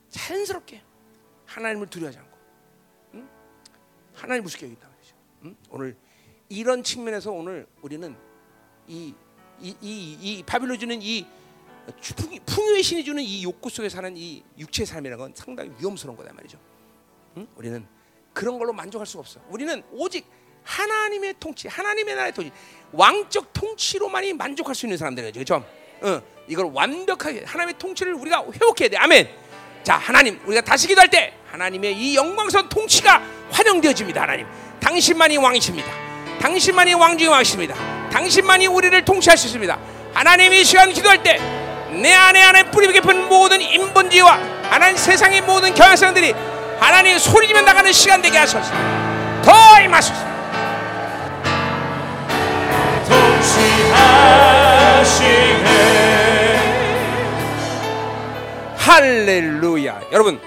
자연스럽게 0.10 0.81
하나님을 1.45 1.88
두려워하지 1.88 2.18
않고, 2.19 2.38
응? 3.15 3.30
하나님 4.14 4.44
무섭게 4.44 4.65
여기다 4.68 4.88
말이죠. 4.88 5.15
응? 5.44 5.56
오늘 5.69 5.98
이런 6.49 6.84
측면에서 6.84 7.31
오늘 7.31 7.68
우리는 7.81 8.15
이 8.88 9.14
이이이 9.61 10.44
바빌론 10.44 10.80
주는 10.80 10.99
이 11.02 11.23
풍- 11.23 11.31
풍요의 12.45 12.84
신이 12.84 13.03
주는 13.03 13.22
이 13.22 13.43
욕구 13.43 13.69
속에 13.69 13.89
사는 13.89 14.15
이 14.15 14.43
육체의 14.57 14.85
삶이라는 14.85 15.18
건 15.18 15.34
상당히 15.35 15.72
위험스러운 15.80 16.18
거다 16.18 16.34
말이죠. 16.34 16.57
응? 17.38 17.47
우리는 17.55 17.85
그런 18.34 18.57
걸로 18.57 18.73
만족할 18.73 19.05
수가 19.05 19.22
없어. 19.22 19.39
우리는 19.49 19.84
오직 19.91 20.26
하나님의 20.64 21.35
통치, 21.39 21.68
하나님의 21.68 22.15
나라의 22.15 22.34
통치, 22.34 22.51
왕적 22.91 23.51
통치로만이 23.53 24.34
만족할 24.34 24.76
수 24.76 24.85
있는 24.85 24.97
사람들이죠. 24.97 25.34
그렇죠? 25.34 25.65
어, 26.01 26.22
이걸 26.47 26.72
완벽하게 26.73 27.43
하나님의 27.45 27.77
통치를 27.77 28.14
우리가 28.14 28.45
회복해야 28.51 28.89
돼. 28.89 28.97
아멘. 28.97 29.30
자, 29.84 29.97
하나님, 29.97 30.39
우리가 30.45 30.61
다시 30.61 30.88
기도할 30.88 31.10
때 31.10 31.34
하나님의 31.47 31.97
이 31.97 32.15
영광스러운 32.15 32.69
통치가 32.69 33.22
환영되어집니다. 33.51 34.22
하나님, 34.22 34.47
당신만이 34.80 35.38
왕이십니다. 35.38 36.39
당신만이 36.39 36.93
왕중의 36.93 37.31
왕이십니다. 37.31 38.10
당신만이 38.10 38.68
우리를 38.68 39.05
통치할 39.05 39.38
수 39.38 39.47
있습니다. 39.47 39.80
하나님이 40.14 40.61
이 40.61 40.64
시간 40.64 40.91
기도할 40.91 41.22
때 41.23 41.38
내 42.02 42.11
안에 42.14 42.41
안에 42.41 42.72
뿌리 42.72 42.91
깊은 42.91 43.28
모든 43.30 43.61
인본주의와 43.61 44.40
하나님 44.70 44.98
세상의 44.98 45.41
모든 45.41 45.74
경향성들이 45.74 46.34
하나님 46.80 47.18
소리지며 47.18 47.61
나가는 47.61 47.91
시간 47.91 48.22
되게 48.22 48.38
하소서. 48.38 48.72
더 49.44 49.82
임하소서. 49.82 50.34
통치하시네 55.03 55.34
할렐루야. 58.78 60.02
여러분, 60.11 60.40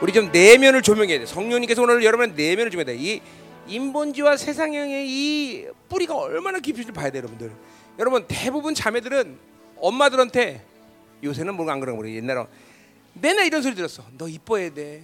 우리 0.00 0.12
좀 0.12 0.30
내면을 0.32 0.82
조명해야 0.82 1.20
돼. 1.20 1.26
성령님께서 1.26 1.82
오늘 1.82 2.04
여러분 2.04 2.34
내면을 2.34 2.70
조명해야 2.70 2.96
돼. 2.96 3.02
이 3.02 3.20
인본주의와 3.68 4.36
세상의 4.36 5.06
이 5.08 5.66
뿌리가 5.88 6.16
얼마나 6.16 6.58
깊이를 6.58 6.92
봐야 6.92 7.10
돼, 7.10 7.18
여러분들. 7.18 7.50
여러분 7.98 8.24
대부분 8.26 8.74
자매들은 8.74 9.38
엄마들한테 9.80 10.62
요새는 11.22 11.54
뭔가 11.54 11.72
안 11.72 11.80
그런 11.80 11.94
거 11.94 11.96
모르. 12.02 12.10
옛날에 12.10 12.44
맨날 13.14 13.46
이런 13.46 13.62
소리 13.62 13.74
들었어. 13.74 14.04
너 14.16 14.28
이뻐야 14.28 14.72
돼. 14.72 15.02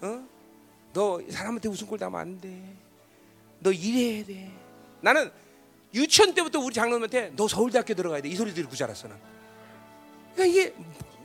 어? 0.00 0.24
너 0.92 1.20
사람한테 1.28 1.68
웃음꼴 1.68 1.98
나면 1.98 2.20
안 2.20 2.40
돼. 2.40 2.62
너 3.60 3.70
일해야 3.72 4.24
돼. 4.24 4.50
나는 5.00 5.30
유치원 5.92 6.34
때부터 6.34 6.58
우리 6.60 6.72
장로님한테 6.74 7.32
너 7.36 7.46
서울대학교 7.46 7.94
들어가야 7.94 8.22
돼. 8.22 8.28
이 8.28 8.34
소리 8.34 8.54
듣고 8.54 8.74
자랐어 8.74 9.08
난. 9.08 9.18
그러니까 10.34 10.44
이게 10.58 10.74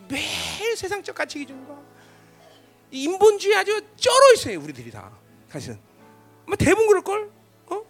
매일 0.09 0.75
세상적 0.75 1.15
가치 1.15 1.39
기준과 1.39 1.79
이 2.91 3.03
인본주의 3.03 3.55
아주 3.55 3.81
쩔어 3.95 4.33
있어요 4.33 4.59
우리들이 4.59 4.91
다 4.91 5.11
사실은 5.49 5.79
뭐 6.45 6.55
대부분 6.55 6.87
그럴 6.87 7.01
걸 7.03 7.31
어? 7.67 7.81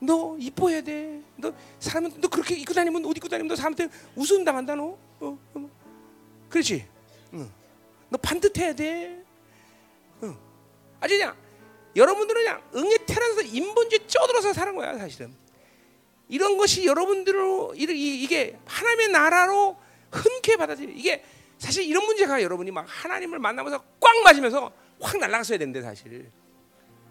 너 0.00 0.36
이뻐야 0.38 0.80
돼 0.82 1.20
너 1.36 1.52
사람은 1.80 2.20
너 2.20 2.28
그렇게 2.28 2.56
입고 2.56 2.72
다니면 2.72 3.04
옷 3.04 3.16
입고 3.16 3.28
다니면 3.28 3.48
너 3.48 3.56
사람한테 3.56 3.88
웃음 4.14 4.44
당한다 4.44 4.74
너 4.74 4.96
어? 5.20 5.38
어? 5.54 5.70
그렇지 6.48 6.86
응. 7.34 7.50
너 8.08 8.18
반듯해야 8.18 8.74
돼 8.74 9.24
응. 10.22 10.36
아주 11.00 11.14
그냥 11.14 11.36
여러분들은 11.94 12.42
그냥 12.42 12.62
응애 12.74 12.98
태어나서 13.06 13.42
인본주의 13.42 14.06
쪄들어서 14.06 14.52
사는 14.52 14.74
거야 14.74 14.96
사실은 14.98 15.34
이런 16.28 16.56
것이 16.56 16.84
여러분들로 16.84 17.74
이게 17.76 18.58
하나님의 18.66 19.08
나라로 19.08 19.76
흔쾌히 20.10 20.56
받아들이 20.56 20.92
이게 20.94 21.24
사실 21.58 21.84
이런 21.84 22.04
문제가 22.04 22.42
여러분이 22.42 22.70
막 22.70 22.84
하나님을 22.86 23.38
만나면서 23.38 23.82
꽉 24.00 24.22
맞으면서 24.24 24.72
확 25.00 25.18
날아갔어야 25.18 25.58
되는데 25.58 25.82
사실 25.82 26.30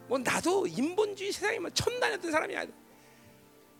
뭐 0.07 0.19
나도 0.19 0.67
인본주의 0.67 1.31
세상에 1.31 1.59
막 1.59 1.73
천다녔던 1.73 2.31
사람이야 2.31 2.65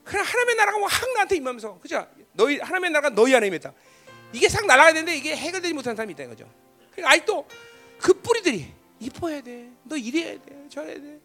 그냥 0.03 0.25
하나님의 0.25 0.55
나라가 0.55 0.87
확 0.87 1.13
나한테 1.13 1.35
임하면서 1.35 1.79
그죠 1.79 2.07
너희 2.33 2.57
하나님의 2.59 2.91
나라가 2.91 3.09
너희 3.13 3.35
안에 3.35 3.47
임했다 3.47 3.73
이게 4.35 4.49
싹 4.49 4.65
날아가야 4.65 4.93
되는데 4.93 5.15
이게 5.15 5.35
해결되지 5.35 5.73
못하는 5.73 5.95
사람이 5.95 6.13
있다 6.13 6.23
이거죠 6.23 6.49
그러니까 6.91 7.11
아직도 7.13 7.47
그 7.99 8.13
뿌리들이 8.13 8.73
이뻐야 8.99 9.41
돼 9.41 9.71
너 9.83 9.95
이래야 9.95 10.39
돼 10.41 10.67
저래야 10.69 10.95
돼 10.99 11.19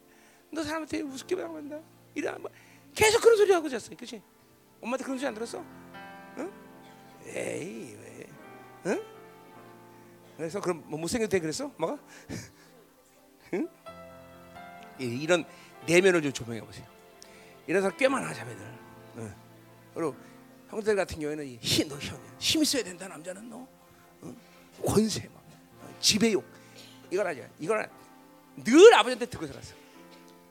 너 0.52 0.62
사람한테 0.64 1.00
우습게 1.02 1.36
당한다 1.36 1.78
이래 2.14 2.30
뭐 2.32 2.50
계속 2.94 3.20
그런 3.22 3.36
소리 3.36 3.52
하고 3.52 3.68
잤어요 3.68 3.96
그치 3.96 4.20
엄마한테 4.80 5.04
그런 5.04 5.16
소리 5.18 5.28
안 5.28 5.34
들었어? 5.34 5.64
응? 6.38 6.52
에이 7.26 7.96
왜? 8.02 8.26
응? 8.86 9.02
그래서 10.36 10.60
그럼 10.60 10.82
뭐 10.86 10.98
못생겨도 10.98 11.28
돼 11.30 11.38
그랬어? 11.38 11.70
뭐가? 11.76 11.98
응? 13.54 13.68
이- 14.98 15.04
이런 15.22 15.44
내면을 15.86 16.20
좀 16.22 16.32
조명해 16.32 16.62
보세요. 16.62 16.86
이런 17.66 17.82
사람 17.82 17.96
꽤 17.96 18.08
많아 18.08 18.32
자매들. 18.34 18.78
응. 19.18 19.34
그리고 19.94 20.16
형들 20.70 20.94
같은 20.96 21.18
경우에는 21.20 21.46
이 21.46 21.58
힘, 21.60 21.88
너 21.88 21.98
힘, 21.98 22.16
힘 22.38 22.62
있어야 22.62 22.82
된다 22.84 23.08
남자는 23.08 23.50
너. 23.50 23.66
응? 24.22 24.36
권세 24.86 25.28
막 25.28 25.42
어, 25.82 25.94
지배욕 26.00 26.44
이걸 27.10 27.26
하자. 27.26 27.48
이걸 27.58 27.90
늘 28.64 28.94
아버지한테 28.94 29.26
듣고 29.26 29.46
살았어. 29.46 29.74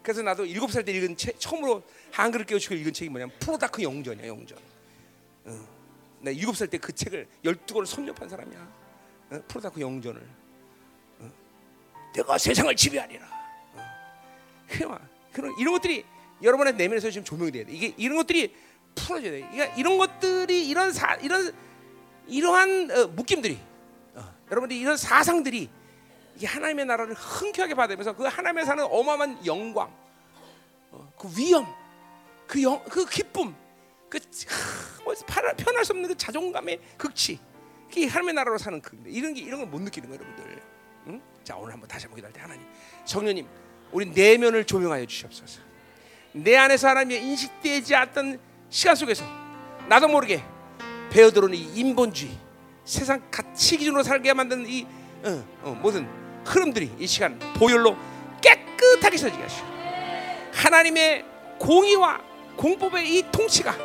그래서 0.03 0.22
나도 0.22 0.45
일곱 0.45 0.72
살 0.72 0.83
때 0.83 0.91
읽은 0.91 1.15
책 1.17 1.39
처음으로 1.39 1.83
한글을 2.11 2.45
깨우치고 2.45 2.75
읽은 2.75 2.93
책이 2.93 3.09
뭐냐면 3.09 3.38
플루타크 3.40 3.82
영웅전이야 3.82 4.27
영웅전. 4.27 4.58
응. 5.48 5.65
나 6.22 6.31
일곱 6.31 6.56
살 6.57 6.67
때 6.67 6.77
그 6.77 6.93
책을 6.93 7.27
열두 7.45 7.73
권을 7.75 7.85
섭렵한 7.88 8.27
사람이야. 8.27 8.73
어? 9.31 9.41
플루타크 9.48 9.80
영웅전을. 9.80 10.22
어? 11.19 11.31
내가 12.15 12.38
세상을 12.38 12.75
지배하리라. 12.75 13.25
어. 13.75 13.81
그만. 14.67 15.09
그런 15.31 15.53
이런 15.59 15.73
것들이 15.73 16.03
여러분의 16.41 16.73
내면에서 16.75 17.09
지금 17.11 17.23
조명이 17.23 17.51
돼야 17.51 17.65
돼. 17.65 17.72
이게 17.72 17.93
이런 17.98 18.17
것들이 18.17 18.53
풀어져야 18.95 19.32
돼. 19.32 19.40
그러니까 19.51 19.76
이런 19.76 19.98
것들이 19.98 20.68
이런 20.68 20.92
사 20.92 21.16
이런 21.16 21.53
이러한 22.27 22.92
어, 22.92 23.08
묶임들이 23.08 23.59
어, 24.16 24.34
여러분들이 24.51 24.80
이런 24.80 24.98
사상들이 24.98 25.69
이게 26.35 26.48
하나님의 26.48 26.85
나라를 26.85 27.14
흔쾌하게 27.16 27.74
받으면서 27.76 28.16
그 28.16 28.24
하나님의 28.24 28.66
사는 28.66 28.84
어마어마한 28.84 29.45
영광, 29.45 29.93
어, 30.92 31.11
그 31.18 31.27
위엄, 31.38 31.66
그, 32.48 32.64
영, 32.64 32.82
그 32.85 33.06
기쁨, 33.06 33.53
그 34.09 34.19
하, 35.27 35.53
표현할 35.53 35.84
수 35.84 35.92
없는 35.93 36.08
그 36.08 36.16
자존감의 36.16 36.80
극치, 36.98 37.40
그게 37.90 38.08
하나님의 38.08 38.35
나라로 38.35 38.58
사는 38.58 38.82
그 38.82 38.98
이런 39.06 39.34
게 39.34 39.42
이런 39.42 39.59
걸 39.59 39.68
못 39.68 39.82
느끼는 39.82 40.09
거예요, 40.09 40.24
여러분들. 40.24 40.64
응? 41.08 41.22
자 41.43 41.56
오늘 41.58 41.74
한번 41.74 41.88
다시 41.90 42.06
한번 42.06 42.16
기도할 42.18 42.34
때 42.34 42.40
하나님, 42.40 42.66
성령님, 43.06 43.48
우리 43.92 44.06
내면을 44.06 44.64
조명하여 44.66 45.06
주시옵소서. 45.06 45.61
내 46.32 46.56
안에서 46.56 46.88
하나님의 46.90 47.24
인식되지 47.24 47.95
않던 47.95 48.40
시간 48.69 48.95
속에서 48.95 49.25
나도 49.88 50.07
모르게 50.07 50.43
배어들어오는 51.09 51.57
이 51.57 51.72
인본주의, 51.75 52.31
세상 52.85 53.22
가치 53.31 53.77
기준으로 53.77 54.03
살게 54.03 54.33
만드는 54.33 54.65
이 54.67 54.85
어, 55.23 55.43
어, 55.64 55.80
모든 55.81 56.07
흐름들이 56.45 56.91
이 56.99 57.07
시간 57.07 57.38
보혈로 57.56 57.95
깨끗하게 58.41 59.17
서지게 59.17 59.41
하시고 59.41 59.67
하나님의 60.53 61.25
공의와 61.57 62.22
공법의 62.56 63.17
이 63.17 63.23
통치가 63.31 63.75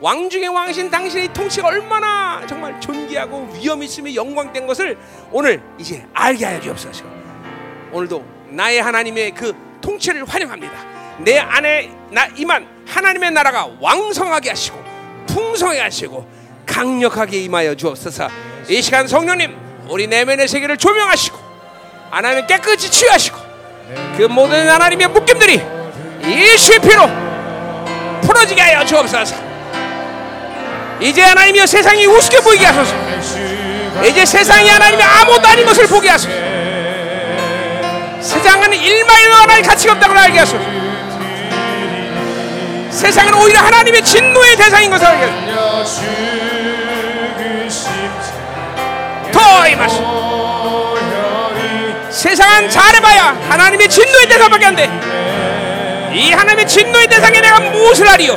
왕중의 0.00 0.48
왕이신 0.48 0.90
당신의 0.90 1.26
이 1.26 1.28
통치가 1.28 1.68
얼마나 1.68 2.44
정말 2.46 2.78
존귀하고 2.80 3.48
위엄 3.54 3.82
있으며 3.82 4.12
영광된 4.14 4.66
것을 4.66 4.98
오늘 5.30 5.62
이제 5.78 6.06
알게 6.12 6.44
하여 6.44 6.60
주옵소서. 6.60 7.04
오늘도 7.92 8.24
나의 8.50 8.82
하나님의 8.82 9.34
그 9.34 9.54
통치를 9.80 10.24
환영합니다. 10.24 10.93
내 11.18 11.38
안에 11.38 11.90
나 12.10 12.26
임한 12.36 12.66
하나님의 12.86 13.30
나라가 13.30 13.68
왕성하게 13.80 14.50
하시고 14.50 14.82
풍성하게 15.26 15.80
하시고 15.80 16.26
강력하게 16.66 17.38
임하여 17.42 17.74
주옵소서. 17.74 18.28
이 18.68 18.82
시간 18.82 19.06
성령님 19.06 19.56
우리 19.88 20.06
내면의 20.06 20.48
세계를 20.48 20.76
조명하시고 20.76 21.38
하나님 22.10 22.46
깨끗이 22.46 22.90
치유하시고 22.90 23.36
그 24.16 24.22
모든 24.22 24.68
하나님의 24.68 25.08
묶임들이 25.08 25.60
예수의 26.24 26.80
피로 26.80 27.08
풀어지게 28.22 28.60
하여 28.60 28.84
주옵소서. 28.84 29.36
이제 31.00 31.22
하나님이여 31.22 31.66
세상이 31.66 32.06
우습게 32.06 32.40
보이게 32.40 32.64
하소서. 32.64 32.94
이제 34.08 34.24
세상이 34.24 34.68
하나님의 34.68 35.04
아무것도 35.04 35.48
아닌 35.48 35.66
것을 35.66 35.86
보게 35.86 36.08
하소서. 36.08 36.32
세상은 38.20 38.72
일만으로 38.72 39.34
하나님 39.34 39.64
가치가 39.64 39.92
없다고 39.92 40.18
알게 40.18 40.38
하소서. 40.38 40.64
세상은 42.94 43.34
오히려 43.34 43.58
하나님의 43.58 44.04
진노의 44.04 44.56
대상인 44.56 44.88
것을 44.88 45.04
알게. 45.04 45.26
더 49.32 49.68
임하소서. 49.68 50.94
세상은 52.10 52.70
잘해봐야 52.70 53.36
하나님의 53.48 53.88
진노의 53.88 54.28
대상밖에 54.28 54.66
안 54.66 54.76
돼. 54.76 54.88
이 56.14 56.30
하나님의 56.30 56.68
진노의 56.68 57.08
대상에 57.08 57.40
내가 57.40 57.58
무엇을 57.58 58.08
하리요? 58.08 58.34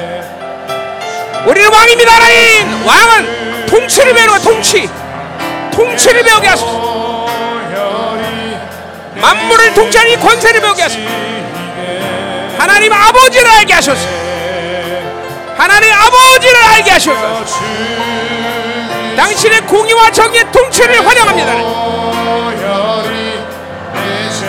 우리는 1.46 1.72
왕입니다, 1.72 2.12
하나님. 2.12 2.88
왕은 2.88 3.66
통치를 3.68 4.14
배우는 4.16 4.42
통치. 4.42 4.90
통치를 5.72 6.24
배우게 6.24 6.48
하소서. 6.48 7.28
만물을 9.14 9.74
통치하는 9.76 10.12
이 10.14 10.16
권세를 10.18 10.62
배우게 10.62 10.82
하소서. 10.82 11.02
하나님 12.58 12.92
아버지를 12.92 13.48
알게 13.48 13.74
하소서. 13.76 14.17
하나님 15.58 15.92
아버지를 15.94 16.56
알게 16.76 16.92
하소서. 16.92 17.46
당신의 19.16 19.62
공의와 19.62 20.12
정의의 20.12 20.52
통치를 20.52 21.06
환영합니다. 21.06 21.54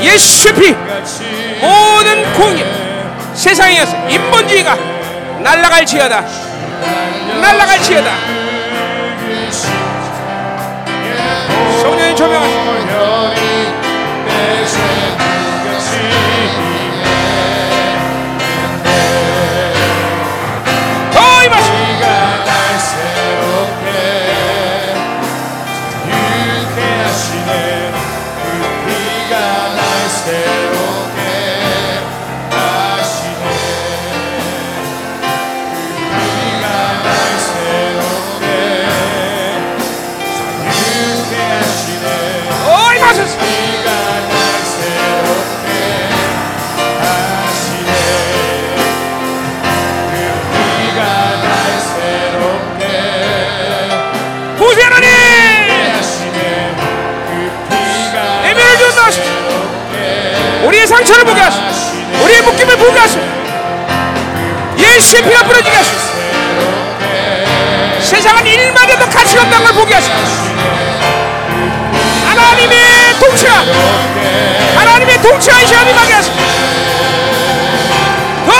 예수의 0.02 0.54
피 0.54 0.70
모든 1.60 2.32
공의 2.34 2.64
세상에서 3.34 3.96
인본주의가 4.08 4.76
날아갈지어다 5.40 6.24
날아갈지어다 7.40 8.10
상처를 61.08 61.24
보게 61.24 61.40
하시오 61.40 61.62
우리의 62.22 62.42
묶임을 62.42 62.76
보게 62.76 62.98
하시오 62.98 63.20
예수의 64.76 65.22
피가 65.22 65.42
부러지게 65.44 65.74
하시오 65.76 65.94
세상은 68.00 68.46
일만 68.46 68.90
해도 68.90 69.08
가치가 69.08 69.42
없다는 69.42 69.64
걸 69.64 69.74
보게 69.74 69.94
하시오 69.94 70.12
하나님의 72.28 72.78
통치가 73.20 73.64
하나님의 74.76 75.22
통치가 75.22 75.60
이 75.60 75.66
시간에 75.66 75.90
임하게 75.90 76.12
하시오 76.12 76.32
더! 78.46 78.52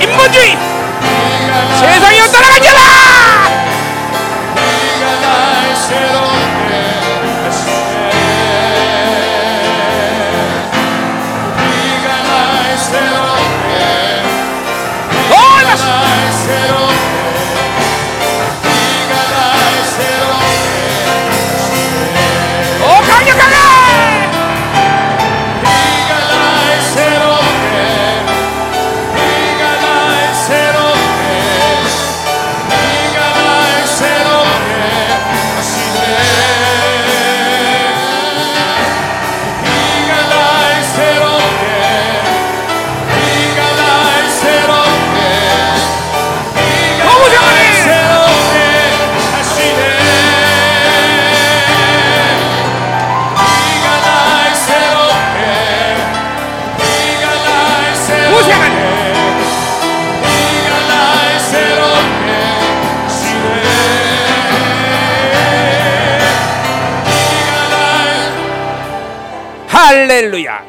인본주의. 0.00 0.58
세상이 1.78 2.32
따라가지라. 2.32 2.80
더 2.80 2.81
임 15.74 16.91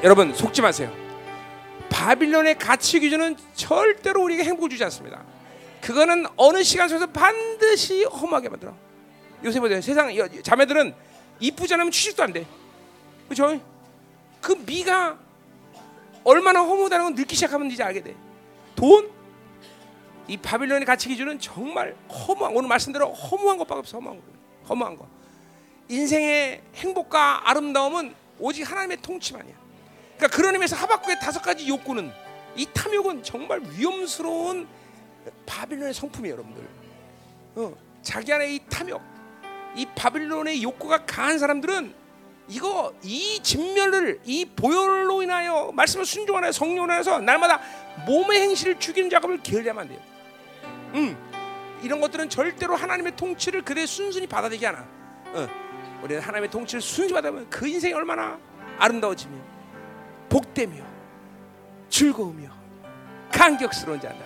여러분 0.03 0.33
속지 0.33 0.61
마세요 0.61 0.91
바빌론의 1.89 2.57
가치 2.57 2.99
기준은 2.99 3.37
절대로 3.55 4.23
우리에게 4.23 4.43
행복을 4.43 4.69
주지 4.69 4.83
않습니다 4.85 5.23
그거는 5.81 6.25
어느 6.37 6.63
시간 6.63 6.87
속에서 6.89 7.07
반드시 7.07 8.03
험하게 8.03 8.49
만들어 8.49 8.75
요새 9.43 9.59
보세요 9.59 9.81
세상 9.81 10.15
여- 10.17 10.27
자매들은 10.41 10.93
이쁘지 11.39 11.73
않으면 11.73 11.91
취직도 11.91 12.23
안 12.23 12.33
돼 12.33 12.45
그죠? 13.29 13.59
그 14.41 14.53
미가 14.65 15.17
얼마나 16.23 16.61
허무하다는 16.61 17.05
건 17.05 17.15
늙기 17.15 17.35
시작하면 17.35 17.71
이제 17.71 17.81
알게 17.83 18.01
돼. 18.03 18.15
돈? 18.75 19.09
이 20.27 20.37
바빌론의 20.37 20.85
가치 20.85 21.09
기준은 21.09 21.39
정말 21.39 21.95
허무한 22.09 22.55
오늘 22.55 22.67
말씀대로 22.69 23.11
허무한 23.13 23.57
것밖에 23.57 23.79
없어 23.79 23.97
허무한 23.97 24.17
거. 24.19 24.23
허무한 24.69 24.97
거. 24.97 25.07
인생의 25.89 26.61
행복과 26.75 27.49
아름다움은 27.49 28.13
오직 28.39 28.69
하나님의 28.69 28.97
통치만이야. 29.01 29.55
그러니까 30.23 30.37
그런 30.37 30.53
의미에서 30.53 30.77
하박국의 30.77 31.19
다섯 31.19 31.41
가지 31.41 31.67
욕구는 31.67 32.09
이 32.55 32.65
탐욕은 32.73 33.23
정말 33.23 33.61
위험스러운 33.75 34.67
바빌론의 35.45 35.93
성품이에요, 35.93 36.35
여러분들. 36.35 36.67
어, 37.55 37.75
자기 38.01 38.31
안에 38.31 38.53
이 38.55 38.59
탐욕, 38.69 39.01
이 39.75 39.85
바빌론의 39.95 40.63
욕구가 40.63 41.05
강한 41.05 41.39
사람들은 41.39 41.93
이거 42.47 42.93
이 43.03 43.39
진멸을 43.43 44.21
이 44.23 44.45
보혈로 44.45 45.23
인하여 45.23 45.71
말씀을 45.73 46.05
순종하여 46.05 46.53
성령으로 46.53 46.93
인해서 46.93 47.19
날마다 47.19 47.59
몸의 48.05 48.41
행실을 48.41 48.79
죽이는 48.79 49.09
작업을 49.09 49.41
게을리하면 49.43 49.81
안 49.81 49.87
돼요. 49.89 49.99
음, 50.93 51.79
이런 51.81 51.99
것들은 51.99 52.29
절대로 52.29 52.77
하나님의 52.77 53.17
통치를 53.17 53.63
그대 53.63 53.85
순순히 53.85 54.27
받아들이지 54.27 54.65
않아. 54.67 54.87
어, 55.33 55.47
우리는 56.01 56.21
하나님의 56.21 56.49
통치를 56.49 56.81
순순히 56.81 57.13
받아들면 57.13 57.49
그 57.49 57.67
인생이 57.67 57.93
얼마나 57.93 58.39
아름다워지며 58.77 59.52
복되며 60.33 60.83
즐거우며 61.89 62.49
감격스러운지 63.31 64.07
안다. 64.07 64.25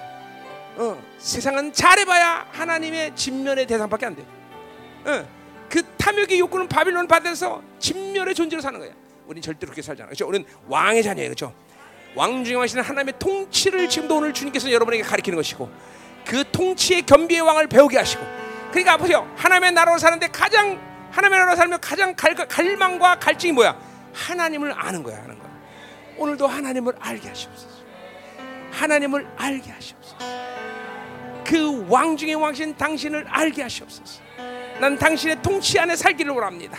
어, 0.78 1.04
세상은 1.18 1.74
잘해봐야 1.74 2.48
하나님의 2.52 3.14
진면의 3.14 3.68
대상밖에 3.68 4.06
안 4.06 4.16
돼. 4.16 4.26
어, 5.06 5.28
그 5.68 5.84
탐욕의 5.98 6.40
욕구는 6.40 6.70
바빌론 6.70 7.10
받아서 7.10 7.62
진멸의 7.80 8.36
존재로 8.36 8.62
사는 8.62 8.80
거야. 8.80 8.92
우린 9.26 9.42
절대로 9.42 9.72
그렇게 9.72 9.82
살지 9.82 10.02
않아. 10.04 10.08
그렇죠? 10.10 10.26
우리는 10.26 10.48
왕의 10.68 11.04
자녀예요. 11.04 11.28
그렇죠? 11.28 11.54
왕 12.16 12.46
중에 12.46 12.56
왕이시는 12.56 12.86
하나님의 12.86 13.16
통치를 13.20 13.90
지금도 13.90 14.16
오늘 14.16 14.34
주님께서 14.34 14.72
여러분에게 14.72 15.04
가르치는 15.04 15.36
것이고 15.36 15.70
그 16.26 16.46
통치의 16.54 17.02
겸비의 17.02 17.42
왕을 17.42 17.68
배우게 17.68 17.98
하시고 17.98 18.24
그러니까 18.72 18.96
보세요. 18.96 19.30
하나님의 19.36 19.74
나라로 19.74 19.98
사는데 19.98 20.28
가장 20.30 20.80
하나님의 21.12 21.40
나라로 21.40 21.58
살면 21.58 21.82
가장 21.82 22.16
갈, 22.16 22.34
갈망과 22.34 23.20
갈증이 23.20 23.52
뭐야? 23.52 23.78
하나님을 24.14 24.74
아는 24.74 25.04
거야. 25.04 25.18
아는 25.18 25.38
거야. 25.38 25.47
오늘도 26.18 26.48
하나님을 26.48 26.94
알게 27.00 27.28
하시옵소서. 27.30 27.78
하나님을 28.72 29.28
알게 29.38 29.72
하시옵소서. 29.72 30.18
그 31.46 31.86
왕 31.90 32.18
중의 32.18 32.36
왕신 32.36 32.76
당신을 32.76 33.26
알게 33.30 33.62
하시옵소서. 33.64 34.22
난 34.80 34.98
당신의 34.98 35.42
통치 35.42 35.80
안에 35.80 35.96
살기를 35.96 36.32
원합니다. 36.34 36.78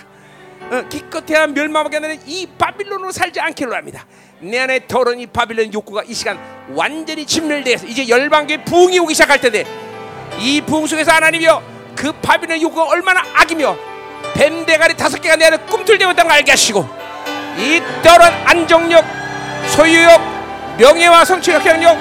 어, 0.71 0.83
기껏해야 0.89 1.47
멸망하게 1.47 1.97
하는 1.97 2.21
이 2.27 2.47
바빌론으로 2.59 3.11
살지 3.11 3.41
않기를 3.41 3.71
원합니다. 3.71 4.05
내 4.41 4.59
안에 4.59 4.87
더러운 4.87 5.19
이 5.19 5.27
바빌론 5.27 5.73
욕구가 5.73 6.03
이 6.07 6.13
시간 6.13 6.39
완전히 6.75 7.25
진멸돼서 7.25 7.87
이제 7.87 8.07
열방교의 8.09 8.65
부흥이 8.67 8.99
오기 8.99 9.15
시작할 9.15 9.41
텐데 9.41 9.65
이 10.39 10.61
부흥 10.61 10.87
속에서 10.87 11.13
하나님이여 11.13 11.63
그 11.97 12.13
바빌론 12.13 12.61
욕구가 12.61 12.85
얼마나 12.85 13.23
악이며 13.35 13.77
뱀 14.35 14.67
대가리 14.67 14.95
다섯 14.95 15.21
개가 15.21 15.37
내 15.37 15.47
안에 15.47 15.57
꿈틀대고 15.59 16.13
있다는 16.13 16.29
걸 16.29 16.33
알게 16.39 16.53
하시고 16.53 16.87
이 17.57 17.81
더러운 18.03 18.31
안정력, 18.45 19.05
소유욕, 19.69 20.21
명예와 20.79 21.25
성취 21.25 21.51
역향력, 21.51 21.99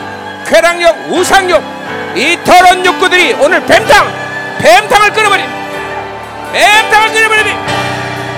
쾌락력, 0.47 0.95
우상욕, 1.09 1.63
이터런 2.15 2.85
욕구들이 2.85 3.33
오늘 3.33 3.63
뱀탕, 3.65 4.07
뱀탕을 4.59 5.13
끊어버린, 5.13 5.45
뱀탕을 6.53 7.11
끊어버린, 7.11 7.57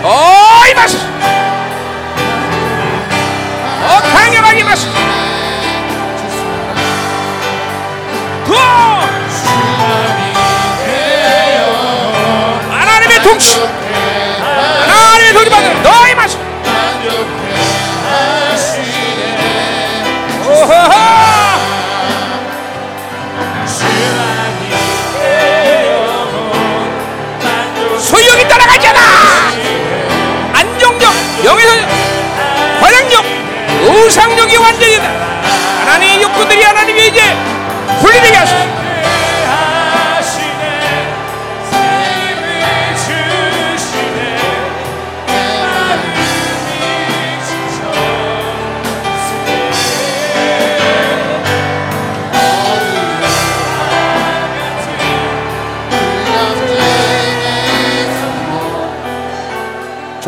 어이 0.03 0.73
마시, 0.73 0.97
어. 3.81 3.99
강력하게 4.13 4.63
마시, 4.63 4.87
하나님의 12.69 13.21
통치. 13.23 13.59
하나님의 14.87 15.33
통치 15.33 15.49
받은 15.49 15.83
너희 15.83 16.15
맛이. 16.15 16.38
소용이 27.99 28.47
따라가잖아! 28.47 28.99
안정적 30.53 31.11
영의 31.43 31.65
관행력 32.79 33.25
우상력이 33.83 34.57
완전히 34.57 34.97
하나님의 35.79 36.21
육구들이 36.21 36.63
하나님의 36.63 37.07
이제 37.07 37.21
분리되게 38.01 38.37
하소서. 38.37 38.78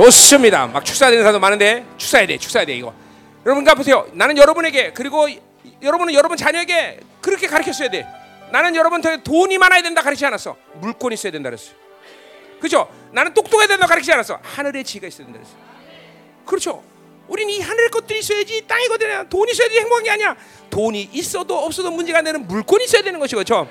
좋습니다. 0.05 0.65
막 0.67 0.83
축사되는 0.83 1.21
사람도 1.23 1.39
많은데 1.39 1.85
축사해야 1.97 2.25
돼, 2.27 2.37
축사해야 2.37 2.65
돼 2.65 2.75
이거. 2.75 2.91
여러분 3.45 3.63
가 3.63 3.75
보세요. 3.75 4.07
나는 4.13 4.35
여러분에게 4.37 4.93
그리고 4.93 5.27
이- 5.27 5.39
여러분은 5.83 6.13
여러분 6.15 6.37
자녀에게 6.37 6.99
그렇게 7.21 7.45
가르쳤어야 7.47 7.89
돼. 7.89 8.07
나는 8.51 8.75
여러분한테 8.75 9.23
돈이 9.23 9.57
많아야 9.59 9.81
된다 9.83 10.01
가르치지 10.01 10.25
않았어. 10.25 10.55
물건이 10.79 11.13
있어야 11.13 11.31
된다 11.31 11.49
그랬어. 11.49 11.73
그죠? 12.59 12.89
나는 13.11 13.33
똑똑해야 13.33 13.67
된다 13.67 13.85
가르치지 13.85 14.11
않았어. 14.13 14.39
하늘의 14.41 14.83
지혜가 14.83 15.07
있어야 15.07 15.25
된다 15.27 15.39
그랬어. 15.39 15.55
그렇죠? 16.45 16.83
우리는 17.27 17.53
이 17.53 17.61
하늘 17.61 17.89
것들이 17.89 18.19
있어야지 18.19 18.65
것들이 18.67 19.05
아니라 19.11 19.29
돈이 19.29 19.51
있어야지 19.51 19.77
행복한 19.79 20.03
게 20.03 20.09
아니야. 20.11 20.35
돈이 20.71 21.09
있어도 21.13 21.57
없어도 21.59 21.91
문제가 21.91 22.19
안 22.19 22.25
되는 22.25 22.47
물건이 22.47 22.85
있어야 22.85 23.03
되는 23.03 23.19
것이 23.19 23.35
그렇죠? 23.35 23.67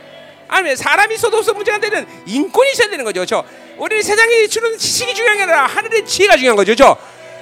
아니면 0.51 0.77
사람이 0.77 1.15
있어도 1.15 1.39
없어도 1.39 1.57
문제가 1.57 1.77
안 1.77 1.81
되는 1.81 2.07
인권이 2.27 2.73
있어야 2.73 2.91
되는 2.91 3.05
거죠. 3.05 3.21
그렇죠? 3.21 3.45
우리는 3.79 4.03
세상에 4.03 4.47
주는 4.49 4.77
지식이 4.77 5.15
중요한 5.15 5.37
게 5.37 5.45
아니라 5.45 5.67
하늘의 5.67 6.05
지혜가 6.05 6.37
중요한 6.37 6.57
거죠. 6.57 6.75
그렇죠? 6.75 6.97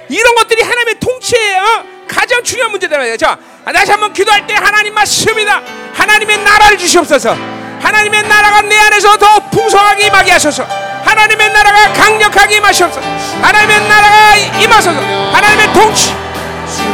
이런 0.09 0.35
것들이 0.35 0.61
하나님의 0.61 0.99
통치의 0.99 1.59
어? 1.59 1.83
가장 2.07 2.43
중요한 2.43 2.71
문제다. 2.71 3.17
자, 3.17 3.37
다시 3.73 3.91
한번 3.91 4.13
기도할 4.13 4.47
때 4.47 4.53
하나님 4.55 4.93
말씀이다. 4.93 5.61
하나님의 5.93 6.37
나라를 6.39 6.77
주시옵소서. 6.77 7.35
하나님의 7.81 8.23
나라가 8.23 8.61
내 8.61 8.77
안에서 8.77 9.17
더 9.17 9.49
풍성하게 9.49 10.07
임하게 10.07 10.31
하소서. 10.31 10.63
하나님의 11.03 11.51
나라가 11.51 11.93
강력하게 11.93 12.57
임하시옵소서. 12.57 13.07
하나님의 13.41 13.87
나라가 13.87 14.35
임하소서. 14.35 14.99
하나님의 15.31 15.73
통치, 15.73 16.11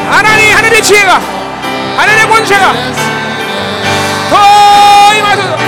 하나님 0.10 0.56
하늘의 0.56 0.84
지혜가, 0.84 1.20
하늘의 1.98 2.28
권세가 2.28 2.74
더 4.30 5.16
임하소서. 5.16 5.65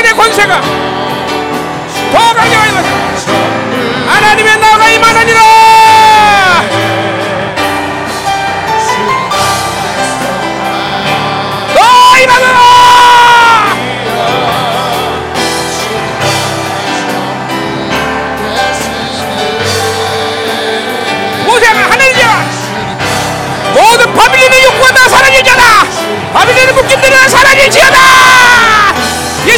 하늘의 0.00 0.16
권세가 0.16 0.60
더 0.62 2.34
강력하게. 2.34 2.88
하나님의 4.06 4.56
나라가 4.58 4.88
임하느니라. 4.88 5.40
더 11.74 12.18
임하느라. 12.22 12.60
모세가 21.44 21.78
하늘이야 21.90 22.50
모든 23.74 24.14
바빌론의 24.14 24.64
욕구가 24.64 24.92
다 24.94 25.08
사라질지어다 25.08 25.62
바빌론의 26.32 26.72
묶임들이 26.74 27.10
다 27.10 27.28
사라질지어다 27.28 28.09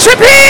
worship 0.05 0.19
him. 0.19 0.42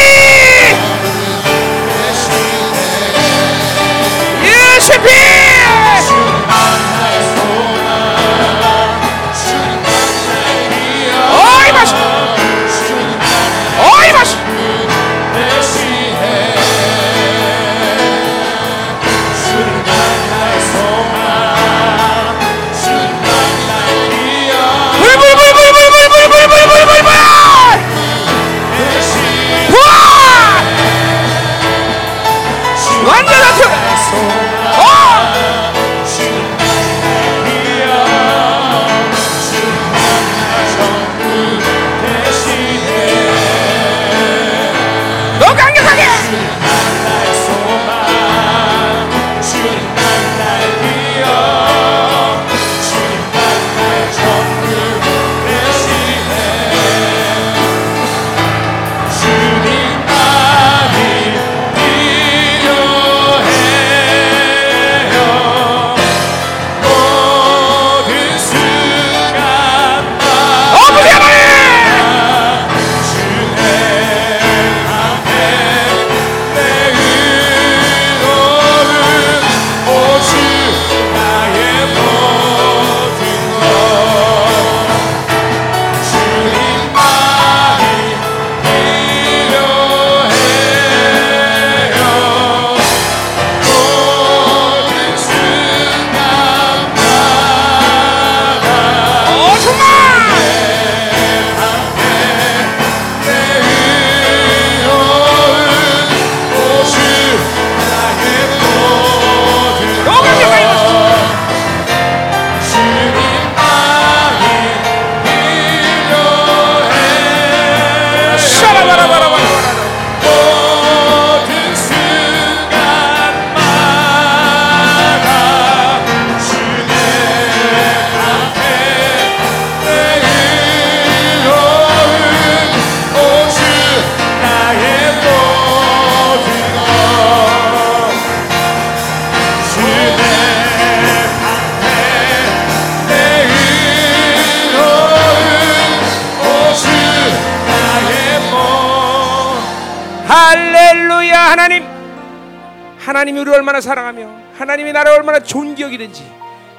얼마나 153.72 153.80
사랑하며 153.80 154.30
하나님의 154.58 154.92
나라를 154.92 155.18
얼마나 155.18 155.40
존귀 155.40 155.82
여기는지 155.82 156.24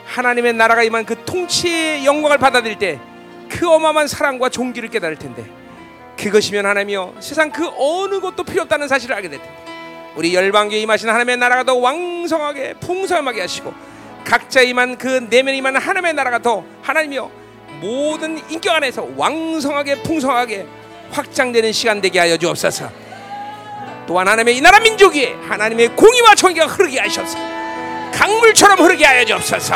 하나님의 0.06 0.54
나라가 0.54 0.84
임한 0.84 1.06
그 1.06 1.16
통치의 1.26 2.06
영광을 2.06 2.38
받아들일 2.38 2.78
때 2.78 3.14
그 3.54 3.70
어마어마한 3.70 4.08
사랑과 4.08 4.50
존귀를 4.50 4.90
깨달을 4.90 5.18
텐데 5.18 5.46
그것이면 6.18 6.66
하나님이여 6.66 7.16
세상 7.20 7.52
그 7.52 7.68
어느 7.78 8.20
것도 8.20 8.44
필요 8.44 8.64
없다는 8.64 8.88
사실을 8.88 9.16
알게 9.16 9.30
될 9.30 9.40
텐데 9.40 9.56
우리 10.16 10.34
열방교에 10.34 10.80
임하신 10.80 11.10
하나님의 11.10 11.38
나라가 11.38 11.64
더 11.64 11.76
왕성하게 11.76 12.76
풍성하게 12.76 13.42
하시고 13.42 13.74
각자 14.26 14.62
임한 14.62 14.98
그 14.98 15.28
내면에 15.30 15.58
임한 15.58 15.76
하나님의 15.76 16.14
나라가 16.14 16.40
더 16.40 16.64
하나님이여 16.82 17.32
모든 17.82 18.40
인격 18.50 18.76
안에서 18.76 19.08
왕성하게 19.16 20.04
풍성하게 20.04 20.66
확장되는 21.12 21.72
시간 21.72 22.02
되게 22.02 22.20
하여 22.20 22.38
주옵소서 22.38 22.90
또한 24.06 24.28
하나님의 24.28 24.58
이 24.58 24.62
나라 24.62 24.80
민족 24.80 25.16
위에 25.16 25.36
하나님의 25.48 25.90
공의와 25.90 26.36
정의가 26.36 26.68
흐르게 26.68 27.00
하셔서. 27.00 27.38
강물처럼 28.14 28.80
흐르게 28.80 29.06
하여 29.06 29.26
주옵소서. 29.26 29.76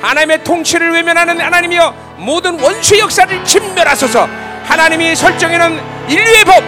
하나님의 0.00 0.44
통치를 0.44 0.92
외면하는 0.92 1.40
하나님이여 1.40 1.94
모든 2.18 2.58
원수의 2.60 3.00
역사를 3.00 3.44
진멸하소서. 3.44 4.28
하나님이 4.64 5.14
설정해놓은 5.14 5.80
인류의 6.08 6.44
법 6.44 6.62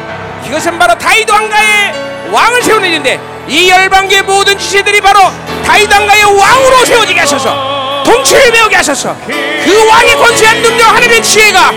이것은 0.46 0.78
바로 0.78 0.96
다이도 0.96 1.32
왕가의 1.32 1.94
왕을 2.30 2.62
세우는 2.62 2.88
일인데 2.88 3.20
이 3.48 3.68
열방계의 3.70 4.22
모든 4.22 4.58
지체들이 4.58 5.00
바로 5.00 5.20
다이도 5.64 5.94
왕가의 5.94 6.24
왕으로 6.24 6.84
세워지게 6.84 7.20
하셔서. 7.20 8.02
통치를 8.04 8.50
배우게 8.52 8.76
하셔서. 8.76 9.16
그 9.26 9.88
왕의 9.88 10.16
권세한 10.16 10.62
능력 10.62 10.88
하나님의 10.88 11.22
지혜가 11.22 11.72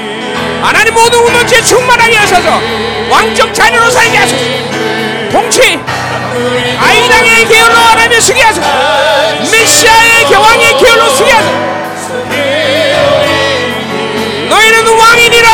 하나님 0.62 0.94
모든 0.94 1.20
운동체에 1.20 1.62
충만하게 1.62 2.16
하셔서. 2.18 2.60
왕적 3.10 3.54
자녀로 3.54 3.90
살게 3.90 4.18
하소서 4.18 4.71
통치. 5.32 5.80
아이당의 6.80 7.48
계열로 7.48 7.76
하나님의 7.76 8.22
쓰게 8.22 8.42
하소서. 8.42 8.68
메시아의 9.52 10.26
교황의 10.26 10.78
계열로 10.78 11.04
하소서. 11.04 11.26
너희는 14.50 14.88
왕이니라 15.00 15.50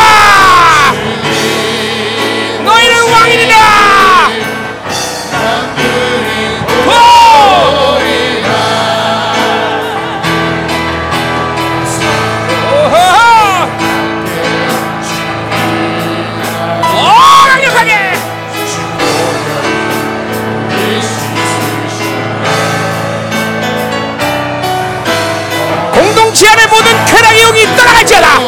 떠나갈지어다 28.08 28.40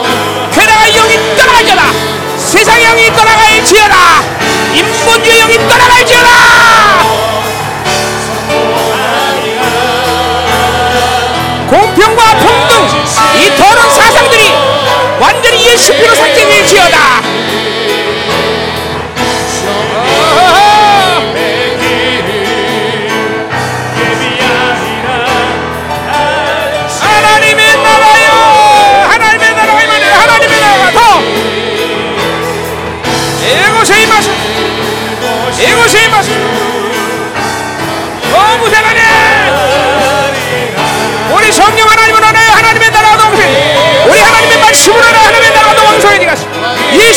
쾌락의 0.51 0.93
영이 0.93 1.35
떠나갈지어다 1.35 1.83
세상의 2.38 2.85
영이 2.85 3.13
떠나갈지어다 3.13 3.95
인본주의 4.73 5.39
영이 5.39 5.57
떠나갈지어다 5.67 6.29
공평과 11.69 12.23
평등 12.39 12.88
이 13.35 13.55
더러운 13.57 13.91
사상들이 13.91 14.53
완전히 15.19 15.67
예수 15.67 15.93
피로 15.93 16.15
삭제 16.15 16.38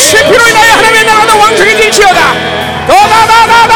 이 0.03 0.05
시피로 0.05 0.49
인하여 0.49 0.73
하나님의 0.79 1.05
나라가 1.05 1.27
더 1.27 1.39
왕성해질지어다. 1.39 2.35
더다다다다 2.89 3.75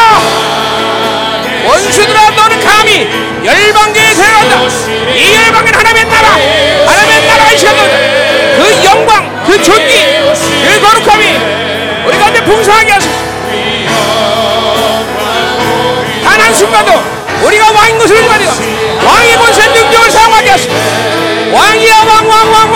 원수들아 1.64 2.30
너는 2.30 2.60
감히 2.64 3.08
열방계에 3.44 4.12
들어간다. 4.12 4.60
이 5.14 5.34
열방은 5.36 5.72
하나님의 5.72 6.04
나라 6.06 6.28
하나님의 6.30 7.26
나라가 7.28 7.52
있어간다 7.52 7.82
그 8.56 8.84
영광 8.84 9.44
그 9.46 9.62
존귀 9.62 10.04
그 10.66 10.80
거룩함이 10.80 11.38
우리 12.06 12.18
가운데 12.18 12.42
풍성하게 12.44 12.90
하소서. 12.92 13.14
단 16.24 16.40
한순간도 16.40 17.04
우리가 17.42 17.70
왕인 17.70 17.98
것을 18.00 18.16
인정하리라. 18.16 18.52
왕의 19.04 19.36
권세 19.36 19.68
능력을 19.68 20.10
사용하게 20.10 20.50
하소서. 20.50 20.70
왕이야 21.52 21.94
왕 21.98 22.28
왕 22.28 22.50
왕 22.52 22.72
왕왕 22.72 22.75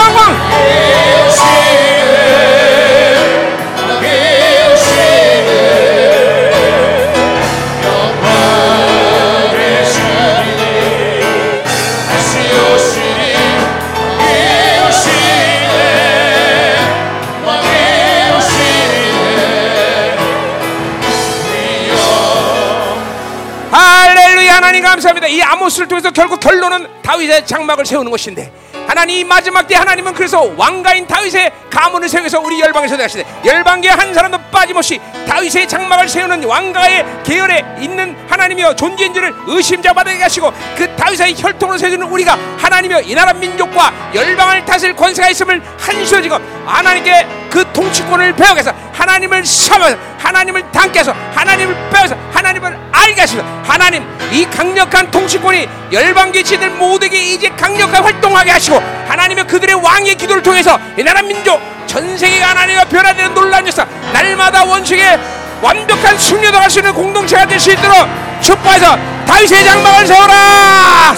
하나님 24.80 24.84
감사합니다. 24.84 25.26
이 25.26 25.42
아모스를 25.42 25.88
통해서 25.88 26.10
결국 26.10 26.40
결론은 26.40 26.88
다윗의 27.02 27.46
장막을 27.46 27.84
세우는 27.84 28.10
것인데 28.10 28.50
하나님 28.88 29.18
이 29.18 29.24
마지막 29.24 29.66
때 29.68 29.76
하나님은 29.76 30.14
그래서 30.14 30.50
왕가인 30.56 31.06
다윗의 31.06 31.52
가문을 31.70 32.08
세워서 32.08 32.40
우리 32.40 32.60
열방에서 32.60 32.96
되시되 32.96 33.24
열방계 33.44 33.88
한 33.90 34.12
사람도 34.14 34.38
빠짐없이 34.50 34.98
다윗의 35.28 35.68
장막을 35.68 36.08
세우는 36.08 36.44
왕가의 36.44 37.22
계열에 37.22 37.62
있는 37.78 38.16
하나님이여 38.28 38.74
존재인지를 38.74 39.34
의심자 39.46 39.92
받게 39.92 40.22
하시고 40.22 40.52
그 40.76 40.96
다윗의 40.96 41.34
혈통으로 41.36 41.78
세우는 41.78 42.02
우리가 42.08 42.36
하나님이여 42.58 43.02
이 43.02 43.14
나라 43.14 43.32
민족과 43.32 43.92
열방을 44.14 44.64
다스릴 44.64 44.96
권세가 44.96 45.28
있음을 45.28 45.62
한시어지고 45.78 46.36
하나님께 46.64 47.26
그 47.50 47.70
통치권을 47.72 48.34
배워서 48.34 48.72
하나님을 48.92 49.44
삼아서 49.44 49.96
하나님을 50.18 50.72
닮게 50.72 51.00
해서 51.00 51.14
하나님을 51.34 51.90
배워서 51.90 52.16
하나님을 52.32 52.78
알게 52.92 53.20
하시고 53.20 53.42
하나님 53.64 54.19
이 54.30 54.44
강력한 54.46 55.10
통치권이 55.10 55.68
열방계 55.92 56.42
지들 56.42 56.70
모두에게 56.70 57.18
이제 57.18 57.48
강력하게 57.48 57.98
활동하게 57.98 58.50
하시고 58.52 58.80
하나님의 59.08 59.44
그들의 59.46 59.74
왕의 59.74 60.14
기도를 60.14 60.42
통해서 60.42 60.78
이 60.96 61.02
나라 61.02 61.20
민족 61.22 61.60
전 61.86 62.16
세계가 62.16 62.50
하나님과 62.50 62.84
변화되는 62.84 63.34
놀라운 63.34 63.66
역사 63.66 63.84
날마다 64.12 64.64
원수에게 64.64 65.18
완벽한 65.60 66.16
승리도 66.16 66.56
할수 66.58 66.78
있는 66.78 66.94
공동체가 66.94 67.46
될 67.46 67.58
수 67.58 67.72
있도록 67.72 67.96
축복해서 68.40 68.96
다윗의 69.26 69.64
장막을 69.64 70.06
세워라! 70.06 71.14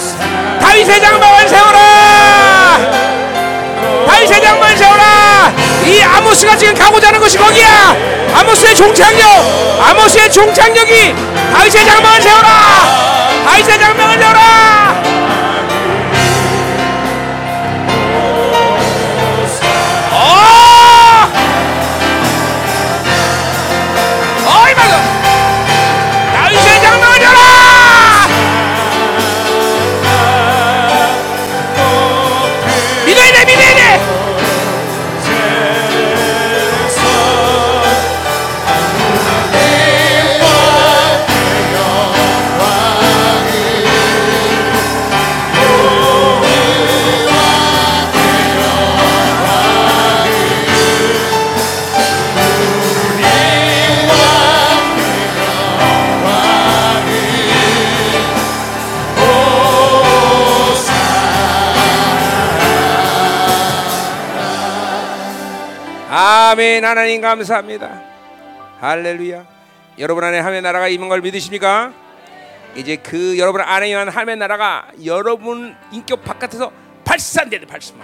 다윗의 0.59 1.01
장막을 1.01 1.47
세워라 1.47 3.12
다윗의 4.23 4.41
장막을 4.41 4.77
세워라. 4.77 5.53
이 5.85 6.01
아모스가 6.01 6.55
지금 6.55 6.73
가고자 6.73 7.09
하는 7.09 7.19
것이 7.19 7.37
거기야. 7.37 7.93
아모스의 8.33 8.73
종착역 8.73 9.81
아모스의 9.81 10.31
종착역이 10.31 11.13
다윗의 11.51 11.85
장막을 11.85 12.21
세워라. 12.21 12.49
다윗의 13.45 13.79
장막을 13.79 14.17
세워라. 14.19 15.03
어! 20.11 20.72
아멘 66.53 66.85
하나님 66.85 67.19
감사합니다 67.19 67.99
할렐루야 68.79 69.43
여러분 69.97 70.23
안에 70.23 70.37
하나님의 70.37 70.61
나라가 70.61 70.87
임한 70.87 71.09
걸 71.09 71.19
믿으십니까? 71.21 71.91
이제 72.75 72.95
그 72.97 73.39
여러분 73.39 73.59
안에 73.61 73.89
임한 73.89 74.07
하나님의 74.09 74.35
나라가 74.37 74.87
여러분 75.03 75.75
인격 75.91 76.23
바깥에서 76.23 76.71
발산되는 77.03 77.65
발산 77.67 77.95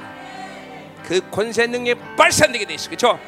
그 1.05 1.21
권세 1.29 1.67
능력이 1.67 2.01
발산되게 2.17 2.65
돼 2.65 2.73
있어 2.73 2.89
그렇죠? 2.89 3.19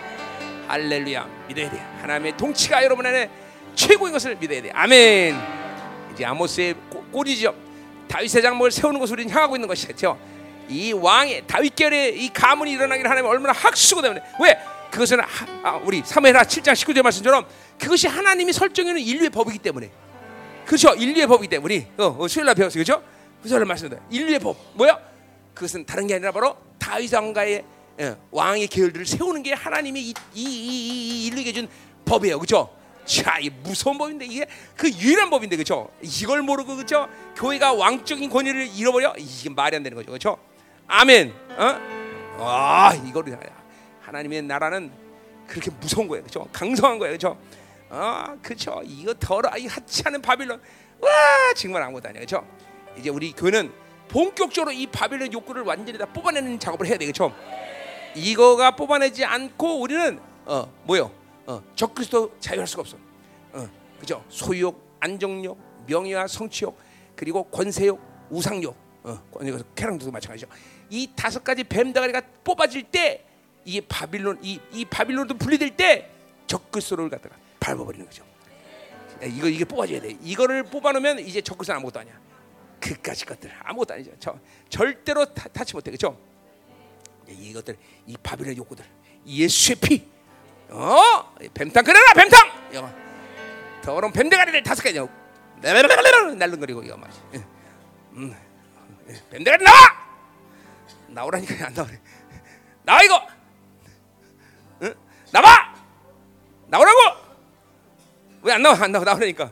할렐루야 0.68 1.28
믿어야 1.50 1.70
돼 1.70 1.78
하나님의 2.02 2.36
통치가 2.38 2.84
여러분 2.84 3.06
안에 3.06 3.30
최고인 3.76 4.12
것을 4.14 4.36
믿어야 4.38 4.60
돼. 4.64 4.72
아멘. 4.74 5.40
이제 6.14 6.26
아모스의 6.26 6.74
꼬- 6.90 7.04
꼬리죠. 7.12 7.54
다윗의 8.08 8.42
장막을 8.42 8.72
세우는 8.72 9.00
것을 9.00 9.14
우리는 9.14 9.32
향하고 9.32 9.56
있는 9.56 9.68
것이죠. 9.68 10.18
이 10.68 10.92
왕의 10.94 11.44
다윗결의 11.46 12.18
이 12.26 12.34
가문이 12.34 12.72
일어나기를 12.72 13.08
하나님 13.10 13.30
얼마나 13.30 13.54
학수고 13.54 14.02
때문에 14.02 14.20
왜 14.42 14.58
그것은 14.92 15.22
하, 15.22 15.46
아, 15.64 15.76
우리 15.78 16.04
사무엘하 16.06 16.44
7장 16.44 16.74
19절 16.74 17.02
말씀처럼 17.02 17.46
그것이 17.80 18.08
하나님이 18.08 18.54
설정해놓은 18.54 19.02
인류의 19.02 19.30
법이기 19.30 19.60
때문에. 19.60 19.90
그렇죠? 20.66 20.94
인류의 20.94 21.28
법이기 21.28 21.50
때문에 21.50 21.92
어, 21.98 22.18
어, 22.20 22.28
수요일 22.28 22.46
날 22.46 22.56
배웠어요. 22.56 22.84
그렇죠? 22.84 23.04
수요일 23.44 23.62
날 23.62 23.66
말씀드려 23.68 24.02
인류의 24.10 24.40
법. 24.40 24.58
뭐야 24.76 25.00
그것은 25.54 25.86
다른 25.86 26.08
게 26.08 26.16
아니라 26.16 26.32
바로 26.32 26.56
다윗 26.78 27.14
왕가의 27.14 27.64
예, 28.00 28.16
왕의 28.32 28.68
계열들을 28.68 29.06
세우는 29.06 29.44
게 29.44 29.54
하나님이 29.54 30.02
이, 30.02 30.14
이, 30.34 30.44
이, 30.44 31.24
이 31.24 31.28
인류에게 31.28 31.54
준 31.54 31.68
법이에요. 32.06 32.38
그렇죠? 32.40 32.70
자, 33.06 33.40
이 33.40 33.50
무서운 33.50 33.98
법인데 33.98 34.26
이게 34.26 34.46
그 34.76 34.90
유일한 34.90 35.30
법인데 35.30 35.56
그렇죠? 35.56 35.90
이걸 36.02 36.42
모르고 36.42 36.76
그렇죠? 36.76 37.08
교회가 37.36 37.74
왕적인 37.74 38.30
권위를 38.30 38.70
잃어버려? 38.76 39.14
이게 39.18 39.50
말이 39.50 39.76
안 39.76 39.84
되는 39.84 39.96
거죠. 39.96 40.08
그렇죠? 40.08 40.38
아멘. 40.88 41.34
어? 41.58 41.78
아 42.40 42.94
이거를 43.08 43.38
하나님의 44.12 44.42
나라는 44.44 44.92
그렇게 45.48 45.72
무서운 45.80 46.08
거예요 46.08 46.24
그렇죠 46.24 46.48
강성한 46.52 47.00
거예요 47.00 47.18
그렇죠 47.18 47.38
아, 47.94 48.38
그렇죠. 48.42 48.82
이거 48.86 49.14
더러 49.14 49.56
이 49.58 49.68
하찮은 49.68 50.22
바빌론. 50.22 50.62
와, 51.02 51.10
정말 51.58 51.84
아무것도 51.84 52.08
아니야. 52.08 52.22
그렇죠? 52.22 52.48
이제 52.98 53.10
우리 53.10 53.34
교회는 53.34 53.70
본격적으로 54.08 54.72
이 54.72 54.88
바빌론 54.88 55.34
욕구를 55.34 55.64
완전히 55.64 55.98
다 55.98 56.06
뽑아내는 56.06 56.58
작업을 56.58 56.88
해야 56.88 56.98
되겠죠. 56.98 57.36
이거가 58.16 58.78
뽑아내지 58.78 59.26
않고 59.26 59.82
우리는 59.82 60.20
어, 60.46 60.72
뭐요? 60.86 61.12
어, 61.46 61.62
적그리스도 61.76 62.38
자유할 62.40 62.66
수가 62.66 62.82
없어. 62.82 62.98
어, 63.52 63.68
그죠? 64.00 64.24
소유욕, 64.30 64.98
안정욕, 65.02 65.86
명예와 65.86 66.28
성취욕, 66.28 66.78
그리고 67.18 67.44
권세욕, 67.44 68.00
우상욕. 68.30 68.74
어, 69.04 69.22
캐랑도 69.76 70.10
마찬가지죠. 70.12 70.48
이 70.90 71.12
다섯 71.14 71.44
가지 71.44 71.66
뱀 71.66 71.92
다가리가 71.92 72.22
뽑아질 72.46 72.84
때 72.84 73.26
이게 73.66 73.82
바빌론 73.82 74.40
이, 74.42 74.60
이 74.72 74.86
바빌론도 74.86 75.38
분리될 75.38 75.76
때 75.76 76.10
적그리스도를 76.48 77.10
갖다가 77.10 77.36
밟아버리는 77.60 78.06
거죠. 78.06 78.24
야, 79.22 79.26
이거 79.26 79.48
이게 79.48 79.66
뽑아줘야 79.66 80.02
돼. 80.02 80.18
이거를 80.22 80.64
뽑아놓으면 80.64 81.20
이제 81.20 81.42
적그리스도 81.42 81.74
아무것도 81.76 82.00
아니야. 82.00 82.20
그까지 82.80 83.26
것들 83.26 83.52
아무것도 83.64 83.94
아니죠. 83.94 84.12
저, 84.20 84.40
절대로 84.70 85.26
타, 85.34 85.48
타치 85.50 85.76
못해. 85.76 85.92
그렇죠? 85.92 86.18
이것들 87.28 87.78
이 88.08 88.16
바빌론 88.22 88.58
욕구들 88.58 88.86
예수의 89.26 89.76
피 89.78 90.08
어? 90.70 91.34
뱀탕 91.54 91.84
그래라 91.84 92.14
뱀탕 92.14 92.40
이거 92.72 92.90
더러운 93.82 94.12
뱀대가리를 94.12 94.64
다섯 94.64 94.84
가지 94.84 95.00
날름거리고 95.62 96.84
이거 96.84 96.98
말이지 96.98 97.20
예. 97.36 97.46
음. 98.14 98.36
예. 99.10 99.16
뱀대가리 99.30 99.64
나와 99.64 99.78
나오라니까 101.08 101.68
안 101.68 101.74
나오네 101.74 102.00
나와 102.84 103.04
이거 103.04 103.28
응? 103.28 103.41
나와 105.32 105.74
나오라고 106.68 107.00
왜 108.44 108.54
안 108.54 108.62
나와 108.62 108.76
안 108.82 108.92
나와 108.92 109.06
나오라니까 109.06 109.52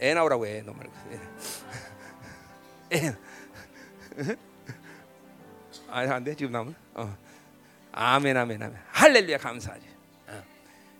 애 0.00 0.14
나오라고 0.14 0.46
애너 0.46 0.72
말고 0.72 0.92
애. 2.92 2.96
애. 3.06 3.16
아, 5.90 6.00
안 6.00 6.24
돼. 6.24 6.34
지금 6.34 6.52
나오면. 6.52 6.74
어. 6.94 7.16
아멘, 7.92 8.36
아멘, 8.36 8.62
아멘. 8.62 8.78
할렐루야, 8.92 9.38
감사하지. 9.38 9.86
어. 10.28 10.42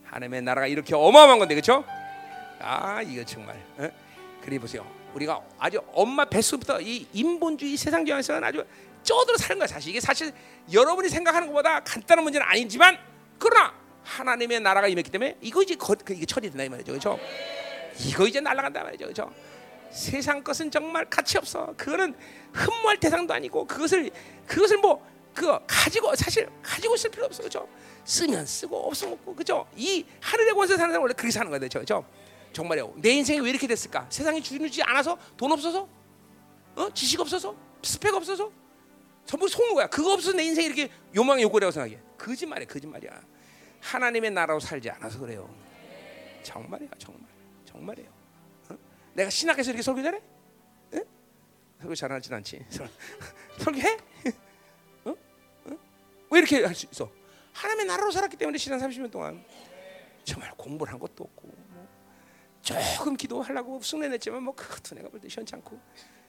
하나님의 0.04 0.42
나라가 0.42 0.66
이렇게 0.66 0.94
어마어마한 0.94 1.38
건데, 1.38 1.54
그렇죠? 1.54 1.84
아, 2.60 3.02
이거 3.02 3.24
정말. 3.24 3.56
어? 3.76 3.90
그래 4.42 4.58
보세요. 4.58 4.86
우리가 5.14 5.40
아주 5.58 5.80
엄마 5.92 6.24
뱃속부터 6.24 6.80
이 6.80 7.06
인본주의 7.12 7.76
세상경에서는 7.76 8.42
아주 8.44 8.64
쪄들어 9.02 9.36
사는 9.36 9.58
거야. 9.58 9.66
사실 9.66 9.90
이게 9.90 10.00
사실 10.00 10.32
여러분이 10.72 11.08
생각하는 11.08 11.48
것보다 11.48 11.80
간단한 11.80 12.22
문제는 12.24 12.46
아니지만 12.46 12.98
그러나 13.38 13.72
하나님의 14.08 14.60
나라가 14.60 14.88
임했기 14.88 15.10
때문에 15.10 15.36
이거 15.42 15.62
이제 15.62 15.74
거, 15.74 15.94
그 16.02 16.14
이게 16.14 16.24
처리된다 16.24 16.64
이 16.64 16.68
말이죠, 16.68 16.92
그렇죠? 16.92 17.18
이거 18.06 18.26
이제 18.26 18.40
날아간다 18.40 18.82
말이죠, 18.82 19.04
그렇죠? 19.04 19.30
세상 19.90 20.42
것은 20.42 20.70
정말 20.70 21.08
가치 21.08 21.36
없어. 21.38 21.74
그거는 21.76 22.14
흠모할 22.52 22.98
대상도 22.98 23.34
아니고 23.34 23.66
그것을 23.66 24.10
그것을 24.46 24.78
뭐 24.78 25.06
그거 25.34 25.60
가지고 25.66 26.14
사실 26.14 26.48
가지고 26.62 26.94
있을 26.94 27.10
필요 27.10 27.26
없어, 27.26 27.42
그렇죠? 27.42 27.68
쓰면 28.04 28.46
쓰고 28.46 28.88
없으면 28.88 29.14
없고, 29.14 29.34
그렇죠? 29.34 29.68
이 29.76 30.04
하늘의 30.20 30.54
권세 30.54 30.76
사는 30.76 30.90
사람 30.90 31.02
원래 31.02 31.12
그렇게 31.12 31.30
사는 31.30 31.48
거야, 31.50 31.60
그렇죠? 31.60 32.04
정말요. 32.52 32.94
내 32.96 33.10
인생이 33.10 33.40
왜 33.40 33.50
이렇게 33.50 33.66
됐을까? 33.66 34.06
세상이 34.08 34.42
주지 34.42 34.82
않아서 34.82 35.18
돈 35.36 35.52
없어서, 35.52 35.86
어? 36.74 36.88
지식 36.94 37.20
없어서, 37.20 37.54
스펙 37.82 38.14
없어서, 38.14 38.50
전부 39.26 39.46
속는 39.46 39.74
거야. 39.74 39.86
그거 39.86 40.14
없어서 40.14 40.34
내 40.36 40.44
인생이 40.44 40.66
이렇게 40.66 40.88
요망의 41.14 41.44
욕구라고 41.44 41.70
생각해. 41.70 42.00
거짓말이야, 42.16 42.66
거짓말이야. 42.66 43.10
하나님의 43.81 44.31
나라로 44.32 44.60
살지 44.60 44.90
않아서 44.90 45.18
그래요. 45.18 45.48
정말이야, 46.42 46.90
정말, 46.98 47.23
정말이에요. 47.65 48.10
어? 48.70 48.78
내가 49.15 49.31
신학에서 49.31 49.70
이렇게 49.70 49.82
설교 49.82 50.02
잘해? 50.02 50.20
응? 50.94 51.05
설교 51.81 51.94
잘하진 51.94 52.34
않지. 52.34 52.65
설- 52.68 52.89
설교해? 53.58 53.97
어? 55.05 55.10
어? 55.10 55.76
왜 56.31 56.39
이렇게 56.39 56.65
할 56.65 56.74
수 56.74 56.86
있어? 56.90 57.10
하나님의 57.52 57.86
나라로 57.86 58.10
살았기 58.10 58.36
때문에 58.36 58.57
지난 58.58 58.78
30년 58.78 59.10
동안 59.10 59.44
정말 60.24 60.52
공부를 60.57 60.92
한 60.92 61.00
것도 61.00 61.24
없고 61.24 61.48
뭐 61.48 61.89
조금 62.62 63.16
기도하려고 63.16 63.81
냈지만 64.10 64.42
뭐 64.44 64.55
그것도 64.55 64.94
내가 64.94 65.08
볼때 65.08 65.26
않고 65.57 65.81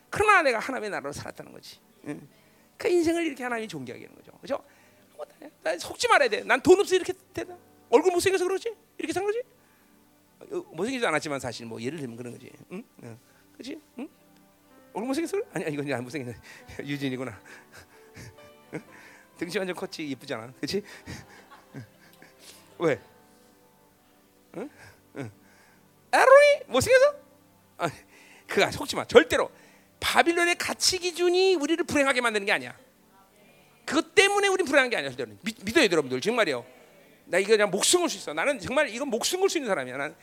그러나 0.09 0.41
내가 0.41 0.57
하나님의 0.59 0.89
나라로 0.89 1.11
살았다는 1.11 1.51
거지. 1.51 1.79
응. 2.05 2.27
그 2.77 2.87
인생을 2.87 3.25
이렇게 3.25 3.43
하나님이 3.43 3.67
존경하게 3.67 4.05
하는 4.05 4.15
거죠. 4.17 4.31
그죠? 4.39 4.63
나 5.63 5.77
속지 5.77 6.07
말아야 6.07 6.29
돼. 6.29 6.43
난 6.43 6.61
돈 6.61 6.79
없어 6.79 6.95
이렇게 6.95 7.13
되다. 7.33 7.55
얼굴 7.89 8.11
못생겨서 8.11 8.43
그러지? 8.45 8.73
이렇게 8.97 9.13
산 9.13 9.23
거지? 9.25 9.41
어, 10.39 10.55
못생기지 10.71 11.05
않았지만 11.05 11.39
사실 11.39 11.65
뭐 11.65 11.81
예를 11.81 11.99
들면 11.99 12.15
그런 12.17 12.33
거지. 12.33 12.51
응? 12.71 12.83
응. 13.03 13.19
그렇지? 13.53 13.79
응? 13.99 14.09
얼굴 14.93 15.07
못생겼어? 15.07 15.37
아니야 15.53 15.67
이건 15.69 15.91
안 15.93 16.03
못생겼네. 16.03 16.37
유진이구나. 16.85 17.39
응? 18.73 18.81
등치 19.37 19.57
완전 19.57 19.75
컸지 19.75 20.07
이쁘잖아. 20.09 20.51
그렇지? 20.57 20.81
왜? 22.79 22.99
응? 24.57 24.69
응. 25.17 25.31
에로이 26.13 26.63
못생겨서? 26.67 27.15
아, 27.77 27.89
그가 28.47 28.71
속지 28.71 28.95
마. 28.95 29.05
절대로 29.05 29.51
바빌론의 29.99 30.55
가치 30.57 30.97
기준이 30.97 31.55
우리를 31.55 31.83
불행하게 31.85 32.21
만드는 32.21 32.45
게 32.45 32.51
아니야. 32.51 32.77
그것 33.89 34.13
때문에 34.13 34.47
우리 34.49 34.63
불행한 34.63 34.91
게 34.91 34.97
아니야. 34.97 35.09
절대로. 35.09 35.31
믿, 35.41 35.57
믿어요, 35.65 35.85
여러분들. 35.85 36.21
정말이요. 36.21 36.63
나 37.25 37.39
이거 37.39 37.49
그냥 37.49 37.71
목숨 37.71 38.01
걸 38.01 38.09
수 38.09 38.17
있어. 38.17 38.33
나는 38.33 38.59
정말 38.59 38.87
이건 38.89 39.07
목숨 39.07 39.39
걸 39.39 39.49
수 39.49 39.57
있는 39.57 39.67
사람이야. 39.67 39.97
나는 39.97 40.15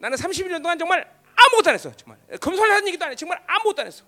나는 0.00 0.18
31년 0.18 0.60
동안 0.60 0.76
정말 0.76 1.08
아무것도 1.36 1.70
안 1.70 1.74
했어. 1.74 1.92
정말 1.96 2.18
검소하는 2.40 2.88
얘기도 2.88 3.04
안 3.04 3.12
해. 3.12 3.14
정말 3.14 3.40
아무것도 3.46 3.82
안 3.82 3.86
했어. 3.86 4.04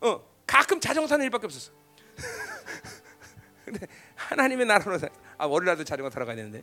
어 0.00 0.24
가끔 0.46 0.80
자전거 0.80 1.06
타는 1.06 1.22
일밖에 1.26 1.44
없었어. 1.44 1.70
근데 3.66 3.86
하나님의 4.16 4.64
나라로 4.64 4.96
살. 4.98 5.10
아 5.36 5.44
월요일날도 5.44 5.84
자전거 5.84 6.08
타러 6.08 6.24
가야 6.24 6.36
되는데. 6.36 6.62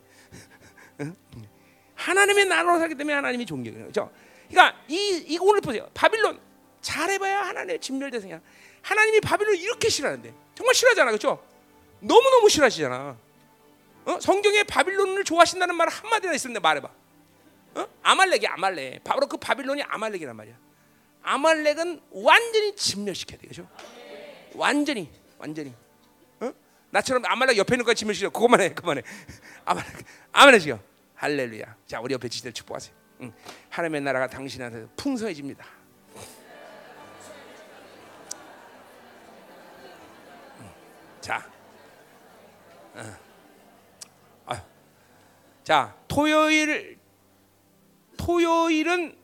응? 1.02 1.16
하나님의 1.94 2.46
나라로 2.46 2.80
살기 2.80 2.96
때문에 2.96 3.14
하나님이 3.14 3.46
존경해요. 3.46 3.84
그렇죠? 3.84 4.12
그러니까 4.50 4.80
이, 4.88 5.24
이 5.28 5.38
오늘 5.40 5.62
보세요. 5.62 5.88
바빌론 5.94 6.40
잘해봐야 6.82 7.42
하나님의 7.50 7.80
진멸 7.82 8.10
대상이야. 8.10 8.42
하나님이 8.82 9.22
바빌론 9.22 9.56
이렇게 9.56 9.90
싫어하는데 9.90 10.34
정말 10.56 10.74
싫어하잖아, 10.74 11.12
그렇죠? 11.12 11.44
너무 12.00 12.30
너무 12.30 12.50
싫어하시잖아. 12.50 13.18
어? 14.06 14.20
성경에 14.20 14.64
바빌론을 14.64 15.24
좋아하신다는 15.24 15.76
말 15.76 15.90
한마디나 15.90 16.34
있으면 16.34 16.62
말해봐. 16.62 16.90
어? 17.76 17.88
아말렉이 18.02 18.48
아말렉. 18.48 19.04
바로 19.04 19.28
그 19.28 19.38
바빌론이 19.38 19.84
아말렉이란 19.84 20.36
말이야. 20.36 20.56
아말렉은 21.22 22.02
완전히 22.12 22.76
진멸시켜야 22.76 23.38
돼, 23.38 23.48
그렇죠? 23.48 23.68
완전히, 24.56 25.12
완전히. 25.38 25.74
어? 26.40 26.54
나처럼 26.90 27.24
아말렉 27.26 27.58
옆에 27.58 27.76
있는 27.76 27.86
거 27.86 27.94
진멸시켜. 27.94 28.30
그것만 28.30 28.62
해, 28.62 28.74
그만 28.74 28.98
해. 28.98 29.02
아말렉, 29.66 30.06
아말렉이요. 30.32 30.80
할렐루야. 31.16 31.76
자, 31.86 32.00
우리 32.00 32.14
옆에 32.14 32.30
지들 32.30 32.54
축복하세요. 32.54 32.96
응. 33.22 33.34
하나님의 33.70 34.02
나라가 34.02 34.28
당신한테 34.28 34.88
풍성해집니다. 34.96 35.66
응. 40.60 40.70
자, 41.20 41.38
어. 41.38 41.57
아유. 44.46 44.60
자, 45.64 45.96
토요일 46.08 46.98
토요일은 48.18 49.16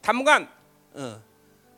당분간 0.00 0.48
어, 0.94 1.22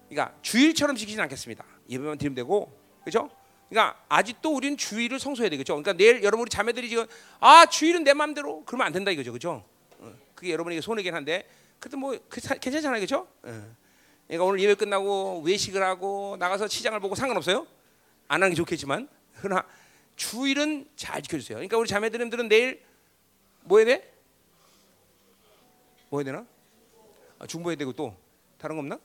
그러니까 0.08 0.36
주일처럼 0.42 0.96
지키진 0.96 1.20
않겠습니다. 1.20 1.64
예배만 1.88 2.18
드리면 2.18 2.34
되고, 2.34 2.76
그죠? 3.04 3.30
그러니까 3.68 3.98
아직도 4.08 4.54
우리는 4.54 4.76
주일을 4.76 5.18
성소해야 5.18 5.50
되겠죠. 5.50 5.74
그러니까 5.74 5.92
내일 5.92 6.22
여러분 6.22 6.40
우리 6.42 6.50
자매들이 6.50 6.88
지금 6.88 7.06
아 7.40 7.66
주일은 7.66 8.04
내 8.04 8.12
마음대로 8.14 8.62
그러면 8.64 8.86
안 8.86 8.92
된다 8.92 9.10
이거죠, 9.10 9.32
그죠? 9.32 9.64
어, 9.98 10.12
그게 10.34 10.52
여러분에게 10.52 10.80
손해긴 10.80 11.14
한데 11.14 11.48
그래도 11.78 11.96
뭐 11.96 12.16
그, 12.28 12.40
사- 12.40 12.54
괜찮잖아요, 12.54 12.98
그렇죠? 13.00 13.28
그러니까 14.26 14.44
오늘 14.44 14.60
예배 14.60 14.74
끝나고 14.74 15.42
외식을 15.44 15.82
하고 15.82 16.36
나가서 16.38 16.66
시장을 16.68 17.00
보고 17.00 17.14
상관없어요. 17.14 17.66
안 18.28 18.42
하는 18.42 18.50
게 18.50 18.54
좋겠지만 18.56 19.08
그러나 19.40 19.64
주일은 20.16 20.88
잘 20.96 21.22
지켜주세요. 21.22 21.56
그러니까 21.56 21.76
우리 21.76 21.88
자매들은 21.88 22.48
내일 22.48 22.84
뭐 23.62 23.78
해야 23.78 23.86
돼? 23.86 24.14
뭐 26.08 26.20
해야 26.20 26.24
되나? 26.24 26.46
아, 27.38 27.46
중보해야 27.46 27.76
되고 27.76 27.92
또 27.92 28.16
다른 28.58 28.76
거 28.76 28.80
없나? 28.80 28.98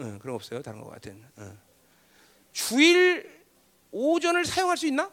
응, 0.00 0.18
그런 0.18 0.32
거 0.32 0.34
없어요. 0.34 0.62
다른 0.62 0.80
거 0.80 0.90
같은. 0.90 1.24
응. 1.38 1.58
주일 2.52 3.44
오전을 3.90 4.44
사용할 4.44 4.76
수 4.76 4.86
있나? 4.86 5.10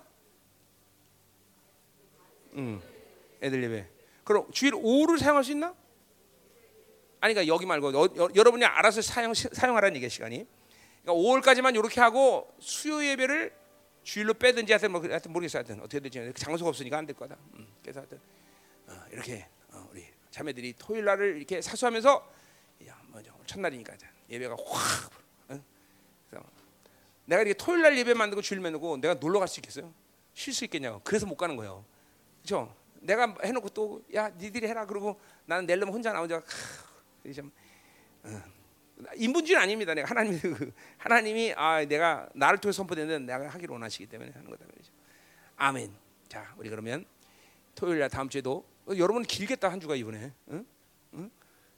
응, 2.55 2.81
애들 3.41 3.63
예배. 3.63 3.87
그럼 4.23 4.51
주일 4.51 4.73
오후를 4.75 5.17
사용할 5.17 5.43
수 5.43 5.51
있나? 5.51 5.75
아니 7.19 7.33
그러니까 7.33 7.53
여기 7.53 7.65
말고 7.65 7.93
여, 7.93 8.09
여, 8.17 8.29
여러분이 8.35 8.65
알아서 8.65 9.01
사용 9.01 9.33
사용하라는 9.33 9.95
얘기야 9.95 10.09
시간이. 10.09 10.45
그러니까 11.03 11.23
5월까지만 11.23 11.75
이렇게 11.75 12.01
하고 12.01 12.53
수요 12.59 13.03
예배를 13.05 13.60
주일로 14.03 14.33
빼든지 14.33 14.71
하여튼 14.73 14.91
뭐 14.91 15.01
하여튼 15.01 15.31
모르겠어 15.31 15.59
하여튼 15.59 15.79
어떻게 15.79 15.99
될지 15.99 16.33
장소가 16.35 16.69
없으니까 16.69 16.97
안 16.97 17.05
될 17.05 17.15
거다. 17.15 17.37
음, 17.55 17.67
그래서 17.81 17.99
하여튼 17.99 18.19
어, 18.87 18.99
이렇게 19.11 19.47
어, 19.69 19.87
우리 19.91 20.05
자매들이 20.31 20.73
토요일 20.77 21.05
날을 21.05 21.37
이렇게 21.37 21.61
사수하면서 21.61 22.33
야 22.87 23.01
먼저 23.07 23.31
오늘 23.35 23.45
첫날이니까 23.45 23.95
예배가 24.29 24.55
확 24.65 25.11
어? 25.49 25.63
그래서 26.29 26.45
내가 27.25 27.41
이렇게 27.41 27.53
토요일 27.53 27.83
날 27.83 27.97
예배 27.97 28.13
만들고 28.13 28.41
주일 28.41 28.59
만들고 28.61 28.97
내가 28.97 29.13
놀러 29.15 29.39
갈 29.39 29.47
수 29.47 29.59
있겠어요? 29.59 29.93
쉴 30.33 30.53
수 30.53 30.63
있겠냐고. 30.65 31.01
그래서 31.03 31.25
못 31.25 31.35
가는 31.35 31.55
거예요. 31.55 31.85
그렇죠? 32.41 32.75
내가 33.01 33.35
해놓고 33.43 33.69
또 33.69 34.01
야 34.13 34.29
니들이 34.29 34.67
해라 34.67 34.85
그러고 34.85 35.19
나는 35.45 35.65
내려면 35.65 35.93
혼자 35.93 36.11
나 36.13 36.19
혼자 36.19 36.39
크, 36.39 37.33
좀 37.33 37.51
어. 38.23 38.41
인본주의 39.15 39.55
는 39.57 39.63
아닙니다. 39.63 39.93
내가 39.93 40.09
하나님이 40.09 40.39
그- 40.39 40.71
하나님이 40.97 41.53
아 41.55 41.83
내가 41.85 42.29
나를 42.33 42.59
통해 42.59 42.71
선포되는 42.73 43.25
내가 43.25 43.47
하기를 43.49 43.73
원하시기 43.73 44.05
때문에 44.07 44.31
하는 44.31 44.49
거다 44.49 44.65
말이죠. 44.65 44.91
아멘. 45.57 45.91
자 46.27 46.53
우리 46.57 46.69
그러면 46.69 47.05
토요일 47.75 47.99
날 47.99 48.09
다음 48.09 48.29
주에도 48.29 48.65
어, 48.85 48.93
여러분 48.97 49.23
길겠다 49.23 49.71
한 49.71 49.79
주가 49.79 49.95
이번에. 49.95 50.31
응? 50.51 50.65
응? 51.13 51.31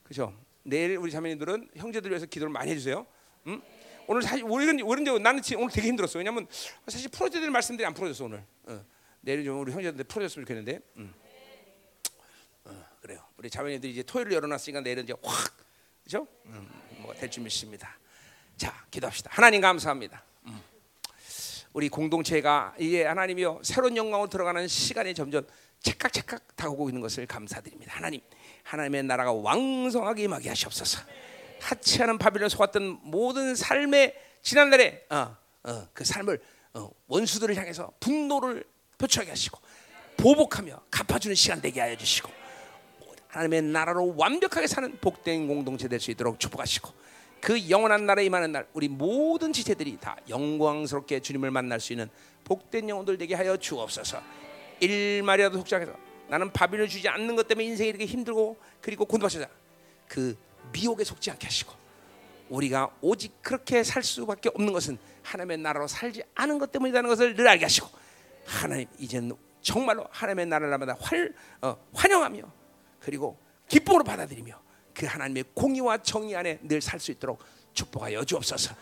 그죠? 0.04 0.34
내일 0.64 0.98
우리 0.98 1.12
자매님들은 1.12 1.72
형제들 1.76 2.10
위해서 2.12 2.26
기도를 2.26 2.52
많이 2.52 2.72
해주세요. 2.72 3.06
응? 3.48 3.62
오늘 4.08 4.22
사실 4.22 4.44
오늘은 4.46 4.82
오늘 4.82 5.22
나는 5.22 5.42
지금 5.42 5.64
오늘 5.64 5.74
되게 5.74 5.88
힘들었어. 5.88 6.20
왜냐면 6.20 6.48
사실 6.88 7.10
풀어줘야 7.10 7.42
될 7.42 7.50
말씀들이 7.50 7.86
안 7.86 7.94
풀어졌어 7.94 8.26
오늘. 8.26 8.44
어. 8.64 8.86
내일 9.22 9.44
좀 9.46 9.60
우리 9.62 9.72
형제들 9.72 10.04
풀어줬으면 10.06 10.46
좋겠는데. 10.46 10.80
응. 10.98 11.14
어, 12.66 12.86
그래요. 13.02 13.24
우리 13.38 13.50
자매님들이 13.50 13.94
이제 13.94 14.04
토요일 14.04 14.32
열어놨으니까 14.34 14.82
내일은 14.82 15.04
이제 15.04 15.14
확 15.24 15.54
그죠? 16.04 16.28
음, 16.48 16.70
뭐가 17.04 17.20
될 17.20 17.30
줄 17.30 17.44
믿습니다. 17.44 17.98
자, 18.58 18.74
기도합시다. 18.90 19.30
하나님 19.34 19.62
감사합니다. 19.62 20.24
음. 20.48 20.62
우리 21.74 21.90
공동체가 21.90 22.74
이제 22.80 23.04
하나님이요 23.04 23.62
새로운 23.64 23.98
영광으로 23.98 24.30
들어가는 24.30 24.68
시간이 24.68 25.14
점점 25.14 25.46
찰칵찰칵 25.82 26.56
다가오고 26.56 26.90
있는 26.90 27.02
것을 27.02 27.26
감사드립니다. 27.26 27.94
하나님, 27.96 28.22
하나님의 28.64 29.04
나라가 29.04 29.34
왕성하게 29.34 30.24
임하게 30.24 30.50
하시옵소서. 30.50 31.02
하찮은 31.62 32.18
바빌론 32.18 32.50
속았던 32.50 33.00
모든 33.04 33.56
삶의 33.56 34.16
지난날에 34.42 35.06
어, 35.10 35.36
어, 35.64 35.88
그 35.94 36.06
삶을 36.06 36.42
어, 36.74 36.90
원수들을 37.08 37.56
향해서 37.56 37.92
분노를 38.00 38.64
표출하게 38.98 39.32
하시고 39.32 39.60
보복하며 40.18 40.84
갚아주는 40.92 41.36
시간 41.36 41.62
되게 41.62 41.82
하여 41.82 41.96
주시고 41.98 42.32
하나님의 43.34 43.64
나라로 43.64 44.14
완벽하게 44.16 44.68
사는 44.68 44.96
복된 45.02 45.48
공동체 45.48 45.88
될 45.88 46.00
수 46.00 46.12
있도록 46.12 46.40
축복하시고 46.40 46.92
그 47.42 47.70
영원한 47.70 48.06
나라에 48.06 48.26
임하는 48.26 48.52
날 48.52 48.68
우리 48.74 48.88
모든 48.88 49.52
지체들이 49.52 49.98
다 50.00 50.16
영광스럽게 50.30 51.20
주님을 51.20 51.50
만날 51.52 51.80
수 51.80 51.94
있는 51.94 52.10
복된 52.46 52.88
영혼들 52.88 53.18
되게 53.18 53.36
하여 53.36 53.58
주옵소서. 53.58 54.22
일말이라도 54.80 55.58
속삭여서 55.58 55.94
나는 56.30 56.52
바빌을 56.52 56.88
주지 56.88 57.10
않는 57.10 57.36
것 57.36 57.48
때문에 57.48 57.66
인생이 57.66 57.90
이렇게 57.90 58.06
힘들고 58.06 58.58
그리고 58.82 59.06
곤두박질자 59.06 59.48
그 60.08 60.38
미혹에 60.72 61.04
속지 61.04 61.32
않게 61.32 61.48
하시고 61.48 61.74
우리가 62.50 62.90
오직 63.02 63.42
그렇게 63.42 63.84
살 63.84 64.04
수밖에 64.04 64.50
없는 64.54 64.72
것은 64.74 64.98
하나님의 65.24 65.58
나라로 65.58 65.88
살지 65.88 66.24
않은 66.36 66.60
것 66.60 66.72
때문이라는 66.72 67.10
것을 67.10 67.36
늘 67.36 67.48
알게 67.48 67.66
하시고 67.66 67.88
하나님 68.46 68.88
이제는 69.00 69.34
정말로 69.62 70.06
하나님의 70.12 70.46
나라를 70.48 70.70
날마다 70.70 70.98
활, 71.00 71.34
어, 71.62 71.78
환영하며 71.94 72.63
그리고 73.04 73.38
기쁨으로 73.68 74.04
받아들이며 74.04 74.62
그 74.94 75.06
하나님의 75.06 75.46
공의와 75.54 75.98
정의 76.04 76.36
안에 76.36 76.60
늘 76.64 76.80
살 76.82 77.00
수 77.00 77.12
있도록 77.12 77.44
축복하여 77.74 78.24
주옵소서. 78.24 78.76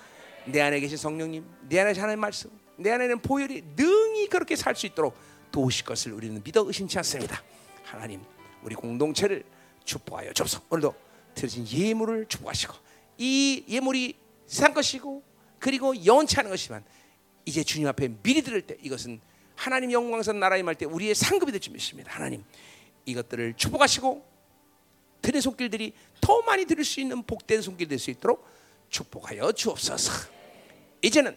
내 0.45 0.61
안에 0.61 0.79
계신 0.79 0.97
성령님, 0.97 1.45
내 1.69 1.79
안에 1.79 1.97
하나님 1.99 2.19
말씀, 2.19 2.49
내 2.77 2.91
안에는 2.91 3.19
보혈이 3.21 3.63
능히 3.75 4.27
그렇게 4.27 4.55
살 4.55 4.75
수 4.75 4.85
있도록 4.85 5.15
도우실 5.51 5.85
것을 5.85 6.13
우리는 6.13 6.41
믿어 6.43 6.63
의심치 6.65 6.97
않습니다. 6.99 7.41
하나님, 7.83 8.21
우리 8.63 8.75
공동체를 8.75 9.43
축복하여 9.85 10.33
주옵소서. 10.33 10.63
오늘도 10.69 10.93
드려진 11.35 11.67
예물을 11.67 12.25
축복하시고 12.27 12.73
이 13.17 13.63
예물이 13.67 14.17
세상 14.45 14.73
것이고 14.73 15.23
그리고 15.59 16.05
영원치 16.05 16.37
않은 16.39 16.49
것이지만 16.51 16.83
이제 17.45 17.63
주님 17.63 17.87
앞에 17.87 18.09
미리 18.21 18.41
드릴 18.41 18.61
때 18.67 18.77
이것은 18.81 19.19
하나님 19.55 19.91
영광선 19.91 20.39
나라에 20.39 20.59
임할 20.59 20.75
때 20.75 20.85
우리의 20.85 21.15
상급이 21.15 21.51
될 21.51 21.61
줄 21.61 21.73
믿습니다. 21.73 22.11
하나님 22.13 22.43
이것들을 23.05 23.53
축복하시고 23.55 24.25
드린 25.21 25.41
손길들이 25.41 25.93
더 26.19 26.41
많이 26.41 26.65
들을 26.65 26.83
수 26.83 26.99
있는 26.99 27.23
복된 27.23 27.61
손길 27.61 27.87
될 27.87 27.99
수 27.99 28.09
있도록 28.11 28.45
축복하여 28.89 29.51
주옵소서. 29.51 30.11
이제는 31.01 31.35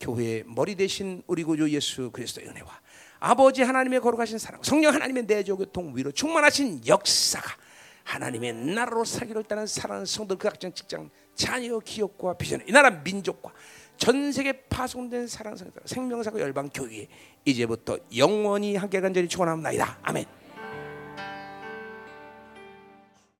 교회의 0.00 0.44
머리 0.46 0.74
대신 0.74 1.22
우리 1.26 1.44
구주 1.44 1.70
예수 1.70 2.10
그리스도의 2.10 2.48
은혜와 2.48 2.80
아버지 3.20 3.62
하나님의 3.62 4.00
거룩하신 4.00 4.38
사랑, 4.38 4.62
성령 4.62 4.92
하나님의 4.94 5.24
내조 5.24 5.56
교통 5.56 5.96
위로 5.96 6.12
충만하신 6.12 6.86
역사가 6.86 7.56
하나님의 8.04 8.52
나라로 8.52 9.04
살기를 9.04 9.44
따는 9.44 9.66
사랑하는 9.66 10.04
성도 10.04 10.36
그 10.36 10.48
각종 10.48 10.72
직장 10.74 11.10
자녀 11.34 11.78
기업과 11.78 12.34
비전 12.36 12.62
이 12.68 12.72
나라 12.72 12.90
민족과 12.90 13.52
전 13.96 14.30
세계 14.32 14.52
파송된 14.52 15.26
사랑 15.26 15.56
성도 15.56 15.80
생명사고 15.84 16.38
열방 16.38 16.68
교회 16.74 17.06
이제부터 17.44 17.98
영원히 18.16 18.76
함께 18.76 19.00
간절히 19.00 19.28
축원합니다. 19.28 19.98
아멘. 20.02 20.43